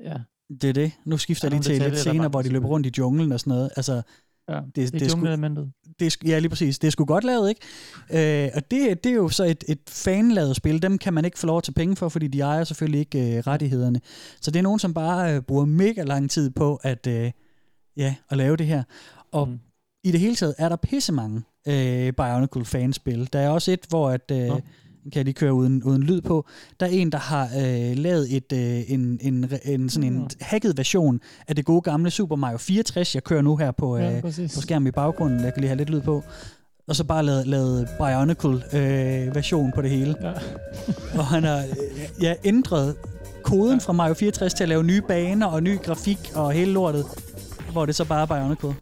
ja. 0.04 0.18
Det 0.62 0.70
er 0.70 0.74
det. 0.74 0.92
Nu 1.06 1.18
skifter 1.18 1.46
er 1.48 1.50
nogle 1.50 1.64
til 1.64 1.82
lidt 1.82 1.98
senere, 1.98 2.28
hvor 2.28 2.42
de 2.42 2.50
løber 2.50 2.68
rundt 2.68 2.88
i 2.88 2.92
junglen 2.98 3.32
og 3.32 3.40
sådan 3.40 3.52
noget. 3.52 3.70
Altså, 3.76 4.02
Ja, 4.50 4.56
det, 4.56 4.76
det 4.76 4.86
er 4.86 4.90
det, 4.92 5.02
er 5.02 5.10
sgu, 5.10 5.18
jungleelementet. 5.18 5.72
det 6.00 6.18
ja, 6.26 6.40
lige 6.40 6.50
præcis. 6.50 6.80
Det 6.80 6.88
er 6.88 6.92
sgu 6.92 7.06
godt 7.06 7.24
lavet, 7.24 7.50
ikke? 7.50 8.46
Øh, 8.46 8.50
og 8.56 8.72
det, 8.72 9.04
det 9.04 9.10
er 9.12 9.16
jo 9.16 9.30
så 9.30 9.44
et, 9.44 9.64
et 9.68 9.80
fanlavet 9.90 10.56
spil. 10.56 10.82
Dem 10.82 10.98
kan 10.98 11.14
man 11.14 11.26
ikke 11.26 11.40
få 11.40 11.48
lov 11.48 11.58
at 11.58 11.64
tage 11.64 11.74
penge 11.74 11.96
for, 11.96 12.10
fordi 12.10 12.28
de 12.28 12.42
ejer 12.42 12.64
selvfølgelig 12.64 13.00
ikke 13.00 13.38
øh, 13.38 13.44
rettighederne. 13.48 14.02
Så 14.42 14.52
det 14.52 14.60
er 14.60 14.64
nogen, 14.64 14.80
som 14.80 14.94
bare 14.94 15.36
øh, 15.36 15.42
bruger 15.42 15.66
mega 15.66 16.04
lang 16.04 16.30
tid 16.30 16.50
på 16.50 16.80
at, 16.84 17.08
øh, 17.08 17.32
ja, 17.98 18.16
at 18.30 18.38
lave 18.38 18.58
det 18.58 18.68
her. 18.68 18.84
Og 19.32 19.48
mm. 19.48 19.60
i 20.04 20.12
det 20.12 20.20
hele 20.20 20.36
taget 20.36 20.56
er 20.58 20.70
der 20.70 20.76
pisse 20.76 21.12
mange 21.14 21.42
øh, 21.68 22.14
Bionicle 22.14 22.66
fanspil. 22.66 23.30
Der 23.34 23.40
er 23.40 23.50
også 23.50 23.72
et, 23.72 23.86
hvor 23.90 24.10
at, 24.10 24.32
øh, 24.32 24.38
kan 25.04 25.16
jeg 25.16 25.26
lige 25.26 25.34
køre 25.34 25.54
uden, 25.54 25.84
uden 25.84 26.04
lyd 26.04 26.22
på. 26.22 26.46
Der 26.80 26.86
er 26.86 26.90
en, 26.90 27.12
der 27.12 27.18
har 27.18 27.44
øh, 27.44 27.98
lavet 27.98 28.36
et, 28.36 28.54
øh, 28.54 28.92
en, 28.92 29.20
en, 29.22 29.52
en, 29.66 29.90
sådan 29.90 30.14
en 30.14 30.30
hacket 30.42 30.78
version 30.78 31.20
af 31.48 31.56
det 31.56 31.66
gode 31.66 31.82
gamle 31.82 32.12
Super 32.12 32.36
Mario 32.36 32.58
64, 32.58 33.16
jeg 33.16 33.24
kører 33.24 33.42
nu 33.42 33.56
her 33.56 33.72
på, 33.72 33.98
Ja, 33.98 34.16
øh, 34.16 34.22
præcis. 34.22 34.56
på 34.56 34.62
skærmen 34.62 34.88
i 34.88 34.92
baggrunden. 34.92 35.44
Jeg 35.44 35.54
kan 35.54 35.62
lige 35.62 35.70
have 35.70 35.78
lidt 35.78 35.90
lyd 35.90 36.02
på. 36.02 36.24
Og 36.88 36.96
så 36.96 37.04
bare 37.04 37.24
lavet, 37.24 37.48
lavet 37.48 37.90
Bionicle 37.98 38.64
øh, 38.74 39.36
version 39.36 39.72
på 39.76 39.82
det 39.82 39.90
hele. 39.90 40.16
Ja. 40.22 40.32
og 41.20 41.26
han 41.26 41.44
har 41.44 41.58
øh, 41.58 42.24
ja, 42.24 42.34
ændret 42.44 42.96
koden 43.44 43.80
ja. 43.80 43.86
fra 43.86 43.94
Mario 43.94 44.14
64 44.14 44.54
til 44.54 44.64
at 44.64 44.70
lave 44.70 44.84
nye 44.84 45.02
baner 45.02 45.48
og 45.48 45.64
ny 45.64 45.80
grafik 45.80 46.32
og 46.36 46.52
hele 46.52 46.72
lortet, 46.72 47.06
hvor 47.72 47.86
det 47.86 47.96
så 47.96 48.06
bare 48.06 48.22
er 48.22 48.26
Bionicle. 48.26 48.76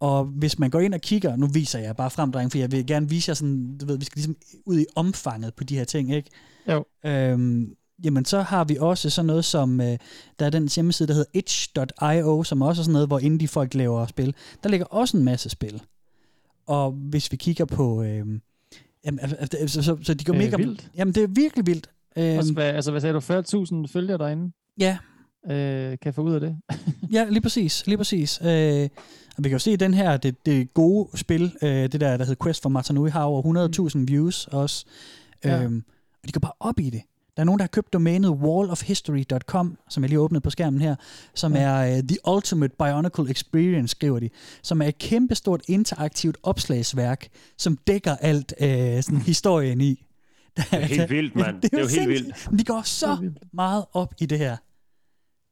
Og 0.00 0.24
hvis 0.24 0.58
man 0.58 0.70
går 0.70 0.80
ind 0.80 0.94
og 0.94 1.00
kigger, 1.00 1.36
nu 1.36 1.46
viser 1.46 1.78
jeg 1.78 1.96
bare 1.96 2.10
frem, 2.10 2.32
dreng, 2.32 2.50
for 2.50 2.58
jeg 2.58 2.72
vil 2.72 2.86
gerne 2.86 3.08
vise 3.08 3.30
jer 3.30 3.34
sådan, 3.34 3.78
du 3.78 3.86
ved, 3.86 3.98
vi 3.98 4.04
skal 4.04 4.18
ligesom 4.18 4.36
ud 4.66 4.78
i 4.80 4.86
omfanget 4.94 5.54
på 5.54 5.64
de 5.64 5.76
her 5.78 5.84
ting, 5.84 6.14
ikke? 6.14 6.30
Jo. 6.68 6.84
Øhm, 7.04 7.74
jamen, 8.04 8.24
så 8.24 8.42
har 8.42 8.64
vi 8.64 8.76
også 8.80 9.10
sådan 9.10 9.26
noget 9.26 9.44
som, 9.44 9.80
øh, 9.80 9.98
der 10.38 10.46
er 10.46 10.50
den 10.50 10.68
hjemmeside, 10.74 11.08
der 11.08 11.14
hedder 11.14 11.30
itch.io, 11.34 12.42
som 12.42 12.62
også 12.62 12.82
er 12.82 12.84
sådan 12.84 12.92
noget, 12.92 13.08
hvor 13.08 13.18
indie 13.18 13.48
folk 13.48 13.74
laver 13.74 14.06
spil. 14.06 14.34
Der 14.62 14.68
ligger 14.68 14.86
også 14.86 15.16
en 15.16 15.24
masse 15.24 15.48
spil. 15.48 15.82
Og 16.66 16.92
hvis 16.92 17.32
vi 17.32 17.36
kigger 17.36 17.64
på, 17.64 18.02
øh, 18.02 18.26
jamen, 19.04 19.20
altså, 19.20 19.56
altså, 19.56 19.82
så, 19.82 19.96
så 20.02 20.14
de 20.14 20.24
går 20.24 20.34
mega... 20.34 20.56
vildt. 20.56 20.90
Jamen, 20.96 21.14
det 21.14 21.22
er 21.22 21.28
virkelig 21.28 21.66
vildt. 21.66 21.90
Øhm, 22.16 22.38
Også, 22.38 22.52
hvad, 22.52 22.64
altså, 22.64 22.90
hvad 22.90 23.00
sagde 23.00 23.14
du? 23.14 23.18
40.000 23.84 23.92
følger 23.92 24.16
derinde? 24.16 24.52
Ja. 24.80 24.98
Øh, 25.50 25.90
kan 25.90 25.98
jeg 26.04 26.14
få 26.14 26.22
ud 26.22 26.34
af 26.34 26.40
det? 26.40 26.56
ja, 27.16 27.26
lige 27.30 27.40
præcis. 27.40 27.86
Lige 27.86 27.98
præcis. 27.98 28.40
Øh, 28.42 28.88
og 29.38 29.44
vi 29.44 29.48
kan 29.48 29.54
jo 29.54 29.58
se, 29.58 29.76
den 29.76 29.94
her, 29.94 30.16
det, 30.16 30.46
det 30.46 30.74
gode 30.74 31.18
spil, 31.18 31.52
øh, 31.62 31.68
det 31.70 31.92
der, 32.00 32.16
der 32.16 32.24
hedder 32.24 32.44
Quest 32.44 32.62
for 32.62 32.68
Matanui, 32.68 33.10
har 33.10 33.22
over 33.22 33.90
100.000 33.94 34.04
views 34.06 34.46
også. 34.46 34.84
Ja. 35.44 35.62
Øhm, 35.62 35.84
og 36.22 36.28
de 36.28 36.32
går 36.32 36.40
bare 36.40 36.52
op 36.60 36.80
i 36.80 36.90
det. 36.90 37.02
Der 37.36 37.42
er 37.42 37.44
nogen, 37.44 37.58
der 37.58 37.62
har 37.62 37.68
købt 37.68 37.92
domænet 37.92 38.30
wallofhistory.com, 38.30 39.78
som 39.88 40.02
jeg 40.02 40.08
lige 40.10 40.20
åbnede 40.20 40.40
på 40.40 40.50
skærmen 40.50 40.80
her, 40.80 40.96
som 41.34 41.54
Ja. 41.54 41.60
er 41.60 41.96
uh, 41.98 42.02
The 42.08 42.16
Ultimate 42.34 42.74
Bionicle 42.78 43.30
Experience, 43.30 43.90
skriver 43.90 44.18
de, 44.18 44.30
som 44.62 44.82
er 44.82 44.86
et 44.86 44.98
kæmpestort 44.98 45.62
interaktivt 45.68 46.36
opslagsværk, 46.42 47.28
som 47.58 47.76
dækker 47.86 48.16
alt 48.16 48.54
uh, 48.60 48.66
sådan 49.02 49.20
historien 49.20 49.80
i. 49.80 50.02
Det 50.56 50.64
er 50.72 50.78
helt 50.80 51.10
vildt, 51.10 51.36
mand. 51.36 51.62
Det 51.62 51.74
er 51.74 51.80
jo 51.80 51.86
helt 51.88 52.08
vildt. 52.08 52.48
De 52.58 52.64
går 52.64 52.82
så 52.82 53.30
meget 53.52 53.84
op 53.92 54.14
i 54.20 54.26
det 54.26 54.38
her. 54.38 54.56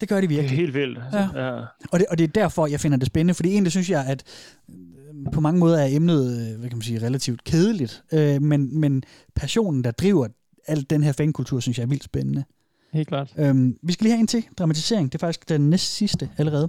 Det 0.00 0.08
gør 0.08 0.20
de 0.20 0.28
virkelig. 0.28 0.50
Det 0.50 0.56
er 0.56 0.60
helt 0.60 0.74
vildt. 0.74 0.98
Ja. 1.12 1.46
Ja. 1.46 1.60
Og 1.90 1.98
det, 1.98 2.06
og 2.10 2.18
det 2.18 2.24
er 2.24 2.28
derfor, 2.28 2.66
jeg 2.66 2.80
finder 2.80 2.98
det 2.98 3.06
spændende, 3.06 3.34
fordi 3.34 3.48
egentlig 3.50 3.72
synes 3.72 3.90
jeg, 3.90 4.06
at 4.06 4.22
øh, 4.70 5.32
på 5.32 5.40
mange 5.40 5.60
måder 5.60 5.78
er 5.78 5.88
emnet, 5.90 6.50
øh, 6.52 6.58
hvad 6.58 6.68
kan 6.68 6.78
man 6.78 6.82
sige, 6.82 7.02
relativt 7.06 7.44
kedeligt, 7.44 8.02
øh, 8.12 8.42
men, 8.42 8.80
men 8.80 9.02
passionen, 9.34 9.84
der 9.84 9.90
driver 9.90 10.28
al 10.66 10.86
den 10.90 11.02
her 11.02 11.12
fankultur, 11.12 11.60
synes 11.60 11.78
jeg 11.78 11.84
er 11.84 11.88
vildt 11.88 12.04
spændende. 12.04 12.44
Helt 12.94 13.08
klart. 13.08 13.34
Øhm, 13.38 13.76
vi 13.82 13.92
skal 13.92 14.04
lige 14.04 14.12
have 14.12 14.20
en 14.20 14.26
til, 14.26 14.44
dramatisering. 14.58 15.12
Det 15.12 15.18
er 15.18 15.26
faktisk 15.26 15.48
den 15.48 15.70
næst 15.70 15.94
sidste 15.94 16.30
allerede. 16.38 16.68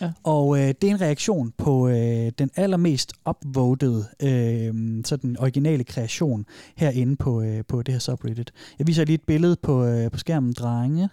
Ja. 0.00 0.12
Og 0.24 0.58
øh, 0.58 0.68
det 0.68 0.84
er 0.84 0.90
en 0.90 1.00
reaktion 1.00 1.52
på 1.58 1.88
øh, 1.88 2.32
den 2.38 2.50
allermest 2.56 3.12
upvotede, 3.28 4.04
øh, 4.22 4.74
så 5.04 5.16
den 5.16 5.36
originale 5.38 5.84
kreation 5.84 6.46
herinde 6.76 7.16
på, 7.16 7.42
øh, 7.42 7.64
på 7.68 7.82
det 7.82 7.94
her 7.94 7.98
subreddit. 7.98 8.52
Jeg 8.78 8.86
viser 8.86 9.04
lige 9.04 9.14
et 9.14 9.26
billede 9.26 9.56
på, 9.62 9.84
øh, 9.84 10.10
på 10.10 10.18
skærmen, 10.18 10.52
drenge. 10.52 11.08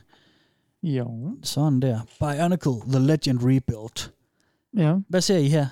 Jo. 0.84 1.38
Sådan 1.44 1.80
der. 1.80 2.00
Bionicle, 2.20 2.92
The 2.92 3.00
Legend 3.08 3.40
Rebuilt. 3.42 4.14
Ja. 4.78 4.96
Hvad 5.10 5.22
ser 5.22 5.38
I 5.38 5.48
her? 5.48 5.66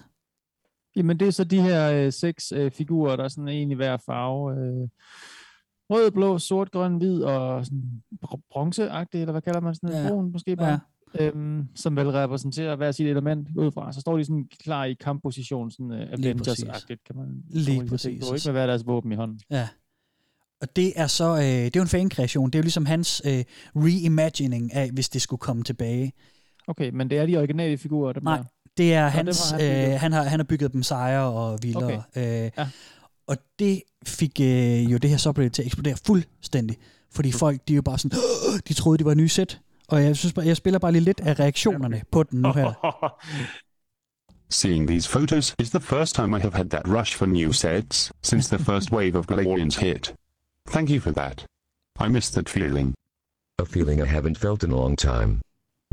Jamen, 0.95 1.20
det 1.20 1.28
er 1.28 1.32
så 1.32 1.43
de 1.43 1.62
her 1.62 1.91
øh, 1.91 2.14
seks 2.14 2.51
øh, 2.51 2.72
figurer, 2.72 3.16
der 3.16 3.24
er 3.24 3.28
sådan 3.28 3.47
en 3.47 3.72
i 3.72 3.76
hver 3.76 3.97
farve. 4.05 4.51
Øh, 4.57 4.88
rød, 5.89 6.12
blå, 6.12 6.38
sort, 6.38 6.72
grøn, 6.72 6.97
hvid 6.97 7.22
og 7.24 7.66
sådan 7.66 8.01
br- 8.26 8.41
bronzeagtig, 8.51 9.22
eller 9.22 9.32
hvad 9.32 9.41
kalder 9.41 9.60
man 9.60 9.76
sådan 9.76 9.95
en 9.95 10.03
Ja. 10.03 10.10
brun 10.10 10.32
måske 10.32 10.55
bare. 10.55 10.80
Øhm, 11.20 11.68
som 11.76 11.95
vel 11.95 12.10
repræsenterer 12.10 12.76
hver 12.76 12.91
sit 12.91 13.07
element 13.07 13.47
udefra. 13.55 13.91
Så 13.91 14.01
står 14.01 14.18
de 14.18 14.24
sådan 14.26 14.47
klar 14.64 14.84
i 14.86 14.93
kampposition, 14.93 15.72
sådan 15.72 15.91
uh, 15.91 15.97
Avengers-agtigt, 15.97 17.03
kan 17.05 17.16
man 17.16 17.43
Lige 17.49 17.86
præcis. 17.88 18.28
på, 18.30 18.36
ikke 18.36 18.47
med 18.47 18.51
hver 18.53 18.68
deres 18.68 18.86
våben 18.86 19.12
i 19.12 19.16
hånden. 19.16 19.39
Ja. 19.51 19.68
Og 20.62 20.76
det 20.76 20.93
er 20.95 21.07
så, 21.07 21.36
øh, 21.36 21.41
det 21.43 21.66
er 21.66 21.72
jo 21.76 21.82
en 21.82 21.88
fankreation. 21.88 22.49
Det 22.49 22.55
er 22.55 22.60
jo 22.60 22.64
ligesom 22.64 22.86
hans 22.86 23.22
øh, 23.26 23.43
reimagining 23.76 24.74
af, 24.74 24.89
hvis 24.91 25.10
det 25.10 25.22
skulle 25.22 25.39
komme 25.39 25.64
tilbage. 25.64 26.14
Okay, 26.68 26.89
men 26.93 27.10
det 27.10 27.18
er 27.18 27.26
de 27.26 27.38
originale 27.38 27.78
figurer, 27.78 28.14
der 28.14 28.22
Nej, 28.22 28.43
det 28.78 28.93
er 28.93 29.07
hans, 29.07 29.49
har 29.49 29.57
han 29.60 29.91
øh, 29.93 29.99
han, 29.99 30.12
har, 30.12 30.24
han 30.24 30.39
har 30.39 30.43
bygget 30.43 30.74
dem 30.74 30.84
sejre 30.84 31.24
og 31.32 31.60
vildere. 31.62 32.03
Okay. 32.16 32.45
Øh, 32.57 32.68
Og 33.28 33.38
det 33.60 33.82
fik 34.05 34.39
øh, 34.41 34.91
jo 34.91 34.97
det 34.97 35.10
her 35.10 35.18
subreddit 35.18 35.53
til 35.53 35.62
at 35.62 35.66
eksplodere 35.66 35.95
fuldstændig. 36.05 36.78
Fordi 37.12 37.32
folk, 37.32 37.62
de 37.68 37.74
er 37.74 37.76
jo 37.76 37.82
bare 37.82 37.97
sådan, 37.99 38.20
"Åh!" 38.20 38.60
de 38.68 38.74
troede, 38.74 38.97
det 38.97 39.05
var 39.05 39.12
en 39.12 39.18
ny 39.18 39.28
sæt. 39.28 39.60
Og 39.88 40.03
jeg 40.03 40.16
synes 40.18 40.34
bare, 40.34 40.45
jeg 40.45 40.57
spiller 40.57 40.80
bare 40.80 40.91
lige 40.91 41.03
lidt 41.03 41.20
af 41.20 41.39
reaktionerne 41.39 42.01
på 42.12 42.24
den 42.24 42.41
nu 42.41 42.53
her. 42.53 42.74
Seeing 44.51 44.88
these 44.88 45.10
photos 45.10 45.55
is 45.60 45.70
the 45.70 45.80
first 45.80 46.16
time 46.16 46.38
I 46.38 46.39
have 46.39 46.53
had 46.53 46.66
that 46.70 46.88
rush 46.88 47.18
for 47.18 47.26
new 47.26 47.51
sets 47.51 48.12
since 48.24 48.55
the 48.55 48.66
first 48.66 48.91
wave 48.91 49.16
of 49.18 49.28
Galarians 49.28 49.78
hit. 49.78 50.14
Thank 50.70 50.91
you 50.91 50.99
for 50.99 51.11
that. 51.13 51.43
I 51.97 52.07
miss 52.07 52.30
that 52.30 52.47
feeling. 52.47 52.93
A 53.57 53.65
feeling 53.65 54.01
I 54.01 54.05
haven't 54.05 54.38
felt 54.38 54.63
in 54.63 54.70
a 54.72 54.78
long 54.78 54.95
time. 54.95 55.41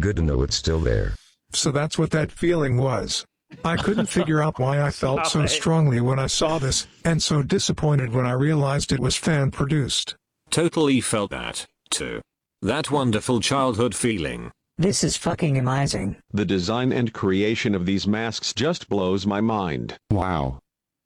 Good 0.01 0.17
to 0.17 0.23
know 0.23 0.43
it's 0.43 0.55
still 0.55 0.81
there. 0.81 1.15
So 1.53 1.73
that's 1.73 1.99
what 1.99 2.11
that 2.11 2.31
feeling 2.31 2.77
was. 2.77 3.25
I 3.65 3.77
couldn't 3.77 4.07
figure 4.07 4.43
out 4.43 4.59
why 4.59 4.83
I 4.83 4.91
felt 4.91 5.27
so 5.27 5.47
strongly 5.47 6.01
when 6.01 6.19
I 6.19 6.27
saw 6.27 6.59
this, 6.59 6.87
and 7.05 7.23
so 7.23 7.43
disappointed 7.43 8.13
when 8.13 8.27
I 8.27 8.33
realized 8.33 8.93
it 8.93 9.01
was 9.01 9.17
fan 9.17 9.51
produced. 9.51 10.15
Totally 10.51 11.01
felt 11.01 11.31
that, 11.31 11.65
too. 11.91 12.21
That 12.61 12.91
wonderful 12.91 13.41
childhood 13.41 13.95
feeling. 13.95 14.51
This 14.77 15.03
is 15.03 15.17
fucking 15.17 15.57
amazing. 15.57 16.17
The 16.33 16.45
design 16.45 16.93
and 16.93 17.13
creation 17.15 17.75
of 17.75 17.87
these 17.87 18.07
masks 18.07 18.53
just 18.53 18.91
blows 18.91 19.27
my 19.27 19.41
mind. 19.41 19.97
Wow. 20.11 20.59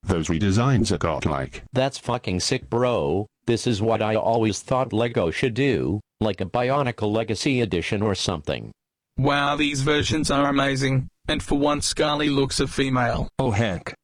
Those 0.02 0.28
redesigns 0.28 0.90
are 0.90 0.98
godlike. 0.98 1.62
That's 1.72 1.98
fucking 1.98 2.40
sick, 2.40 2.68
bro. 2.68 3.26
This 3.46 3.66
is 3.66 3.82
what 3.82 4.02
I 4.02 4.14
always 4.16 4.60
thought 4.60 4.92
LEGO 4.92 5.30
should 5.30 5.54
do, 5.54 6.00
like 6.20 6.40
a 6.40 6.46
Bionicle 6.46 7.12
Legacy 7.12 7.60
Edition 7.60 8.02
or 8.02 8.14
something. 8.14 8.70
Wow, 9.18 9.56
these 9.56 9.82
versions 9.82 10.30
are 10.30 10.48
amazing. 10.48 11.08
And 11.28 11.42
for 11.42 11.58
once, 11.58 11.92
Scarly 11.92 12.34
looks 12.34 12.60
a 12.60 12.66
female. 12.66 13.28
Oh 13.38 13.50
heck. 13.50 13.94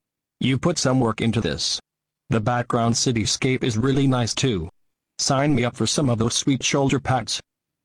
You 0.40 0.58
put 0.58 0.78
some 0.78 1.00
work 1.00 1.20
into 1.20 1.40
this. 1.40 1.80
The 2.28 2.40
background 2.40 2.94
cityscape 2.94 3.64
is 3.64 3.78
really 3.78 4.06
nice 4.06 4.34
too. 4.34 4.68
Sign 5.18 5.54
me 5.54 5.64
up 5.64 5.76
for 5.76 5.86
some 5.86 6.10
of 6.10 6.18
those 6.18 6.34
sweet 6.34 6.62
shoulder 6.62 7.00
pads. 7.00 7.40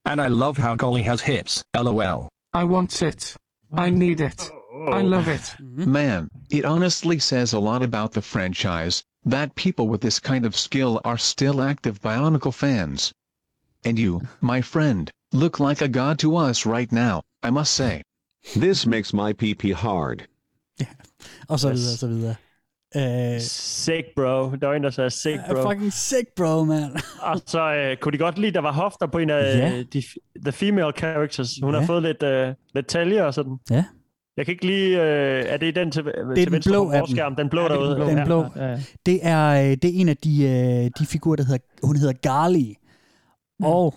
And 0.05 0.19
I 0.19 0.27
love 0.27 0.57
how 0.57 0.75
Golly 0.75 1.03
has 1.03 1.21
hips, 1.21 1.63
lol. 1.75 2.27
I 2.53 2.63
want 2.65 3.01
it. 3.01 3.35
I 3.71 3.89
need 3.89 4.19
it. 4.19 4.51
I 4.73 5.01
oh. 5.01 5.01
love 5.01 5.27
it. 5.27 5.55
Man, 5.87 6.29
it 6.49 6.65
honestly 6.65 7.19
says 7.19 7.53
a 7.53 7.59
lot 7.59 7.83
about 7.83 8.11
the 8.13 8.21
franchise, 8.21 9.03
that 9.25 9.55
people 9.55 9.87
with 9.87 10.01
this 10.01 10.19
kind 10.19 10.45
of 10.45 10.55
skill 10.55 11.01
are 11.03 11.17
still 11.17 11.61
active 11.61 11.99
Bionicle 12.01 12.53
fans. 12.53 13.13
And 13.85 13.97
you, 13.99 14.21
my 14.41 14.61
friend, 14.61 15.11
look 15.33 15.59
like 15.59 15.81
a 15.81 15.87
god 15.87 16.19
to 16.19 16.35
us 16.35 16.65
right 16.65 16.91
now, 16.91 17.21
I 17.43 17.49
must 17.49 17.73
say. 17.73 18.01
This 18.55 18.85
makes 18.85 19.13
my 19.13 19.33
PP 19.33 19.73
hard. 19.73 20.23
Og 21.47 21.59
så 21.59 21.69
videre, 21.69 21.93
og 21.93 21.97
så 21.97 22.07
videre. 22.07 22.35
Øh, 23.35 23.41
Sick, 23.41 24.07
bro. 24.15 24.55
Der 24.55 24.67
var 24.67 24.73
en, 24.73 24.83
der 24.83 24.89
sagde 24.89 25.09
sick, 25.09 25.39
uh, 25.49 25.55
bro. 25.55 25.69
fucking 25.69 25.93
sick, 25.93 26.27
bro, 26.35 26.63
man. 26.63 26.83
Og 27.31 27.41
så 27.47 27.73
øh, 27.73 27.97
kunne 27.97 28.11
de 28.11 28.17
godt 28.17 28.37
lide, 28.37 28.51
der 28.51 28.61
var 28.61 28.71
hofter 28.71 29.07
på 29.07 29.17
en 29.17 29.29
af 29.29 29.57
Ja. 29.57 29.69
ja. 29.69 29.83
de 29.83 30.03
the 30.45 30.51
female 30.51 30.91
characters. 30.97 31.49
Hun 31.63 31.73
Ja. 31.73 31.79
har 31.79 31.87
fået 31.87 32.03
lidt, 32.03 32.23
øh, 32.23 32.53
lidt 32.75 32.87
taljer 32.87 33.23
og 33.23 33.33
sådan. 33.33 33.57
Ja. 33.69 33.85
Jeg 34.37 34.45
kan 34.45 34.51
ikke 34.51 34.65
lige... 34.65 35.01
Øh, 35.01 35.45
er 35.47 35.57
det 35.57 35.75
den 35.75 35.91
til, 35.91 36.03
Det 36.05 36.13
til 36.13 36.41
er 36.41 36.45
den 36.45 36.51
venstre 36.51 36.71
blå 36.71 36.85
på? 36.85 37.05
Den 37.37 37.49
blå 37.49 37.61
Ja, 37.61 37.67
det 37.67 37.73
er 37.73 37.85
derude? 37.85 38.15
Den 38.15 38.25
blå. 38.25 38.45
Ja, 38.55 38.65
ja. 38.65 38.79
Det 39.05 39.19
er, 39.23 39.49
øh, 39.49 39.77
det 39.81 39.85
er 39.85 39.91
en 39.93 40.09
af 40.09 40.17
de, 40.17 40.43
øh, 40.43 40.91
de 40.99 41.05
figurer, 41.05 41.35
der 41.35 41.43
hedder, 41.43 41.63
hun 41.83 41.95
hedder 41.95 42.13
Garly. 42.13 42.73
Og 43.63 43.93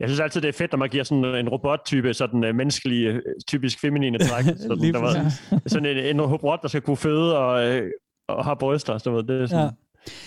Jeg 0.00 0.08
synes 0.08 0.20
altid, 0.20 0.40
det 0.40 0.48
er 0.48 0.52
fedt, 0.52 0.72
når 0.72 0.78
man 0.78 0.88
giver 0.88 1.04
sådan 1.04 1.24
en 1.24 1.48
robottype, 1.48 2.14
sådan 2.14 2.44
uh, 2.44 2.54
menneskelig, 2.54 3.06
øh, 3.06 3.22
typisk 3.48 3.80
feminine 3.80 4.18
træk. 4.18 4.44
Sådan, 4.68 4.94
der 4.94 5.00
var, 5.00 5.32
sådan 5.66 5.86
en, 5.86 6.16
en 6.16 6.20
robot, 6.22 6.62
der 6.62 6.68
skal 6.68 6.80
kunne 6.80 6.96
føde 6.96 7.38
og, 7.38 7.66
øh, 7.68 7.90
og 8.28 8.44
har 8.44 8.54
bryster. 8.54 8.98
Så 8.98 9.10
ved, 9.10 9.22
det, 9.22 9.42
er 9.42 9.46
sådan, 9.46 9.64
Ja. 9.64 9.70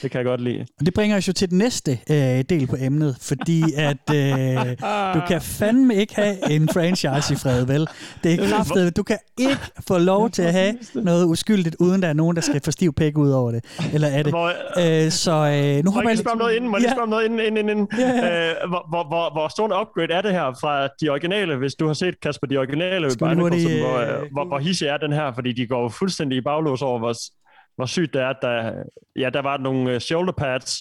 Det 0.01 0.11
kan 0.11 0.17
jeg 0.17 0.25
godt 0.25 0.41
lide. 0.41 0.65
Og 0.79 0.85
det 0.85 0.93
bringer 0.93 1.17
os 1.17 1.27
jo 1.27 1.33
til 1.33 1.49
den 1.49 1.57
næste 1.57 1.99
øh, 2.09 2.43
del 2.49 2.67
på 2.67 2.75
emnet, 2.79 3.17
fordi 3.21 3.63
at 3.77 4.15
øh, 4.15 4.77
du 5.15 5.21
kan 5.27 5.41
fandme 5.41 5.95
ikke 5.95 6.15
have 6.15 6.51
en 6.51 6.69
franchise 6.73 7.33
i 7.33 7.37
fred, 7.37 7.65
vel? 7.65 7.87
Det 8.23 8.33
er 8.33 8.49
kraftet, 8.49 8.97
du 8.97 9.03
kan 9.03 9.17
ikke 9.39 9.57
få 9.87 9.97
lov 9.97 10.29
til 10.29 10.41
at 10.41 10.53
have 10.53 10.73
noget 10.95 11.25
uskyldigt, 11.25 11.75
uden 11.79 12.01
der 12.01 12.07
er 12.07 12.13
nogen, 12.13 12.35
der 12.35 12.41
skal 12.41 12.61
få 12.65 12.71
stiv 12.71 12.93
pæk 12.93 13.17
ud 13.17 13.31
over 13.31 13.51
det. 13.51 13.63
Eller 13.93 14.07
er 14.07 14.23
det? 14.23 14.31
Hvor, 14.31 14.51
Øh, 15.05 15.11
så 15.11 15.31
øh, 15.31 15.83
nu 15.85 15.91
Må 15.91 15.91
håber 15.91 16.01
jeg 16.01 16.03
jeg 16.03 16.03
lige 16.03 16.09
lidt... 16.15 16.19
spørge 16.19 16.31
om 16.31 16.37
noget 16.37 16.55
inden? 16.55 16.69
Må 16.69 16.77
jeg 16.77 16.81
lige 16.81 16.89
Ja. 16.89 16.93
spørge 16.93 17.03
om 17.03 17.09
noget 17.09 17.25
inden? 17.25 17.39
inden, 17.39 17.69
inden? 17.69 17.87
Øh, 17.99 18.69
hvor, 18.69 18.89
hvor, 18.89 19.07
hvor, 19.07 19.31
hvor 19.33 19.47
stor 19.47 19.65
en 19.65 19.71
upgrade 19.81 20.13
er 20.13 20.21
det 20.21 20.31
her 20.31 20.57
fra 20.61 20.87
de 21.01 21.09
originale, 21.09 21.55
hvis 21.55 21.75
du 21.75 21.87
har 21.87 21.93
set, 21.93 22.19
Kasper, 22.21 22.47
de 22.47 22.57
originale 22.57 23.11
Skal 23.11 23.27
vi 23.27 23.31
sådan, 23.61 23.79
hvor, 23.79 23.97
øh, 23.97 24.31
hvor, 24.31 24.45
hvor 24.47 24.59
hissig 24.59 24.87
er 24.87 24.97
den 24.97 25.13
her? 25.13 25.33
Fordi 25.33 25.53
de 25.53 25.67
går 25.67 25.89
fuldstændig 25.89 26.37
i 26.37 26.41
baglås 26.41 26.81
over, 26.81 26.99
hvor, 26.99 27.13
hvor 27.75 27.85
sygt 27.85 28.13
det 28.13 28.21
er. 28.21 28.29
at 28.29 28.37
Der, 28.41 28.73
ja, 29.15 29.29
der 29.29 29.41
var 29.41 29.57
nogle 29.57 29.91
øh, 29.93 29.99
shoulder 29.99 30.33
pads 30.33 30.75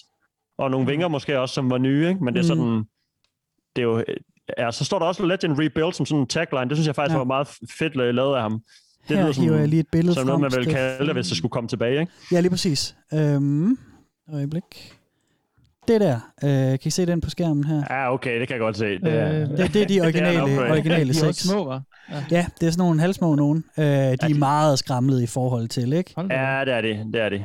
og 0.57 0.71
nogle 0.71 0.87
vinger 0.87 1.07
måske 1.07 1.39
også, 1.39 1.53
som 1.55 1.69
var 1.69 1.77
nye, 1.77 2.07
ikke? 2.09 2.23
men 2.23 2.33
det 2.33 2.39
er 2.39 2.43
Mm. 2.55 2.59
sådan... 2.59 2.83
Det 3.75 3.81
er 3.81 3.83
jo... 3.83 3.97
øh, 3.99 4.03
Ja, 4.57 4.71
så 4.71 4.85
står 4.85 4.99
der 4.99 5.05
også 5.05 5.25
Legend 5.25 5.53
Rebuild 5.59 5.93
som 5.93 6.05
sådan 6.05 6.21
en 6.21 6.27
tagline. 6.27 6.69
Det 6.69 6.77
synes 6.77 6.87
jeg 6.87 6.95
faktisk 6.95 7.13
Ja. 7.13 7.17
var 7.17 7.23
meget 7.25 7.47
fedt 7.79 7.95
lavet 7.95 8.35
af 8.35 8.41
ham. 8.41 8.61
Det 9.09 9.17
Her 9.17 9.23
lyder 9.23 9.41
hiver 9.41 9.57
jeg 9.57 9.67
lige 9.67 9.79
et 9.79 9.87
billede 9.91 10.13
som 10.15 10.25
noget, 10.25 10.41
man 10.41 10.51
frem, 10.51 10.65
vil 10.65 10.73
kalde 10.73 11.05
det, 11.05 11.13
hvis 11.15 11.27
det 11.27 11.37
skulle 11.37 11.51
komme 11.51 11.67
tilbage. 11.67 11.99
Ikke? 11.99 12.11
Ja, 12.31 12.39
lige 12.39 12.49
præcis. 12.49 12.95
Øhm, 13.13 13.77
øjeblik. 14.33 14.93
Det 15.87 16.01
der, 16.01 16.15
øh, 16.43 16.49
kan 16.49 16.79
I 16.85 16.89
se 16.89 17.05
den 17.05 17.21
på 17.21 17.29
skærmen 17.29 17.63
her? 17.63 17.83
Ja, 17.89 18.13
okay, 18.13 18.39
det 18.39 18.47
kan 18.47 18.55
jeg 18.55 18.59
godt 18.61 18.77
se. 18.77 18.85
Det 18.99 19.13
er, 19.13 19.41
Øh, 19.41 19.49
det, 19.57 19.73
det 19.73 19.81
er 19.81 19.85
de 19.87 20.01
originale, 20.05 20.43
upgrade. 20.43 20.71
originale 20.71 21.13
De 21.13 21.25
var 21.25 21.31
seks. 21.31 21.37
små, 21.49 21.65
var. 21.65 21.81
Ja. 22.11 22.23
Ja, 22.31 22.45
det 22.59 22.67
er 22.67 22.71
sådan 22.71 22.85
nogle 22.85 22.99
halvsmå 22.99 23.35
nogen. 23.35 23.63
Øh, 23.77 23.85
de 23.85 24.17
er 24.21 24.37
meget 24.37 24.79
skramlede 24.79 25.23
i 25.23 25.27
forhold 25.27 25.67
til, 25.67 25.93
ikke? 25.93 26.13
Ja, 26.17 26.61
det 26.65 26.73
er 26.73 26.81
det. 26.81 26.99
Det 27.13 27.21
er 27.21 27.29
det. 27.29 27.43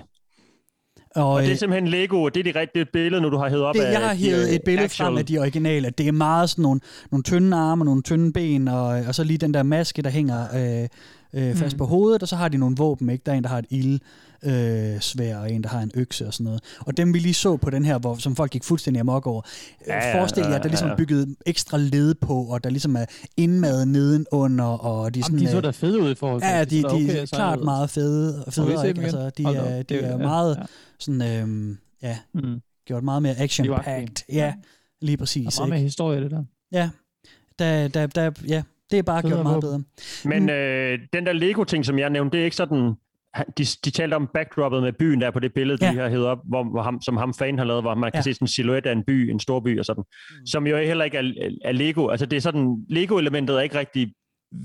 Og, 1.15 1.33
Og, 1.33 1.41
det 1.41 1.47
er 1.47 1.53
øh, 1.53 1.59
simpelthen 1.59 1.89
Lego. 1.89 2.29
Det 2.29 2.47
er 2.47 2.53
de 2.53 2.61
rigtige 2.61 2.85
billede, 2.93 3.23
nu 3.23 3.31
du 3.31 3.37
har 3.37 3.49
hævet 3.49 3.65
op 3.65 3.75
det, 3.75 3.81
af 3.81 3.93
jeg 3.93 4.09
har 4.09 4.15
hævet 4.15 4.49
øh, 4.49 4.55
et 4.55 4.61
billede 4.65 4.85
actual- 4.87 5.05
frem 5.05 5.17
af 5.17 5.27
de 5.27 5.39
originale. 5.39 5.91
Det 5.91 6.09
er 6.09 6.13
meget 6.13 6.51
sådan 6.51 6.63
nogle, 6.63 6.81
nogle 7.11 7.23
tynde 7.23 7.57
arme 7.57 7.83
og 7.83 7.87
nogle 7.87 8.03
tynde 8.03 8.33
ben, 8.33 8.69
og, 8.69 8.87
og 8.87 9.15
så 9.15 9.25
lige 9.25 9.39
den 9.39 9.55
der 9.55 9.63
maske, 9.63 10.03
der 10.03 10.11
hænger 10.11 10.41
øh, 10.83 10.89
øh, 11.33 11.55
fast 11.55 11.75
Mm. 11.75 11.79
på 11.79 11.87
hovedet, 11.87 12.23
og 12.23 12.29
så 12.29 12.37
har 12.37 12.49
de 12.49 12.57
nogle 12.57 12.77
våben, 12.79 13.11
ikke? 13.11 13.23
Der 13.27 13.33
er 13.33 13.37
en, 13.37 13.43
der 13.43 13.49
har 13.49 13.59
et 13.59 13.67
ild 13.71 14.01
øh, 14.43 15.01
svær, 15.01 15.37
og 15.39 15.53
en, 15.53 15.63
der 15.63 15.69
har 15.69 15.81
en 15.81 15.91
økse 15.95 16.27
og 16.27 16.35
sådan 16.35 16.45
noget. 16.45 16.61
Og 16.81 16.97
dem 16.97 17.15
vi 17.15 17.19
lige 17.19 17.35
så 17.35 17.57
på 17.57 17.71
den 17.71 17.85
her, 17.85 17.99
hvor, 17.99 18.15
som 18.17 18.37
folk 18.37 18.51
gik 18.51 18.65
fuldstændig 18.65 19.01
amok 19.01 19.27
over. 19.27 19.43
Ja, 19.87 19.95
Ja, 19.95 20.09
ja, 20.09 20.19
Forestil 20.19 20.43
jer, 20.43 20.55
at 20.55 20.63
der 20.63 20.69
ligesom 20.69 20.89
er 20.89 20.97
bygget 20.97 21.37
ekstra 21.47 21.77
led 21.79 22.15
på, 22.15 22.35
og 22.45 22.65
der 22.65 22.71
ligesom 22.71 22.97
er 22.97 23.05
indmad 23.37 23.87
nedenunder, 23.87 24.65
og 24.65 25.15
de 25.15 25.23
sådan... 25.23 25.35
Jamen, 25.39 25.47
de 25.47 25.51
så 25.51 25.57
øh, 25.57 25.63
da 25.63 25.71
fede 25.71 26.01
ud 26.03 26.11
i 26.11 26.15
forhold 26.15 26.41
til. 26.43 26.49
Ja, 26.49 26.65
de, 26.65 26.77
de, 26.77 26.83
da 26.83 26.89
de 26.89 26.93
okay 26.95 27.23
er 27.23 27.27
klart 27.27 27.61
meget 27.65 27.91
fede, 27.91 28.43
vi 28.47 28.53
federe, 28.53 28.89
ikke? 28.89 29.01
igen? 29.01 29.05
Altså, 29.05 29.31
de 29.31 29.45
Hold 29.45 29.57
da 29.57 29.63
er, 29.63 29.77
de 29.83 29.95
det- 29.95 30.05
er 30.05 30.17
meget 30.19 30.57
ja. 30.57 30.63
sådan, 30.99 31.23
øhm, 31.23 31.79
ja, 32.03 32.19
Mm. 32.35 32.61
gjort 32.87 33.05
meget 33.05 33.23
mere 33.23 33.35
action-packed. 33.39 34.25
Ja, 34.33 34.55
lige 35.01 35.17
præcis. 35.17 35.47
er 35.57 35.61
meget 35.61 35.69
mere 35.69 35.79
ikke? 35.79 35.87
historie, 35.87 36.21
i 36.21 36.23
det 36.23 36.31
der. 36.31 36.45
Ja, 36.73 36.91
der, 37.59 37.89
der, 37.89 38.07
der, 38.07 38.31
ja, 38.49 38.63
det 38.91 38.99
er 38.99 39.03
bare 39.03 39.23
gjort 39.23 39.43
meget 39.43 39.61
bedre. 39.61 39.83
Men 40.25 40.51
øh, 40.51 40.99
den 41.13 41.27
der 41.27 41.33
Lego-ting, 41.33 41.85
som 41.87 41.99
jeg 41.99 42.11
nævnte, 42.11 42.33
det 42.37 42.41
er 42.41 42.45
ikke 42.45 42.57
sådan... 42.57 42.95
De, 43.59 43.65
de 43.85 43.91
talte 43.91 44.15
om 44.15 44.29
backdroppet 44.35 44.83
med 44.83 44.93
byen 44.93 45.21
der 45.21 45.31
på 45.31 45.41
det 45.41 45.55
billede, 45.55 45.87
Ja. 45.87 45.93
de 45.93 45.97
har 45.97 46.09
hævet 46.09 46.27
op, 46.27 46.39
hvor, 46.49 46.65
hvor 46.65 46.83
ham, 46.83 47.01
som 47.03 47.17
ham 47.17 47.35
fan 47.35 47.59
har 47.59 47.65
lavet, 47.65 47.83
hvor 47.83 47.95
man 47.95 48.13
kan 48.13 48.19
Ja. 48.19 48.23
se 48.23 48.35
sådan 48.35 48.45
en 48.45 48.49
silhuet 48.49 48.87
af 48.87 48.93
en 48.93 49.05
by, 49.07 49.31
en 49.31 49.41
stor 49.41 49.61
by 49.61 49.79
og 49.79 49.85
sådan. 49.85 50.05
Mm. 50.31 50.47
Som 50.47 50.67
jo 50.67 50.77
heller 50.77 51.05
ikke 51.05 51.17
er, 51.19 51.51
er 51.65 51.73
Lego. 51.73 52.09
Altså 52.09 52.27
det 52.27 52.37
er 52.37 52.41
sådan, 52.41 52.85
Lego-elementet 52.89 53.57
er 53.57 53.61
ikke 53.61 53.79
rigtig 53.79 54.13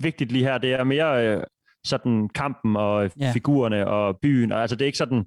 vigtigt 0.01 0.31
lige 0.31 0.43
her. 0.45 0.57
Det 0.57 0.73
er 0.73 0.83
mere 0.83 1.27
øh, 1.27 1.43
sådan 1.85 2.29
kampen 2.35 2.75
og 2.75 3.11
ja. 3.19 3.31
figurerne 3.31 3.87
og 3.87 4.17
byen. 4.21 4.51
Og, 4.51 4.61
altså 4.61 4.75
det 4.75 4.81
er 4.81 4.85
ikke 4.87 4.97
sådan... 4.97 5.25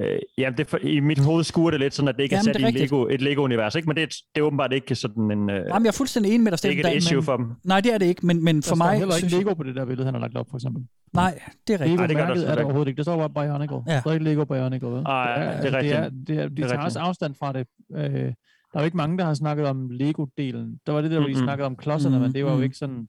Øh, 0.00 0.18
jamen 0.38 0.56
det, 0.58 0.64
er 0.66 0.68
for- 0.68 0.78
i 0.82 1.00
mit 1.00 1.18
hoved 1.18 1.44
skuer 1.44 1.70
det 1.70 1.80
lidt 1.80 1.94
sådan, 1.94 2.08
at 2.08 2.16
det 2.16 2.22
ikke 2.22 2.34
Jamen, 2.34 2.48
er 2.48 2.52
det 2.52 2.60
sat 2.60 2.62
er 2.62 2.66
i 2.66 2.68
rigtigt. 2.68 2.92
Lego, 2.92 3.06
et 3.10 3.22
Lego-univers. 3.22 3.74
Ikke? 3.74 3.86
Men 3.88 3.96
det 3.96 4.02
er, 4.02 4.06
det 4.06 4.40
er 4.40 4.42
åbenbart 4.42 4.72
ikke 4.72 4.94
sådan 4.94 5.30
en... 5.30 5.50
Øh, 5.50 5.56
Jamen, 5.56 5.84
jeg 5.84 5.88
er 5.88 5.92
fuldstændig 5.92 6.30
enig 6.34 6.40
med 6.44 6.52
dig, 6.52 6.58
det 6.58 6.64
er 6.64 6.70
ikke 6.70 6.82
Steffen, 6.82 6.96
et 6.96 7.02
der- 7.02 7.06
issue 7.06 7.16
men- 7.16 7.24
for 7.24 7.36
dem. 7.36 7.46
Nej, 7.64 7.80
det 7.80 7.94
er 7.94 7.98
det 7.98 8.06
ikke, 8.06 8.26
men, 8.26 8.44
men 8.44 8.56
Der 8.56 8.62
for 8.62 8.66
står 8.66 8.76
mig... 8.76 8.98
heller 8.98 9.16
ikke 9.24 9.36
Lego 9.36 9.54
på 9.54 9.62
det 9.62 9.74
der 9.76 9.84
billede, 9.84 10.04
han 10.04 10.14
har 10.14 10.20
lagt 10.20 10.36
op, 10.36 10.46
for 10.50 10.56
eksempel. 10.56 10.82
Nej, 11.12 11.40
det 11.66 11.74
er 11.74 11.80
rigtigt. 11.80 12.00
Lego 12.00 12.06
det 12.08 12.16
gør 12.16 12.26
der 12.26 12.30
er 12.32 12.44
der 12.44 12.50
ikke. 12.52 12.64
overhovedet 12.64 12.88
ikke. 12.88 12.96
Der 12.96 13.02
står 13.02 13.28
bare 13.28 13.46
Bionicle. 13.48 13.76
Ja. 13.86 13.92
Der 13.94 14.00
står 14.00 14.12
ikke 14.12 14.24
Lego 14.24 14.44
Bionicle, 14.44 14.88
vel? 14.88 15.02
Ej, 15.06 15.60
det 15.62 15.74
er 15.74 15.78
rigtigt. 15.78 15.94
Det 15.94 16.04
er, 16.04 16.08
det 16.26 16.38
er, 16.44 16.48
de 16.48 16.56
Det 16.56 16.64
er 16.64 16.68
tager 16.68 16.82
også 16.82 16.98
afstand 16.98 17.34
fra 17.34 17.52
det. 17.52 17.66
Øh, 17.96 18.02
der 18.04 18.78
er 18.78 18.80
jo 18.80 18.84
ikke 18.84 18.96
mange, 18.96 19.18
der 19.18 19.24
har 19.24 19.34
snakket 19.34 19.66
om 19.66 19.90
Lego-delen. 19.90 20.78
Der 20.86 20.92
var 20.92 21.00
det 21.00 21.10
der, 21.10 21.18
hvor 21.18 21.26
de 21.28 21.34
Mm-mm. 21.34 21.44
snakkede 21.44 21.66
om 21.66 21.76
klodserne, 21.76 22.20
men 22.20 22.34
det 22.34 22.44
var 22.44 22.54
jo 22.54 22.60
ikke 22.60 22.76
sådan... 22.76 23.08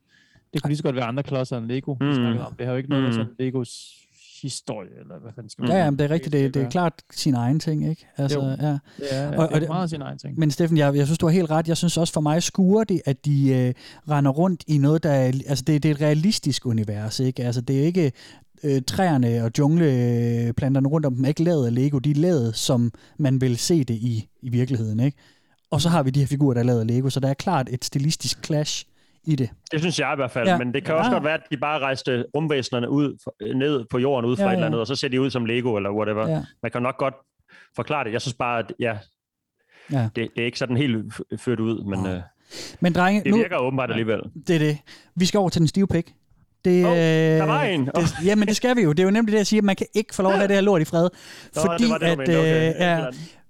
Det 0.54 0.62
kunne 0.64 0.70
lige 0.70 0.78
så 0.78 0.84
godt 0.84 0.96
være 0.96 1.06
andre 1.06 1.24
klodser 1.24 1.58
end 1.58 1.66
Lego, 1.66 1.92
vi 2.00 2.06
Mm. 2.06 2.14
snakkede 2.14 2.46
om. 2.48 2.54
Det 2.60 2.66
har 2.66 2.74
jo 2.74 2.78
ikke 2.78 2.90
noget 2.90 3.04
med 3.04 3.14
sådan 3.14 3.32
Legos 3.40 3.70
historie, 4.46 4.90
eller 5.02 5.20
hvad 5.22 5.32
fanden 5.36 5.50
skal 5.50 5.62
man 5.62 5.70
Ja, 5.72 5.76
sige, 5.76 5.84
ja, 5.84 5.90
men 5.92 6.00
det 6.00 6.06
er 6.06 6.10
rigtigt. 6.10 6.34
Det, 6.34 6.54
det 6.54 6.62
er 6.62 6.70
klart 6.70 6.94
sin 7.12 7.34
egen 7.34 7.60
ting, 7.60 7.90
ikke? 7.90 8.08
Altså, 8.18 8.40
Jo. 8.40 8.46
ja. 8.46 8.78
Det 8.98 9.08
er, 9.12 9.28
Og- 9.28 9.38
og 9.38 9.50
det 9.54 9.62
det- 9.62 9.64
er 9.64 9.68
meget 9.74 9.90
sin 9.90 10.02
egen 10.02 10.18
ting. 10.18 10.40
Men 10.40 10.52
Steffen, 10.52 10.78
jeg, 10.78 10.96
jeg 10.96 11.06
synes, 11.06 11.18
du 11.18 11.26
har 11.26 11.34
helt 11.34 11.50
ret. 11.52 11.68
Jeg 11.68 11.78
synes 11.78 11.98
også 11.98 12.14
for 12.14 12.22
mig 12.22 12.44
skuer 12.44 12.84
det, 12.84 13.02
at 13.06 13.26
de 13.26 13.50
øh, 13.50 13.74
render 14.10 14.32
rundt 14.32 14.64
i 14.68 14.78
noget, 14.78 15.04
der 15.04 15.10
er, 15.12 15.26
altså 15.48 15.64
det, 15.68 15.84
det 15.84 15.90
er 15.92 15.96
et 15.96 16.02
realistisk 16.02 16.66
univers, 16.66 17.20
ikke? 17.20 17.44
Altså 17.44 17.62
det 17.62 17.80
er 17.82 17.84
ikke 17.86 18.12
øh, 18.64 18.82
træerne 18.88 19.44
og 19.44 19.52
jungleplanterne 19.60 20.88
rundt 20.88 21.06
om 21.06 21.16
dem 21.16 21.24
er 21.24 21.28
ikke 21.30 21.44
lavet 21.44 21.66
af 21.66 21.76
Lego. 21.76 22.00
De 22.00 22.12
er 22.12 22.16
lavet, 22.16 22.56
som 22.56 22.92
man 23.18 23.42
vil 23.42 23.58
se 23.58 23.84
det 23.84 23.94
i, 23.96 24.28
i 24.42 24.50
virkeligheden, 24.50 25.00
ikke? 25.00 25.18
Og 25.72 25.82
så 25.82 25.90
har 25.90 26.04
vi 26.04 26.10
de 26.10 26.20
her 26.20 26.28
figurer, 26.28 26.54
der 26.54 26.62
er 26.62 26.66
lavet 26.66 26.80
af 26.80 26.88
Lego, 26.88 27.10
så 27.10 27.20
der 27.20 27.28
er 27.30 27.34
klart 27.34 27.68
et 27.72 27.86
stilistisk 27.86 28.46
clash 28.46 28.86
i 29.26 29.36
det. 29.36 29.50
Det 29.72 29.80
synes 29.80 30.00
jeg 30.00 30.14
i 30.14 30.16
hvert 30.16 30.32
fald, 30.32 30.48
Ja. 30.48 30.58
men 30.58 30.74
det 30.74 30.84
kan 30.86 30.96
også 30.96 31.10
Ja. 31.10 31.14
godt 31.14 31.24
være, 31.24 31.34
at 31.34 31.42
de 31.52 31.58
bare 31.58 31.80
rejste 31.80 32.26
rumvæsenerne 32.36 32.90
ud, 32.90 33.18
ned 33.56 33.86
på 33.92 34.00
jorden 34.00 34.30
ud 34.30 34.36
fra 34.38 34.44
Ja, 34.44 34.48
ja, 34.50 34.54
et 34.54 34.56
eller 34.58 34.66
andet, 34.66 34.80
og 34.82 34.88
så 34.88 34.96
ser 34.96 35.08
de 35.08 35.22
ud 35.22 35.30
som 35.30 35.46
Lego 35.46 35.76
eller 35.76 35.92
whatever. 35.92 36.28
Ja. 36.30 36.42
Man 36.64 36.72
kan 36.72 36.82
nok 36.82 36.98
godt 36.98 37.14
forklare 37.76 38.04
det. 38.04 38.14
Jeg 38.14 38.22
synes 38.22 38.34
bare, 38.34 38.60
at 38.60 38.74
ja, 38.80 38.98
Ja. 39.92 40.02
det, 40.16 40.30
det 40.36 40.42
er 40.42 40.46
ikke 40.46 40.60
sådan 40.60 40.78
helt 40.78 41.14
ført 41.40 41.60
ud, 41.60 41.84
men 41.84 42.06
øh, 42.16 42.22
Men 42.80 42.94
drenge, 42.94 43.24
det 43.24 43.32
nu, 43.32 43.38
virker 43.38 43.58
åbenbart 43.58 43.90
alligevel. 43.90 44.20
det 44.48 44.56
er 44.56 44.60
det. 44.60 44.78
Vi 45.16 45.26
skal 45.26 45.38
over 45.38 45.50
til 45.50 45.60
den 45.60 45.68
stive 45.68 45.88
pik. 45.88 46.14
Det, 46.66 46.80
øh, 46.86 46.92
der 46.92 47.46
var 47.46 47.64
en. 47.64 47.86
Det, 47.86 48.14
jamen, 48.26 48.48
det 48.48 48.56
skal 48.56 48.76
vi 48.78 48.82
jo. 48.82 48.90
Det 48.92 49.00
er 49.00 49.04
jo 49.04 49.12
nemlig 49.12 49.32
det, 49.32 49.38
jeg 49.38 49.48
siger, 49.48 49.62
at 49.62 49.64
man 49.66 49.76
kan 49.76 49.88
ikke 49.94 50.16
få 50.16 50.22
lov 50.22 50.32
at 50.32 50.38
have 50.38 50.48
det 50.48 50.56
her 50.56 50.62
lort 50.62 50.82
i 50.82 50.86
fred. 50.86 51.10
Nå, 51.56 51.62
fordi 51.62 51.84
det 51.84 51.92
var 51.92 51.98
det, 51.98 52.06
at, 52.06 52.18
mente. 52.18 52.40
Okay. 52.40 52.70
øh, 52.70 52.76
ja, 52.80 53.06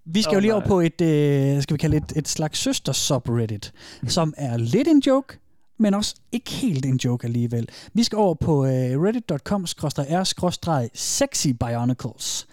vi 0.05 0.21
skal 0.21 0.31
jo 0.33 0.37
Åh, 0.37 0.41
lige 0.41 0.53
over 0.53 0.65
på 0.65 0.79
et, 0.79 1.01
øh, 1.01 1.61
skal 1.61 1.73
vi 1.73 1.77
kalde 1.77 1.97
et, 1.97 2.13
et 2.15 2.27
slags 2.27 2.59
søster 2.59 2.91
subreddit, 2.93 3.73
som 4.07 4.33
er 4.37 4.57
lidt 4.57 4.87
en 4.87 4.99
joke, 5.07 5.37
men 5.79 5.93
også 5.93 6.15
ikke 6.31 6.51
helt 6.51 6.85
en 6.85 6.99
joke 7.05 7.27
alligevel. 7.27 7.69
Vi 7.93 8.03
skal 8.03 8.17
over 8.17 8.35
på 8.35 8.65
øh, 8.65 8.71
reddit.com-r-sexy 8.71 11.51
bionicles. 11.51 12.47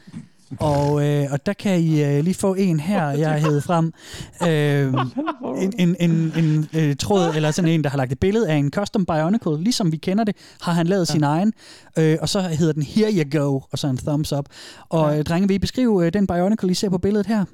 Og, 0.61 1.09
øh, 1.09 1.27
og 1.31 1.47
der 1.47 1.53
kan 1.53 1.81
I 1.81 2.05
øh, 2.05 2.25
lige 2.25 2.35
få 2.35 2.55
en 2.55 2.81
her, 2.81 3.09
jeg 3.23 3.43
hævet 3.43 3.65
frem. 3.65 3.93
Øh, 4.49 4.95
en, 5.63 5.75
en, 5.79 5.97
en, 6.01 6.33
en 6.37 6.69
øh, 6.75 6.97
tråd, 6.97 7.35
eller 7.35 7.51
sådan 7.51 7.71
en, 7.71 7.85
der 7.85 7.91
har 7.91 7.97
lagt 7.97 8.13
et 8.13 8.19
billede 8.19 8.49
af 8.49 8.55
en 8.55 8.71
custom 8.71 9.07
bionicle, 9.07 9.63
ligesom 9.63 9.93
vi 9.93 9.97
kender 9.97 10.25
det, 10.25 10.37
har 10.61 10.73
han 10.73 10.87
lavet 10.87 11.09
ja. 11.09 11.13
sin 11.13 11.23
egen. 11.23 11.53
Øh, 11.99 12.19
og 12.21 12.29
så 12.29 12.41
hedder 12.41 12.73
den 12.73 12.83
Here 12.83 13.13
You 13.13 13.41
Go, 13.41 13.61
og 13.73 13.79
så 13.79 13.87
en 13.87 13.97
thumbs 13.97 14.33
up. 14.33 14.47
Og 14.89 15.17
ja. 15.17 15.23
drenge, 15.23 15.49
vil 15.49 15.55
I 15.55 15.59
beskrive 15.59 16.07
øh, 16.07 16.13
den 16.13 16.27
bionicle, 16.27 16.71
I 16.71 16.75
ser 16.75 16.89
på 16.89 16.99
billedet 16.99 17.27
her? 17.27 17.45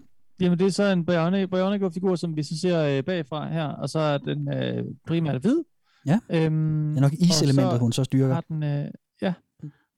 Jamen, 0.40 0.58
det 0.58 0.66
er 0.66 0.70
så 0.70 0.82
en 0.84 1.00
Bionic- 1.10 1.46
Bionicle-figur, 1.46 2.16
som 2.16 2.36
vi 2.36 2.42
så 2.42 2.58
ser 2.60 2.82
øh, 2.98 3.04
bagfra 3.04 3.48
her, 3.52 3.64
og 3.66 3.88
så 3.88 3.98
er 3.98 4.18
den 4.18 4.54
øh, 4.54 4.84
primært 5.06 5.40
hvid. 5.40 5.64
Ja. 6.06 6.18
Øhm, 6.30 6.88
Det 6.88 6.96
er 6.96 7.00
nok 7.00 7.12
og 7.12 7.18
iselementet, 7.20 7.80
hun 7.80 7.92
så 7.92 8.04
styrker. 8.04 8.34
Har 8.34 8.44
den, 8.48 8.62
øh, 8.62 8.84
ja, 9.22 9.32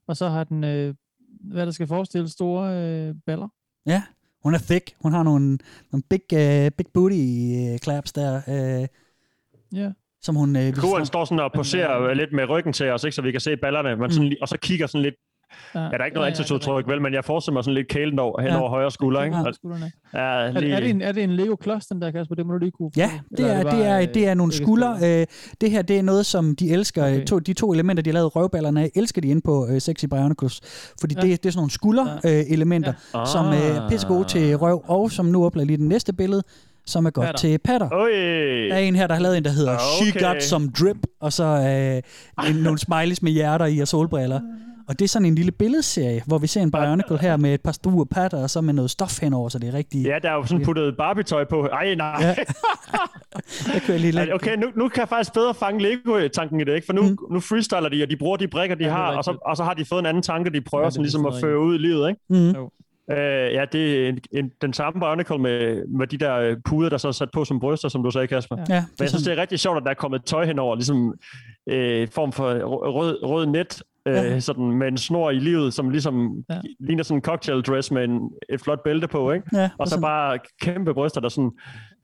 og 0.08 0.16
så 0.16 0.28
har 0.28 0.44
den, 0.44 0.64
øh, 0.64 0.94
hvad 1.40 1.66
der 1.66 1.72
skal 1.72 1.86
forestille, 1.86 2.28
store 2.28 2.76
øh, 2.76 3.14
baller. 3.26 3.48
Ja, 3.86 4.02
hun 4.42 4.54
er 4.54 4.58
thick. 4.58 4.90
Hun 5.02 5.12
har 5.12 5.22
nogle, 5.22 5.58
nogle 5.92 6.02
big, 6.10 6.20
uh, 6.32 6.70
big 6.76 6.86
booty 6.94 7.14
uh, 7.72 7.78
claps 7.78 8.12
der, 8.12 8.40
uh, 8.48 8.86
Ja. 9.78 9.92
som 10.22 10.34
hun... 10.36 10.56
Uh, 10.56 10.72
Kuren 10.72 11.06
står 11.06 11.24
sådan 11.24 11.38
og 11.44 11.52
poserer 11.54 12.14
lidt 12.14 12.32
med 12.32 12.48
ryggen 12.48 12.72
til 12.72 12.88
os, 12.90 13.04
ikke, 13.04 13.14
så 13.14 13.22
vi 13.22 13.30
kan 13.32 13.40
se 13.40 13.56
ballerne, 13.56 13.96
men 13.96 14.10
sådan, 14.12 14.28
lige- 14.28 14.42
og 14.42 14.48
så 14.48 14.58
kigger 14.58 14.86
sådan 14.86 15.02
lidt 15.02 15.14
Ja, 15.74 15.80
Ja, 15.80 15.84
der 15.88 15.90
er 15.98 16.04
ikke 16.04 16.04
ja, 16.04 16.08
noget 16.14 16.26
ja, 16.26 16.30
ansigtsudtryk, 16.30 16.88
vel, 16.88 17.02
men 17.02 17.14
jeg 17.14 17.24
forestiller 17.24 17.54
mig 17.54 17.64
sådan 17.64 17.74
lidt 17.74 17.88
kælen 17.88 18.18
over, 18.18 18.40
hen 18.40 18.50
Ja. 18.50 18.60
over 18.60 18.68
højre 18.70 18.90
skulder, 18.90 19.22
ikke? 19.22 19.36
Ja. 19.36 19.52
Skuldrene. 19.52 19.92
Ja, 20.14 20.20
Er, 20.20 20.60
lige... 20.60 20.72
er, 20.74 20.80
det 20.80 20.90
en, 20.90 21.02
er 21.02 21.12
det 21.12 21.22
en 21.22 21.30
Lego-klods, 21.30 21.86
den 21.86 22.02
der, 22.02 22.10
Kasper? 22.10 22.34
Det 22.34 22.46
må 22.46 22.52
du 22.52 22.58
lige 22.58 22.70
kunne... 22.70 22.90
Ja, 22.96 23.10
det 23.36 23.50
er, 23.52 23.62
det 23.70 23.86
er, 23.86 24.06
det 24.06 24.28
er 24.28 24.34
nogle 24.34 24.52
skuldre. 24.52 24.96
Øh, 25.04 25.26
det 25.60 25.70
her 25.70 25.82
det 25.82 25.98
er 25.98 26.02
noget, 26.02 26.26
som 26.26 26.56
de 26.56 26.70
elsker. 26.70 27.04
Okay. 27.04 27.24
To, 27.24 27.38
de 27.38 27.52
to 27.52 27.72
elementer, 27.72 28.02
de 28.02 28.10
har 28.10 28.14
lavet 28.14 28.36
røvballerne 28.36 28.80
af, 28.82 28.90
elsker 28.94 29.20
de 29.20 29.28
ind 29.28 29.42
på 29.42 29.66
øh, 29.70 29.80
Sexy 29.80 30.04
Bionicles. 30.04 30.60
Fordi 31.00 31.14
ja. 31.18 31.26
Ja. 31.26 31.32
det, 31.32 31.42
det 31.42 31.48
er 31.48 31.52
sådan 31.52 31.58
nogle 31.58 31.70
skulder-elementer, 31.70 32.40
øh, 32.46 32.52
elementer, 32.52 32.92
Ja. 33.14 33.24
som 33.24 33.46
øh, 33.46 33.76
er 33.76 33.88
pissegode 33.88 34.24
til 34.24 34.56
røv, 34.56 34.84
og 34.88 35.10
som 35.10 35.26
nu 35.26 35.44
oplever 35.44 35.66
lige 35.66 35.76
det 35.76 35.86
næste 35.86 36.12
billede, 36.12 36.42
som 36.86 37.06
er 37.06 37.10
godt 37.10 37.24
Patter. 37.26 37.38
til 37.38 37.58
patter. 37.58 37.88
Oj. 37.92 38.08
Der 38.68 38.74
er 38.74 38.78
en 38.78 38.96
her, 38.96 39.06
der 39.06 39.14
har 39.14 39.22
lavet 39.22 39.36
en, 39.36 39.44
der 39.44 39.50
hedder 39.50 39.72
okay. 39.72 40.10
She 40.10 40.18
Okay. 40.20 40.34
Got 40.34 40.42
Some 40.42 40.70
Drip, 40.80 40.96
og 41.20 41.32
så 41.32 41.44
øh, 41.44 42.50
en, 42.50 42.56
nogle 42.56 42.78
smileys 42.78 43.22
med 43.22 43.32
hjerter 43.32 43.66
i 43.66 43.78
og 43.78 43.88
solbriller. 43.88 44.40
Og 44.90 44.98
det 44.98 45.04
er 45.04 45.08
sådan 45.08 45.26
en 45.26 45.34
lille 45.34 45.52
billedserie, 45.52 46.22
hvor 46.26 46.38
vi 46.38 46.46
ser 46.46 46.62
en 46.62 46.70
Bionicle 46.70 47.18
her 47.18 47.36
med 47.36 47.54
et 47.54 47.60
par 47.60 47.72
store 47.72 48.06
patter, 48.06 48.42
og 48.42 48.50
så 48.50 48.60
med 48.60 48.74
noget 48.74 48.90
stof 48.90 49.20
henover, 49.20 49.48
så 49.48 49.58
det 49.58 49.68
er 49.68 49.74
rigtig... 49.74 50.02
Ja, 50.04 50.18
der 50.22 50.30
er 50.30 50.34
jo 50.34 50.44
sådan 50.44 50.64
puttet 50.64 50.96
Barbie-tøj 50.96 51.44
på. 51.44 51.66
Ej, 51.66 51.94
nej. 51.94 52.16
Ja. 52.20 52.34
Jeg 53.74 53.82
kører 53.86 53.98
lige 53.98 54.12
lidt. 54.12 54.34
Okay, 54.34 54.56
nu, 54.56 54.66
nu 54.76 54.88
kan 54.88 55.00
jeg 55.00 55.08
faktisk 55.08 55.32
bedre 55.32 55.54
fange 55.54 55.82
Lego-tanken 55.82 56.60
i 56.60 56.64
det, 56.64 56.74
ikke? 56.74 56.86
For 56.86 56.92
nu, 56.92 57.02
mm. 57.02 57.18
nu 57.30 57.40
freestyler 57.40 57.88
de, 57.88 58.02
og 58.02 58.10
de 58.10 58.16
bruger 58.16 58.36
de 58.36 58.48
brikker, 58.48 58.76
de 58.76 58.84
Ja, 58.84 58.88
det 58.88 58.96
har, 58.96 59.16
og 59.16 59.24
så, 59.24 59.30
rigtigt. 59.30 59.46
og 59.46 59.56
så 59.56 59.64
har 59.64 59.74
de 59.74 59.84
fået 59.84 60.00
en 60.00 60.06
anden 60.06 60.22
tanke, 60.22 60.50
de 60.50 60.60
prøver 60.60 60.82
Ja, 60.82 60.86
det 60.86 60.94
sådan 60.94 61.02
ligesom 61.02 61.26
at 61.26 61.34
føre 61.40 61.58
ud 61.60 61.74
i 61.74 61.78
livet, 61.78 62.08
ikke? 62.08 62.20
Mm. 62.28 62.50
Jo. 62.50 62.70
Øh, 63.10 63.54
ja, 63.54 63.64
det 63.72 64.04
er 64.04 64.08
en, 64.08 64.18
en, 64.32 64.50
den 64.62 64.72
samme 64.72 65.00
Bionicle 65.00 65.38
med, 65.38 65.86
med 65.98 66.06
de 66.06 66.16
der 66.16 66.36
øh, 66.36 66.56
puder, 66.64 66.88
der 66.88 66.98
så 66.98 67.08
er 67.08 67.12
sat 67.12 67.28
på 67.32 67.44
som 67.44 67.60
bryster, 67.60 67.88
som 67.88 68.02
du 68.02 68.10
sagde, 68.10 68.26
Kasper. 68.26 68.56
Ja, 68.56 68.62
det 68.64 68.70
er 68.72 68.80
Men 68.80 68.86
jeg 69.00 69.08
synes, 69.08 69.24
det 69.24 69.32
er 69.32 69.40
rigtig 69.40 69.58
sjovt, 69.58 69.76
at 69.76 69.84
der 69.84 69.90
er 69.90 69.94
kommet 69.94 70.24
tøj 70.24 70.44
henover, 70.46 70.74
ligesom 70.74 71.14
øh, 71.68 72.08
form 72.08 72.32
for 72.32 72.52
rød, 72.52 72.94
rød, 72.94 73.24
rød 73.24 73.46
øh, 74.06 74.14
Ja. 74.14 74.40
sådan 74.40 74.64
med 74.70 74.88
en 74.88 74.98
snor 74.98 75.30
i 75.30 75.38
livet, 75.38 75.74
som 75.74 75.90
ligesom 75.90 76.44
ja. 76.50 76.60
ligner 76.80 77.02
sådan 77.02 77.18
en 77.18 77.22
cocktail 77.22 77.62
dress 77.62 77.90
med 77.90 78.04
en, 78.04 78.20
et 78.48 78.60
flot 78.60 78.82
bælte 78.84 79.08
på, 79.08 79.32
ikke? 79.32 79.46
Ja, 79.56 79.70
og 79.78 79.86
så 79.86 79.90
sådan- 79.90 80.02
bare 80.02 80.38
kæmpe 80.62 80.94
bryster, 80.94 81.20
der 81.20 81.28
sådan 81.28 81.50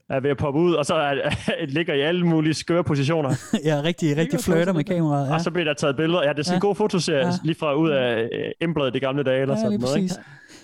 er 0.09 0.19
ved 0.19 0.29
at 0.29 0.37
poppe 0.37 0.59
ud, 0.59 0.73
og 0.73 0.85
så 0.85 0.95
er, 0.95 1.13
ligger 1.77 1.93
i 1.93 2.01
alle 2.01 2.25
mulige 2.25 2.53
skøre 2.53 2.83
positioner. 2.83 3.29
Ja, 3.65 3.81
rigtig, 3.83 4.17
rigtig 4.17 4.39
flirter 4.39 4.73
med 4.73 4.83
kameraet. 4.83 5.27
Ja. 5.27 5.33
Og 5.33 5.41
så 5.41 5.51
bliver 5.51 5.65
der 5.65 5.73
taget 5.73 5.95
billeder. 5.95 6.23
Ja, 6.23 6.29
det 6.33 6.39
er 6.39 6.43
sådan 6.43 6.55
en 6.57 6.63
Ja. 6.63 6.67
god 6.67 6.75
fotoserie, 6.75 7.25
Ja. 7.27 7.31
lige 7.43 7.55
fra 7.59 7.73
ud 7.75 7.89
af 7.89 8.21
øh, 8.21 8.51
embladet 8.61 8.95
i 8.95 8.99
gamle 8.99 9.23
dage, 9.23 9.41
eller 9.41 9.55
Ja, 9.55 9.61
sådan 9.63 9.79
noget. 9.79 9.97
Ikke? 9.97 10.13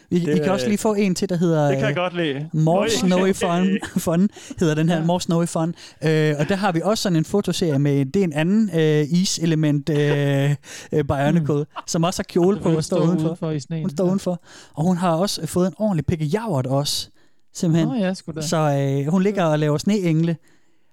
Vi, 0.10 0.20
Det, 0.20 0.36
I 0.36 0.38
kan 0.38 0.52
også 0.52 0.66
øh, 0.66 0.70
lige 0.70 0.78
få 0.78 0.94
en 0.94 1.16
til, 1.16 1.30
der 1.30 1.36
hedder... 1.36 1.68
Det 1.68 1.78
kan 1.78 1.82
jeg 1.84 1.90
øh, 1.90 1.96
godt 1.96 2.16
lide. 2.16 2.50
More 2.54 2.80
Oj. 2.80 2.88
Snowy 2.88 3.34
Fun, 3.44 3.80
fun 3.98 4.30
hedder 4.60 4.76
den 4.76 4.90
her, 4.90 4.98
ja. 4.98 5.04
More 5.04 5.22
Snowy 5.22 5.46
Fun. 5.46 5.76
Øh, 6.04 6.36
og 6.40 6.50
der 6.50 6.56
har 6.56 6.72
vi 6.72 6.82
også 6.84 7.02
sådan 7.02 7.16
en 7.16 7.26
fotoserie 7.26 7.80
med, 7.80 8.06
det 8.06 8.20
er 8.20 8.24
en 8.24 8.34
anden 8.34 8.70
øh, 8.80 9.22
is-element 9.22 9.90
øh, 9.90 10.56
øh, 10.92 11.04
Bionicle, 11.04 11.56
mm. 11.56 11.82
som 11.88 12.04
også 12.04 12.20
har 12.20 12.24
kjole 12.24 12.60
på 12.60 12.70
og 12.70 12.84
står 12.84 12.98
udenfor. 12.98 13.26
udenfor 13.26 13.52
i 13.52 13.60
sneen. 13.60 13.82
Hun 13.82 13.90
står 13.90 14.06
udenfor. 14.06 14.42
Og 14.74 14.84
hun 14.84 14.98
har 14.98 15.16
også 15.16 15.48
fået 15.48 15.68
en 15.68 15.74
ordentlig 15.78 16.06
pikke 16.06 16.26
javert 16.26 16.68
også, 16.68 17.10
simpelthen. 17.54 17.88
Nå 17.88 17.96
ja, 17.96 18.14
sgu 18.14 18.32
da. 18.32 18.42
Så 18.42 18.58
øh, 18.58 19.12
hun 19.12 19.24
ligger 19.24 19.44
og 19.44 19.60
laver 19.60 19.78
sneengle. 19.78 20.38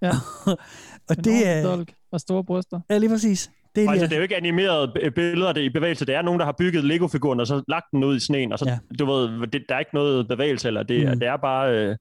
Ja. 0.02 0.10
og 1.08 1.16
En 1.18 1.24
det 1.24 1.48
er... 1.48 1.62
dolk 1.62 1.92
og 2.12 2.20
store 2.20 2.44
bryster. 2.44 2.80
Ja, 2.90 2.98
lige 2.98 3.10
præcis. 3.10 3.50
Det 3.74 3.84
er, 3.84 3.90
altså, 3.90 4.06
det 4.06 4.12
er 4.12 4.16
jo 4.16 4.22
ikke 4.22 4.36
animerede 4.36 5.10
billeder, 5.14 5.52
det 5.52 5.60
er 5.60 5.64
i 5.64 5.70
bevægelse. 5.70 6.06
Det 6.06 6.14
er 6.14 6.22
nogen, 6.22 6.38
der 6.40 6.46
har 6.46 6.54
bygget 6.58 6.84
Lego-figuren, 6.84 7.40
og 7.40 7.46
så 7.46 7.62
lagt 7.68 7.84
den 7.92 8.04
ud 8.04 8.16
i 8.16 8.20
sneen, 8.20 8.52
og 8.52 8.58
så, 8.58 8.64
Ja. 8.64 8.70
ja. 8.72 8.78
du 8.98 9.06
ved, 9.06 9.46
det, 9.46 9.62
der 9.68 9.74
er 9.74 9.78
ikke 9.78 9.94
noget 9.94 10.28
bevægelse, 10.28 10.68
eller 10.68 10.82
det, 10.82 11.08
Mm. 11.12 11.18
det 11.18 11.28
er 11.28 11.36
bare, 11.36 11.74
øh, 11.76 11.96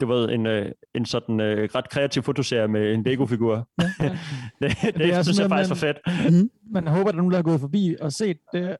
du 0.00 0.06
ved, 0.06 0.28
en, 0.30 0.46
øh, 0.46 0.72
en 0.94 1.06
sådan 1.06 1.40
øh, 1.40 1.68
ret 1.74 1.88
kreativ 1.90 2.22
fotoserie 2.22 2.68
med 2.68 2.94
en 2.94 3.02
Lego-figur. 3.02 3.68
Ja, 3.82 3.90
ja. 4.00 4.08
det, 4.62 4.76
det, 4.82 4.94
det 4.94 5.14
er 5.14 5.22
synes 5.22 5.38
jeg 5.38 5.48
faktisk 5.48 5.82
man- 5.82 5.90
er 5.90 5.94
fedt. 6.24 6.32
Mm. 6.42 6.50
Man 6.72 6.86
håber, 6.86 7.08
at 7.08 7.12
der 7.12 7.12
er 7.12 7.16
nogen, 7.16 7.30
der 7.30 7.38
har 7.38 7.42
gået 7.42 7.60
forbi 7.60 7.96
og 8.00 8.12
set 8.12 8.36
det. 8.54 8.76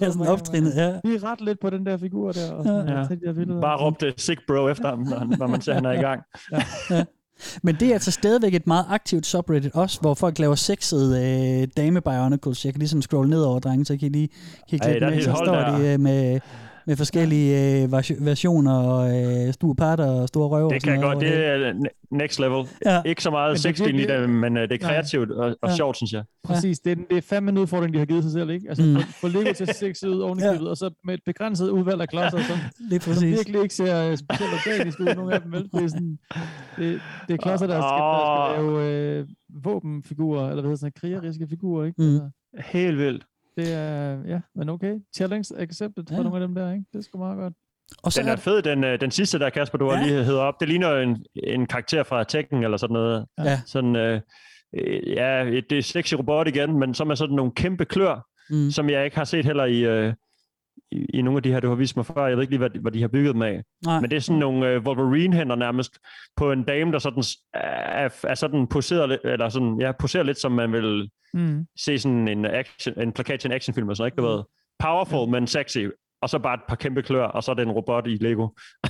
ja, 0.00 0.10
sådan 0.10 0.26
optrinnet, 0.28 0.72
ja. 0.76 0.88
Vi 1.04 1.14
er 1.14 1.24
ret 1.32 1.40
lidt 1.40 1.60
på 1.60 1.70
den 1.70 1.86
der 1.86 1.96
figur 1.96 2.32
der. 2.32 2.52
Og 2.52 2.64
sådan, 2.64 2.88
Ja. 2.88 2.94
ja. 2.98 3.02
de 3.04 3.20
der 3.26 3.32
billeder. 3.34 3.60
Bare 3.60 3.76
råbte 3.84 4.14
sick 4.16 4.40
bro 4.46 4.68
efter 4.68 4.88
ham, 4.88 4.98
når, 5.38 5.46
man 5.46 5.60
ser, 5.60 5.74
han 5.74 5.84
er 5.84 5.92
i 5.92 5.96
gang. 6.00 6.22
ja. 6.90 7.04
Men 7.62 7.74
det 7.80 7.88
er 7.88 7.92
altså 7.92 8.10
stadigvæk 8.10 8.54
et 8.54 8.66
meget 8.66 8.84
aktivt 8.88 9.26
subreddit 9.26 9.72
også, 9.74 10.00
hvor 10.00 10.14
folk 10.14 10.38
laver 10.38 10.54
sexede 10.54 11.60
øh, 11.62 11.68
dame 11.76 12.00
bionicles. 12.00 12.64
Jeg 12.64 12.72
kan 12.72 12.78
ligesom 12.78 13.02
scrolle 13.02 13.30
ned 13.30 13.42
over, 13.42 13.58
drenge, 13.58 13.84
så 13.84 13.96
kan 13.96 14.08
I 14.08 14.10
lige 14.10 14.28
kigge 14.70 14.86
Ej, 14.86 14.92
lidt 14.92 15.02
der 15.02 15.08
er 15.08 15.14
med. 15.14 15.22
Så 15.22 15.34
står 15.44 15.54
der. 15.54 15.78
de 15.78 15.86
øh, 15.86 16.00
med, 16.00 16.40
med 16.86 16.96
forskellige 16.96 17.82
øh, 17.82 17.92
vers- 17.92 18.24
versioner, 18.26 18.72
og 18.74 19.20
øh, 19.22 19.52
store 19.52 19.74
patter 19.74 20.06
og 20.06 20.28
store 20.28 20.48
røver. 20.48 20.64
og 20.66 20.74
Det 20.74 20.82
kan 20.82 20.92
jeg 20.92 21.02
godt. 21.02 21.20
Det 21.20 21.46
er 21.46 21.72
ne- 21.72 22.08
next 22.10 22.40
level. 22.40 22.66
Ja. 22.86 22.94
Ja. 22.94 23.02
Ikke 23.06 23.22
så 23.22 23.30
meget 23.30 23.48
Men 23.50 23.52
det 23.54 23.60
sexdelen 23.62 24.00
i 24.00 24.04
det, 24.04 24.30
men 24.30 24.56
øh, 24.56 24.62
det 24.68 24.72
er 24.82 24.86
kreativt 24.86 25.30
og, 25.30 25.56
og 25.62 25.68
Ja. 25.68 25.76
sjovt, 25.76 25.96
synes 25.96 26.12
jeg. 26.12 26.22
Præcis, 26.44 26.78
det 26.78 26.92
er, 26.92 26.96
det 27.10 27.16
er 27.16 27.20
fandme 27.22 27.50
en 27.50 27.58
udfordring, 27.58 27.94
de 27.94 27.98
har 27.98 28.06
givet 28.06 28.22
sig 28.22 28.32
selv, 28.32 28.50
ikke? 28.50 28.66
Altså, 28.68 28.84
Mm. 28.84 28.96
få, 29.20 29.28
Lego 29.28 29.52
til 29.52 29.62
at 29.64 29.68
se 29.68 29.74
sexet 29.74 30.08
ud 30.08 30.20
oven 30.20 30.38
i 30.38 30.42
Ja. 30.42 30.58
og 30.70 30.76
så 30.76 30.90
med 31.04 31.14
et 31.14 31.20
begrænset 31.26 31.68
udvalg 31.70 32.00
af 32.00 32.08
klodser, 32.08 32.38
som, 32.38 32.56
Lige 32.90 33.00
som 33.00 33.12
præcis. 33.12 33.30
virkelig 33.38 33.62
ikke 33.62 33.74
ser 33.74 34.10
øh, 34.10 34.16
specielt 34.16 34.52
organisk 34.52 35.00
ud, 35.00 35.14
nogle 35.16 35.34
af 35.34 35.42
dem, 35.42 35.52
vel? 35.52 35.62
Det 35.74 35.82
er, 35.84 35.88
sådan, 35.88 36.18
det, 36.76 37.00
det 37.28 37.34
er 37.34 37.38
klodser, 37.38 37.66
der 37.66 37.80
skal, 37.80 37.98
der 38.02 38.52
skal 38.54 38.64
lave 38.64 39.18
øh, 39.20 39.26
våbenfigurer, 39.64 40.40
eller 40.48 40.54
hvad 40.62 40.62
hedder 40.70 40.76
sådan, 40.76 40.92
krigeriske 41.00 41.46
figurer, 41.50 41.84
ikke? 41.86 42.02
Mm. 42.02 42.14
Altså, 42.14 42.30
Helt 42.78 42.98
vildt. 42.98 43.24
Det 43.56 43.72
er, 43.72 44.18
ja, 44.26 44.40
men 44.54 44.68
okay. 44.68 44.94
Challenge 45.16 45.54
accepted 45.58 46.04
for 46.08 46.14
Ja. 46.16 46.22
nogle 46.22 46.36
af 46.42 46.48
dem 46.48 46.54
der, 46.54 46.72
ikke? 46.72 46.84
Det 46.92 46.98
er 46.98 47.02
sgu 47.02 47.18
meget 47.18 47.36
godt. 47.38 47.54
Og 48.02 48.12
så 48.12 48.20
Den 48.20 48.28
er 48.28 48.32
er 48.32 48.36
fed, 48.36 48.62
den, 48.62 48.84
øh, 48.84 49.00
den 49.00 49.10
sidste 49.10 49.38
der, 49.38 49.50
Kasper, 49.50 49.78
du 49.78 49.90
Ja. 49.90 49.96
har 49.96 50.06
lige 50.06 50.24
hedder 50.24 50.40
op. 50.40 50.54
Det 50.60 50.68
ligner 50.68 50.96
en, 50.96 51.24
en 51.44 51.66
karakter 51.66 52.02
fra 52.02 52.24
Tekken 52.24 52.64
eller 52.64 52.76
sådan 52.76 52.94
noget. 52.94 53.26
Ja. 53.38 53.60
Sådan, 53.66 53.96
øh, 53.96 54.20
øh, 54.78 55.08
ja, 55.10 55.42
et- 55.44 55.70
det 55.70 55.78
er 55.78 55.82
sexy 55.82 56.14
robot 56.14 56.48
igen, 56.48 56.78
men 56.78 56.94
så 56.94 57.04
med 57.04 57.16
sådan 57.16 57.36
nogle 57.36 57.52
kæmpe 57.52 57.84
klør, 57.84 58.26
Mm. 58.50 58.70
som 58.70 58.90
jeg 58.90 59.04
ikke 59.04 59.16
har 59.16 59.24
set 59.24 59.44
heller 59.44 59.64
i, 59.64 59.80
øh, 59.80 60.12
i, 60.92 61.04
i 61.14 61.22
nogle 61.22 61.36
af 61.38 61.42
de 61.42 61.52
her, 61.52 61.60
du 61.60 61.68
har 61.68 61.74
vist 61.74 61.96
mig 61.96 62.06
før. 62.06 62.26
Jeg 62.26 62.36
ved 62.36 62.42
ikke 62.42 62.50
lige, 62.52 62.58
hvad, 62.58 62.70
de- 62.70 62.80
hvad 62.80 62.92
de 62.92 63.00
har 63.00 63.08
bygget 63.08 63.34
dem 63.34 63.42
af. 63.42 63.62
Nej. 63.84 64.00
Men 64.00 64.10
det 64.10 64.16
er 64.16 64.20
sådan 64.20 64.38
nogle 64.40 64.68
øh, 64.68 64.82
Wolverine-hænder 64.82 65.56
nærmest 65.56 65.98
på 66.36 66.52
en 66.52 66.62
dame, 66.64 66.92
der 66.92 66.98
sådan 66.98 67.22
er, 67.54 68.08
er 68.24 68.34
sådan 68.34 68.66
poseret, 68.66 69.08
lidt- 69.08 69.20
eller 69.24 69.48
sådan, 69.48 69.80
ja, 69.80 69.92
poserer 69.92 70.22
lidt, 70.24 70.38
som 70.38 70.52
man 70.52 70.72
vil 70.72 71.10
Mm. 71.34 71.66
se 71.78 71.98
sådan 71.98 72.28
en, 72.28 72.44
action, 72.46 73.00
en 73.00 73.12
plakat 73.12 73.40
til 73.40 73.48
en 73.48 73.52
actionfilm, 73.54 73.88
og 73.88 73.96
sådan, 73.96 74.06
ikke? 74.08 74.22
Du 74.22 74.26
ved, 74.26 74.42
powerful, 74.78 75.28
men 75.30 75.46
sexy, 75.46 75.78
og 76.22 76.28
så 76.30 76.38
bare 76.38 76.54
et 76.54 76.60
par 76.68 76.76
kæmpe 76.76 77.02
klør, 77.02 77.24
og 77.24 77.42
så 77.42 77.50
er 77.50 77.54
det 77.54 77.62
en 77.62 77.70
robot 77.72 78.06
i 78.06 78.16
Lego. 78.16 78.48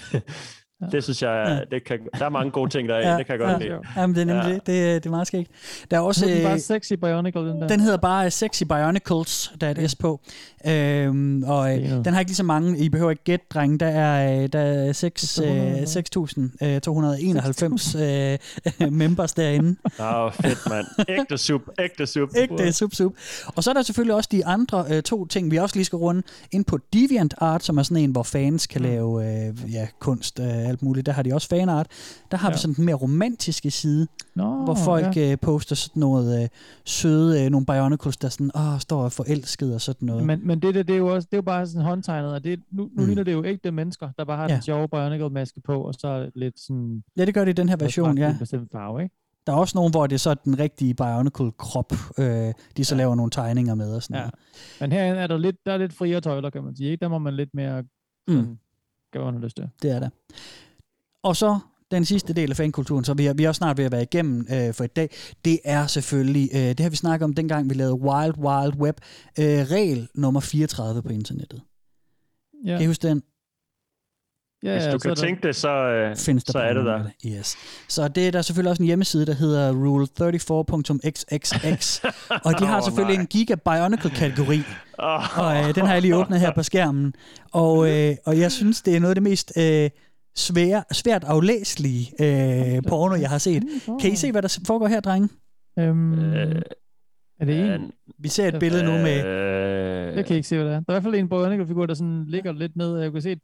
det 0.93 1.05
synes 1.05 1.23
jeg, 1.23 1.65
det 1.71 1.85
kan, 1.85 1.99
der 2.19 2.25
er 2.25 2.29
mange 2.29 2.51
gode 2.51 2.71
ting 2.71 2.89
der 2.89 2.97
ja, 2.97 3.17
det 3.19 3.27
kan 3.27 3.41
jeg 3.41 3.47
godt 3.49 3.63
ja. 3.63 3.69
lide. 3.69 3.79
Jamen, 3.97 4.15
det 4.17 4.23
er 4.23 4.27
nemlig 4.27 4.47
Ja. 4.49 4.55
det. 4.55 4.67
Det, 4.67 4.91
er- 4.91 4.95
det 4.95 5.07
er 5.07 5.11
meget 5.11 5.27
skægt. 5.27 5.51
Der 5.91 5.97
er 5.97 6.01
også... 6.01 6.21
Så 6.21 6.27
den 6.27 6.43
bare 6.43 6.53
øh, 6.55 6.61
sexy 6.61 6.93
Bionicle, 6.93 7.41
den 7.41 7.61
der. 7.61 7.69
Den 7.69 7.81
hedder 7.81 7.97
bare 7.99 8.31
Sexy 8.31 8.63
Bionicles, 8.63 9.53
der 9.61 9.67
er 9.67 9.71
et 9.71 9.91
S 9.91 9.95
på. 9.95 10.21
Øhm, 10.67 11.43
og 11.47 11.79
øh, 11.79 11.85
den 12.05 12.07
har 12.07 12.19
ikke 12.21 12.31
lige 12.31 12.37
så 12.37 12.43
mange, 12.45 12.79
I 12.79 12.89
behøver 12.89 13.11
ikke 13.11 13.25
gætte, 13.25 13.47
drenge. 13.55 13.79
Der 13.79 13.87
er, 13.87 14.43
øh, 14.43 14.49
der 14.53 14.59
er 14.61 14.93
seks, 14.93 15.41
øh, 15.45 15.73
6.291 15.83 18.03
øh, 18.03 18.39
members 18.93 19.33
derinde. 19.33 19.77
Åh, 20.01 20.15
oh, 20.25 20.33
fedt, 20.33 20.59
mand. 20.71 20.87
Ægte 21.09 21.39
sup, 21.39 21.61
ægte 21.79 22.07
sup. 22.07 22.29
Ægte 22.37 22.73
sup, 22.73 22.95
sup. 22.95 23.13
Og 23.57 23.65
så 23.65 23.71
er 23.71 23.75
der 23.75 23.83
selvfølgelig 23.83 24.15
også 24.15 24.29
de 24.33 24.47
andre 24.47 24.85
øh, 24.91 25.03
to 25.03 25.27
ting, 25.27 25.51
vi 25.51 25.57
også 25.57 25.77
lige 25.77 25.85
skal 25.85 25.97
runde. 25.97 26.23
Ind 26.53 26.65
på 26.65 26.79
DeviantArt, 26.93 27.65
som 27.65 27.79
er 27.79 27.83
sådan 27.83 27.97
en, 27.97 28.11
hvor 28.11 28.23
fans 28.23 28.67
kan 28.67 28.81
lave 28.81 29.27
øh, 29.49 29.75
ja, 29.75 29.87
kunst 30.01 30.41
øh, 30.41 30.47
alt 30.73 30.83
muligt. 30.83 31.07
Der 31.07 31.13
har 31.13 31.23
de 31.23 31.35
også 31.35 31.49
fanart. 31.49 31.87
Der 32.31 32.37
har 32.37 32.49
ja. 32.49 32.53
vi 32.55 32.59
sådan 32.59 32.75
den 32.75 32.85
mere 32.85 32.95
romantiske 32.95 33.71
side, 33.71 34.07
Nå, 34.35 34.65
hvor 34.65 34.75
folk 34.75 35.17
ja. 35.17 35.33
øh, 35.33 35.39
poster 35.39 35.77
sådan 35.77 36.01
noget 36.01 36.43
øh, 36.43 36.49
søde, 36.85 37.45
øh, 37.45 37.51
nogle 37.51 37.67
Bionicles, 37.67 38.17
der 38.17 38.29
sådan, 38.29 38.51
åh, 38.55 38.79
står 38.81 39.03
og 39.05 39.13
forelsket 39.13 39.75
og 39.75 39.81
sådan 39.81 40.07
noget. 40.07 40.27
Men, 40.27 40.47
men 40.47 40.63
det, 40.63 40.75
det, 40.75 40.89
det, 40.89 40.95
er 40.95 40.99
jo 40.99 41.15
også, 41.15 41.27
det 41.31 41.37
er 41.37 41.39
jo 41.39 41.43
bare 41.43 41.67
sådan 41.67 41.83
håndtegnet, 41.83 42.33
og 42.33 42.45
det, 42.45 42.61
nu, 42.71 42.83
nu 42.83 42.91
Mm. 43.03 43.07
ligner 43.07 43.23
det 43.23 43.33
jo 43.33 43.45
ægte 43.45 43.71
mennesker, 43.71 44.09
der 44.19 44.25
bare 44.25 44.37
har 44.37 44.49
Ja. 44.49 44.55
den 44.55 44.63
sjove 44.63 44.89
Bionicle-maske 44.89 45.61
på, 45.61 45.81
og 45.83 45.95
så 45.95 46.31
lidt 46.35 46.61
sådan... 46.61 47.03
Ja, 47.17 47.25
det 47.25 47.35
gør 47.35 47.45
det 47.45 47.53
i 47.53 47.61
den 47.61 47.69
her 47.69 47.77
version, 47.77 48.19
ja. 48.19 48.31
En 48.31 48.39
bestemt 48.39 48.73
farve, 48.73 49.03
ikke? 49.03 49.15
Der 49.47 49.53
er 49.53 49.57
også 49.57 49.73
nogle, 49.79 49.91
hvor 49.91 50.07
det 50.07 50.15
er 50.15 50.19
så 50.19 50.35
den 50.35 50.59
rigtige 50.59 50.95
Bionicle-krop, 50.95 51.93
øh, 52.19 52.53
de 52.77 52.85
så 52.85 52.95
ja. 52.95 52.99
laver 52.99 53.15
nogle 53.15 53.31
tegninger 53.31 53.75
med 53.75 53.95
og 53.95 54.03
sådan 54.03 54.17
Ja. 54.17 54.21
noget. 54.21 54.35
Men 54.81 54.93
her 54.93 55.03
er 55.15 55.27
der 55.27 55.39
lidt, 55.39 55.57
der 55.67 55.73
er 55.73 55.77
lidt 55.77 55.93
friere 55.93 56.21
tøjler, 56.21 56.51
kan 56.51 56.65
man 56.65 56.77
sige. 56.77 56.91
Ikke? 56.91 57.01
Der 57.01 57.09
må 57.09 57.19
man 57.19 57.35
lidt 57.35 57.51
mere 57.55 57.83
Mm. 58.29 58.57
Hvad 59.19 59.33
man 59.33 59.35
har 59.35 59.45
lyst 59.45 59.57
til. 59.57 59.69
Det 59.83 59.91
er 59.91 60.01
der. 60.01 60.09
Og 61.23 61.37
så 61.37 61.59
den 61.91 62.05
sidste 62.05 62.33
del 62.33 62.51
af 62.51 62.57
fankulturen, 62.57 63.05
så 63.05 63.15
vi 63.15 63.27
er, 63.27 63.33
vi 63.35 63.45
er 63.45 63.49
også 63.49 63.59
snart 63.59 63.79
ved 63.79 63.85
at 63.85 63.93
være 63.93 64.03
igennem 64.03 64.47
øh, 64.53 64.75
for 64.75 64.85
i 64.85 64.87
dag, 64.87 65.11
det 65.45 65.59
er 65.65 65.87
selvfølgelig, 65.87 66.51
øh, 66.53 66.61
det 66.61 66.81
har 66.81 66.91
vi 66.91 66.97
snakket 66.97 67.25
om 67.25 67.35
dengang, 67.35 67.71
vi 67.71 67.75
lavede 67.75 67.95
Wild 67.95 68.39
Wild 68.39 68.75
Web, 68.75 68.97
øh, 69.39 69.45
regel 69.45 70.09
nummer 70.15 70.41
34 70.41 71.03
på 71.03 71.09
internettet. 71.09 71.63
Ja. 72.67 72.77
Kan 72.77 72.83
I 72.83 72.87
huske 72.87 73.09
den? 73.09 73.23
Ja, 74.65 74.73
Hvis 74.73 74.85
ja, 74.85 74.93
du 74.93 74.99
kan 74.99 75.09
der- 75.09 75.15
tænke 75.15 75.47
det, 75.47 75.57
så, 75.57 75.69
øh, 75.69 76.17
Findes 76.17 76.45
der 76.45 76.53
så 76.53 76.59
er 76.59 76.73
det 76.73 76.85
der. 76.85 77.05
Yes. 77.27 77.57
Så 77.89 78.09
det 78.09 78.27
er 78.27 78.31
der 78.31 78.43
selvfølgelig 78.43 78.71
også 78.71 78.83
en 78.83 78.87
hjemmeside, 78.87 79.27
der 79.27 79.35
hedder 79.35 79.73
rule34.xxx, 79.73 82.05
og 82.47 82.59
de 82.61 82.67
har 82.67 82.77
Åh, 82.77 82.83
selvfølgelig 82.85 83.17
nej. 83.17 83.21
en 83.23 83.27
Giga 83.27 83.55
Bionicle-kategori, 83.55 84.59
Åh. 84.99 85.39
og 85.39 85.57
øh, 85.57 85.75
den 85.75 85.87
har 85.87 85.93
jeg 85.93 86.03
lige 86.03 86.17
åbnet 86.17 86.41
her 86.41 86.53
på 86.55 86.63
skærmen, 86.63 87.15
og, 87.53 87.91
øh, 87.91 88.15
og 88.27 88.39
jeg 88.39 88.53
synes, 88.53 88.83
det 88.83 88.97
er 88.97 89.01
noget 89.01 89.11
af 89.11 89.15
det 89.17 89.23
mest 89.23 89.53
øh, 89.59 89.91
svære, 90.37 90.85
svært 90.93 91.25
aflæselige 91.25 92.13
øh, 92.21 92.83
porno, 92.89 93.15
jeg 93.15 93.31
har 93.31 93.39
set. 93.39 93.63
Kan 94.01 94.13
I 94.13 94.17
se, 94.17 94.33
hvad 94.33 94.43
der 94.43 94.59
foregår 94.67 94.87
her, 94.87 95.01
drenge? 95.01 95.29
Øhm, 95.79 96.35
Øh, 96.35 96.63
er 97.41 97.45
det 97.45 97.75
en? 97.75 97.93
Vi 98.19 98.29
ser 98.29 98.49
et 98.49 98.59
billede 98.61 98.85
nu 98.85 98.91
med... 98.91 99.25
Øh, 99.25 100.17
Jeg 100.17 100.27
kan 100.27 100.37
ikke 100.37 100.49
se, 100.49 100.57
hvad 100.57 100.67
det 100.67 100.75
er. 100.75 100.81
Der 100.81 100.85
er 100.89 100.93
i 100.93 100.95
hvert 100.95 101.03
fald 101.03 101.15
en 101.15 101.29
Bionicle-figur, 101.29 101.87
der 101.87 101.95
sådan 101.95 102.25
ligger 102.29 102.53
lidt 102.53 102.77
ned. 102.77 102.99
Jeg 102.99 103.13
kan 103.13 103.23
se 103.23 103.33
et 103.33 103.39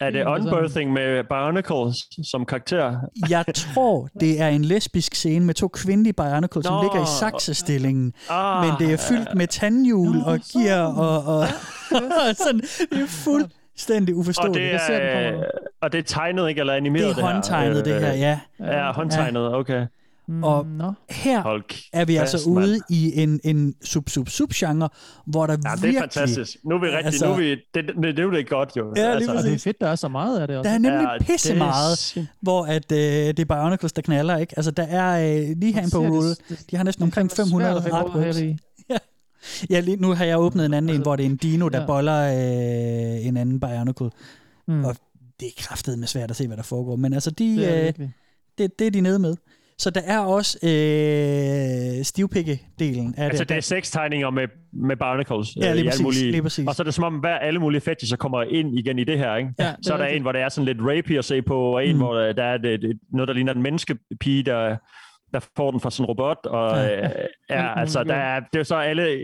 er 0.00 0.10
det 0.10 0.26
unbirthing 0.26 0.92
med 0.92 1.24
Bionicles 1.24 1.96
som 2.30 2.46
karakter? 2.46 3.00
Jeg 3.28 3.44
tror, 3.54 4.08
det 4.20 4.40
er 4.40 4.48
en 4.48 4.64
lesbisk 4.64 5.14
scene 5.14 5.46
med 5.46 5.54
to 5.54 5.68
kvindelige 5.68 6.12
Bionicles, 6.12 6.66
som 6.66 6.74
Nå. 6.74 6.82
ligger 6.82 7.02
i 7.02 7.06
saksestillingen. 7.20 8.12
Ah, 8.30 8.66
men 8.66 8.74
det 8.78 8.92
er 8.92 8.96
fyldt 9.08 9.34
med 9.34 9.46
tandhjul 9.46 10.16
og 10.26 10.38
gear 10.52 10.84
og, 10.84 11.24
og 11.40 11.46
sådan. 12.36 12.60
Det 12.90 13.02
er 13.02 13.06
fuldstændig 13.06 14.14
Og 14.14 14.18
uforståeligt. 14.18 14.80
det, 14.88 14.94
er, 14.96 15.32
øh, 15.36 15.42
og 15.82 15.92
det 15.92 15.98
er 15.98 16.02
tegnet, 16.02 16.48
ikke? 16.48 16.60
Eller 16.60 16.74
animeret 16.74 17.16
Det 17.16 17.22
er 17.22 17.26
her? 17.26 17.32
håndtegnet, 17.34 17.84
det 17.84 18.00
her, 18.00 18.12
ja. 18.12 18.38
Ja, 18.60 18.92
håndtegnet, 18.92 19.54
okay. 19.54 19.86
Mm, 20.30 20.44
Og 20.44 20.66
no. 20.66 20.92
her 21.10 21.42
Hold 21.42 21.64
er 21.92 22.04
vi 22.04 22.16
fast, 22.16 22.34
altså 22.34 22.50
ude 22.50 22.80
i 22.90 23.22
en, 23.22 23.40
en 23.44 23.74
sub-sub-sub-genre, 23.84 24.88
hvor 25.26 25.46
der 25.46 25.52
Ja, 25.52 25.58
det 25.58 25.66
er 25.66 25.80
virkelig... 25.82 26.00
fantastisk. 26.00 26.56
Nu 26.64 26.74
er 26.74 26.80
vi 26.80 26.86
rigtig, 26.86 27.04
altså, 27.06 27.26
nu 27.26 27.32
er 27.32 27.36
vi, 27.36 27.50
det, 27.50 27.60
det, 27.74 27.96
det, 27.96 28.18
er 28.18 28.22
jo 28.22 28.30
det 28.32 28.48
godt 28.48 28.72
jo. 28.76 28.92
Ja, 28.96 29.14
lige 29.18 29.30
altså. 29.30 29.46
Det 29.46 29.54
er 29.54 29.58
fedt, 29.58 29.80
der 29.80 29.88
er 29.88 29.94
så 29.94 30.08
meget 30.08 30.40
af 30.40 30.48
det 30.48 30.56
også. 30.56 30.68
Der 30.68 30.74
er 30.74 30.78
nemlig 30.78 31.08
Ja, 31.20 31.24
pisse 31.24 31.54
meget, 31.54 32.28
hvor 32.40 32.64
at, 32.64 32.92
øh, 32.92 32.98
det 32.98 33.38
er 33.38 33.44
Bionicles, 33.44 33.92
der 33.92 34.02
knaller, 34.02 34.36
ikke? 34.36 34.54
Altså, 34.56 34.70
der 34.70 34.82
er 34.82 35.36
øh, 35.50 35.56
lige 35.56 35.72
her 35.72 35.88
på 35.92 35.98
Rule, 35.98 36.34
de 36.70 36.76
har 36.76 36.84
næsten 36.84 37.02
omkring 37.02 37.30
500 37.30 37.70
svært 37.70 37.76
at 37.76 37.82
finde 37.82 37.98
artworks. 37.98 38.38
her 38.38 38.44
i. 38.46 38.56
Ja. 38.90 38.98
ja, 39.70 39.80
lige 39.80 39.96
nu 39.96 40.12
har 40.14 40.24
jeg 40.24 40.38
åbnet 40.38 40.66
en 40.66 40.74
anden 40.74 40.94
en, 40.96 41.02
hvor 41.02 41.16
det 41.16 41.26
er 41.26 41.30
en 41.30 41.36
dino, 41.36 41.68
der 41.68 41.80
ja. 41.80 41.86
boller 41.86 42.20
øh, 43.20 43.26
en 43.26 43.36
anden 43.36 43.60
Bionicle. 43.60 44.10
Mm. 44.68 44.84
Og 44.84 44.96
det 45.40 45.48
er 45.48 45.52
kraftet 45.58 45.98
med 45.98 46.06
svært 46.06 46.30
at 46.30 46.36
se, 46.36 46.46
hvad 46.46 46.56
der 46.56 46.62
foregår. 46.62 46.96
Men 46.96 47.12
altså, 47.12 47.30
de, 47.30 47.56
Det 47.56 47.68
er 47.72 47.78
øh, 47.78 47.84
virkelig. 47.84 48.12
det, 48.58 48.78
det 48.78 48.86
er 48.86 48.90
de 48.90 49.00
nede 49.00 49.18
med. 49.18 49.36
Så 49.80 49.90
der 49.90 50.00
er 50.06 50.18
også 50.18 50.58
øh, 50.62 52.04
stivpikke-delen 52.04 53.14
af 53.16 53.24
Altså, 53.24 53.44
det. 53.44 53.48
det 53.48 53.56
er 53.56 53.60
seks 53.60 53.90
tegninger 53.90 54.30
med, 54.30 54.48
med 54.72 54.96
barnacles. 54.96 55.56
Ja, 55.56 55.70
øh, 55.70 55.74
lige 55.76 55.88
præcis, 55.88 56.02
mulige, 56.02 56.30
lige 56.30 56.42
præcis. 56.42 56.68
Og 56.68 56.74
så 56.74 56.82
er 56.82 56.84
det 56.84 56.94
som 56.94 57.04
om, 57.04 57.14
hver 57.14 57.38
alle 57.38 57.60
mulige 57.60 57.80
fetisher 57.80 58.16
kommer 58.16 58.42
ind 58.42 58.78
igen 58.78 58.98
i 58.98 59.04
det 59.04 59.18
her, 59.18 59.36
ikke? 59.36 59.50
Ja, 59.58 59.74
så 59.82 59.92
er 59.92 59.94
er 59.94 59.98
der 59.98 60.04
rigtigt. 60.04 60.16
en, 60.16 60.22
hvor 60.22 60.32
der 60.32 60.40
er 60.40 60.48
sådan 60.48 60.66
lidt 60.66 60.78
rapey 60.80 61.18
at 61.18 61.24
se 61.24 61.42
på, 61.42 61.58
og 61.60 61.86
en, 61.86 61.90
Mm. 61.96 61.98
mm. 62.00 62.06
hvor 62.06 62.14
der, 62.14 62.32
der 62.32 62.44
er 62.44 62.58
det, 62.58 62.82
det, 62.82 62.98
noget, 63.12 63.28
der 63.28 63.34
ligner 63.34 63.52
en 63.54 63.62
menneskepige, 63.62 64.42
der, 64.42 64.76
der 65.34 65.40
får 65.56 65.70
den 65.70 65.80
fra 65.80 65.90
sådan 65.90 66.04
en 66.04 66.08
robot, 66.08 66.46
og 66.46 66.76
Ja. 66.76 66.82
ja, 66.88 67.06
øh, 67.08 67.10
ja 67.50 67.80
altså, 67.80 68.04
der 68.04 68.14
er, 68.14 68.40
det 68.52 68.58
er 68.58 68.64
så 68.64 68.74
alle, 68.76 69.02
øh, 69.08 69.20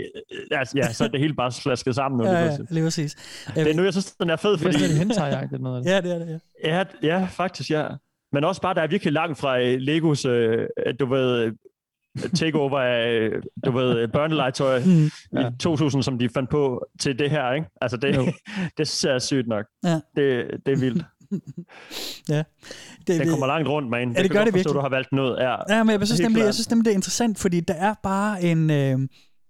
altså, 0.50 0.78
ja, 0.78 0.92
så 0.92 1.04
er 1.04 1.08
det 1.08 1.20
hele 1.20 1.34
bare 1.34 1.52
slasket 1.52 1.94
sammen 1.94 2.18
nu. 2.18 2.24
Ja, 2.24 2.30
lige 2.32 2.40
ja, 2.40 2.46
pludselig. 2.56 2.74
lige 2.74 2.84
præcis. 2.84 3.14
Det 3.54 3.70
er 3.70 3.74
nu, 3.74 3.82
jeg 3.84 3.92
synes, 3.92 4.12
den 4.12 4.30
er 4.30 4.36
fed, 4.36 4.50
Det 4.56 4.66
er 4.66 4.72
fordi... 4.72 4.98
hentai 4.98 5.58
noget 5.60 5.76
af 5.78 5.82
det. 5.84 5.90
Ja, 5.90 6.00
det 6.00 6.14
er 6.14 6.18
det, 6.18 6.40
ja. 6.64 6.76
Ja, 6.78 6.84
ja, 7.02 7.24
faktisk, 7.30 7.70
ja. 7.70 7.84
Men 8.32 8.44
også 8.44 8.60
bare, 8.60 8.74
der 8.74 8.82
er 8.82 8.86
virkelig 8.86 9.12
langt 9.12 9.38
fra 9.38 9.60
øh, 9.60 9.76
Legos, 9.80 10.24
øh, 10.24 10.68
du 11.00 11.06
ved, 11.06 11.38
øh, 11.44 11.52
takeover 12.34 12.80
af, 12.80 13.18
øh, 13.18 13.42
du 13.64 13.70
ved, 13.70 14.08
børnelegetøj 14.08 14.82
Mm. 15.32 15.38
i 15.38 15.42
2000, 15.60 16.02
som 16.02 16.18
de 16.18 16.28
fandt 16.28 16.50
på 16.50 16.86
til 17.00 17.18
det 17.18 17.30
her, 17.30 17.52
ikke? 17.52 17.66
Altså, 17.80 17.96
det, 17.96 18.34
det 18.78 18.88
ser 18.88 19.18
sygt 19.18 19.48
nok. 19.48 19.66
Ja. 19.84 19.94
Det, 19.94 20.50
det 20.66 20.72
er 20.72 20.76
vildt. 20.80 21.04
ja. 22.28 22.42
Det, 23.06 23.20
det 23.20 23.28
kommer 23.28 23.46
langt 23.46 23.68
rundt, 23.68 23.90
man. 23.90 24.12
Ja, 24.16 24.22
det 24.22 24.30
gør 24.30 24.44
det 24.44 24.52
godt 24.52 24.54
forstå, 24.54 24.68
virkelig. 24.68 24.74
du 24.74 24.80
har 24.80 24.88
valgt 24.88 25.12
noget. 25.12 25.38
Ja, 25.42 25.76
Ja, 25.76 25.82
men 25.82 26.00
jeg 26.00 26.06
synes, 26.06 26.20
nemlig, 26.20 26.42
jeg 26.44 26.54
synes 26.54 26.70
nemlig, 26.70 26.84
det 26.84 26.90
er 26.90 26.94
interessant, 26.94 27.38
fordi 27.38 27.60
der 27.60 27.74
er 27.74 27.94
bare 28.02 28.42
en... 28.42 28.70
Øh, 28.70 28.98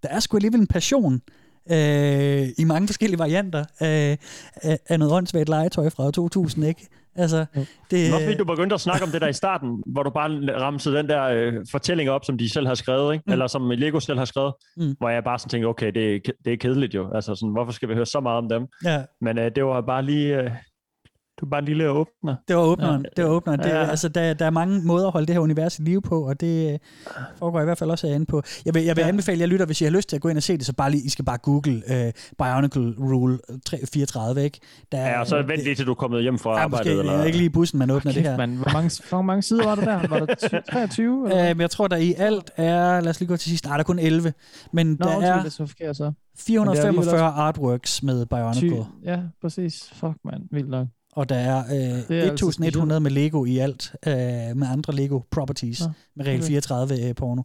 der 0.03 0.09
er 0.09 0.21
sgu 0.21 0.37
alligevel 0.37 0.61
en 0.61 0.67
passion 0.67 1.23
øh, 1.71 2.49
i 2.59 2.65
mange 2.65 2.89
forskellige 2.89 3.19
varianter 3.19 3.65
af, 3.81 4.19
af, 4.55 4.79
af 4.89 4.99
noget 4.99 5.15
åndssvagt 5.15 5.49
legetøj 5.49 5.91
fra 5.91 6.11
2000, 6.11 6.67
ikke? 6.67 6.87
Altså, 7.17 7.47
det, 7.91 8.13
fordi, 8.13 8.35
du 8.37 8.45
begyndte 8.45 8.75
at 8.75 8.81
snakke 8.81 9.05
om 9.05 9.11
det 9.11 9.21
der 9.21 9.29
i 9.29 9.33
starten, 9.33 9.83
hvor 9.87 10.03
du 10.03 10.11
bare 10.11 10.31
ramsede 10.61 10.97
den 10.97 11.09
der 11.09 11.23
øh, 11.25 11.53
fortælling 11.71 12.11
op, 12.11 12.25
som 12.25 12.39
de 12.39 12.53
selv 12.53 12.67
har 12.67 12.75
skrevet, 12.75 13.13
ikke? 13.15 13.25
Mm. 13.27 13.33
eller 13.33 13.47
som 13.47 13.71
Lego 13.71 14.01
selv 14.01 14.19
har 14.19 14.25
skrevet, 14.25 14.53
Mm. 14.77 14.95
hvor 14.99 15.09
jeg 15.09 15.25
bare 15.25 15.39
sådan 15.39 15.49
tænkte, 15.51 15.67
okay, 15.67 15.93
det 15.93 16.15
er, 16.15 16.19
det 16.45 16.53
er 16.53 16.57
kedeligt 16.57 16.95
jo. 16.95 17.11
Altså, 17.15 17.35
sådan, 17.35 17.53
hvorfor 17.53 17.73
skal 17.73 17.89
vi 17.89 17.95
høre 17.95 18.07
så 18.07 18.21
meget 18.21 18.39
om 18.39 18.49
dem? 18.49 18.67
Ja. 18.85 19.03
Men 19.21 19.39
øh, 19.39 19.51
det 19.57 19.65
var 19.65 19.81
bare 19.81 20.03
lige... 20.03 20.41
Øh, 20.43 20.51
det 21.37 21.43
var 21.43 21.49
bare 21.49 21.59
en 21.59 21.65
lille 21.65 21.91
åbner. 21.91 22.37
Det 22.49 22.57
var 22.57 22.63
åbneren. 22.63 23.03
Ja. 23.03 23.09
Det 23.23 23.25
var 23.25 23.31
åbneren. 23.37 23.61
Det, 23.61 23.67
Ja. 23.69 23.85
altså, 23.91 24.09
der, 24.09 24.35
der 24.35 24.47
er 24.47 24.51
mange 24.51 24.81
måder 24.85 25.07
at 25.07 25.13
holde 25.13 25.27
det 25.27 25.35
her 25.35 25.41
univers 25.41 25.79
i 25.79 25.83
live 25.83 26.03
på, 26.03 26.29
og 26.29 26.41
det 26.41 26.73
øh, 26.73 26.79
foregår 27.39 27.61
i 27.61 27.65
hvert 27.65 27.79
fald 27.79 27.91
også 27.91 28.07
herinde 28.07 28.27
på. 28.27 28.43
Jeg 28.65 28.75
vil, 28.75 28.85
jeg 28.85 28.97
vil 28.97 29.03
ja. 29.03 29.09
anbefale 29.09 29.41
jer 29.41 29.47
lytter, 29.47 29.67
hvis 29.67 29.81
I 29.81 29.85
har 29.85 29.91
lyst 29.91 30.09
til 30.09 30.17
at 30.17 30.23
gå 30.23 30.29
ind 30.29 30.37
og 30.37 30.43
se 30.43 30.57
det, 30.57 30.67
så 30.67 30.73
bare 30.73 30.91
lige, 30.91 31.03
I 31.03 31.09
skal 31.09 31.25
bare 31.25 31.39
google 31.39 31.83
øh, 31.89 32.13
Bionicle 32.39 32.95
Rule 32.99 33.39
3, 33.67 33.79
34, 33.93 34.45
ikke? 34.45 34.61
Der, 34.93 34.99
Ja, 35.01 35.21
og 35.21 35.27
så 35.27 35.37
vent 35.37 35.63
lige 35.63 35.75
til 35.75 35.87
du 35.87 35.91
er 35.91 35.95
kommet 35.95 36.23
hjem 36.23 36.39
fra 36.39 36.51
Ja, 36.57 36.63
arbejdet. 36.65 36.97
måske, 36.97 36.99
eller... 37.13 37.25
ikke 37.25 37.39
lige 37.39 37.47
i 37.47 37.53
bussen, 37.53 37.79
man 37.79 37.91
åbner 37.91 38.13
Kæft, 38.13 38.25
det 38.25 38.31
her. 38.31 38.37
mand. 38.39 38.57
Hvor 38.57 38.73
mange, 38.73 38.91
hvor 39.09 39.23
mange 39.23 39.43
sider 39.43 39.65
var 39.65 39.75
der 39.75 39.85
der? 39.85 40.09
Var 40.09 40.19
der 40.27 40.61
23? 40.73 41.25
Eller? 41.31 41.51
Øh, 41.51 41.57
men 41.57 41.61
jeg 41.61 41.71
tror, 41.71 41.89
der 41.89 41.97
i 41.97 42.15
alt 42.19 42.51
er, 42.57 43.01
lad 43.01 43.09
os 43.11 43.21
lige 43.21 43.29
gå 43.29 43.37
til 43.37 43.51
sidst, 43.51 43.65
nej, 43.65 43.77
der 43.77 43.79
er 43.79 43.85
kun 43.85 43.99
11, 43.99 44.33
men 44.73 44.87
Nå, 44.87 44.95
der 45.07 45.17
undskyld, 45.17 45.31
er 45.31 45.37
det 45.39 45.47
er 45.47 45.51
så 45.51 45.67
forkert 45.67 45.97
så. 45.97 46.05
Men 46.05 46.13
det 46.47 46.57
er 46.57 46.61
alligevel 46.61 46.77
445 47.05 47.27
også- 47.29 47.41
artworks 47.41 48.03
med 48.03 48.27
Bionicle, 48.27 48.71
Ty- 48.85 49.05
Ja, 49.05 49.19
præcis. 49.43 49.91
Fuck, 49.95 50.15
mand. 50.25 50.43
Vildt 50.53 50.69
nok. 50.71 50.87
Og 51.17 51.29
der 51.29 51.37
er 51.37 51.65
Det 51.65 52.11
er 52.11 52.25
øh, 52.25 52.31
altså 52.31 52.47
1100 52.49 53.01
med 53.01 53.11
Lego 53.11 53.45
i 53.45 53.59
alt, 53.59 53.95
øh, 54.07 54.13
med 54.57 54.67
andre 54.73 54.95
Lego 54.95 55.21
properties, 55.31 55.81
Nå, 55.81 55.87
med 56.17 56.27
regel 56.27 56.41
okay. 56.41 56.49
34 56.49 57.09
øh, 57.09 57.15
porno. 57.15 57.43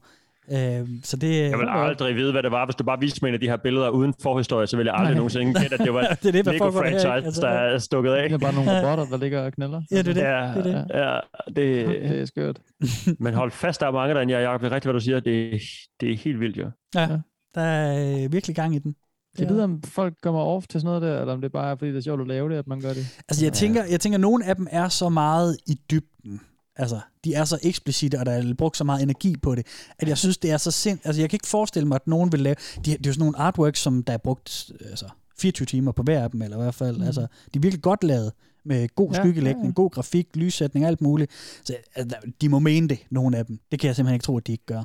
Øh, 0.52 0.88
så 1.04 1.18
det, 1.18 1.50
Jeg 1.50 1.60
vil 1.60 1.68
aldrig 1.70 2.16
vide, 2.16 2.32
hvad 2.32 2.44
det 2.44 2.52
var. 2.52 2.66
Hvis 2.66 2.76
du 2.76 2.84
bare 2.84 3.00
viste 3.00 3.20
mig 3.22 3.30
en 3.30 3.34
af 3.34 3.40
de 3.40 3.50
her 3.50 3.58
billeder 3.58 3.90
uden 3.90 4.14
forhistorie, 4.22 4.68
så 4.68 4.78
ville 4.78 4.92
jeg 4.92 5.00
aldrig 5.00 5.14
Nej. 5.14 5.18
nogensinde 5.18 5.62
gætte, 5.62 5.74
at 5.74 5.80
det 5.80 5.94
var 5.94 6.02
Det 6.24 6.28
er 6.28 6.32
det, 6.32 6.46
der 6.46 6.58
foregår 6.58 6.84
her, 6.84 7.12
Altså, 7.12 7.42
der 7.42 7.48
er 7.48 7.78
stukket 7.78 8.12
af. 8.12 8.30
Det 8.30 8.36
er 8.36 8.40
bare 8.40 8.54
nogle 8.54 8.78
robotter, 8.78 9.06
der 9.06 9.18
ligger 9.18 9.42
og 9.42 9.54
knælder. 9.54 9.82
Ja, 9.92 9.98
det 9.98 10.08
er 10.08 10.14
det. 10.14 10.22
Ja, 10.22 10.62
det, 10.64 10.74
er 10.76 10.86
det. 10.86 10.86
ja, 10.94 11.20
det, 11.48 11.88
Det 12.10 12.22
er 12.22 12.26
skørt. 12.26 12.60
men 13.24 13.34
hold 13.34 13.52
fast, 13.52 13.82
der 13.82 13.88
er 13.88 13.92
mange 13.92 14.14
derinde. 14.16 14.34
Jeg, 14.34 14.42
jeg 14.42 14.62
ved 14.62 14.72
rigtigt, 14.72 14.86
hvad 14.86 14.94
du 14.94 15.00
siger. 15.00 15.20
Det, 15.20 15.62
det 16.02 16.12
er 16.12 16.18
helt 16.18 16.40
vildt, 16.40 16.58
jo. 16.58 16.72
Ja, 16.96 17.08
der 17.56 17.62
er 17.62 18.24
øh, 18.24 18.34
virkelig 18.34 18.56
gang 18.56 18.76
i 18.76 18.80
den. 18.80 18.96
Jeg 19.40 19.50
ved, 19.50 19.62
om 19.62 19.82
folk 19.82 20.14
kommer 20.22 20.42
off 20.42 20.68
til 20.68 20.82
sådan 20.82 20.88
noget 20.88 21.02
der, 21.02 21.20
eller 21.22 21.34
om 21.34 21.42
det 21.42 21.48
er 21.48 21.52
bare 21.52 21.78
fordi, 21.78 21.92
det 21.92 21.98
er 21.98 22.02
sjovt 22.02 22.22
at 22.22 22.28
lave 22.28 22.50
det, 22.50 22.56
at 22.56 22.68
man 22.68 22.82
gør 22.82 22.94
det. 22.94 23.08
Altså, 23.30 23.46
jeg 23.46 23.54
tænker, 23.54 23.84
jeg 23.84 24.00
tænker, 24.00 24.18
at 24.18 24.22
nogle 24.22 24.46
af 24.46 24.56
dem 24.56 24.68
er 24.72 24.90
så 24.90 25.10
meget 25.10 25.58
i 25.68 25.82
dybden. 25.92 26.42
Altså, 26.76 27.00
de 27.24 27.34
er 27.34 27.46
så 27.46 27.60
eksplicite, 27.64 28.20
og 28.20 28.26
der 28.26 28.32
er 28.32 28.54
brugt 28.54 28.78
så 28.78 28.84
meget 28.84 29.04
energi 29.04 29.36
på 29.38 29.56
det, 29.56 29.68
at 30.00 30.08
jeg 30.08 30.18
synes, 30.18 30.38
det 30.38 30.52
er 30.52 30.58
så 30.58 30.72
sind... 30.72 31.00
Altså, 31.04 31.22
jeg 31.22 31.30
kan 31.30 31.36
ikke 31.36 31.48
forestille 31.48 31.88
mig, 31.88 31.96
at 31.96 32.08
nogen 32.08 32.32
vil 32.32 32.40
lave... 32.40 32.56
De, 32.76 32.82
det 32.82 32.94
er 32.94 32.98
jo 33.06 33.14
sådan 33.14 33.20
nogle 33.20 33.38
artworks, 33.38 33.80
som 33.80 34.04
der 34.04 34.14
er 34.14 34.18
brugt 34.18 34.72
altså, 34.90 35.06
24 35.38 35.66
timer 35.66 35.92
på 35.92 36.04
hver 36.04 36.24
af 36.24 36.32
dem, 36.32 36.42
eller 36.42 36.58
i 36.58 36.62
hvert 36.62 36.76
fald. 36.76 36.98
Mm. 36.98 37.04
Altså, 37.04 37.22
de 37.22 37.58
er 37.58 37.60
virkelig 37.60 37.82
godt 37.82 38.04
lavet, 38.04 38.32
med 38.66 38.96
god 38.96 39.12
Ja, 39.12 39.22
skyggelægning, 39.22 39.66
ja, 39.66 39.70
ja. 39.70 39.74
god 39.74 39.90
grafik, 39.90 40.36
lyssætning, 40.36 40.86
alt 40.86 41.02
muligt. 41.02 41.32
Så 41.64 41.76
altså, 41.96 42.18
de 42.42 42.50
må 42.50 42.60
mene 42.60 42.88
det, 42.88 43.00
nogle 43.10 43.38
af 43.38 43.46
dem. 43.46 43.60
Det 43.72 43.80
kan 43.80 43.88
jeg 43.88 43.96
simpelthen 43.96 44.16
ikke 44.16 44.24
tro, 44.24 44.38
at 44.38 44.48
de 44.48 44.52
ikke 44.52 44.66
gør. 44.66 44.84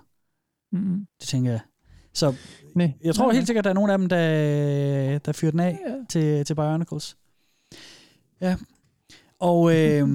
Mm. 0.72 1.06
Det 1.20 1.28
tænker 1.28 1.50
jeg. 1.50 1.60
Så 2.16 2.34
Nej. 2.74 2.92
jeg 3.04 3.14
tror 3.14 3.26
Nej, 3.26 3.34
helt 3.34 3.46
sikkert, 3.46 3.60
at 3.60 3.64
der 3.64 3.70
er 3.70 3.74
nogle 3.74 3.92
af 3.92 3.98
dem, 3.98 4.08
der, 4.08 5.18
der 5.18 5.32
fyrer 5.32 5.50
den 5.50 5.60
af 5.60 5.78
ja. 5.88 5.94
til, 6.08 6.44
til 6.44 6.54
Bionicles. 6.54 7.16
Ja. 8.40 8.56
Og 9.40 9.76
øh, 9.76 10.08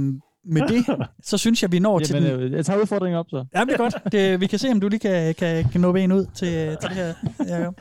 med 0.45 0.67
det, 0.67 0.85
så 1.29 1.37
synes 1.37 1.61
jeg, 1.61 1.71
vi 1.71 1.79
når 1.79 1.99
til 1.99 2.15
Jamen, 2.15 2.31
den... 2.31 2.39
øh, 2.39 2.51
jeg 2.51 2.65
tager 2.65 2.81
udfordringen 2.81 3.19
op, 3.19 3.25
så. 3.29 3.45
Ja, 3.55 3.65
det 3.65 3.73
er 3.73 3.77
godt. 3.77 3.95
Det, 4.11 4.39
vi 4.39 4.47
kan 4.47 4.59
se, 4.59 4.69
om 4.69 4.79
du 4.79 4.87
lige 4.87 4.99
kan, 4.99 5.35
kan, 5.35 5.69
kan 5.69 5.81
nå 5.81 5.95
en 5.95 6.11
ud 6.11 6.25
til, 6.25 6.77
til 6.81 6.89
det 6.89 6.97
her. 6.97 7.13
Jacob. 7.47 7.79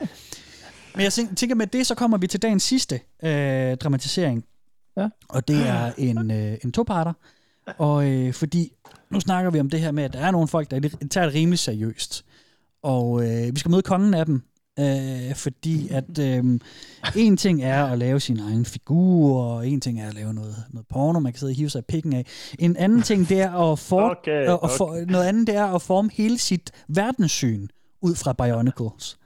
Men 0.95 1.03
jeg 1.03 1.13
tænker, 1.13 1.35
tænker, 1.35 1.55
med 1.55 1.67
det, 1.67 1.87
så 1.87 1.95
kommer 1.95 2.17
vi 2.17 2.27
til 2.27 2.41
dagens 2.41 2.63
sidste 2.63 2.99
øh, 3.23 3.77
dramatisering. 3.77 4.45
Ja. 4.97 5.09
Og 5.29 5.47
det 5.47 5.67
er 5.67 5.91
en, 5.97 6.31
øh, 6.31 6.57
en 6.63 6.71
toparter. 6.71 7.13
Og 7.77 8.09
øh, 8.09 8.33
fordi, 8.33 8.71
nu 9.09 9.19
snakker 9.19 9.51
vi 9.51 9.59
om 9.59 9.69
det 9.69 9.79
her 9.79 9.91
med, 9.91 10.03
at 10.03 10.13
der 10.13 10.19
er 10.19 10.31
nogle 10.31 10.47
folk, 10.47 10.71
der 10.71 10.89
tager 11.11 11.25
det 11.25 11.35
rimelig 11.35 11.59
seriøst. 11.59 12.25
Og 12.83 13.23
øh, 13.23 13.55
vi 13.55 13.59
skal 13.59 13.71
møde 13.71 13.81
kongen 13.81 14.13
af 14.13 14.25
dem. 14.25 14.41
Øh, 14.79 15.35
fordi 15.35 15.89
at 15.89 16.19
øh, 16.19 16.59
en 17.15 17.37
ting 17.37 17.63
er 17.63 17.85
at 17.85 17.97
lave 17.97 18.19
sin 18.19 18.39
egen 18.39 18.65
figur, 18.65 19.43
og 19.43 19.67
en 19.67 19.81
ting 19.81 20.01
er 20.01 20.07
at 20.07 20.13
lave 20.13 20.33
noget, 20.33 20.55
noget 20.69 20.87
porno, 20.87 21.19
man 21.19 21.31
kan 21.31 21.39
sidde 21.39 21.51
og 21.51 21.55
hive 21.55 21.69
sig 21.69 21.79
i 21.79 21.85
pikken 21.87 22.13
af. 22.13 22.25
En 22.59 22.77
anden 22.77 23.01
ting, 23.01 23.29
det 23.29 23.41
er 23.41 23.71
at, 23.71 23.79
for, 23.79 24.09
Okay, 24.09 24.31
at, 24.31 24.59
at 24.63 24.69
for, 24.77 25.05
noget 25.07 25.25
andet, 25.25 25.47
det 25.47 25.55
er 25.55 25.65
at 25.65 25.81
forme 25.81 26.09
hele 26.13 26.37
sit 26.37 26.71
verdenssyn 26.87 27.67
ud 28.01 28.15
fra 28.15 28.33
Bionicles. 28.33 29.17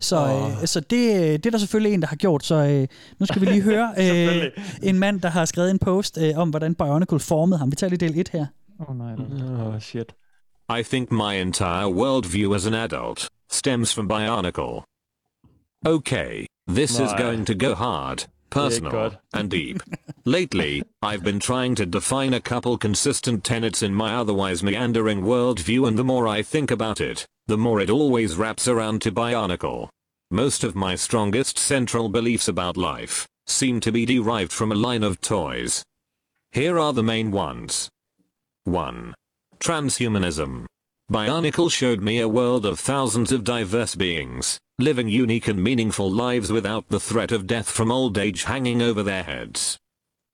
Så, 0.00 0.16
Åh. 0.16 0.62
øh, 0.62 0.66
så 0.66 0.80
det, 0.80 0.90
det 1.44 1.46
er 1.46 1.50
der 1.50 1.58
selvfølgelig 1.58 1.94
en, 1.94 2.02
der 2.02 2.08
har 2.08 2.16
gjort. 2.16 2.44
Så 2.44 2.54
øh, 2.54 2.88
nu 3.18 3.26
skal 3.26 3.40
vi 3.40 3.46
lige 3.46 3.62
høre 3.62 3.94
øh, 4.02 4.44
en 4.82 4.98
mand, 4.98 5.20
der 5.20 5.28
har 5.28 5.44
skrevet 5.44 5.70
en 5.70 5.78
post 5.78 6.18
øh, 6.18 6.32
om, 6.36 6.50
hvordan 6.50 6.74
Bionicle 6.74 7.20
formede 7.20 7.58
ham. 7.58 7.70
Vi 7.70 7.76
tager 7.76 7.88
lige 7.88 8.08
del 8.08 8.18
1 8.18 8.28
her. 8.28 8.46
Åh 8.80 8.90
oh, 8.90 8.96
nej. 8.96 9.14
Oh, 9.66 9.80
shit. 9.80 10.14
I 10.70 10.84
think 10.84 11.10
my 11.10 11.34
entire 11.34 11.86
worldview 11.86 12.54
as 12.54 12.64
an 12.64 12.74
adult 12.74 13.28
stems 13.48 13.90
from 13.90 14.08
Bionicle. 14.08 14.84
Okay, 15.84 16.46
this 16.68 17.00
is 17.00 17.12
going 17.14 17.44
to 17.46 17.56
go 17.56 17.74
hard, 17.74 18.26
personal, 18.50 18.92
God. 18.92 19.18
and 19.34 19.50
deep. 19.50 19.82
Lately, 20.24 20.84
I've 21.02 21.24
been 21.24 21.40
trying 21.40 21.74
to 21.74 21.86
define 21.86 22.34
a 22.34 22.40
couple 22.40 22.78
consistent 22.78 23.42
tenets 23.42 23.82
in 23.82 23.92
my 23.92 24.14
otherwise 24.14 24.62
meandering 24.62 25.22
worldview, 25.22 25.88
and 25.88 25.98
the 25.98 26.04
more 26.04 26.28
I 26.28 26.40
think 26.40 26.70
about 26.70 27.00
it, 27.00 27.26
the 27.48 27.58
more 27.58 27.80
it 27.80 27.90
always 27.90 28.36
wraps 28.36 28.68
around 28.68 29.02
to 29.02 29.10
Bionicle. 29.10 29.88
Most 30.30 30.62
of 30.62 30.76
my 30.76 30.94
strongest 30.94 31.58
central 31.58 32.08
beliefs 32.08 32.46
about 32.46 32.76
life 32.76 33.26
seem 33.44 33.80
to 33.80 33.90
be 33.90 34.06
derived 34.06 34.52
from 34.52 34.70
a 34.70 34.76
line 34.76 35.02
of 35.02 35.20
toys. 35.20 35.82
Here 36.52 36.78
are 36.78 36.92
the 36.92 37.02
main 37.02 37.32
ones. 37.32 37.88
1. 38.66 39.14
Transhumanism. 39.60 40.64
Bionicle 41.12 41.70
showed 41.70 42.00
me 42.00 42.20
a 42.20 42.28
world 42.28 42.64
of 42.64 42.80
thousands 42.80 43.30
of 43.30 43.44
diverse 43.44 43.94
beings, 43.94 44.58
living 44.78 45.08
unique 45.08 45.48
and 45.48 45.62
meaningful 45.62 46.10
lives 46.10 46.50
without 46.50 46.88
the 46.88 47.00
threat 47.00 47.30
of 47.30 47.46
death 47.46 47.68
from 47.68 47.92
old 47.92 48.16
age 48.16 48.44
hanging 48.44 48.80
over 48.80 49.02
their 49.02 49.22
heads. 49.22 49.78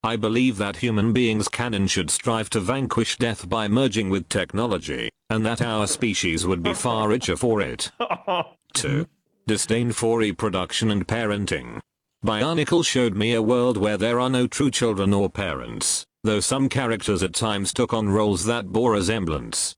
I 0.04 0.14
believe 0.14 0.58
that 0.58 0.76
human 0.76 1.12
beings 1.12 1.48
can 1.48 1.74
and 1.74 1.90
should 1.90 2.10
strive 2.10 2.50
to 2.50 2.60
vanquish 2.60 3.16
death 3.16 3.48
by 3.48 3.66
merging 3.66 4.10
with 4.10 4.28
technology, 4.28 5.10
and 5.28 5.44
that 5.44 5.60
our 5.60 5.88
species 5.88 6.46
would 6.46 6.62
be 6.62 6.74
far 6.74 7.08
richer 7.08 7.36
for 7.36 7.60
it. 7.60 7.90
2. 8.74 9.08
Disdain 9.48 9.90
for 9.90 10.20
reproduction 10.20 10.90
and 10.92 11.08
parenting. 11.08 11.80
Bionicle 12.24 12.86
showed 12.86 13.16
me 13.16 13.34
a 13.34 13.42
world 13.42 13.76
where 13.76 13.96
there 13.96 14.20
are 14.20 14.30
no 14.30 14.46
true 14.46 14.70
children 14.70 15.12
or 15.12 15.28
parents, 15.28 16.04
though 16.26 16.40
some 16.40 16.68
characters 16.68 17.22
at 17.22 17.32
times 17.32 17.72
took 17.72 17.94
on 17.94 18.08
roles 18.08 18.44
that 18.44 18.66
bore 18.66 18.92
resemblance. 18.92 19.74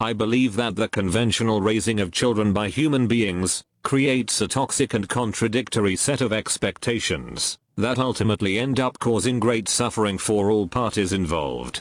I 0.00 0.12
believe 0.12 0.56
that 0.56 0.76
the 0.76 0.88
conventional 0.88 1.60
raising 1.60 2.00
of 2.00 2.10
children 2.10 2.52
by 2.52 2.68
human 2.68 3.06
beings 3.06 3.62
creates 3.82 4.40
a 4.40 4.48
toxic 4.48 4.94
and 4.94 5.08
contradictory 5.08 5.94
set 5.94 6.20
of 6.20 6.32
expectations 6.32 7.58
that 7.76 7.98
ultimately 7.98 8.58
end 8.58 8.80
up 8.80 8.98
causing 8.98 9.38
great 9.38 9.68
suffering 9.68 10.18
for 10.18 10.50
all 10.50 10.66
parties 10.66 11.12
involved. 11.12 11.80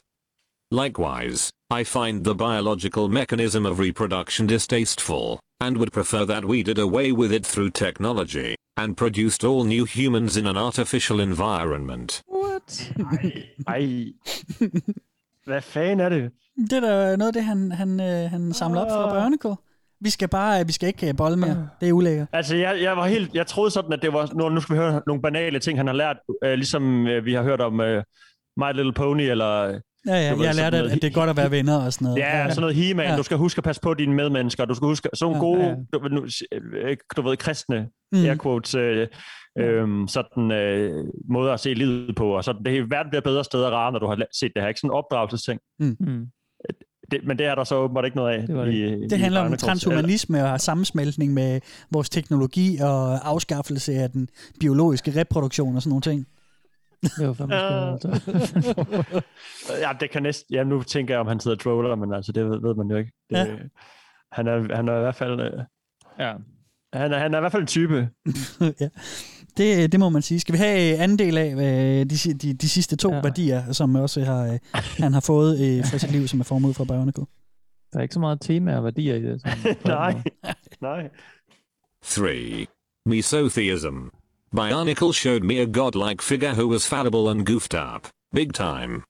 Likewise, 0.71 1.51
I 1.69 1.83
find 1.83 2.23
the 2.23 2.35
biological 2.35 3.09
mechanism 3.09 3.65
of 3.65 3.79
reproduction 3.79 4.47
distasteful, 4.47 5.39
and 5.65 5.77
would 5.77 5.91
prefer 5.91 6.25
that 6.25 6.43
we 6.45 6.57
did 6.63 6.77
away 6.77 7.11
with 7.11 7.31
it 7.33 7.45
through 7.45 7.71
technology, 7.85 8.55
and 8.77 8.97
produced 8.97 9.43
all 9.43 9.63
new 9.63 9.85
humans 9.85 10.37
in 10.37 10.45
an 10.47 10.57
artificial 10.57 11.19
environment. 11.19 12.09
What? 12.27 12.93
Ej. 13.67 14.13
Hvad 15.47 15.61
fanden 15.61 15.99
er 15.99 16.09
det? 16.09 16.31
Det 16.69 16.73
er 16.73 16.79
da 16.79 17.15
noget 17.15 17.27
af 17.27 17.33
det, 17.33 17.43
han, 17.43 17.71
han, 17.71 17.99
øh, 17.99 18.31
han 18.31 18.53
samler 18.53 18.81
op 18.81 18.87
fra 18.89 19.13
Bionicle. 19.19 19.55
Vi 20.01 20.09
skal 20.09 20.27
bare, 20.27 20.65
vi 20.65 20.71
skal 20.71 20.87
ikke 20.87 21.07
øh, 21.07 21.17
bolle 21.17 21.37
mere. 21.37 21.69
Det 21.81 21.89
er 21.89 21.93
ulækkert. 21.93 22.27
Altså, 22.33 22.55
jeg, 22.55 22.81
jeg 22.81 22.97
var 22.97 23.07
helt, 23.07 23.35
jeg 23.35 23.47
troede 23.47 23.71
sådan, 23.71 23.93
at 23.93 24.01
det 24.01 24.13
var, 24.13 24.29
nu, 24.33 24.49
nu 24.49 24.61
skal 24.61 24.75
vi 24.75 24.79
høre 24.79 25.01
nogle 25.07 25.21
banale 25.21 25.59
ting, 25.59 25.79
han 25.79 25.87
har 25.87 25.93
lært, 25.93 26.17
øh, 26.43 26.53
ligesom 26.53 27.07
øh, 27.07 27.25
vi 27.25 27.33
har 27.33 27.43
hørt 27.43 27.61
om 27.61 27.81
øh, 27.81 28.03
My 28.57 28.73
Little 28.73 28.93
Pony, 28.93 29.21
eller... 29.21 29.79
Ja, 30.07 30.15
ja, 30.15 30.31
du 30.31 30.35
ved, 30.37 30.45
jeg 30.45 30.55
lærte, 30.55 30.77
at, 30.77 30.85
at 30.85 31.01
det 31.01 31.03
er 31.03 31.11
godt 31.13 31.29
at 31.29 31.37
være 31.37 31.51
venner 31.51 31.77
og 31.85 31.93
sådan 31.93 32.05
noget. 32.05 32.19
Ja, 32.19 32.49
sådan 32.49 32.61
noget 32.61 32.75
He-Man. 32.75 33.05
Ja. 33.09 33.17
Du 33.17 33.23
skal 33.23 33.37
huske 33.37 33.59
at 33.59 33.63
passe 33.63 33.81
på 33.81 33.93
dine 33.93 34.13
medmennesker. 34.15 34.65
Du 34.65 34.73
skal 34.73 34.85
huske 34.85 35.09
sådan 35.13 35.33
nogle 35.35 35.59
Ja, 35.59 35.65
gode, 35.65 35.85
du, 35.93 36.25
øh, 36.77 36.97
du 37.17 37.21
ved, 37.21 37.37
kristne, 37.37 37.87
Mm. 38.11 38.19
air 38.25 38.35
quotes, 38.43 38.75
øh, 38.75 39.07
øh, 39.59 39.87
sådan 40.07 40.51
øh, 40.51 41.05
måder 41.29 41.53
at 41.53 41.59
se 41.59 41.73
livet 41.73 42.15
på. 42.15 42.35
Og 42.37 42.43
så 42.43 42.53
det 42.65 42.77
er 42.77 42.85
verden 42.89 43.09
bliver 43.09 43.21
bedre 43.21 43.43
steder 43.43 43.69
rarere, 43.69 43.91
når 43.91 43.99
du 43.99 44.07
har 44.07 44.25
set 44.33 44.51
det 44.55 44.61
her. 44.61 44.67
Ikke 44.69 44.79
sådan 44.79 44.87
en 44.89 44.93
opdragelsesting. 44.95 45.59
Mm. 45.79 45.95
Mm. 45.99 46.25
Det, 47.11 47.19
men 47.27 47.37
det 47.37 47.45
er 47.45 47.55
der 47.55 47.63
så 47.63 47.75
åbenbart 47.75 48.05
ikke 48.05 48.17
noget 48.17 48.33
af. 48.33 48.47
Det 48.47 48.55
det. 48.67 48.73
i, 48.73 48.83
Det 48.91 49.11
i 49.11 49.15
handler 49.15 49.41
om 49.41 49.57
transhumanisme 49.57 50.51
og 50.51 50.61
sammensmeltning 50.61 51.33
med 51.33 51.59
vores 51.91 52.09
teknologi 52.09 52.77
og 52.81 53.27
afskaffelse 53.29 53.93
af 53.93 54.09
den 54.09 54.27
biologiske 54.59 55.19
reproduktion 55.19 55.75
og 55.75 55.81
sådan 55.81 55.89
nogle 55.89 56.01
ting. 56.01 56.25
Det 57.17 57.27
var 57.27 57.33
fandme 57.33 57.55
Øh. 59.15 59.21
ja, 59.83 59.89
det 59.99 60.09
kan 60.11 60.23
næsten... 60.23 60.55
Ja, 60.55 60.63
nu 60.63 60.83
tænker 60.83 61.13
jeg, 61.13 61.21
om 61.21 61.27
han 61.27 61.39
sidder 61.39 61.57
og 61.57 61.61
troller, 61.61 61.95
men 61.95 62.13
altså, 62.13 62.31
det 62.31 62.45
ved, 62.49 62.61
ved 62.61 62.75
man 62.75 62.87
jo 62.91 62.97
ikke. 62.97 63.11
Det, 63.29 63.35
Ja. 63.37 63.45
han, 64.31 64.47
er, 64.47 64.75
han 64.75 64.87
er 64.87 64.97
i 64.97 64.99
hvert 65.01 65.15
fald... 65.15 65.39
Øh, 65.39 65.63
ja. 66.19 66.33
Han 66.93 67.11
er, 67.13 67.17
han 67.17 67.33
er 67.33 67.37
i 67.37 67.41
hvert 67.41 67.51
fald 67.51 67.61
en 67.61 67.67
type. 67.67 68.09
ja. 68.81 68.89
Det, 69.57 69.91
det 69.91 69.99
må 69.99 70.09
man 70.09 70.21
sige. 70.21 70.39
Skal 70.39 70.53
vi 70.53 70.57
have 70.57 70.97
anden 70.97 71.19
del 71.19 71.37
af 71.37 71.51
øh, 71.51 72.05
de, 72.05 72.33
de, 72.33 72.53
de 72.53 72.69
sidste 72.69 72.95
to 72.95 73.13
ja. 73.13 73.21
værdier, 73.21 73.71
som 73.71 73.95
også 73.95 74.23
har, 74.23 74.53
øh, 74.53 74.59
han 74.97 75.13
har 75.13 75.19
fået 75.21 75.53
øh, 75.59 75.85
fra 75.85 75.97
sit 75.97 76.11
liv, 76.11 76.27
som 76.27 76.39
er 76.39 76.43
formet 76.43 76.75
fra 76.75 76.83
Bionicle? 76.83 77.25
Der 77.93 77.99
er 77.99 78.01
ikke 78.03 78.13
så 78.13 78.19
meget 78.19 78.41
tema 78.41 78.77
og 78.77 78.83
værdier 78.83 79.15
i 79.15 79.21
det. 79.21 79.41
Sådan, 79.41 79.75
Nej. 79.85 80.21
Nej. 80.81 81.09
3. 82.03 82.65
Mesotheism. 83.05 83.97
Bionicle 84.53 85.15
showed 85.15 85.43
me 85.43 85.57
a 85.59 85.65
godlike 85.65 86.21
figure 86.21 86.53
who 86.53 86.67
was 86.67 86.85
fallible 86.85 87.27
and 87.27 87.43
goofed 87.43 87.73
up, 87.73 88.07
big 88.31 88.53
time. 88.53 89.03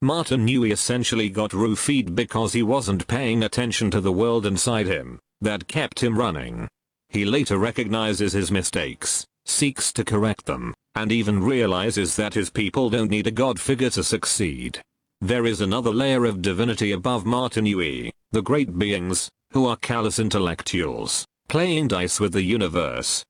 Martin 0.00 0.44
knew 0.44 0.62
he 0.62 0.70
essentially 0.70 1.28
got 1.28 1.50
roofied 1.50 2.14
because 2.14 2.52
he 2.52 2.62
wasn't 2.62 3.08
paying 3.08 3.42
attention 3.42 3.90
to 3.90 4.00
the 4.00 4.12
world 4.12 4.46
inside 4.46 4.86
him, 4.86 5.18
that 5.40 5.66
kept 5.66 6.04
him 6.04 6.16
running. 6.16 6.68
He 7.08 7.24
later 7.24 7.58
recognizes 7.58 8.32
his 8.32 8.52
mistakes, 8.52 9.26
seeks 9.44 9.92
to 9.94 10.04
correct 10.04 10.46
them, 10.46 10.72
and 10.94 11.10
even 11.10 11.42
realizes 11.42 12.14
that 12.14 12.34
his 12.34 12.50
people 12.50 12.88
don't 12.88 13.10
need 13.10 13.26
a 13.26 13.32
god 13.32 13.58
figure 13.58 13.90
to 13.90 14.04
succeed. 14.04 14.80
There 15.20 15.46
is 15.46 15.60
another 15.60 15.90
layer 15.90 16.24
of 16.24 16.42
divinity 16.42 16.92
above 16.92 17.26
Martin 17.26 17.66
Yui, 17.66 18.12
the 18.30 18.42
great 18.42 18.78
beings, 18.78 19.28
who 19.50 19.66
are 19.66 19.76
callous 19.76 20.20
intellectuals, 20.20 21.24
playing 21.48 21.88
dice 21.88 22.20
with 22.20 22.32
the 22.32 22.42
universe. 22.42 23.24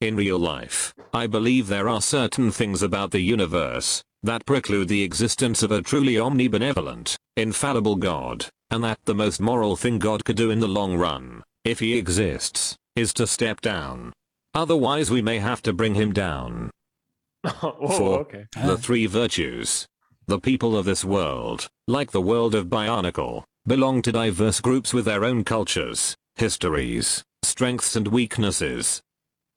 In 0.00 0.16
real 0.16 0.38
life, 0.38 0.94
I 1.12 1.26
believe 1.26 1.66
there 1.66 1.86
are 1.86 2.00
certain 2.00 2.50
things 2.50 2.82
about 2.82 3.10
the 3.10 3.20
universe 3.20 4.02
that 4.22 4.46
preclude 4.46 4.88
the 4.88 5.02
existence 5.02 5.62
of 5.62 5.70
a 5.70 5.82
truly 5.82 6.14
omnibenevolent, 6.14 7.16
infallible 7.36 7.96
God, 7.96 8.46
and 8.70 8.82
that 8.82 8.98
the 9.04 9.14
most 9.14 9.42
moral 9.42 9.76
thing 9.76 9.98
God 9.98 10.24
could 10.24 10.36
do 10.36 10.50
in 10.50 10.60
the 10.60 10.68
long 10.68 10.96
run, 10.96 11.42
if 11.64 11.80
he 11.80 11.98
exists, 11.98 12.76
is 12.96 13.12
to 13.14 13.26
step 13.26 13.60
down. 13.60 14.14
Otherwise 14.54 15.10
we 15.10 15.20
may 15.20 15.38
have 15.38 15.60
to 15.62 15.72
bring 15.74 15.94
him 15.94 16.14
down. 16.14 16.70
oh, 17.44 17.88
For 17.88 18.18
okay. 18.20 18.46
the 18.62 18.78
three 18.78 19.04
virtues. 19.04 19.86
The 20.26 20.40
people 20.40 20.78
of 20.78 20.86
this 20.86 21.04
world, 21.04 21.68
like 21.86 22.12
the 22.12 22.22
world 22.22 22.54
of 22.54 22.68
Bionicle, 22.68 23.44
belong 23.66 24.00
to 24.02 24.12
diverse 24.12 24.62
groups 24.62 24.94
with 24.94 25.04
their 25.04 25.26
own 25.26 25.44
cultures, 25.44 26.16
histories, 26.36 27.22
strengths 27.42 27.96
and 27.96 28.08
weaknesses. 28.08 29.02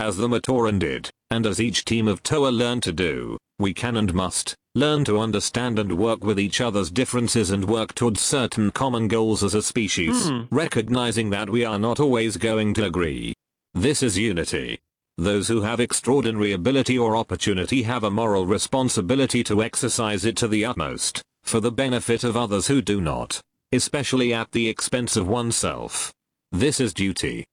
As 0.03 0.17
the 0.17 0.27
Matoran 0.27 0.79
did, 0.79 1.09
and 1.31 1.45
as 1.45 1.61
each 1.61 1.85
team 1.85 2.09
of 2.09 2.21
Toa 2.23 2.49
learned 2.49 2.83
to 2.83 2.91
do, 2.91 3.37
we 3.57 3.73
can 3.73 3.95
and 3.95 4.13
must 4.13 4.53
learn 4.75 5.05
to 5.05 5.17
understand 5.17 5.79
and 5.79 5.97
work 5.97 6.25
with 6.25 6.37
each 6.37 6.59
other's 6.59 6.91
differences 6.91 7.51
and 7.51 7.63
work 7.63 7.95
towards 7.95 8.19
certain 8.19 8.69
common 8.69 9.07
goals 9.07 9.45
as 9.45 9.53
a 9.53 9.61
species, 9.61 10.27
Hmm. 10.27 10.41
recognizing 10.51 11.29
that 11.29 11.49
we 11.49 11.63
are 11.63 11.79
not 11.79 12.01
always 12.01 12.35
going 12.35 12.73
to 12.73 12.83
agree. 12.83 13.33
This 13.73 14.03
is 14.03 14.17
unity. 14.17 14.77
Those 15.17 15.47
who 15.47 15.61
have 15.61 15.79
extraordinary 15.79 16.51
ability 16.51 16.97
or 16.97 17.15
opportunity 17.15 17.83
have 17.83 18.03
a 18.03 18.11
moral 18.11 18.45
responsibility 18.45 19.41
to 19.45 19.63
exercise 19.63 20.25
it 20.25 20.35
to 20.35 20.49
the 20.49 20.65
utmost, 20.65 21.21
for 21.43 21.61
the 21.61 21.71
benefit 21.71 22.25
of 22.25 22.35
others 22.35 22.67
who 22.67 22.81
do 22.81 22.99
not, 22.99 23.39
especially 23.71 24.33
at 24.33 24.51
the 24.51 24.67
expense 24.67 25.15
of 25.15 25.29
oneself. 25.29 26.11
This 26.51 26.81
is 26.81 26.93
duty. 26.93 27.45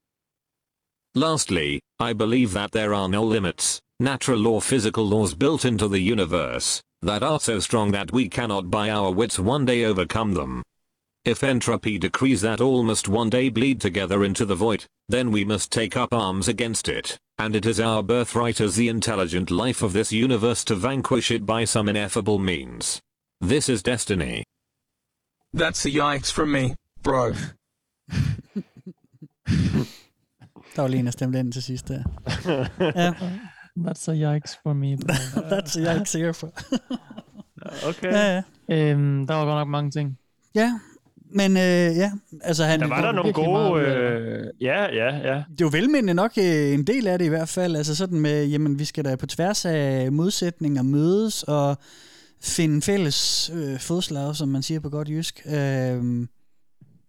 Lastly, 1.14 1.80
I 2.00 2.14
believe 2.14 2.52
that 2.54 2.72
there 2.72 2.94
are 2.94 3.10
no 3.10 3.22
limits, 3.22 3.78
natural 4.00 4.46
or 4.48 4.62
physical 4.62 5.06
laws 5.06 5.34
built 5.34 5.66
into 5.66 5.86
the 5.86 5.98
universe, 5.98 6.82
that 7.02 7.22
are 7.22 7.38
so 7.38 7.60
strong 7.60 7.90
that 7.90 8.10
we 8.10 8.26
cannot 8.26 8.70
by 8.70 8.88
our 8.88 9.10
wits 9.10 9.38
one 9.38 9.66
day 9.66 9.84
overcome 9.84 10.32
them. 10.32 10.62
If 11.26 11.44
entropy 11.44 11.98
decrees 11.98 12.40
that 12.40 12.62
all 12.62 12.82
must 12.82 13.06
one 13.06 13.28
day 13.28 13.50
bleed 13.50 13.82
together 13.82 14.24
into 14.24 14.46
the 14.46 14.54
void, 14.54 14.86
then 15.10 15.30
we 15.30 15.44
must 15.44 15.70
take 15.70 15.94
up 15.94 16.14
arms 16.14 16.48
against 16.48 16.88
it, 16.88 17.18
and 17.36 17.54
it 17.54 17.66
is 17.66 17.78
our 17.78 18.02
birthright 18.02 18.62
as 18.62 18.76
the 18.76 18.88
intelligent 18.88 19.50
life 19.50 19.82
of 19.82 19.92
this 19.92 20.10
universe 20.10 20.64
to 20.64 20.74
vanquish 20.74 21.30
it 21.30 21.44
by 21.44 21.64
some 21.64 21.86
ineffable 21.86 22.38
means. 22.38 22.98
This 23.42 23.68
is 23.68 23.82
destiny. 23.82 24.42
That's 25.52 25.84
a 25.84 25.90
yikes 25.90 26.32
from 26.32 26.52
me, 26.52 26.76
bro. 27.02 27.34
Der 30.76 30.82
var 30.82 30.88
lige 30.88 31.00
en, 31.00 31.06
der 31.06 31.12
stemte 31.12 31.38
ind 31.38 31.52
til 31.52 31.62
sidst 31.62 31.88
der. 31.88 32.02
ja. 33.02 33.12
That's 33.78 34.10
a 34.10 34.14
yikes 34.34 34.58
for 34.62 34.72
me. 34.72 34.98
That's 35.50 35.78
a 35.78 35.96
yikes 35.96 36.12
here 36.12 36.34
for. 36.34 36.52
okay. 37.88 38.12
Ja, 38.12 38.42
ja. 38.68 38.90
Øhm, 38.90 39.26
der 39.26 39.34
var 39.34 39.44
godt 39.44 39.58
nok 39.58 39.68
mange 39.68 39.90
ting. 39.90 40.18
Ja, 40.54 40.78
men 41.32 41.56
øh, 41.56 41.96
ja, 41.96 42.12
altså 42.42 42.64
han... 42.64 42.80
Der 42.80 42.86
var 42.86 43.00
der 43.00 43.12
nogle 43.12 43.32
gode... 43.32 43.50
meget, 43.50 43.86
Øh, 43.86 44.46
ja, 44.60 44.82
ja, 44.82 45.16
ja. 45.16 45.34
Det 45.34 45.60
er 45.60 45.64
jo 45.64 45.70
velmændende 45.72 46.14
nok 46.14 46.32
øh, 46.38 46.74
en 46.74 46.84
del 46.84 47.06
af 47.06 47.18
det 47.18 47.26
i 47.26 47.28
hvert 47.28 47.48
fald. 47.48 47.76
Altså 47.76 47.96
sådan 47.96 48.20
med, 48.20 48.46
jamen 48.46 48.78
vi 48.78 48.84
skal 48.84 49.04
da 49.04 49.16
på 49.16 49.26
tværs 49.26 49.64
af 49.64 50.12
modsætninger 50.12 50.82
mødes 50.82 51.42
og 51.42 51.76
finde 52.42 52.82
fælles 52.82 53.50
øh, 53.54 53.78
fodslag, 53.78 54.36
som 54.36 54.48
man 54.48 54.62
siger 54.62 54.80
på 54.80 54.88
godt 54.88 55.08
jysk. 55.08 55.42
Øh, 55.46 56.26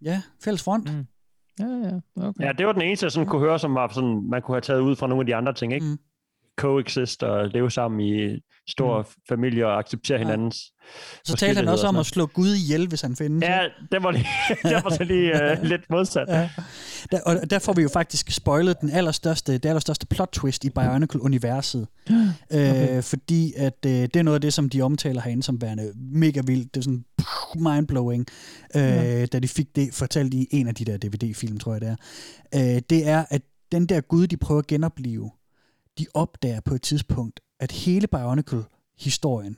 ja, 0.02 0.22
fælles 0.44 0.64
front. 0.64 0.94
Mm. 0.94 1.06
Ja, 1.60 1.66
ja, 1.66 2.28
okay. 2.28 2.44
Ja, 2.46 2.52
det 2.52 2.66
var 2.66 2.72
den 2.72 2.82
eneste, 2.82 3.04
jeg 3.04 3.12
sådan 3.12 3.28
kunne 3.28 3.42
høre, 3.42 3.60
som 3.60 3.76
var 3.76 3.88
sådan, 3.88 4.30
man 4.30 4.42
kunne 4.42 4.56
have 4.56 4.62
taget 4.62 4.80
ud 4.80 4.96
fra 4.96 5.08
nogle 5.08 5.22
af 5.22 5.26
de 5.26 5.36
andre 5.36 5.54
ting, 5.54 5.74
ikke? 5.74 5.86
Mm. 5.86 5.98
Coexist 6.62 7.24
og 7.24 7.48
leve 7.48 7.72
sammen 7.72 8.00
i 8.00 8.40
stor 8.70 8.98
mm. 9.02 9.08
familie 9.30 9.68
og 9.68 9.80
acceptere 9.80 10.18
hinandens 10.18 10.56
Så 11.26 11.36
talte 11.36 11.60
han 11.60 11.68
også 11.68 11.88
om 11.88 11.96
at 11.96 12.06
slå 12.06 12.26
Gud 12.26 12.56
ihjel, 12.56 12.88
hvis 12.88 13.02
han 13.02 13.16
findes. 13.16 13.44
Ja, 13.44 13.68
det 13.92 14.04
var 14.04 14.12
lige, 14.12 14.28
det 14.64 14.84
var 14.84 14.90
så 14.90 15.04
lige 15.04 15.32
uh, 15.62 15.64
lidt 15.64 15.90
modsat. 15.90 16.28
Ja. 16.28 16.50
Der, 17.12 17.20
og 17.26 17.50
der 17.50 17.60
får 17.60 17.74
vi 17.74 17.82
jo 17.82 17.90
faktisk 17.90 18.32
spoilet 18.32 18.82
den 18.82 18.90
allerstørste, 18.90 19.54
det 19.54 19.66
allerstørste 19.66 20.08
plot 20.08 20.30
twist 20.34 20.64
i 20.66 20.70
Bionicle-universet. 20.70 21.88
Okay. 22.52 22.98
Øh, 22.98 23.04
fordi 23.04 23.54
at 23.58 23.86
øh, 23.86 23.92
det 23.92 24.16
er 24.16 24.24
noget 24.24 24.36
af 24.36 24.42
det, 24.42 24.54
som 24.54 24.70
de 24.70 24.82
omtaler 24.82 25.22
herinde 25.22 25.44
som 25.44 25.62
værende 25.62 25.92
mega 25.96 26.42
vildt. 26.46 26.76
Det 26.76 26.80
er 26.80 26.84
sådan 26.84 27.06
mindblowing, 27.70 28.26
øh, 28.76 28.82
Ja. 28.82 29.26
da 29.26 29.40
de 29.40 29.48
fik 29.48 29.76
det 29.76 29.94
fortalt 29.94 30.34
i 30.34 30.48
en 30.52 30.68
af 30.68 30.76
de 30.76 30.86
der 30.86 30.98
DVD-film, 30.98 31.58
tror 31.60 31.74
jeg 31.74 31.82
det 31.82 31.90
er. 31.90 31.96
Øh, 32.76 32.82
det 32.90 33.08
er, 33.08 33.26
at 33.30 33.42
den 33.72 33.86
der 33.86 34.02
Gud, 34.02 34.28
de 34.28 34.38
prøver 34.38 34.60
at 34.60 34.68
genopleve, 34.68 35.32
de 36.00 36.06
opdager 36.14 36.60
på 36.66 36.76
et 36.76 36.82
tidspunkt, 36.82 37.40
at 37.60 37.72
hele 37.72 38.08
Bionicle-historien, 38.08 39.58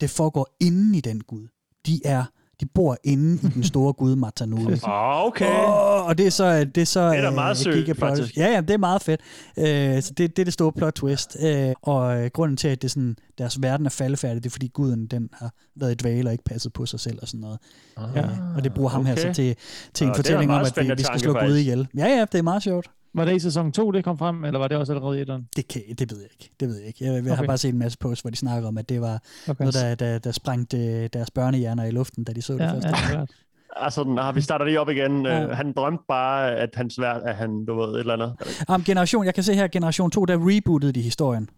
det 0.00 0.10
foregår 0.10 0.56
inden 0.60 0.94
i 0.94 1.00
den 1.00 1.20
Gud. 1.20 1.48
De 1.86 2.00
er 2.04 2.24
De 2.60 2.66
bor 2.66 2.96
inde 3.04 3.48
i 3.48 3.50
den 3.50 3.64
store 3.64 3.92
gud 3.92 4.16
Matanuli. 4.16 4.78
Ah, 4.84 5.24
okay. 5.24 5.64
Oh, 5.64 6.06
og 6.06 6.18
det 6.18 6.26
er 6.26 6.30
så... 6.30 6.64
Det 6.64 6.80
er, 6.80 6.84
så, 6.84 7.10
Det 7.10 7.18
er 7.18 7.22
da 7.22 7.30
meget 7.30 7.66
øh, 7.66 7.74
sødt, 7.74 7.98
faktisk. 7.98 8.36
Ja, 8.36 8.52
ja, 8.52 8.60
det 8.60 8.70
er 8.70 8.78
meget 8.78 9.02
fedt. 9.02 9.20
Øh, 9.58 10.02
så 10.02 10.12
det, 10.14 10.36
det 10.36 10.42
er 10.42 10.44
det 10.44 10.52
store 10.52 10.72
plot 10.72 10.92
twist. 10.92 11.36
Øh, 11.40 11.72
og 11.82 12.24
øh, 12.24 12.30
grunden 12.34 12.56
til, 12.56 12.68
at 12.68 12.82
det 12.82 12.88
er 12.88 12.90
sådan, 12.90 13.16
deres 13.38 13.62
verden 13.62 13.86
er 13.86 13.90
faldefærdig, 13.90 14.42
det 14.42 14.50
er, 14.50 14.52
fordi 14.52 14.68
guden 14.68 15.06
den 15.06 15.28
har 15.32 15.52
været 15.76 15.92
i 15.92 15.94
dvale 15.94 16.28
og 16.28 16.32
ikke 16.32 16.44
passet 16.44 16.72
på 16.72 16.86
sig 16.86 17.00
selv 17.00 17.18
og 17.22 17.28
sådan 17.28 17.40
noget. 17.40 17.58
Ah, 17.96 18.08
ja, 18.16 18.28
og 18.56 18.64
det 18.64 18.74
bruger 18.74 18.90
ham 18.90 19.06
her 19.06 19.12
okay. 19.12 19.22
så 19.22 19.32
til, 19.32 19.56
til 19.94 20.04
en 20.04 20.10
er 20.10 20.14
fortælling 20.14 20.52
om, 20.52 20.60
at 20.60 20.72
vi, 20.76 20.92
vi 20.96 21.02
skal 21.02 21.20
slå 21.20 21.32
Gud 21.32 21.56
ihjel. 21.56 21.88
Ja, 21.96 22.06
ja, 22.06 22.24
det 22.32 22.38
er 22.38 22.42
meget 22.42 22.62
sjovt. 22.62 22.90
Var 23.18 23.24
det 23.24 23.36
i 23.36 23.38
sæson 23.38 23.72
2, 23.72 23.90
det 23.90 24.04
kom 24.04 24.18
frem, 24.18 24.44
eller 24.44 24.58
var 24.58 24.68
det 24.68 24.76
også 24.76 24.92
allerede 24.92 25.18
i 25.18 25.20
etteren? 25.20 25.48
Det, 25.56 25.68
kan, 25.68 25.82
det 25.98 26.10
ved 26.10 26.18
jeg 26.20 26.28
ikke. 26.32 26.50
Det 26.60 26.68
ved 26.68 26.76
jeg 26.78 26.86
ikke. 26.86 27.04
Jeg, 27.04 27.12
jeg 27.24 27.32
har 27.32 27.38
Okay. 27.42 27.46
bare 27.46 27.58
set 27.58 27.72
en 27.72 27.78
masse 27.78 27.98
posts, 27.98 28.20
hvor 28.22 28.30
de 28.30 28.36
snakker 28.36 28.68
om, 28.68 28.78
at 28.78 28.88
det 28.88 29.00
var 29.00 29.22
Okay. 29.48 29.64
noget, 29.64 29.74
der, 29.74 29.94
der, 29.94 30.18
der 30.18 30.32
sprængte 30.32 30.78
øh, 30.78 31.08
deres 31.12 31.30
børnehjerner 31.30 31.84
i 31.84 31.90
luften, 31.90 32.24
da 32.24 32.32
de 32.32 32.42
så 32.42 32.52
det 32.52 32.60
Ja, 32.60 32.72
første. 32.72 32.88
ja, 32.88 33.10
klart. 33.10 33.30
Altså, 33.76 34.04
nah, 34.04 34.34
vi 34.36 34.40
starter 34.40 34.64
lige 34.64 34.80
op 34.80 34.88
igen. 34.88 35.26
Ja. 35.26 35.40
Ja. 35.40 35.52
Han 35.54 35.72
drømte 35.72 36.04
bare, 36.08 36.56
at 36.56 36.70
hans 36.74 37.00
værd, 37.00 37.22
at 37.24 37.36
han, 37.36 37.64
du 37.64 37.74
ved, 37.80 37.88
et 37.94 37.98
eller 38.00 38.14
andet. 38.14 38.34
Om 38.68 38.84
generation, 38.84 39.24
jeg 39.24 39.34
kan 39.34 39.42
se 39.44 39.54
her, 39.54 39.68
generation 39.68 40.10
2, 40.10 40.24
der 40.24 40.36
rebootede 40.40 40.92
de 40.92 41.02
historien. 41.02 41.48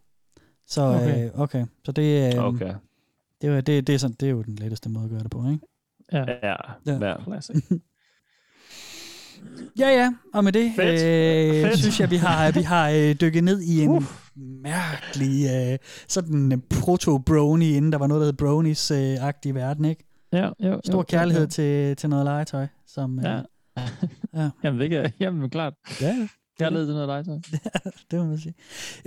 Så 0.67 0.83
okay, 0.83 1.01
Okay. 1.01 1.25
øh, 1.25 1.41
okay. 1.41 1.67
Så 1.85 1.93
det, 1.93 2.35
øh, 2.37 2.45
Okay. 2.45 2.75
det, 3.43 3.49
er 3.51 3.55
jo- 3.55 3.61
det, 3.61 3.87
det, 3.87 3.95
er 3.95 3.99
sådan, 3.99 4.17
det 4.21 4.27
er 4.27 4.31
jo 4.31 4.43
den 4.43 4.55
letteste 4.55 4.89
måde 4.89 5.05
at 5.05 5.11
gøre 5.11 5.21
det 5.23 5.31
på, 5.31 5.45
ikke? 5.51 5.67
Ja. 6.13 6.25
Ja. 6.43 6.55
Ja. 6.87 7.07
ja. 7.09 7.15
Ja, 9.79 9.89
ja, 9.89 10.13
og 10.35 10.45
med 10.45 10.53
det 10.53 10.73
Fedt. 10.77 11.05
øh, 11.05 11.65
Fedt. 11.69 11.79
synes 11.79 12.01
jeg, 12.01 12.11
vi 12.11 12.17
har, 12.17 12.51
vi 12.59 12.63
har 12.63 12.91
øh, 12.91 13.15
dykket 13.21 13.45
ned 13.45 13.61
i 13.61 13.81
en 13.83 14.07
mærkelig 14.63 15.47
øh, 15.73 15.79
sådan 16.09 16.63
proto-brony, 16.75 17.63
inden 17.65 17.93
der 17.93 17.99
var 17.99 18.07
noget, 18.07 18.21
der 18.21 18.27
hed 18.27 18.33
bronies-agtig 18.43 19.55
verden, 19.55 19.85
ikke? 19.85 20.05
Ja, 20.33 20.49
jo, 20.61 20.81
Stor 20.85 20.99
jo, 20.99 21.03
kærlighed 21.03 21.43
jo. 21.45 21.51
Til, 21.51 21.97
til 21.97 22.11
noget 22.11 22.25
legetøj. 22.25 22.67
Som, 22.87 23.19
øh, 23.19 23.25
Ja. 23.25 23.41
ja. 24.43 24.51
Jamen, 24.65 24.81
det 24.81 24.91
kan, 24.91 25.13
jamen, 25.21 25.51
klart. 25.51 25.75
Ja, 26.01 26.07
ja. 26.07 26.29
Kærlighed 26.59 26.87
til 26.87 26.95
noget 26.95 27.09
legetøj. 27.09 27.39
det 28.11 28.19
må 28.19 28.25
man 28.25 28.39
sige. 28.39 28.55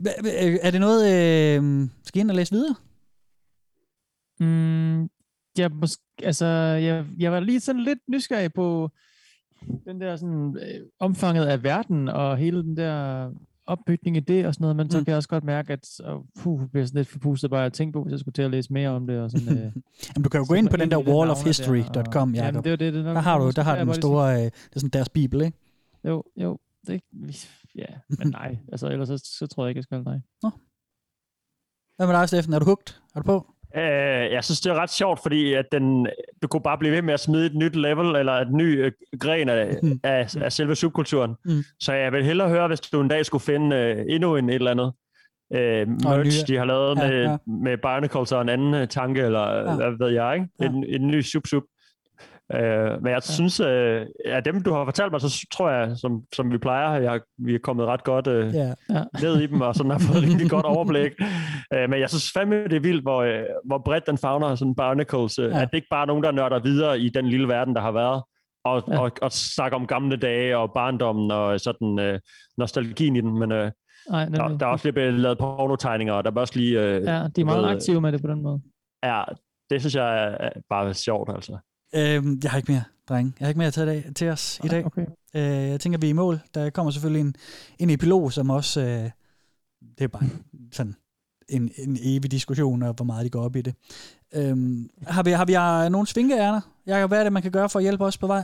Hva- 0.02 0.60
Er 0.62 0.72
det 0.72 0.80
noget, 0.82 1.04
øh, 1.06 1.88
skal 2.06 2.20
I 2.20 2.22
ind 2.22 2.30
og 2.30 2.36
læse 2.36 2.52
videre? 2.52 2.76
Mm, 4.40 5.02
jeg, 5.58 5.72
måske, 5.72 6.02
altså, 6.24 6.46
jeg, 6.46 7.06
jeg 7.20 7.32
var 7.32 7.40
lige 7.40 7.60
sådan 7.60 7.82
lidt 7.84 8.00
nysgerrig 8.10 8.54
på 8.54 8.90
den 9.86 10.02
der 10.02 10.16
sådan, 10.16 10.58
øh, 10.62 10.86
omfanget 11.00 11.46
af 11.46 11.64
verden 11.64 12.08
og 12.08 12.38
hele 12.38 12.64
den 12.64 12.78
der 12.78 13.30
opbygning 13.68 14.18
i 14.18 14.20
det 14.20 14.46
og 14.46 14.54
sådan 14.54 14.64
noget, 14.64 14.76
men 14.76 14.90
så 14.92 14.98
Mm. 14.98 15.06
kan 15.06 15.12
jeg 15.12 15.18
også 15.18 15.30
godt 15.30 15.44
mærke, 15.44 15.74
at 15.74 15.88
uh, 16.14 16.22
puh, 16.40 16.62
jeg 16.62 16.70
bliver 16.72 16.86
sådan 16.86 16.98
lidt 17.00 17.08
forpustet 17.08 17.50
bare 17.50 17.66
at 17.66 17.74
tænke 17.74 17.94
på, 17.94 18.04
hvis 18.04 18.12
jeg 18.12 18.20
skulle 18.20 18.34
til 18.34 18.42
at 18.42 18.52
læse 18.52 18.74
mere 18.74 18.90
om 18.90 19.08
det. 19.08 19.20
Og 19.22 19.32
sådan, 19.32 19.58
øh, 19.58 19.64
Jamen, 20.16 20.24
du 20.24 20.30
kan 20.30 20.40
jo 20.40 20.46
gå 20.48 20.54
ind 20.54 20.70
på 20.70 20.78
den 20.78 20.92
der 20.92 20.98
wallofhistory.com, 20.98 22.34
Jamen, 22.36 22.36
Jacob. 22.36 22.64
det 22.64 22.72
er 22.72 22.76
det, 22.76 22.94
det 22.94 23.06
er 23.08 23.14
der 23.14 23.20
har 23.22 23.40
du, 23.40 23.52
der 23.56 23.62
har 23.64 23.84
den 23.84 23.94
store, 23.94 24.34
øh, 24.36 24.42
det 24.44 24.52
er 24.76 24.80
sådan 24.80 24.90
deres 24.90 25.10
bibel, 25.10 25.42
ikke? 25.42 25.58
Jo, 26.08 26.24
jo. 26.38 26.60
Det, 26.88 27.02
ja, 27.76 27.86
men 28.10 28.28
nej. 28.28 28.58
Altså, 28.72 28.88
ellers 28.88 29.08
så, 29.08 29.18
så 29.18 29.48
tror 29.48 29.66
jeg 29.66 29.70
ikke, 29.70 29.78
jeg 29.78 29.84
skal 29.84 30.04
nej. 30.04 30.20
Hvad 31.96 32.08
med 32.08 32.16
dig, 32.16 32.28
Steffen? 32.28 32.54
Er 32.54 32.60
du 32.60 32.66
hugt? 32.66 33.02
Er 33.16 33.20
du 33.20 33.26
på? 33.26 33.53
Øh, 33.78 34.32
jeg 34.32 34.44
synes, 34.44 34.62
det 34.62 34.70
er 34.70 34.76
ret 34.82 34.90
sjovt, 34.90 35.20
fordi 35.24 35.54
at 35.54 35.66
den, 35.72 36.08
du 36.42 36.48
kunne 36.48 36.62
bare 36.64 36.78
blive 36.78 36.94
ved 36.94 37.02
med 37.02 37.14
at 37.14 37.20
smide 37.20 37.46
et 37.46 37.56
nyt 37.56 37.76
level, 37.76 38.16
eller 38.16 38.34
et 38.34 38.52
ny 38.52 38.86
øh, 38.86 38.92
gren 39.20 39.50
af, 39.50 39.76
af, 40.04 40.36
af 40.42 40.52
selve 40.52 40.76
subkulturen. 40.76 41.36
Mm. 41.46 41.64
Så 41.80 41.94
jeg 41.94 42.12
vil 42.12 42.26
hellere 42.26 42.50
høre, 42.50 42.68
hvis 42.68 42.80
du 42.80 43.02
en 43.02 43.08
dag 43.08 43.26
skulle 43.26 43.42
finde 43.42 43.76
øh, 43.76 44.06
endnu 44.10 44.36
en 44.36 44.50
et 44.50 44.56
eller 44.56 44.72
andet 44.72 44.94
øh, 45.54 45.88
merch, 45.88 46.48
de 46.48 46.58
har 46.58 46.66
lavet 46.66 46.98
Ja, 46.98 47.10
med, 47.10 47.22
ja. 47.24 47.38
med 47.48 47.78
barnacles 47.78 48.32
og 48.32 48.42
en 48.42 48.50
anden 48.50 48.74
øh, 48.74 48.88
tanke, 48.88 49.22
eller 49.22 49.58
ja. 49.58 49.76
hvad 49.76 50.06
ved 50.06 50.14
jeg, 50.14 50.34
ikke? 50.36 50.48
Ja. 50.60 50.66
En, 50.66 50.84
en 50.88 51.08
ny 51.08 51.22
sub-sub. 51.22 51.64
Øh, 52.56 53.02
men 53.04 53.12
jeg 53.12 53.24
synes, 53.24 53.60
øh, 53.60 54.06
af 54.26 54.44
dem, 54.44 54.64
du 54.64 54.74
har 54.74 54.86
fortalt 54.86 55.12
mig, 55.12 55.22
så 55.22 55.48
tror 55.54 55.70
jeg, 55.70 55.98
som, 55.98 56.22
som 56.34 56.52
vi 56.52 56.58
plejer, 56.58 57.02
jeg, 57.02 57.22
vi 57.38 57.56
er 57.56 57.60
kommet 57.64 57.86
ret 57.86 58.04
godt 58.04 58.28
øh, 58.28 58.54
Ja. 58.56 58.74
Ja. 58.90 59.04
ned 59.22 59.42
i 59.42 59.48
dem, 59.48 59.62
og 59.62 59.76
sådan 59.76 59.92
har 59.92 60.00
fået 60.00 60.24
et 60.24 60.30
rigtig 60.34 60.50
godt 60.50 60.66
overblik. 60.66 61.12
Øh, 61.74 61.90
men 61.90 62.00
jeg 62.00 62.10
synes 62.10 62.32
fandme, 62.38 62.64
det 62.64 62.74
er 62.74 62.80
vildt, 62.80 63.02
hvor, 63.02 63.22
øh, 63.22 63.44
hvor 63.66 63.78
bredt 63.86 64.08
den 64.08 64.18
fagner 64.18 64.56
sådan 64.56 64.76
barnacles. 64.76 65.40
Øh, 65.40 65.50
Ja. 65.52 65.62
At 65.62 65.68
det 65.72 65.78
ikke 65.78 65.88
bare 65.92 66.02
er 66.02 66.06
nogen, 66.06 66.24
der 66.24 66.32
nørder 66.32 66.60
videre 66.60 67.00
i 67.00 67.10
den 67.10 67.26
lille 67.28 67.48
verden, 67.48 67.76
der 67.76 67.82
har 67.82 67.92
været, 67.92 68.24
og, 68.66 68.84
ja. 68.88 69.00
og, 69.00 69.12
og 69.22 69.32
snakker 69.32 69.78
om 69.78 69.88
gamle 69.88 70.16
dage 70.18 70.58
og 70.58 70.72
barndommen 70.74 71.32
og 71.32 71.60
sådan 71.60 72.00
øh, 72.00 72.20
nostalgien 72.58 73.16
i 73.16 73.22
den, 73.22 73.40
men 73.40 73.52
øh, 73.52 73.72
Nej, 74.10 74.26
der, 74.26 74.58
der 74.58 74.66
er 74.66 74.70
også 74.70 74.86
lige 74.86 74.94
blevet 74.94 75.14
lavet 75.14 75.38
pornotegninger, 75.38 76.14
og 76.14 76.24
der 76.24 76.32
er 76.32 76.40
også 76.40 76.60
lige... 76.60 76.82
Øh, 76.82 77.04
Ja, 77.04 77.28
de 77.36 77.42
er 77.42 77.46
meget 77.46 77.66
aktive 77.76 78.02
med 78.02 78.12
det 78.12 78.22
på 78.22 78.28
den 78.28 78.42
måde. 78.44 78.62
Ja, 79.04 79.24
det 79.70 79.82
synes 79.82 79.96
jeg 79.96 80.38
er 80.40 80.50
bare 80.70 80.94
sjovt, 80.94 81.30
altså. 81.36 81.58
Øhm, 81.96 82.40
jeg 82.44 82.52
har 82.52 82.58
ikke 82.58 82.72
mere, 82.72 82.84
drenge. 83.10 83.34
Jeg 83.40 83.46
har 83.46 83.50
ikke 83.50 83.58
mere 83.58 83.68
at 83.68 83.74
tage 83.74 83.88
dag, 83.88 84.12
til 84.16 84.30
os 84.30 84.62
i 84.64 84.68
dag. 84.68 84.86
Okay. 84.86 85.06
Øh, 85.36 85.42
jeg 85.44 85.80
tænker, 85.80 86.00
vi 86.00 86.06
er 86.06 86.10
i 86.10 86.14
mål. 86.14 86.40
Der 86.54 86.70
kommer 86.70 86.92
selvfølgelig 86.92 87.22
en, 87.22 87.36
en 87.80 87.90
epilog, 87.90 88.34
som 88.34 88.50
også... 88.50 88.82
Øh, 88.82 89.10
det 89.98 90.04
er 90.04 90.08
bare 90.08 90.30
sådan 90.72 90.96
en, 91.50 91.72
en 91.78 91.98
evig 92.02 92.32
diskussion 92.32 92.84
af, 92.84 92.96
hvor 92.96 93.06
meget 93.06 93.26
de 93.26 93.30
går 93.30 93.42
op 93.42 93.56
i 93.56 93.62
det. 93.62 93.76
Øhm, 94.36 94.90
har 95.08 95.24
vi, 95.24 95.32
har 95.32 95.46
vi 95.46 95.86
uh, 95.86 95.92
nogle 95.92 96.08
svinkeærner? 96.08 96.62
Jakob, 96.88 97.10
hvad 97.10 97.20
er 97.20 97.24
det, 97.24 97.34
man 97.34 97.42
kan 97.42 97.52
gøre 97.52 97.70
for 97.70 97.80
at 97.80 97.84
hjælpe 97.84 98.06
os 98.06 98.18
på 98.18 98.28
vej? 98.28 98.44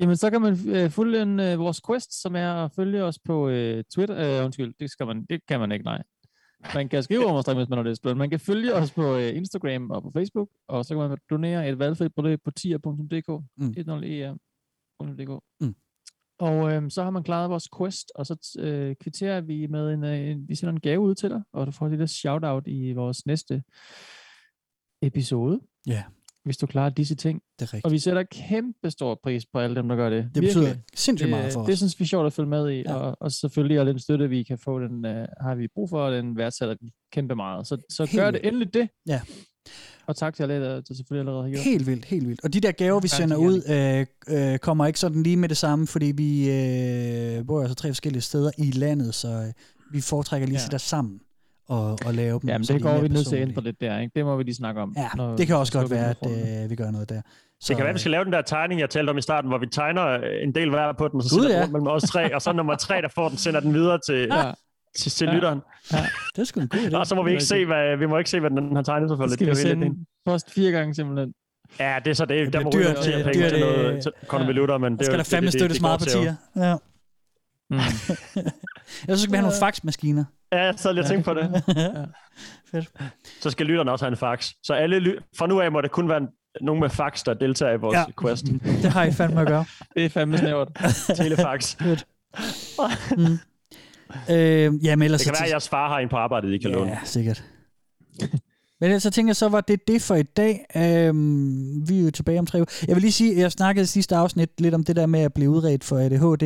Jamen, 0.00 0.16
så 0.16 0.30
kan 0.30 0.40
man 0.40 0.58
øh, 0.68 0.90
følge 0.90 1.22
en, 1.22 1.40
øh, 1.40 1.58
vores 1.58 1.80
quest, 1.86 2.22
som 2.22 2.36
er 2.36 2.64
at 2.64 2.72
følge 2.76 3.04
os 3.04 3.18
på 3.18 3.48
øh, 3.48 3.84
Twitter. 3.94 4.38
Øh, 4.38 4.44
undskyld, 4.44 4.74
det, 4.80 4.90
skal 4.90 5.06
man, 5.06 5.26
det 5.30 5.40
kan 5.48 5.60
man 5.60 5.72
ikke, 5.72 5.84
nej. 5.84 6.02
Man 6.74 6.88
kan 6.88 7.02
skrive 7.02 7.26
om 7.26 7.36
os, 7.36 7.44
hvis 7.46 7.68
man 7.68 7.78
har 7.78 7.82
lyst, 7.84 8.04
men 8.04 8.18
man 8.18 8.30
kan 8.30 8.40
følge 8.40 8.74
os 8.74 8.92
på 8.92 9.16
øh, 9.16 9.36
Instagram 9.36 9.90
og 9.90 10.02
på 10.02 10.10
Facebook, 10.14 10.48
og 10.68 10.84
så 10.84 10.94
kan 10.94 11.08
man 11.08 11.18
donere 11.30 11.68
et 11.68 11.78
valgfrit 11.78 12.14
beløb 12.14 12.40
på 12.44 12.50
tier.dk, 12.50 13.28
Mm. 13.56 13.74
10er.dk. 13.78 15.42
Mm. 15.60 15.74
Og 16.38 16.72
øh, 16.72 16.90
så 16.90 17.02
har 17.02 17.10
man 17.10 17.22
klaret 17.22 17.50
vores 17.50 17.68
quest, 17.78 18.12
og 18.14 18.26
så 18.26 18.56
øh, 18.58 18.96
kvitterer 19.00 19.40
vi 19.40 19.66
med 19.66 19.92
en, 19.92 20.04
øh, 20.04 20.48
vi 20.48 20.54
sender 20.54 20.72
en 20.72 20.80
gave 20.80 21.00
ud 21.00 21.14
til 21.14 21.30
dig, 21.30 21.42
og 21.52 21.66
du 21.66 21.72
får 21.72 21.86
et 21.86 21.92
lille 21.92 22.08
shout-out 22.08 22.66
i 22.66 22.92
vores 22.92 23.26
næste 23.26 23.62
episode. 25.02 25.60
Ja. 25.86 26.04
Hvis 26.44 26.56
du 26.56 26.66
klarer 26.66 26.90
disse 26.90 27.14
ting. 27.14 27.40
Det 27.58 27.62
er 27.62 27.66
rigtigt. 27.74 27.84
Og 27.84 27.92
vi 27.92 27.98
sætter 27.98 28.22
kæmpe 28.22 28.90
stor 28.90 29.20
pris 29.22 29.46
på 29.52 29.58
alle 29.58 29.76
dem, 29.76 29.88
der 29.88 29.96
gør 29.96 30.10
det. 30.10 30.30
Det 30.34 30.42
betyder 30.42 30.64
Virkelig. 30.64 30.82
sindssygt 30.94 31.30
meget 31.30 31.44
Det- 31.44 31.52
for 31.52 31.60
os. 31.60 31.66
Det 31.66 31.76
synes 31.78 32.00
vi 32.00 32.02
er 32.02 32.06
sjovt 32.06 32.26
at 32.26 32.32
følge 32.32 32.48
med 32.48 32.70
i, 32.70 32.82
ja. 32.86 32.94
og, 32.94 33.16
og 33.20 33.32
selvfølgelig 33.32 33.80
og 33.80 33.86
den 33.86 33.98
støtte, 33.98 34.28
vi 34.28 34.42
kan 34.42 34.58
få, 34.58 34.78
den 34.80 35.04
uh, 35.04 35.10
har 35.40 35.54
vi 35.54 35.68
brug 35.74 35.90
for, 35.90 36.00
og 36.02 36.12
den 36.12 36.36
værdsætter 36.36 36.74
vi 36.80 36.90
kæmpe 37.12 37.34
meget. 37.34 37.66
Så, 37.66 37.76
så 37.90 38.04
Helt 38.04 38.20
gør 38.20 38.30
vildt. 38.30 38.42
det 38.44 38.48
endelig 38.48 38.74
det. 38.74 38.88
Ja. 39.06 39.20
Og 40.06 40.16
tak 40.16 40.34
til 40.34 40.42
alle, 40.42 40.60
der 40.64 40.80
der 40.80 40.94
selvfølgelig 40.94 41.20
allerede 41.20 41.42
har 41.42 41.50
gjort. 41.50 41.64
Helt 41.64 41.86
vildt, 41.86 42.04
helt 42.04 42.28
vildt. 42.28 42.44
Og 42.44 42.52
de 42.52 42.60
der 42.60 42.72
gaver, 42.72 43.00
vi 43.00 43.08
Tak, 43.08 43.16
sender 43.16 43.36
ud, 43.36 43.62
øh, 44.28 44.52
øh, 44.52 44.58
kommer 44.58 44.86
ikke 44.86 44.98
sådan 44.98 45.22
lige 45.22 45.36
med 45.36 45.48
det 45.48 45.56
samme, 45.56 45.86
fordi 45.86 46.06
vi 46.16 46.50
øh, 46.50 47.46
bor 47.46 47.60
altså 47.60 47.74
tre 47.74 47.88
forskellige 47.88 48.22
steder 48.22 48.50
i 48.58 48.70
landet, 48.70 49.14
så 49.14 49.28
øh, 49.28 49.52
vi 49.92 50.00
foretrækker 50.00 50.46
lige 50.46 50.56
at 50.56 50.60
Ja. 50.60 50.64
sætte 50.64 50.74
os 50.74 50.82
sammen 50.82 51.20
og, 51.72 51.98
og 52.06 52.14
lave 52.14 52.40
dem. 52.40 52.48
Jamen, 52.48 52.66
det 52.66 52.74
de 52.74 52.80
går 52.80 52.98
vi 53.00 53.08
nødt 53.08 53.26
til 53.28 53.36
at 53.36 53.42
ændre 53.48 53.62
lidt 53.62 53.80
der, 53.80 53.98
ikke? 53.98 54.12
Det 54.16 54.24
må 54.24 54.36
vi 54.36 54.42
lige 54.42 54.54
snakke 54.54 54.80
om. 54.80 54.94
Ja, 54.96 55.08
når 55.16 55.36
det 55.36 55.46
kan 55.46 55.56
også 55.56 55.72
vi 55.72 55.78
godt 55.78 55.90
være, 55.90 56.10
at 56.10 56.62
øh, 56.64 56.70
vi 56.70 56.76
gør 56.76 56.90
noget 56.90 57.08
der. 57.08 57.20
Så 57.60 57.68
det 57.68 57.76
kan 57.76 57.82
være, 57.84 57.88
at 57.90 57.94
vi 57.94 57.98
skal 58.00 58.10
lave 58.10 58.24
den 58.24 58.32
der 58.32 58.42
tegning, 58.42 58.80
jeg 58.80 58.90
talte 58.90 59.10
om 59.10 59.18
i 59.18 59.22
starten, 59.22 59.48
hvor 59.50 59.58
vi 59.58 59.66
tegner 59.66 60.06
øh, 60.06 60.20
en 60.42 60.54
del 60.54 60.70
hver 60.70 60.92
på 60.98 61.08
den, 61.08 61.16
og 61.16 61.22
så 61.22 61.28
sætter 61.28 61.58
ja. 61.58 61.66
mellem 61.66 61.86
os 61.86 62.02
tre, 62.02 62.34
og 62.34 62.42
så 62.42 62.52
nummer 62.52 62.76
tre, 62.76 63.02
der 63.02 63.08
får 63.08 63.28
den, 63.28 63.38
sender 63.38 63.60
den 63.60 63.74
videre 63.74 63.98
til, 64.06 64.28
Ja. 64.32 64.52
til, 64.98 65.10
til 65.12 65.26
Ja. 65.26 65.34
lytteren. 65.34 65.60
Ja. 65.92 65.96
Det 66.36 66.40
er 66.42 66.44
sgu 66.44 66.60
en 66.60 66.68
god 66.68 66.78
idé. 66.80 66.96
Og 66.96 67.06
så 67.06 67.14
må 67.14 67.22
vi 67.24 67.30
ikke 67.30 67.44
se, 67.44 67.66
hvad, 67.66 67.96
vi 67.96 68.06
må 68.06 68.18
ikke 68.18 68.30
se, 68.30 68.40
hvad 68.40 68.50
den 68.50 68.76
har 68.76 68.82
tegnet 68.82 69.08
Så 69.08 69.12
selvfølgelig. 69.12 69.34
skal 69.34 69.46
vi 69.46 69.50
Det 69.50 69.58
helt 69.82 69.92
sende 69.92 70.06
post 70.26 70.50
fire 70.50 70.70
gange 70.70 70.94
simpelthen. 70.94 71.32
Ja, 71.80 71.96
det 72.04 72.10
er 72.10 72.14
så 72.14 72.24
det. 72.24 72.46
Det 72.46 72.52
Der 72.52 72.60
må 72.60 72.70
bliver 72.70 72.88
vi 72.88 72.94
dyrt, 72.94 73.02
til 73.04 73.14
øh, 73.14 73.24
penge 73.24 73.40
dyrt, 73.40 73.50
til 73.50 73.60
noget 73.60 73.94
øh, 73.96 74.02
til 74.02 74.12
konvolutter, 74.28 74.78
men 74.78 74.92
det 74.92 75.00
er 75.00 75.04
skal 75.04 75.12
jo- 75.12 75.16
der 75.16 75.20
er 75.20 75.24
fandme 75.24 75.46
det, 75.50 75.60
støttes 75.60 75.80
meget 75.80 76.00
går 76.00 76.04
på 76.04 76.10
til 76.10 76.18
jo. 76.18 76.22
tier. 76.22 76.34
Ja. 76.70 76.76
Mm. 77.70 77.78
Så 79.16 79.22
skal 79.22 79.32
vi 79.32 79.36
have 79.36 79.42
nogle 79.42 79.56
faxmaskiner. 79.60 80.24
Ja, 80.52 80.64
jeg 80.64 80.74
sad 80.76 80.92
lige 80.94 81.04
og 81.04 81.08
tænkte 81.08 81.24
på 81.24 81.34
det. 81.34 81.62
Fedt. 82.70 82.88
Så 83.40 83.50
skal 83.50 83.66
lytterne 83.66 83.92
også 83.92 84.04
have 84.04 84.10
en 84.10 84.16
fax. 84.16 84.50
Så 84.62 84.74
alle 84.74 84.98
ly- 85.00 85.18
fra 85.38 85.46
nu 85.46 85.60
af 85.60 85.72
må 85.72 85.80
det 85.80 85.90
kun 85.90 86.08
være 86.08 86.20
nogen 86.60 86.80
med 86.80 86.90
fax, 86.90 87.22
der 87.24 87.34
deltager 87.34 87.72
i 87.72 87.76
vores 87.76 87.94
Ja. 87.94 88.00
ja. 88.00 88.22
quest. 88.22 88.44
Det 88.82 88.84
har 88.92 89.04
I 89.04 89.12
fandme 89.12 89.40
at 89.40 89.46
gøre. 89.46 89.64
Det 89.96 90.04
er 90.04 90.08
fandme 90.08 90.38
snævert. 90.38 90.68
Telefax. 91.16 91.76
Fedt. 91.76 92.06
Mm. 93.16 93.38
Øh, 94.30 94.84
jamen 94.84 95.02
ellers 95.02 95.20
Det 95.20 95.26
kan 95.26 95.34
så 95.34 95.40
være, 95.40 95.46
at 95.46 95.50
jeres 95.50 95.68
far 95.68 95.88
har 95.88 95.98
en 95.98 96.08
på 96.08 96.16
arbejdet, 96.16 96.52
I 96.52 96.58
kan 96.58 96.70
låne. 96.70 96.90
Ja, 96.90 96.98
sikkert. 97.04 97.44
Men 98.80 98.90
ellers 98.90 99.02
så 99.02 99.10
tænker 99.10 99.28
jeg, 99.28 99.36
så 99.36 99.48
var 99.48 99.60
det 99.60 99.88
det 99.88 100.02
for 100.02 100.14
i 100.14 100.22
dag. 100.22 100.64
Øhm, 100.76 101.88
vi 101.88 101.98
er 102.00 102.04
jo 102.04 102.10
tilbage 102.10 102.38
om 102.38 102.46
tre 102.46 102.58
uger. 102.58 102.84
Jeg 102.88 102.96
vil 102.96 103.00
lige 103.02 103.12
sige, 103.12 103.40
jeg 103.40 103.52
snakkede 103.52 103.82
i 103.82 103.86
sidste 103.86 104.16
afsnit 104.16 104.60
lidt 104.60 104.74
om 104.74 104.84
det 104.84 104.96
der 104.96 105.06
med 105.06 105.20
at 105.20 105.32
blive 105.34 105.50
udredt 105.50 105.84
for 105.84 105.96
ADHD. 105.98 106.42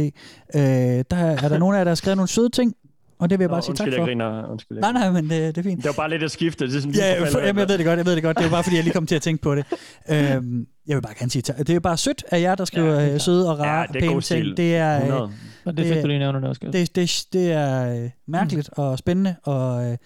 Øh, 0.54 1.04
der 1.10 1.16
er 1.16 1.48
der 1.48 1.58
nogen 1.58 1.74
af 1.74 1.78
jer, 1.78 1.84
der 1.84 1.90
har 1.90 1.94
skrevet 1.94 2.16
nogle 2.16 2.28
søde 2.28 2.48
ting, 2.48 2.74
og 3.18 3.30
det 3.30 3.38
vil 3.38 3.43
jeg 3.44 3.51
bare 3.51 3.59
Nå, 3.59 3.62
sige 3.62 3.70
undskyld, 3.70 3.86
tak 3.86 3.93
jeg 3.93 4.01
for. 4.01 4.06
griner. 4.06 4.48
Undskyld, 4.51 4.78
jeg 4.82 4.93
Nej, 4.93 5.02
nej, 5.02 5.10
men 5.22 5.30
det, 5.30 5.55
det 5.56 5.59
er 5.59 5.62
fint. 5.70 5.78
Det 5.78 5.86
var 5.86 5.93
bare 5.93 6.10
lidt 6.10 6.22
at 6.22 6.30
skifte. 6.30 6.66
Det 6.66 6.76
er 6.76 6.80
sådan 6.80 6.94
Ja, 6.94 7.24
for, 7.32 7.38
jamen, 7.38 7.59
jeg 7.60 7.68
ved 7.68 7.78
det 7.78 7.86
godt, 7.86 7.97
jeg 7.97 8.06
ved 8.06 8.14
det 8.14 8.22
godt. 8.22 8.36
Det 8.36 8.43
er 8.44 8.48
jo 8.48 8.51
bare, 8.51 8.62
fordi 8.62 8.76
jeg 8.76 8.84
lige 8.84 8.94
kom 8.94 9.06
til 9.06 9.14
at 9.14 9.22
tænke 9.22 9.43
på 9.43 9.55
det. 9.55 9.64
Øhm, 10.10 10.66
jeg 10.86 10.97
vil 10.97 11.02
bare 11.02 11.14
gerne 11.18 11.30
sige 11.30 11.43
tak. 11.43 11.59
Det 11.59 11.70
er 11.70 11.80
bare 11.80 11.97
sødt 11.97 12.24
af 12.30 12.40
jer, 12.40 12.55
der 12.55 12.64
skriver 12.64 12.86
Ja, 12.86 12.93
det 12.94 13.01
er 13.01 13.05
ja, 13.05 13.09
klart. 13.10 13.22
søde 13.22 13.51
og 13.51 13.56
Ja, 13.59 13.62
rare, 13.64 13.86
det 13.93 13.97
er 14.05 14.09
pæne 14.09 14.20
ting. 14.20 14.56
Det 14.56 14.76
er, 14.76 14.97
øh, 14.97 15.02
100. 15.06 15.30
Og 15.64 15.76
det 15.76 15.88
er 15.88 15.93
fedt, 15.94 16.02
du 16.02 16.09
lige 16.09 16.18
nævner 16.18 16.40
det 16.40 16.48
også. 16.48 16.60
Godt. 16.60 16.72
det, 16.72 16.97
det, 16.97 17.26
det 17.32 17.52
er 17.52 18.02
øh, 18.05 18.10
mærkeligt 18.28 18.70
og 18.72 18.98
spændende, 18.98 19.36
og 19.44 19.90
øh, 19.90 19.97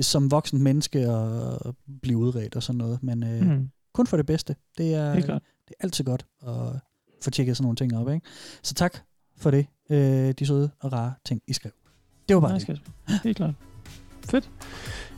som 0.00 0.30
voksen 0.30 0.62
menneske 0.62 0.98
at 0.98 1.74
blive 2.02 2.18
udredt 2.18 2.56
og 2.56 2.62
sådan 2.62 2.78
noget. 2.78 2.98
Men 3.02 3.22
øh, 3.24 3.40
Mhm. 3.42 3.68
kun 3.94 4.06
for 4.06 4.16
det 4.16 4.26
bedste. 4.26 4.56
Det 4.78 4.94
er 4.94 5.12
Helt 5.12 5.24
klart. 5.24 5.42
Det 5.68 5.74
er 5.80 5.84
altid 5.84 6.04
godt 6.04 6.26
at 6.46 6.54
få 7.24 7.30
tjekket 7.30 7.56
sådan 7.56 7.64
nogle 7.64 7.76
ting 7.76 7.96
op. 7.96 8.08
Ikke? 8.14 8.26
Så 8.62 8.74
tak 8.74 8.98
for 9.38 9.50
det, 9.50 9.66
øh, 9.90 10.34
de 10.38 10.46
søde 10.46 10.70
og 10.80 10.92
rare 10.92 11.12
ting, 11.26 11.40
I 11.48 11.52
skrev. 11.52 11.72
Det 12.28 12.34
var 12.36 12.40
bare 12.40 12.50
Nej, 12.50 12.58
det. 12.58 12.62
skal 12.62 12.80
Helt 13.24 13.36
klart. 13.36 13.50
Fedt. 14.30 14.48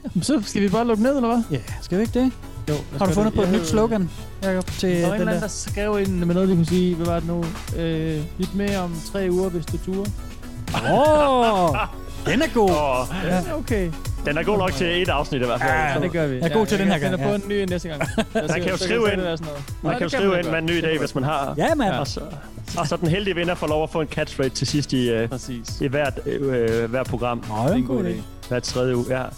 Jamen, 0.05 0.23
så 0.23 0.43
skal 0.47 0.63
vi 0.63 0.69
bare 0.69 0.87
lukke 0.87 1.03
ned, 1.03 1.17
eller 1.17 1.29
hvad? 1.29 1.43
Ja, 1.51 1.61
skal 1.83 1.99
vi 1.99 2.03
ikke 2.03 2.21
det? 2.21 2.33
Jo. 2.69 2.75
Har 2.99 3.07
du 3.07 3.13
fundet 3.13 3.35
på 3.35 3.43
et 3.43 3.53
nyt 3.53 3.67
slogan, 3.67 4.11
Jacob, 4.43 4.67
til 4.67 4.91
Der 4.91 5.07
var 5.07 5.15
en 5.15 5.21
den 5.21 5.29
der? 5.29 5.41
der 5.41 5.49
skrev 5.49 6.01
ind 6.01 6.25
med 6.25 6.35
noget, 6.35 6.49
de 6.49 6.55
kunne 6.55 6.67
sige, 6.67 6.95
hvad 6.95 7.07
var 7.07 7.19
det 7.21 7.29
nu? 7.29 7.45
Øh, 7.77 8.23
lidt 8.39 8.55
mere 8.55 8.79
om 8.79 8.95
tre 9.13 9.29
uger, 9.31 9.49
hvis 9.49 9.67
du 9.67 9.79
turer. 9.79 10.07
Åh, 10.75 11.77
den 12.27 12.43
er 12.43 12.55
god. 12.55 12.71
Oh, 12.71 13.07
Ja, 13.31 13.57
okay. 13.57 13.91
Den 14.27 14.39
er 14.39 14.43
god 14.43 14.59
nok 14.59 14.73
til 14.73 15.03
et 15.03 15.09
afsnit 15.09 15.43
i 15.43 15.45
hvert 15.45 15.61
fald. 15.61 15.73
Ja, 15.95 16.01
det 16.01 16.13
gør 16.13 16.27
vi. 16.27 16.37
Jeg 16.37 16.45
er 16.45 16.55
god 16.55 16.67
til 16.67 16.79
den 16.79 16.89
her 16.89 16.99
gang, 16.99 17.11
Jeg 17.11 17.21
finder 17.21 17.39
på 17.39 17.45
en 17.45 17.49
ny 17.49 17.65
næste 17.65 17.89
gang. 17.89 18.03
Man 18.35 18.61
kan 18.63 18.71
jo 18.71 18.77
skrive 18.77 19.13
ind, 19.13 19.21
man 19.83 19.99
kan 19.99 20.11
skrive 20.11 20.39
ind 20.39 20.47
med 20.47 20.59
en 20.59 20.67
ny 20.67 20.83
idé, 20.83 20.99
hvis 20.99 21.15
man 21.15 21.25
har. 21.25 21.55
Ja, 21.57 21.75
mand. 21.75 21.95
Og 21.95 22.07
så, 22.07 22.21
og 22.79 22.89
så 22.89 22.97
den 22.97 23.09
heldige 23.09 23.35
vinder 23.35 23.55
får 23.55 23.67
lov 23.67 23.83
at 23.83 23.91
få 23.91 24.01
en 24.01 24.09
catchphrase 24.09 24.51
til 24.51 24.67
sidst 24.67 24.93
i, 24.93 25.23
uh, 25.23 25.29
i 25.81 25.87
hvert, 25.87 26.21
uh, 26.41 26.91
hvert 26.91 27.07
program. 27.07 27.45
Nå, 27.49 27.55
det 27.65 27.71
er 27.71 27.75
en 27.75 27.87
god 27.87 28.05
idé. 28.05 28.34
Hver 28.49 28.61
tredje 28.61 28.97
uge, 28.97 29.05
ja. 29.09 29.23
Ja. 29.23 29.29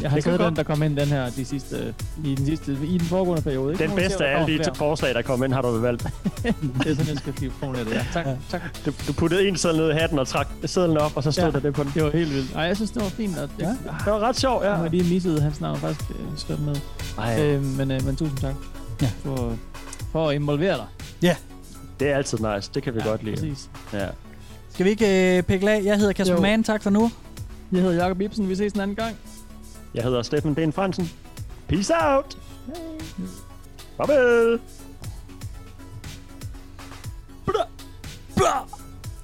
Jeg 0.00 0.10
har 0.10 0.20
taget 0.20 0.40
den, 0.40 0.56
der 0.56 0.62
kom 0.62 0.82
ind 0.82 0.96
den 0.96 1.08
her, 1.08 1.30
de 1.30 1.44
sidste, 1.44 1.94
i 2.24 2.34
den 2.34 2.46
sidste, 2.46 2.72
i 2.84 2.98
den 2.98 3.06
foregående 3.06 3.42
periode. 3.42 3.72
Ikke? 3.72 3.84
Den 3.86 3.96
bedste 3.96 4.26
af 4.26 4.40
alle 4.40 4.52
de 4.52 4.58
kommer 4.58 4.74
forslag, 4.74 5.14
der 5.14 5.22
kom 5.22 5.44
ind, 5.44 5.52
har 5.52 5.62
du 5.62 5.78
valgt. 5.78 6.02
flere. 6.02 6.54
Det 6.84 6.90
er 6.90 6.94
sådan, 6.94 7.08
jeg 7.08 7.34
skal 7.34 7.50
formulere 7.60 7.84
det. 7.84 7.92
Ja. 7.92 8.04
Tak, 8.12 8.26
tak. 8.50 8.60
Du, 8.86 8.92
du 9.08 9.12
puttede 9.12 9.48
en 9.48 9.56
seddel 9.56 9.78
ned 9.78 9.90
i 9.90 9.92
hatten 9.94 10.18
og 10.18 10.26
trak 10.28 10.48
sedlen 10.64 10.96
op, 10.96 11.16
og 11.16 11.22
så 11.22 11.32
stod 11.32 11.44
Ja. 11.44 11.50
der 11.50 11.60
det 11.60 11.74
på 11.74 11.82
den. 11.82 11.92
Det 11.94 12.04
var 12.04 12.10
helt 12.10 12.30
vildt. 12.34 12.54
Ej, 12.54 12.62
jeg 12.62 12.76
synes, 12.76 12.90
det 12.90 13.02
var 13.02 13.08
fint. 13.08 13.38
At 13.38 13.48
det, 13.56 13.62
ja. 13.62 13.68
Det 13.68 13.76
var 14.06 14.18
ret 14.18 14.38
sjovt, 14.38 14.64
ja. 14.64 14.68
Jeg 14.70 14.78
har 14.78 14.88
lige 14.88 15.14
misset 15.14 15.42
hans 15.42 15.60
navn 15.60 15.78
faktisk 15.78 16.10
øh, 16.10 16.16
skrevet 16.36 16.62
med. 16.62 16.76
Ej. 17.18 17.42
Øh, 17.42 17.64
men, 17.64 17.90
øh, 17.90 18.04
men 18.04 18.16
tusind 18.16 18.38
tak 18.38 18.54
ja. 19.02 19.10
for, 19.24 19.56
for 20.12 20.28
at 20.28 20.34
involvere 20.34 20.76
dig. 20.76 20.86
Ja. 21.22 21.36
Det 22.00 22.10
er 22.10 22.16
altid 22.16 22.38
nice. 22.38 22.70
Det 22.74 22.82
kan 22.82 22.94
vi 22.94 22.98
Ja, 23.04 23.08
godt 23.08 23.22
lide. 23.24 23.36
præcis. 23.36 23.68
Ja. 23.92 24.06
Skal 24.72 24.84
vi 24.86 24.90
ikke 24.90 25.36
øh, 25.38 25.42
pikke 25.42 25.70
af? 25.70 25.82
Jeg 25.84 25.98
hedder 25.98 26.12
Kasper. 26.12 26.40
Mann, 26.40 26.64
tak 26.64 26.82
for 26.82 26.90
nu. 26.90 27.10
Jeg 27.72 27.80
hedder 27.80 28.02
Jakob 28.02 28.20
Ibsen. 28.20 28.48
Vi 28.48 28.54
ses 28.54 28.72
en 28.72 28.80
anden 28.80 28.96
gang. 28.96 29.16
Jeg 29.94 30.02
hedder 30.04 30.22
Steffen 30.22 30.54
Den 30.54 30.72
Fransen. 30.72 31.10
Peace 31.68 31.92
out. 32.00 32.38
Farvel. 33.96 34.60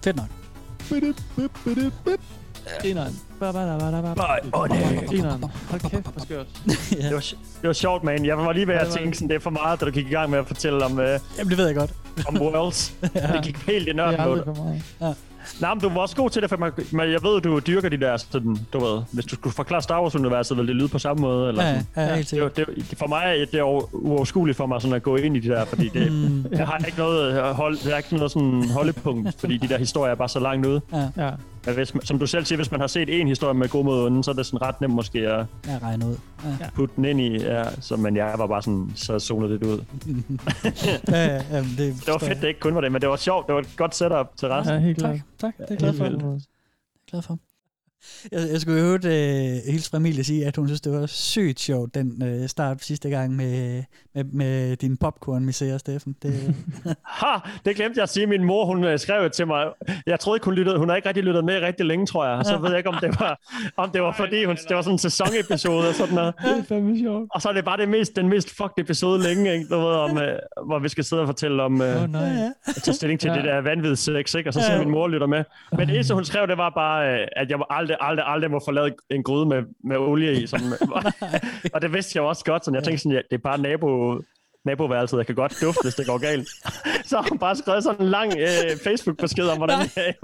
Fedt 0.04 0.16
nok. 0.16 0.26
Eneren. 2.84 3.18
Bye. 3.40 4.54
Åh, 4.54 4.68
det- 4.68 5.12
Eneren. 5.18 5.44
Hold 5.70 5.80
kæft, 5.90 6.02
hvor 6.06 6.22
skørt. 6.24 6.46
Det 6.90 7.12
var, 7.14 7.20
det 7.62 7.66
var 7.68 7.72
sjovt, 7.72 8.04
man. 8.04 8.26
Jeg 8.26 8.38
var 8.38 8.52
lige 8.52 8.66
ved 8.66 8.74
Ja, 8.74 8.80
at 8.80 8.86
var 8.88 8.94
tænke, 8.94 9.16
sådan, 9.16 9.28
det 9.28 9.34
er 9.34 9.40
for 9.40 9.50
meget, 9.50 9.80
da 9.80 9.84
du 9.86 9.90
gik 9.90 10.06
i 10.06 10.10
gang 10.10 10.30
med 10.30 10.38
at 10.38 10.46
fortælle 10.46 10.84
om, 10.84 10.92
uh, 10.92 10.98
Jamen, 10.98 11.20
det 11.48 11.58
ved 11.58 11.66
jeg 11.66 11.74
godt. 11.76 11.94
om 12.28 12.40
Worlds. 12.40 12.94
Ja. 13.14 13.32
Det 13.32 13.42
gik 13.44 13.56
helt 13.56 13.82
i 13.82 13.84
Det 13.84 13.88
er 13.90 13.94
nørden 13.94 14.20
aldrig 14.20 14.44
for 14.44 14.64
meget. 14.64 14.82
Ja. 15.00 15.12
Nej, 15.60 15.74
men 15.74 15.80
du 15.82 15.88
var 15.88 16.00
også 16.00 16.16
god 16.16 16.30
til 16.30 16.42
det, 16.42 16.50
for 16.50 16.56
man, 16.56 16.72
men 16.92 17.10
jeg 17.12 17.22
ved, 17.22 17.40
du 17.40 17.58
dyrker 17.66 17.88
de 17.88 17.96
der, 18.00 18.16
sådan, 18.16 18.56
du 18.72 18.78
ved, 18.84 19.02
hvis 19.12 19.24
du 19.24 19.34
skulle 19.34 19.54
forklare 19.54 19.82
Star 19.82 20.02
Wars-universet, 20.02 20.56
ville 20.56 20.68
det 20.68 20.76
lyde 20.76 20.88
på 20.88 20.98
samme 20.98 21.20
måde? 21.20 21.48
Eller 21.48 21.62
Ja, 21.64 21.78
sådan. 21.94 22.08
ja, 22.08 22.14
helt 22.14 22.30
det, 22.30 22.38
er 22.38 22.42
jo- 22.42 22.48
det, 22.56 22.58
er 22.68 22.72
jo- 22.78 22.96
for 22.96 23.06
mig 23.06 23.22
er 23.26 23.44
det 23.52 23.62
uoverskueligt 23.92 24.56
for 24.56 24.66
mig 24.66 24.82
sådan 24.82 24.94
at 24.96 25.02
gå 25.02 25.16
ind 25.16 25.36
i 25.36 25.40
de 25.40 25.48
der, 25.48 25.64
fordi 25.64 25.88
det, 25.88 26.12
Mm. 26.12 26.44
jeg 26.52 26.66
har 26.66 26.78
ikke 26.78 26.98
noget, 26.98 27.54
hold, 27.54 27.78
jeg 27.84 27.92
har 27.92 27.96
ikke 27.98 28.14
noget 28.16 28.30
sådan 28.30 28.64
holdepunkt, 28.70 29.40
fordi 29.40 29.56
de 29.58 29.68
der 29.68 29.78
historier 29.78 30.10
er 30.12 30.16
bare 30.16 30.28
så 30.28 30.40
langt 30.40 30.66
ude. 30.66 30.80
Ja. 30.92 31.08
Ja. 31.24 31.30
Men 31.66 31.74
hvis, 31.74 31.92
som 32.04 32.18
du 32.18 32.26
selv 32.26 32.44
siger, 32.44 32.56
hvis 32.56 32.70
man 32.70 32.80
har 32.80 32.86
set 32.86 33.20
en 33.20 33.28
historie 33.28 33.54
med 33.54 33.68
god 33.68 33.84
mod 33.84 34.06
onde, 34.06 34.24
så 34.24 34.30
er 34.30 34.34
det 34.34 34.46
sådan 34.46 34.62
ret 34.62 34.80
nemt 34.80 34.94
måske 34.94 35.18
at 35.18 35.46
Jeg 35.66 35.82
regner 35.82 36.06
ud. 36.06 36.16
Ja. 36.60 36.70
putte 36.74 36.96
den 36.96 37.04
ind 37.04 37.20
i, 37.20 37.38
ja, 37.42 37.64
så, 37.80 37.96
men 37.96 38.16
jeg 38.16 38.34
var 38.38 38.46
bare 38.46 38.62
sådan, 38.62 38.90
så 38.94 39.18
zonet 39.18 39.50
lidt 39.50 39.62
ud. 39.64 39.78
ja, 41.08 41.24
ja, 41.26 41.42
jamen, 41.52 41.70
det, 41.70 41.78
Det 41.78 42.08
var 42.12 42.18
fedt, 42.18 42.40
det 42.42 42.48
ikke 42.48 42.60
kun 42.60 42.74
var 42.74 42.80
det, 42.80 42.92
men 42.92 43.00
det 43.00 43.08
var 43.08 43.16
sjovt. 43.16 43.46
Det 43.46 43.54
var 43.54 43.60
et 43.60 43.74
godt 43.76 43.94
setup 43.94 44.36
til 44.36 44.48
resten. 44.48 44.74
Ja, 44.74 44.80
helt 44.80 44.98
Tak, 44.98 45.10
klart. 45.14 45.20
tak. 45.38 45.54
Det 45.58 45.64
er 45.64 45.66
jeg 45.70 45.78
glad 45.78 45.94
for. 45.94 46.04
Det 46.04 46.22
er 46.24 46.28
jeg 46.32 46.40
glad 47.10 47.22
for. 47.22 47.38
Jeg, 48.32 48.40
jeg 48.52 48.60
skulle 48.60 48.80
jo 48.80 48.86
øvrigt 48.86 49.04
øh, 49.04 49.72
hilse 49.72 49.90
fra 49.90 49.96
Emilie 49.96 50.24
sige, 50.24 50.46
at 50.46 50.56
hun 50.56 50.66
synes, 50.68 50.80
det 50.80 50.92
var 50.92 51.06
sygt 51.06 51.60
sjovt, 51.60 51.94
den 51.94 52.22
øh, 52.22 52.48
start 52.48 52.84
sidste 52.84 53.10
gang 53.10 53.36
med, 53.36 53.82
med, 54.14 54.24
med 54.24 54.76
din 54.76 54.96
popcorn 54.96 55.44
misære, 55.44 55.78
Steffen. 55.78 56.16
Det, 56.22 56.54
Ha! 57.06 57.26
Det 57.64 57.76
glemte 57.76 57.96
jeg 57.98 58.02
at 58.02 58.08
sige. 58.08 58.26
Min 58.26 58.44
mor, 58.44 58.64
hun 58.64 58.84
øh, 58.84 58.98
skrev 58.98 59.30
til 59.30 59.46
mig. 59.46 59.66
Jeg 60.06 60.20
troede 60.20 60.36
ikke, 60.36 60.44
hun 60.44 60.54
lyttede. 60.54 60.78
Hun 60.78 60.88
har 60.88 60.96
ikke 60.96 61.08
rigtig 61.08 61.24
lyttet 61.24 61.44
med 61.44 61.60
rigtig 61.62 61.86
længe, 61.86 62.06
tror 62.06 62.26
jeg. 62.26 62.46
Så 62.46 62.58
ved 62.58 62.68
jeg 62.68 62.78
ikke, 62.78 62.88
om 62.88 62.96
det 63.02 63.20
var, 63.20 63.40
om 63.76 63.90
det 63.90 64.02
var 64.02 64.12
fordi, 64.12 64.44
hun, 64.44 64.56
det 64.68 64.76
var 64.76 64.82
sådan 64.82 64.94
en 64.94 64.98
sæsonepisode 64.98 65.88
og 65.88 65.94
sådan 65.94 66.14
noget. 66.14 66.34
Det 66.44 66.58
er 66.58 66.64
fandme 66.68 66.98
sjovt. 66.98 67.28
Og 67.34 67.42
så 67.42 67.48
er 67.48 67.52
det 67.52 67.64
bare 67.64 67.76
det 67.76 67.88
mest, 67.88 68.16
den 68.16 68.28
mest 68.28 68.48
fucked 68.56 68.78
episode 68.84 69.22
længe, 69.22 69.52
ikke? 69.52 69.66
Du 69.70 69.76
ved, 69.78 69.86
om, 69.94 70.18
øh, 70.18 70.38
hvor 70.66 70.78
vi 70.78 70.88
skal 70.88 71.04
sidde 71.04 71.22
og 71.22 71.28
fortælle 71.28 71.62
om... 71.62 71.82
Øh, 71.82 72.02
oh, 72.02 72.10
nej. 72.12 72.28
tage 72.84 72.94
stilling 72.94 73.20
til 73.20 73.28
Ja. 73.30 73.36
det 73.36 73.44
der 73.44 73.60
vanvittigt 73.60 73.98
sex, 73.98 74.34
ikke? 74.34 74.50
Og 74.50 74.54
så 74.54 74.60
Ja. 74.60 74.66
siger 74.66 74.78
min 74.78 74.90
mor 74.90 75.08
lytter 75.08 75.26
med. 75.26 75.44
Men 75.78 75.88
det 75.88 75.94
eneste, 75.94 76.14
hun 76.14 76.24
skrev, 76.24 76.46
det 76.46 76.58
var 76.58 76.70
bare, 76.70 77.20
øh, 77.20 77.26
at 77.36 77.50
jeg 77.50 77.58
må 77.58 77.66
aldrig, 77.70 77.87
aldrig, 78.00 78.26
aldrig 78.28 78.50
må 78.50 78.60
få 78.64 78.70
lavet 78.70 78.94
en 79.10 79.22
gryde 79.22 79.46
med, 79.46 79.62
med 79.84 79.96
olie 79.96 80.42
i. 80.42 80.46
Som, 80.46 80.60
og 81.74 81.82
det 81.82 81.92
vidste 81.92 82.16
jeg 82.16 82.22
også 82.24 82.44
godt, 82.44 82.64
så 82.64 82.70
jeg 82.74 82.84
tænkte 82.84 83.02
sådan, 83.02 83.12
ja, 83.12 83.22
det 83.30 83.36
er 83.36 83.42
bare 83.42 83.58
nabo, 83.58 84.20
naboværelset, 84.64 85.18
jeg 85.18 85.26
kan 85.26 85.34
godt 85.34 85.58
dufte, 85.62 85.80
hvis 85.82 85.94
det 85.94 86.06
går 86.06 86.18
galt. 86.18 86.48
Så 87.08 87.16
har 87.16 87.26
hun 87.28 87.38
bare 87.38 87.56
skrevet 87.56 87.82
sådan 87.84 88.00
en 88.02 88.08
lang 88.10 88.32
øh, 88.38 88.76
Facebook-besked 88.84 89.46
om, 89.48 89.56
hvordan, 89.56 89.78
jeg, 89.96 90.14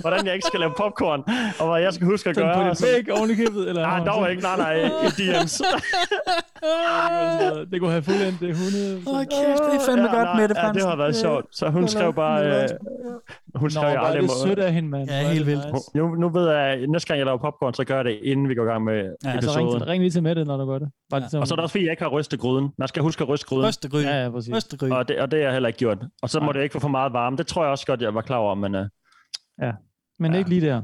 hvordan 0.00 0.26
jeg 0.26 0.34
ikke 0.34 0.46
skal 0.46 0.60
lave 0.60 0.72
popcorn, 0.76 1.22
og 1.60 1.70
hvad 1.72 1.82
jeg 1.82 1.92
skal 1.94 2.06
huske 2.06 2.30
at 2.30 2.36
Sådan 2.36 2.56
gøre. 2.56 2.68
på 2.68 2.74
sådan- 2.74 2.94
væg 3.06 3.18
oven 3.18 3.30
i 3.30 3.34
købet, 3.34 3.68
eller? 3.68 3.82
Nej, 3.82 4.04
dog 4.04 4.30
ikke. 4.30 4.42
Nej, 4.42 4.56
nej, 4.56 4.74
i 4.84 4.88
DM's. 5.18 5.62
Det 7.70 7.80
kunne 7.80 7.90
have 7.90 8.02
fuldendt 8.02 8.40
det 8.40 8.48
100. 8.50 8.96
Åh, 9.06 9.20
kæft, 9.20 9.62
det 9.70 9.76
er 9.80 9.84
fandme 9.88 10.08
godt, 10.16 10.28
nej, 10.30 10.40
Mette 10.40 10.54
Ja, 10.58 10.62
det 10.62 10.72
Fransen. 10.72 10.88
har 10.88 10.96
været 10.96 11.14
Ja. 11.14 11.20
sjovt. 11.24 11.44
Så 11.58 11.68
hun 11.70 11.80
Nå, 11.80 11.86
skrev 11.86 12.04
nå, 12.06 12.12
bare... 12.12 12.44
nå, 12.44 12.48
Øh, 12.48 12.68
hun 13.54 13.66
Nå, 13.66 13.68
skrev, 13.68 13.82
hvor 13.82 13.90
jeg 13.90 14.02
aldrig 14.02 14.22
det 14.22 14.30
må... 14.30 14.48
sødt 14.48 14.58
af 14.58 14.72
hende, 14.72 14.88
mand. 14.88 15.10
Ja, 15.10 15.18
helt 15.28 15.38
det 15.38 15.46
vildt. 15.46 15.72
nice. 15.74 15.90
Nu, 15.98 16.14
nu 16.14 16.28
ved 16.28 16.50
jeg, 16.50 16.86
næste 16.86 17.06
gang 17.08 17.18
jeg 17.18 17.26
laver 17.26 17.38
popcorn, 17.38 17.74
så 17.74 17.84
gør 17.84 17.96
jeg 17.96 18.04
det, 18.04 18.18
inden 18.22 18.48
vi 18.48 18.54
går 18.54 18.62
i 18.62 18.66
gang 18.66 18.84
med 18.84 18.94
Ja, 19.24 19.32
så 19.32 19.38
episoden. 19.38 19.68
ring, 19.74 19.86
ring 19.86 20.02
lige 20.02 20.10
til 20.10 20.22
Mette, 20.22 20.44
når 20.44 20.56
du 20.56 20.66
gør 20.66 20.78
det. 20.78 20.88
Bare 21.10 21.22
ja. 21.32 21.38
Og 21.40 21.46
så 21.48 21.54
er 21.54 21.56
det 21.56 21.62
også 21.62 21.72
fordi, 21.72 21.84
jeg 21.84 21.90
ikke 21.90 22.02
har 22.02 22.10
rystet 22.10 22.40
gryden. 22.40 22.68
Man 22.78 22.88
skal 22.88 23.02
huske 23.02 23.22
at 23.24 23.28
ryste 23.28 23.46
gryden. 23.46 23.68
Rystegryde. 23.68 24.08
Ja, 24.08 24.22
ja, 24.24 24.30
præcis. 24.30 24.54
Rystegryde. 24.56 24.92
Og 24.98 25.08
det, 25.08 25.20
og 25.20 25.30
det 25.30 25.38
har 25.38 25.44
jeg 25.44 25.52
heller 25.52 25.66
ikke 25.68 25.78
gjort. 25.78 25.98
Og 26.22 26.30
så 26.30 26.40
må 26.40 26.44
Nej. 26.46 26.52
det 26.52 26.62
ikke 26.62 26.72
få 26.72 26.78
for 26.80 26.88
meget 26.88 27.12
varme. 27.12 27.36
Det 27.36 27.46
tror 27.46 27.62
jeg 27.62 27.70
også 27.70 27.86
godt, 27.86 28.02
jeg 28.02 28.14
var 28.14 28.20
klar 28.20 28.36
over. 28.36 28.54
Men 28.54 28.74
uh, 28.74 28.80
Men 30.18 30.34
ikke 30.34 30.50
lige 30.50 30.66
der. 30.66 30.82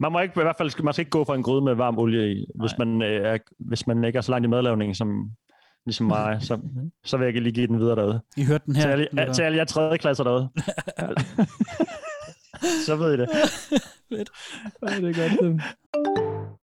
man 0.00 0.12
må 0.12 0.20
ikke, 0.20 0.40
i 0.40 0.42
hvert 0.42 0.56
fald, 0.58 0.82
man 0.82 0.94
skal 0.94 1.02
ikke 1.02 1.10
gå 1.10 1.24
for 1.24 1.34
en 1.34 1.42
gryde 1.42 1.64
med 1.64 1.74
varm 1.74 1.98
olie 1.98 2.32
i, 2.32 2.46
hvis 2.60 2.78
man, 2.78 3.02
øh, 3.02 3.34
er, 3.34 3.38
hvis 3.58 3.86
man 3.86 4.04
ikke 4.04 4.16
er 4.16 4.20
så 4.20 4.32
langt 4.32 4.44
i 4.44 4.48
madlavningen, 4.48 4.94
som, 4.94 5.30
ligesom 5.86 6.06
mig. 6.06 6.38
Så, 6.42 6.58
så 7.04 7.16
vil 7.16 7.24
jeg 7.24 7.28
ikke 7.28 7.40
lige 7.40 7.52
give 7.52 7.66
den 7.66 7.80
videre 7.80 7.96
derude. 7.96 8.20
I 8.36 8.44
hørte 8.44 8.64
den 8.66 8.76
her. 8.76 8.82
Til 8.82 8.90
alle, 8.90 9.08
lytter. 9.12 9.32
til 9.32 9.42
alle 9.42 9.58
jer 9.58 9.64
tredje 9.64 9.98
klasser 9.98 10.24
derude. 10.24 10.48
så 12.86 12.96
ved 12.96 13.14
I 13.14 13.16
det. 13.16 13.28
Ja, 14.10 14.16
det 14.96 15.18
er 15.18 15.28
godt. 15.28 15.62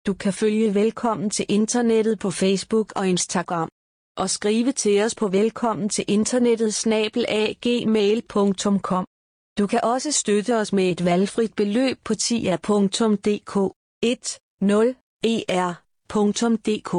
Du 0.07 0.15
kan 0.15 0.33
følge 0.33 0.75
Velkommen 0.75 1.31
til 1.31 1.47
Internettet 1.49 2.19
på 2.19 2.31
Facebook 2.31 2.93
og 2.97 3.09
Instagram. 3.09 3.69
Og 4.17 4.31
skrive 4.31 4.73
til 4.73 5.03
os 5.03 5.15
på 5.15 5.29
velkommen 5.29 5.89
til 5.89 6.05
internettet 6.09 6.75
snabelagmail.com. 6.75 9.07
Du 9.59 9.67
kan 9.67 9.81
også 9.83 10.13
støtte 10.13 10.57
os 10.61 10.73
med 10.73 10.91
et 10.91 11.05
valgfrit 11.05 11.55
beløb 11.57 11.97
på 12.05 12.15
tia.dk 12.15 13.55
10er.dk. 15.27 16.93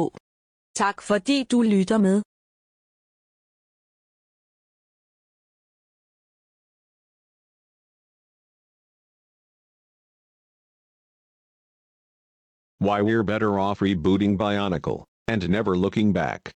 Tak 0.74 1.02
fordi 1.02 1.44
du 1.52 1.62
lytter 1.62 1.98
med. 1.98 2.22
Why 12.80 12.98
we're 13.08 13.22
better 13.32 13.58
off 13.58 13.82
rebooting 13.82 14.38
Bionicle, 14.38 14.98
and 15.28 15.48
never 15.48 15.74
looking 15.76 16.14
back. 16.14 16.52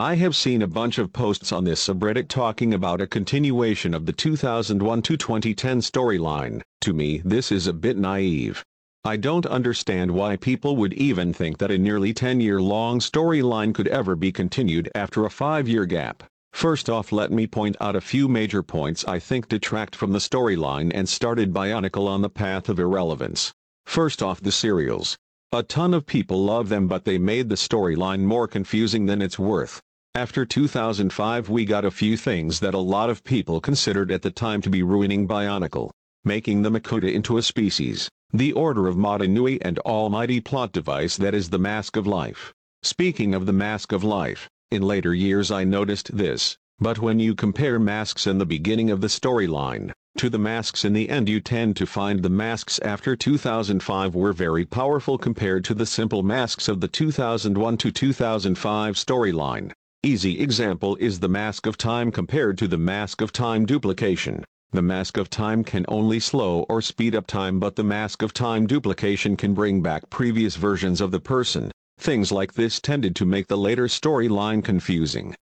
I 0.00 0.14
have 0.14 0.34
seen 0.34 0.62
a 0.62 0.66
bunch 0.66 0.96
of 0.96 1.12
posts 1.12 1.52
on 1.52 1.64
this 1.64 1.86
subreddit 1.86 2.28
talking 2.28 2.72
about 2.72 3.02
a 3.02 3.06
continuation 3.06 3.92
of 3.92 4.06
the 4.06 4.14
2001 4.14 5.02
to 5.02 5.16
2010 5.18 5.80
storyline. 5.82 6.62
To 6.80 6.94
me, 6.94 7.20
this 7.22 7.52
is 7.52 7.66
a 7.66 7.74
bit 7.74 7.98
naive. 7.98 8.64
I 9.04 9.18
don't 9.18 9.44
understand 9.44 10.12
why 10.12 10.36
people 10.36 10.76
would 10.76 10.94
even 10.94 11.34
think 11.34 11.58
that 11.58 11.70
a 11.70 11.76
nearly 11.76 12.14
10 12.14 12.40
year 12.40 12.62
long 12.62 13.00
storyline 13.00 13.74
could 13.74 13.88
ever 13.88 14.16
be 14.16 14.32
continued 14.32 14.90
after 14.94 15.26
a 15.26 15.30
5 15.30 15.68
year 15.68 15.84
gap. 15.84 16.22
First 16.54 16.88
off, 16.88 17.12
let 17.12 17.30
me 17.30 17.46
point 17.46 17.76
out 17.78 17.94
a 17.94 18.00
few 18.00 18.26
major 18.26 18.62
points 18.62 19.04
I 19.04 19.18
think 19.18 19.48
detract 19.48 19.94
from 19.94 20.12
the 20.12 20.18
storyline 20.18 20.90
and 20.94 21.10
started 21.10 21.52
Bionicle 21.52 22.08
on 22.08 22.22
the 22.22 22.30
path 22.30 22.70
of 22.70 22.78
irrelevance. 22.78 23.52
First 23.84 24.22
off, 24.22 24.40
the 24.40 24.50
serials. 24.50 25.18
A 25.52 25.64
ton 25.64 25.94
of 25.94 26.06
people 26.06 26.44
love 26.44 26.68
them, 26.68 26.86
but 26.86 27.04
they 27.04 27.18
made 27.18 27.48
the 27.48 27.56
storyline 27.56 28.20
more 28.20 28.46
confusing 28.46 29.06
than 29.06 29.20
it's 29.20 29.36
worth. 29.36 29.80
After 30.14 30.46
2005, 30.46 31.48
we 31.48 31.64
got 31.64 31.84
a 31.84 31.90
few 31.90 32.16
things 32.16 32.60
that 32.60 32.72
a 32.72 32.78
lot 32.78 33.10
of 33.10 33.24
people 33.24 33.60
considered 33.60 34.12
at 34.12 34.22
the 34.22 34.30
time 34.30 34.62
to 34.62 34.70
be 34.70 34.84
ruining 34.84 35.26
Bionicle, 35.26 35.90
making 36.24 36.62
the 36.62 36.70
Makuta 36.70 37.12
into 37.12 37.36
a 37.36 37.42
species, 37.42 38.08
the 38.32 38.52
Order 38.52 38.86
of 38.86 38.96
Mata 38.96 39.26
Nui, 39.26 39.60
and 39.60 39.80
almighty 39.80 40.40
plot 40.40 40.70
device 40.70 41.16
that 41.16 41.34
is 41.34 41.50
the 41.50 41.58
Mask 41.58 41.96
of 41.96 42.06
Life. 42.06 42.54
Speaking 42.84 43.34
of 43.34 43.46
the 43.46 43.52
Mask 43.52 43.90
of 43.90 44.04
Life, 44.04 44.48
in 44.70 44.82
later 44.82 45.12
years 45.12 45.50
I 45.50 45.64
noticed 45.64 46.16
this. 46.16 46.56
But 46.78 47.00
when 47.00 47.18
you 47.18 47.34
compare 47.34 47.80
masks 47.80 48.28
in 48.28 48.38
the 48.38 48.46
beginning 48.46 48.88
of 48.88 49.00
the 49.00 49.08
storyline 49.08 49.90
to 50.20 50.28
the 50.28 50.38
masks 50.38 50.84
in 50.84 50.92
the 50.92 51.08
end, 51.08 51.30
you 51.30 51.40
tend 51.40 51.74
to 51.74 51.86
find 51.86 52.22
the 52.22 52.28
masks 52.28 52.78
after 52.80 53.16
2005 53.16 54.14
were 54.14 54.34
very 54.34 54.66
powerful 54.66 55.16
compared 55.16 55.64
to 55.64 55.72
the 55.72 55.86
simple 55.86 56.22
masks 56.22 56.68
of 56.68 56.78
the 56.82 56.88
2001 56.88 57.78
to 57.78 57.90
2005 57.90 58.96
storyline. 58.96 59.72
Easy 60.02 60.38
example 60.38 60.94
is 60.96 61.20
the 61.20 61.28
Mask 61.30 61.64
of 61.64 61.78
Time 61.78 62.12
compared 62.12 62.58
to 62.58 62.68
the 62.68 62.76
Mask 62.76 63.22
of 63.22 63.32
Time 63.32 63.64
duplication. 63.64 64.44
The 64.72 64.82
Mask 64.82 65.16
of 65.16 65.30
Time 65.30 65.64
can 65.64 65.86
only 65.88 66.20
slow 66.20 66.66
or 66.68 66.82
speed 66.82 67.14
up 67.14 67.26
time 67.26 67.58
but 67.58 67.76
the 67.76 67.82
Mask 67.82 68.20
of 68.20 68.34
Time 68.34 68.66
duplication 68.66 69.38
can 69.38 69.54
bring 69.54 69.80
back 69.80 70.10
previous 70.10 70.54
versions 70.54 71.00
of 71.00 71.12
the 71.12 71.20
person. 71.20 71.72
Things 71.98 72.30
like 72.30 72.52
this 72.52 72.78
tended 72.78 73.16
to 73.16 73.24
make 73.24 73.46
the 73.46 73.56
later 73.56 73.86
storyline 73.86 74.62
confusing. 74.62 75.34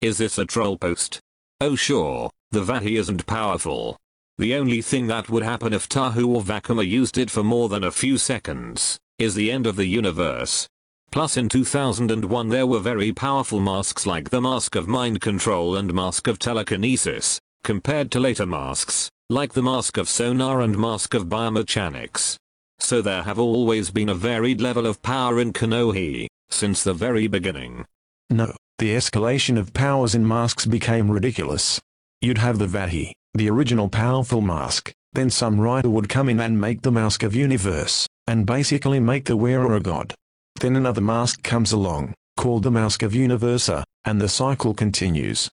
Is 0.00 0.16
this 0.16 0.38
a 0.38 0.46
troll 0.46 0.78
post? 0.78 1.20
Oh 1.60 1.74
sure, 1.74 2.30
the 2.52 2.62
Vahi 2.62 2.98
isn't 2.98 3.26
powerful. 3.26 3.96
The 4.36 4.54
only 4.54 4.80
thing 4.80 5.08
that 5.08 5.28
would 5.28 5.42
happen 5.42 5.72
if 5.72 5.88
Tahu 5.88 6.28
or 6.28 6.40
Vakuma 6.40 6.86
used 6.86 7.18
it 7.18 7.30
for 7.30 7.42
more 7.42 7.68
than 7.68 7.82
a 7.82 7.90
few 7.90 8.16
seconds, 8.16 8.96
is 9.18 9.34
the 9.34 9.50
end 9.50 9.66
of 9.66 9.74
the 9.74 9.86
universe. 9.86 10.68
Plus 11.10 11.36
in 11.36 11.48
2001 11.48 12.48
there 12.48 12.66
were 12.66 12.78
very 12.78 13.12
powerful 13.12 13.58
masks 13.58 14.06
like 14.06 14.30
the 14.30 14.40
Mask 14.40 14.76
of 14.76 14.86
Mind 14.86 15.20
Control 15.20 15.74
and 15.74 15.92
Mask 15.92 16.28
of 16.28 16.38
Telekinesis, 16.38 17.40
compared 17.64 18.12
to 18.12 18.20
later 18.20 18.46
masks, 18.46 19.10
like 19.28 19.52
the 19.52 19.62
Mask 19.62 19.96
of 19.96 20.08
Sonar 20.08 20.60
and 20.60 20.78
Mask 20.78 21.12
of 21.14 21.26
Biomechanics. 21.26 22.36
So 22.78 23.02
there 23.02 23.24
have 23.24 23.40
always 23.40 23.90
been 23.90 24.10
a 24.10 24.14
varied 24.14 24.60
level 24.60 24.86
of 24.86 25.02
power 25.02 25.40
in 25.40 25.52
Kanohi, 25.52 26.28
since 26.50 26.84
the 26.84 26.94
very 26.94 27.26
beginning. 27.26 27.84
No, 28.30 28.54
the 28.78 28.94
escalation 28.94 29.58
of 29.58 29.74
powers 29.74 30.14
in 30.14 30.26
masks 30.26 30.64
became 30.64 31.10
ridiculous. 31.10 31.80
You'd 32.20 32.38
have 32.38 32.58
the 32.58 32.66
Vahi, 32.66 33.12
the 33.34 33.50
original 33.50 33.88
powerful 33.88 34.40
mask, 34.40 34.92
then 35.14 35.30
some 35.30 35.60
writer 35.60 35.90
would 35.90 36.08
come 36.08 36.28
in 36.28 36.38
and 36.38 36.60
make 36.60 36.82
the 36.82 36.92
Mask 36.92 37.24
of 37.24 37.34
Universe, 37.34 38.06
and 38.28 38.46
basically 38.46 39.00
make 39.00 39.24
the 39.24 39.36
wearer 39.36 39.74
a 39.74 39.80
god. 39.80 40.14
Then 40.60 40.76
another 40.76 41.00
mask 41.00 41.42
comes 41.42 41.72
along, 41.72 42.14
called 42.36 42.62
the 42.62 42.70
Mask 42.70 43.02
of 43.02 43.12
Universa, 43.12 43.82
and 44.04 44.20
the 44.20 44.28
cycle 44.28 44.74
continues. 44.74 45.50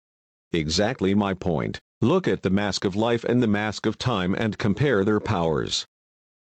Exactly 0.53 1.15
my 1.15 1.35
point. 1.35 1.79
Look 2.01 2.27
at 2.27 2.43
the 2.43 2.49
Mask 2.49 2.87
of 2.87 2.97
Life 2.97 3.25
and 3.25 3.43
the 3.43 3.47
Mask 3.47 3.85
of 3.85 3.99
Time 3.99 4.35
and 4.35 4.57
compare 4.57 5.05
their 5.05 5.21
powers. 5.21 5.85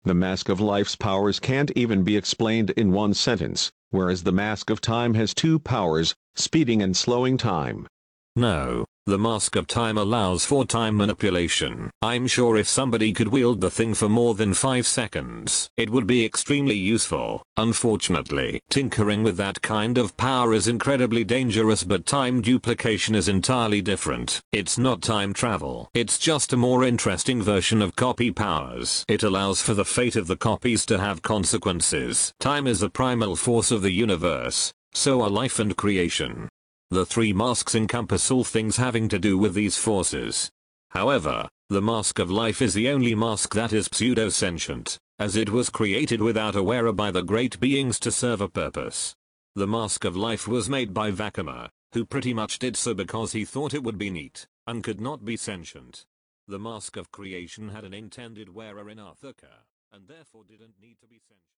The 0.03 0.13
Mask 0.13 0.49
of 0.49 0.59
Life's 0.59 0.97
powers 0.97 1.39
can't 1.39 1.71
even 1.77 2.03
be 2.03 2.17
explained 2.17 2.71
in 2.71 2.91
one 2.91 3.13
sentence, 3.13 3.71
whereas 3.91 4.23
the 4.23 4.33
Mask 4.33 4.69
of 4.69 4.81
Time 4.81 5.13
has 5.13 5.33
two 5.33 5.59
powers, 5.59 6.13
speeding 6.37 6.81
and 6.81 6.95
slowing 6.95 7.37
time. 7.37 7.87
No, 8.35 8.85
the 9.07 9.17
Mask 9.17 9.55
of 9.55 9.65
Time 9.65 9.97
allows 9.97 10.45
for 10.45 10.65
time 10.65 10.97
manipulation. 10.97 11.89
I'm 12.01 12.27
sure 12.27 12.57
if 12.57 12.67
somebody 12.67 13.13
could 13.13 13.29
wield 13.29 13.61
the 13.61 13.71
thing 13.71 13.93
for 13.93 14.09
more 14.09 14.35
than 14.35 14.53
5 14.53 14.85
seconds, 14.85 15.69
it 15.75 15.89
would 15.89 16.05
be 16.05 16.25
extremely 16.25 16.75
useful. 16.75 17.41
Unfortunately, 17.55 18.59
tinkering 18.69 19.23
with 19.23 19.37
that 19.37 19.61
kind 19.61 19.97
of 19.97 20.17
power 20.17 20.53
is 20.53 20.67
incredibly 20.67 21.23
dangerous 21.23 21.83
but 21.83 22.05
time 22.05 22.41
duplication 22.41 23.15
is 23.15 23.27
entirely 23.27 23.81
different. 23.81 24.39
It's 24.51 24.77
not 24.77 25.01
time 25.01 25.33
travel. 25.33 25.89
It's 25.95 26.19
just 26.19 26.53
a 26.53 26.57
more 26.57 26.83
interesting 26.83 27.41
version 27.41 27.81
of 27.81 27.95
copy 27.95 28.29
powers. 28.29 29.05
It 29.07 29.23
allows 29.23 29.61
for 29.61 29.73
the 29.73 29.85
fate 29.85 30.17
of 30.17 30.27
the 30.27 30.37
copies 30.37 30.85
to 30.87 30.99
have 30.99 31.21
consequences. 31.21 32.33
Time 32.39 32.67
is 32.67 32.81
the 32.81 32.89
primal 32.89 33.35
force 33.35 33.71
of 33.71 33.81
the 33.81 33.91
universe. 33.91 34.73
So 34.93 35.21
are 35.21 35.29
life 35.29 35.59
and 35.59 35.75
creation. 35.75 36.49
The 36.89 37.05
three 37.05 37.33
masks 37.33 37.75
encompass 37.75 38.31
all 38.31 38.43
things 38.43 38.77
having 38.77 39.09
to 39.09 39.19
do 39.19 39.37
with 39.37 39.53
these 39.53 39.77
forces. 39.77 40.49
However, 40.89 41.47
the 41.69 41.81
mask 41.81 42.19
of 42.19 42.31
life 42.31 42.61
is 42.61 42.73
the 42.73 42.89
only 42.89 43.13
mask 43.13 43.53
that 43.53 43.73
is 43.73 43.89
pseudo-sentient, 43.91 44.97
as 45.19 45.35
it 45.35 45.49
was 45.49 45.69
created 45.69 46.21
without 46.21 46.55
a 46.55 46.63
wearer 46.63 46.93
by 46.93 47.11
the 47.11 47.23
great 47.23 47.59
beings 47.59 47.99
to 47.99 48.11
serve 48.11 48.39
a 48.39 48.47
purpose. 48.47 49.13
The 49.55 49.67
mask 49.67 50.05
of 50.05 50.15
life 50.15 50.47
was 50.47 50.69
made 50.69 50.93
by 50.93 51.11
Vakama, 51.11 51.69
who 51.93 52.05
pretty 52.05 52.33
much 52.33 52.57
did 52.57 52.77
so 52.77 52.93
because 52.93 53.33
he 53.33 53.43
thought 53.43 53.73
it 53.73 53.83
would 53.83 53.97
be 53.97 54.09
neat, 54.09 54.47
and 54.65 54.83
could 54.83 55.01
not 55.01 55.25
be 55.25 55.35
sentient. 55.35 56.05
The 56.47 56.59
mask 56.59 56.95
of 56.95 57.11
creation 57.11 57.69
had 57.69 57.83
an 57.83 57.93
intended 57.93 58.53
wearer 58.53 58.89
in 58.89 58.97
Arthaka, 58.97 59.65
and 59.91 60.07
therefore 60.07 60.43
didn't 60.47 60.75
need 60.81 60.99
to 61.01 61.07
be 61.07 61.19
sentient. 61.19 61.56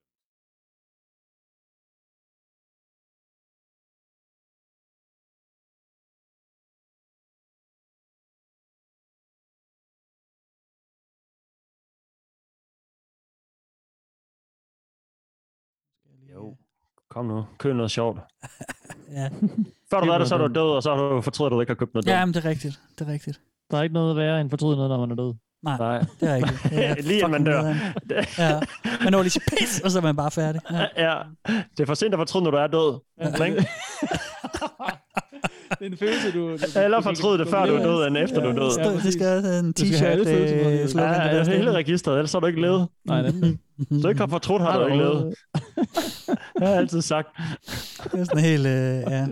Jo. 16.33 16.57
Kom 17.09 17.25
nu, 17.25 17.45
køb 17.57 17.75
noget 17.75 17.91
sjovt. 17.91 18.19
Ja. 19.11 19.29
Før 19.89 19.99
du 19.99 20.07
var 20.07 20.17
det, 20.17 20.27
så 20.27 20.35
er 20.35 20.47
du 20.47 20.53
død, 20.53 20.69
og 20.75 20.83
så 20.83 20.95
har 20.95 21.09
du 21.09 21.21
fortryder, 21.21 21.49
at 21.49 21.51
du 21.51 21.61
ikke 21.61 21.69
har 21.69 21.75
købt 21.75 21.93
noget 21.93 22.07
Ja, 22.07 22.25
men 22.25 22.33
det 22.33 22.45
er 22.45 22.49
rigtigt. 22.49 22.79
Det 22.99 23.07
er 23.07 23.11
rigtigt. 23.11 23.41
Der 23.71 23.77
er 23.77 23.83
ikke 23.83 23.93
noget 23.93 24.15
værre 24.15 24.41
end 24.41 24.49
fortryde 24.49 24.75
noget, 24.75 24.89
når 24.89 24.99
man 24.99 25.11
er 25.11 25.15
død. 25.15 25.33
Nej, 25.63 25.77
Nej. 25.77 25.99
det 26.19 26.29
er 26.29 26.35
rigtigt. 26.35 26.63
Det 26.71 26.85
er 26.85 26.95
Lige 26.95 27.17
inden 27.17 27.31
man 27.31 27.43
dør. 27.43 27.63
ja. 28.37 28.59
Man 29.03 29.11
når 29.11 29.23
lige 29.23 29.41
pis, 29.49 29.79
og 29.79 29.91
så 29.91 29.99
er 29.99 30.03
man 30.03 30.15
bare 30.15 30.31
færdig. 30.31 30.61
Ja. 30.71 30.85
Ja, 30.97 31.17
det 31.47 31.79
er 31.79 31.85
for 31.85 31.93
sent 31.93 32.13
at 32.13 32.17
fortryde, 32.19 32.43
når 32.43 32.51
du 32.51 32.57
er 32.57 32.67
død. 32.67 32.99
Ja. 33.19 33.63
Det 35.69 35.81
er 35.81 35.85
en 35.85 35.97
følelse, 35.97 36.31
du... 36.31 36.39
du 36.39 36.79
Eller 36.79 37.01
fortryde 37.01 37.37
det, 37.37 37.47
før 37.47 37.65
du 37.65 37.75
er 37.75 37.83
død, 37.83 38.07
end 38.07 38.17
efter 38.17 38.43
du 38.43 38.49
er 38.49 38.53
død. 38.53 38.71
Ja, 38.77 38.91
det 38.93 39.13
skal 39.13 39.25
have 39.25 39.59
en 39.59 39.75
skal 39.75 39.97
have 39.97 40.23
t-shirt. 40.23 40.27
øh, 40.27 40.79
Ja, 40.79 40.87
slogan, 40.87 41.09
det 41.09 41.17
ja, 41.17 41.37
der 41.37 41.43
det 41.43 41.53
er 41.53 41.57
hele 41.57 41.71
registret, 41.71 42.13
ellers 42.17 42.33
har 42.33 42.39
du 42.39 42.47
ikke 42.47 42.61
levet. 42.61 42.87
Nej, 43.05 43.21
nemlig. 43.21 43.57
Så 44.01 44.09
ikke 44.09 44.19
har 44.19 44.27
fortrudt, 44.27 44.61
har 44.61 44.79
du 44.79 44.85
ikke 44.85 44.97
levet. 44.97 45.35
Det 46.25 46.37
har 46.61 46.67
jeg 46.69 46.77
altid 46.77 47.01
sagt. 47.01 47.27
Det 48.03 48.19
er 48.19 48.23
sådan 48.23 48.43
helt, 48.43 48.67
øh, 48.67 49.01
ja. 49.13 49.27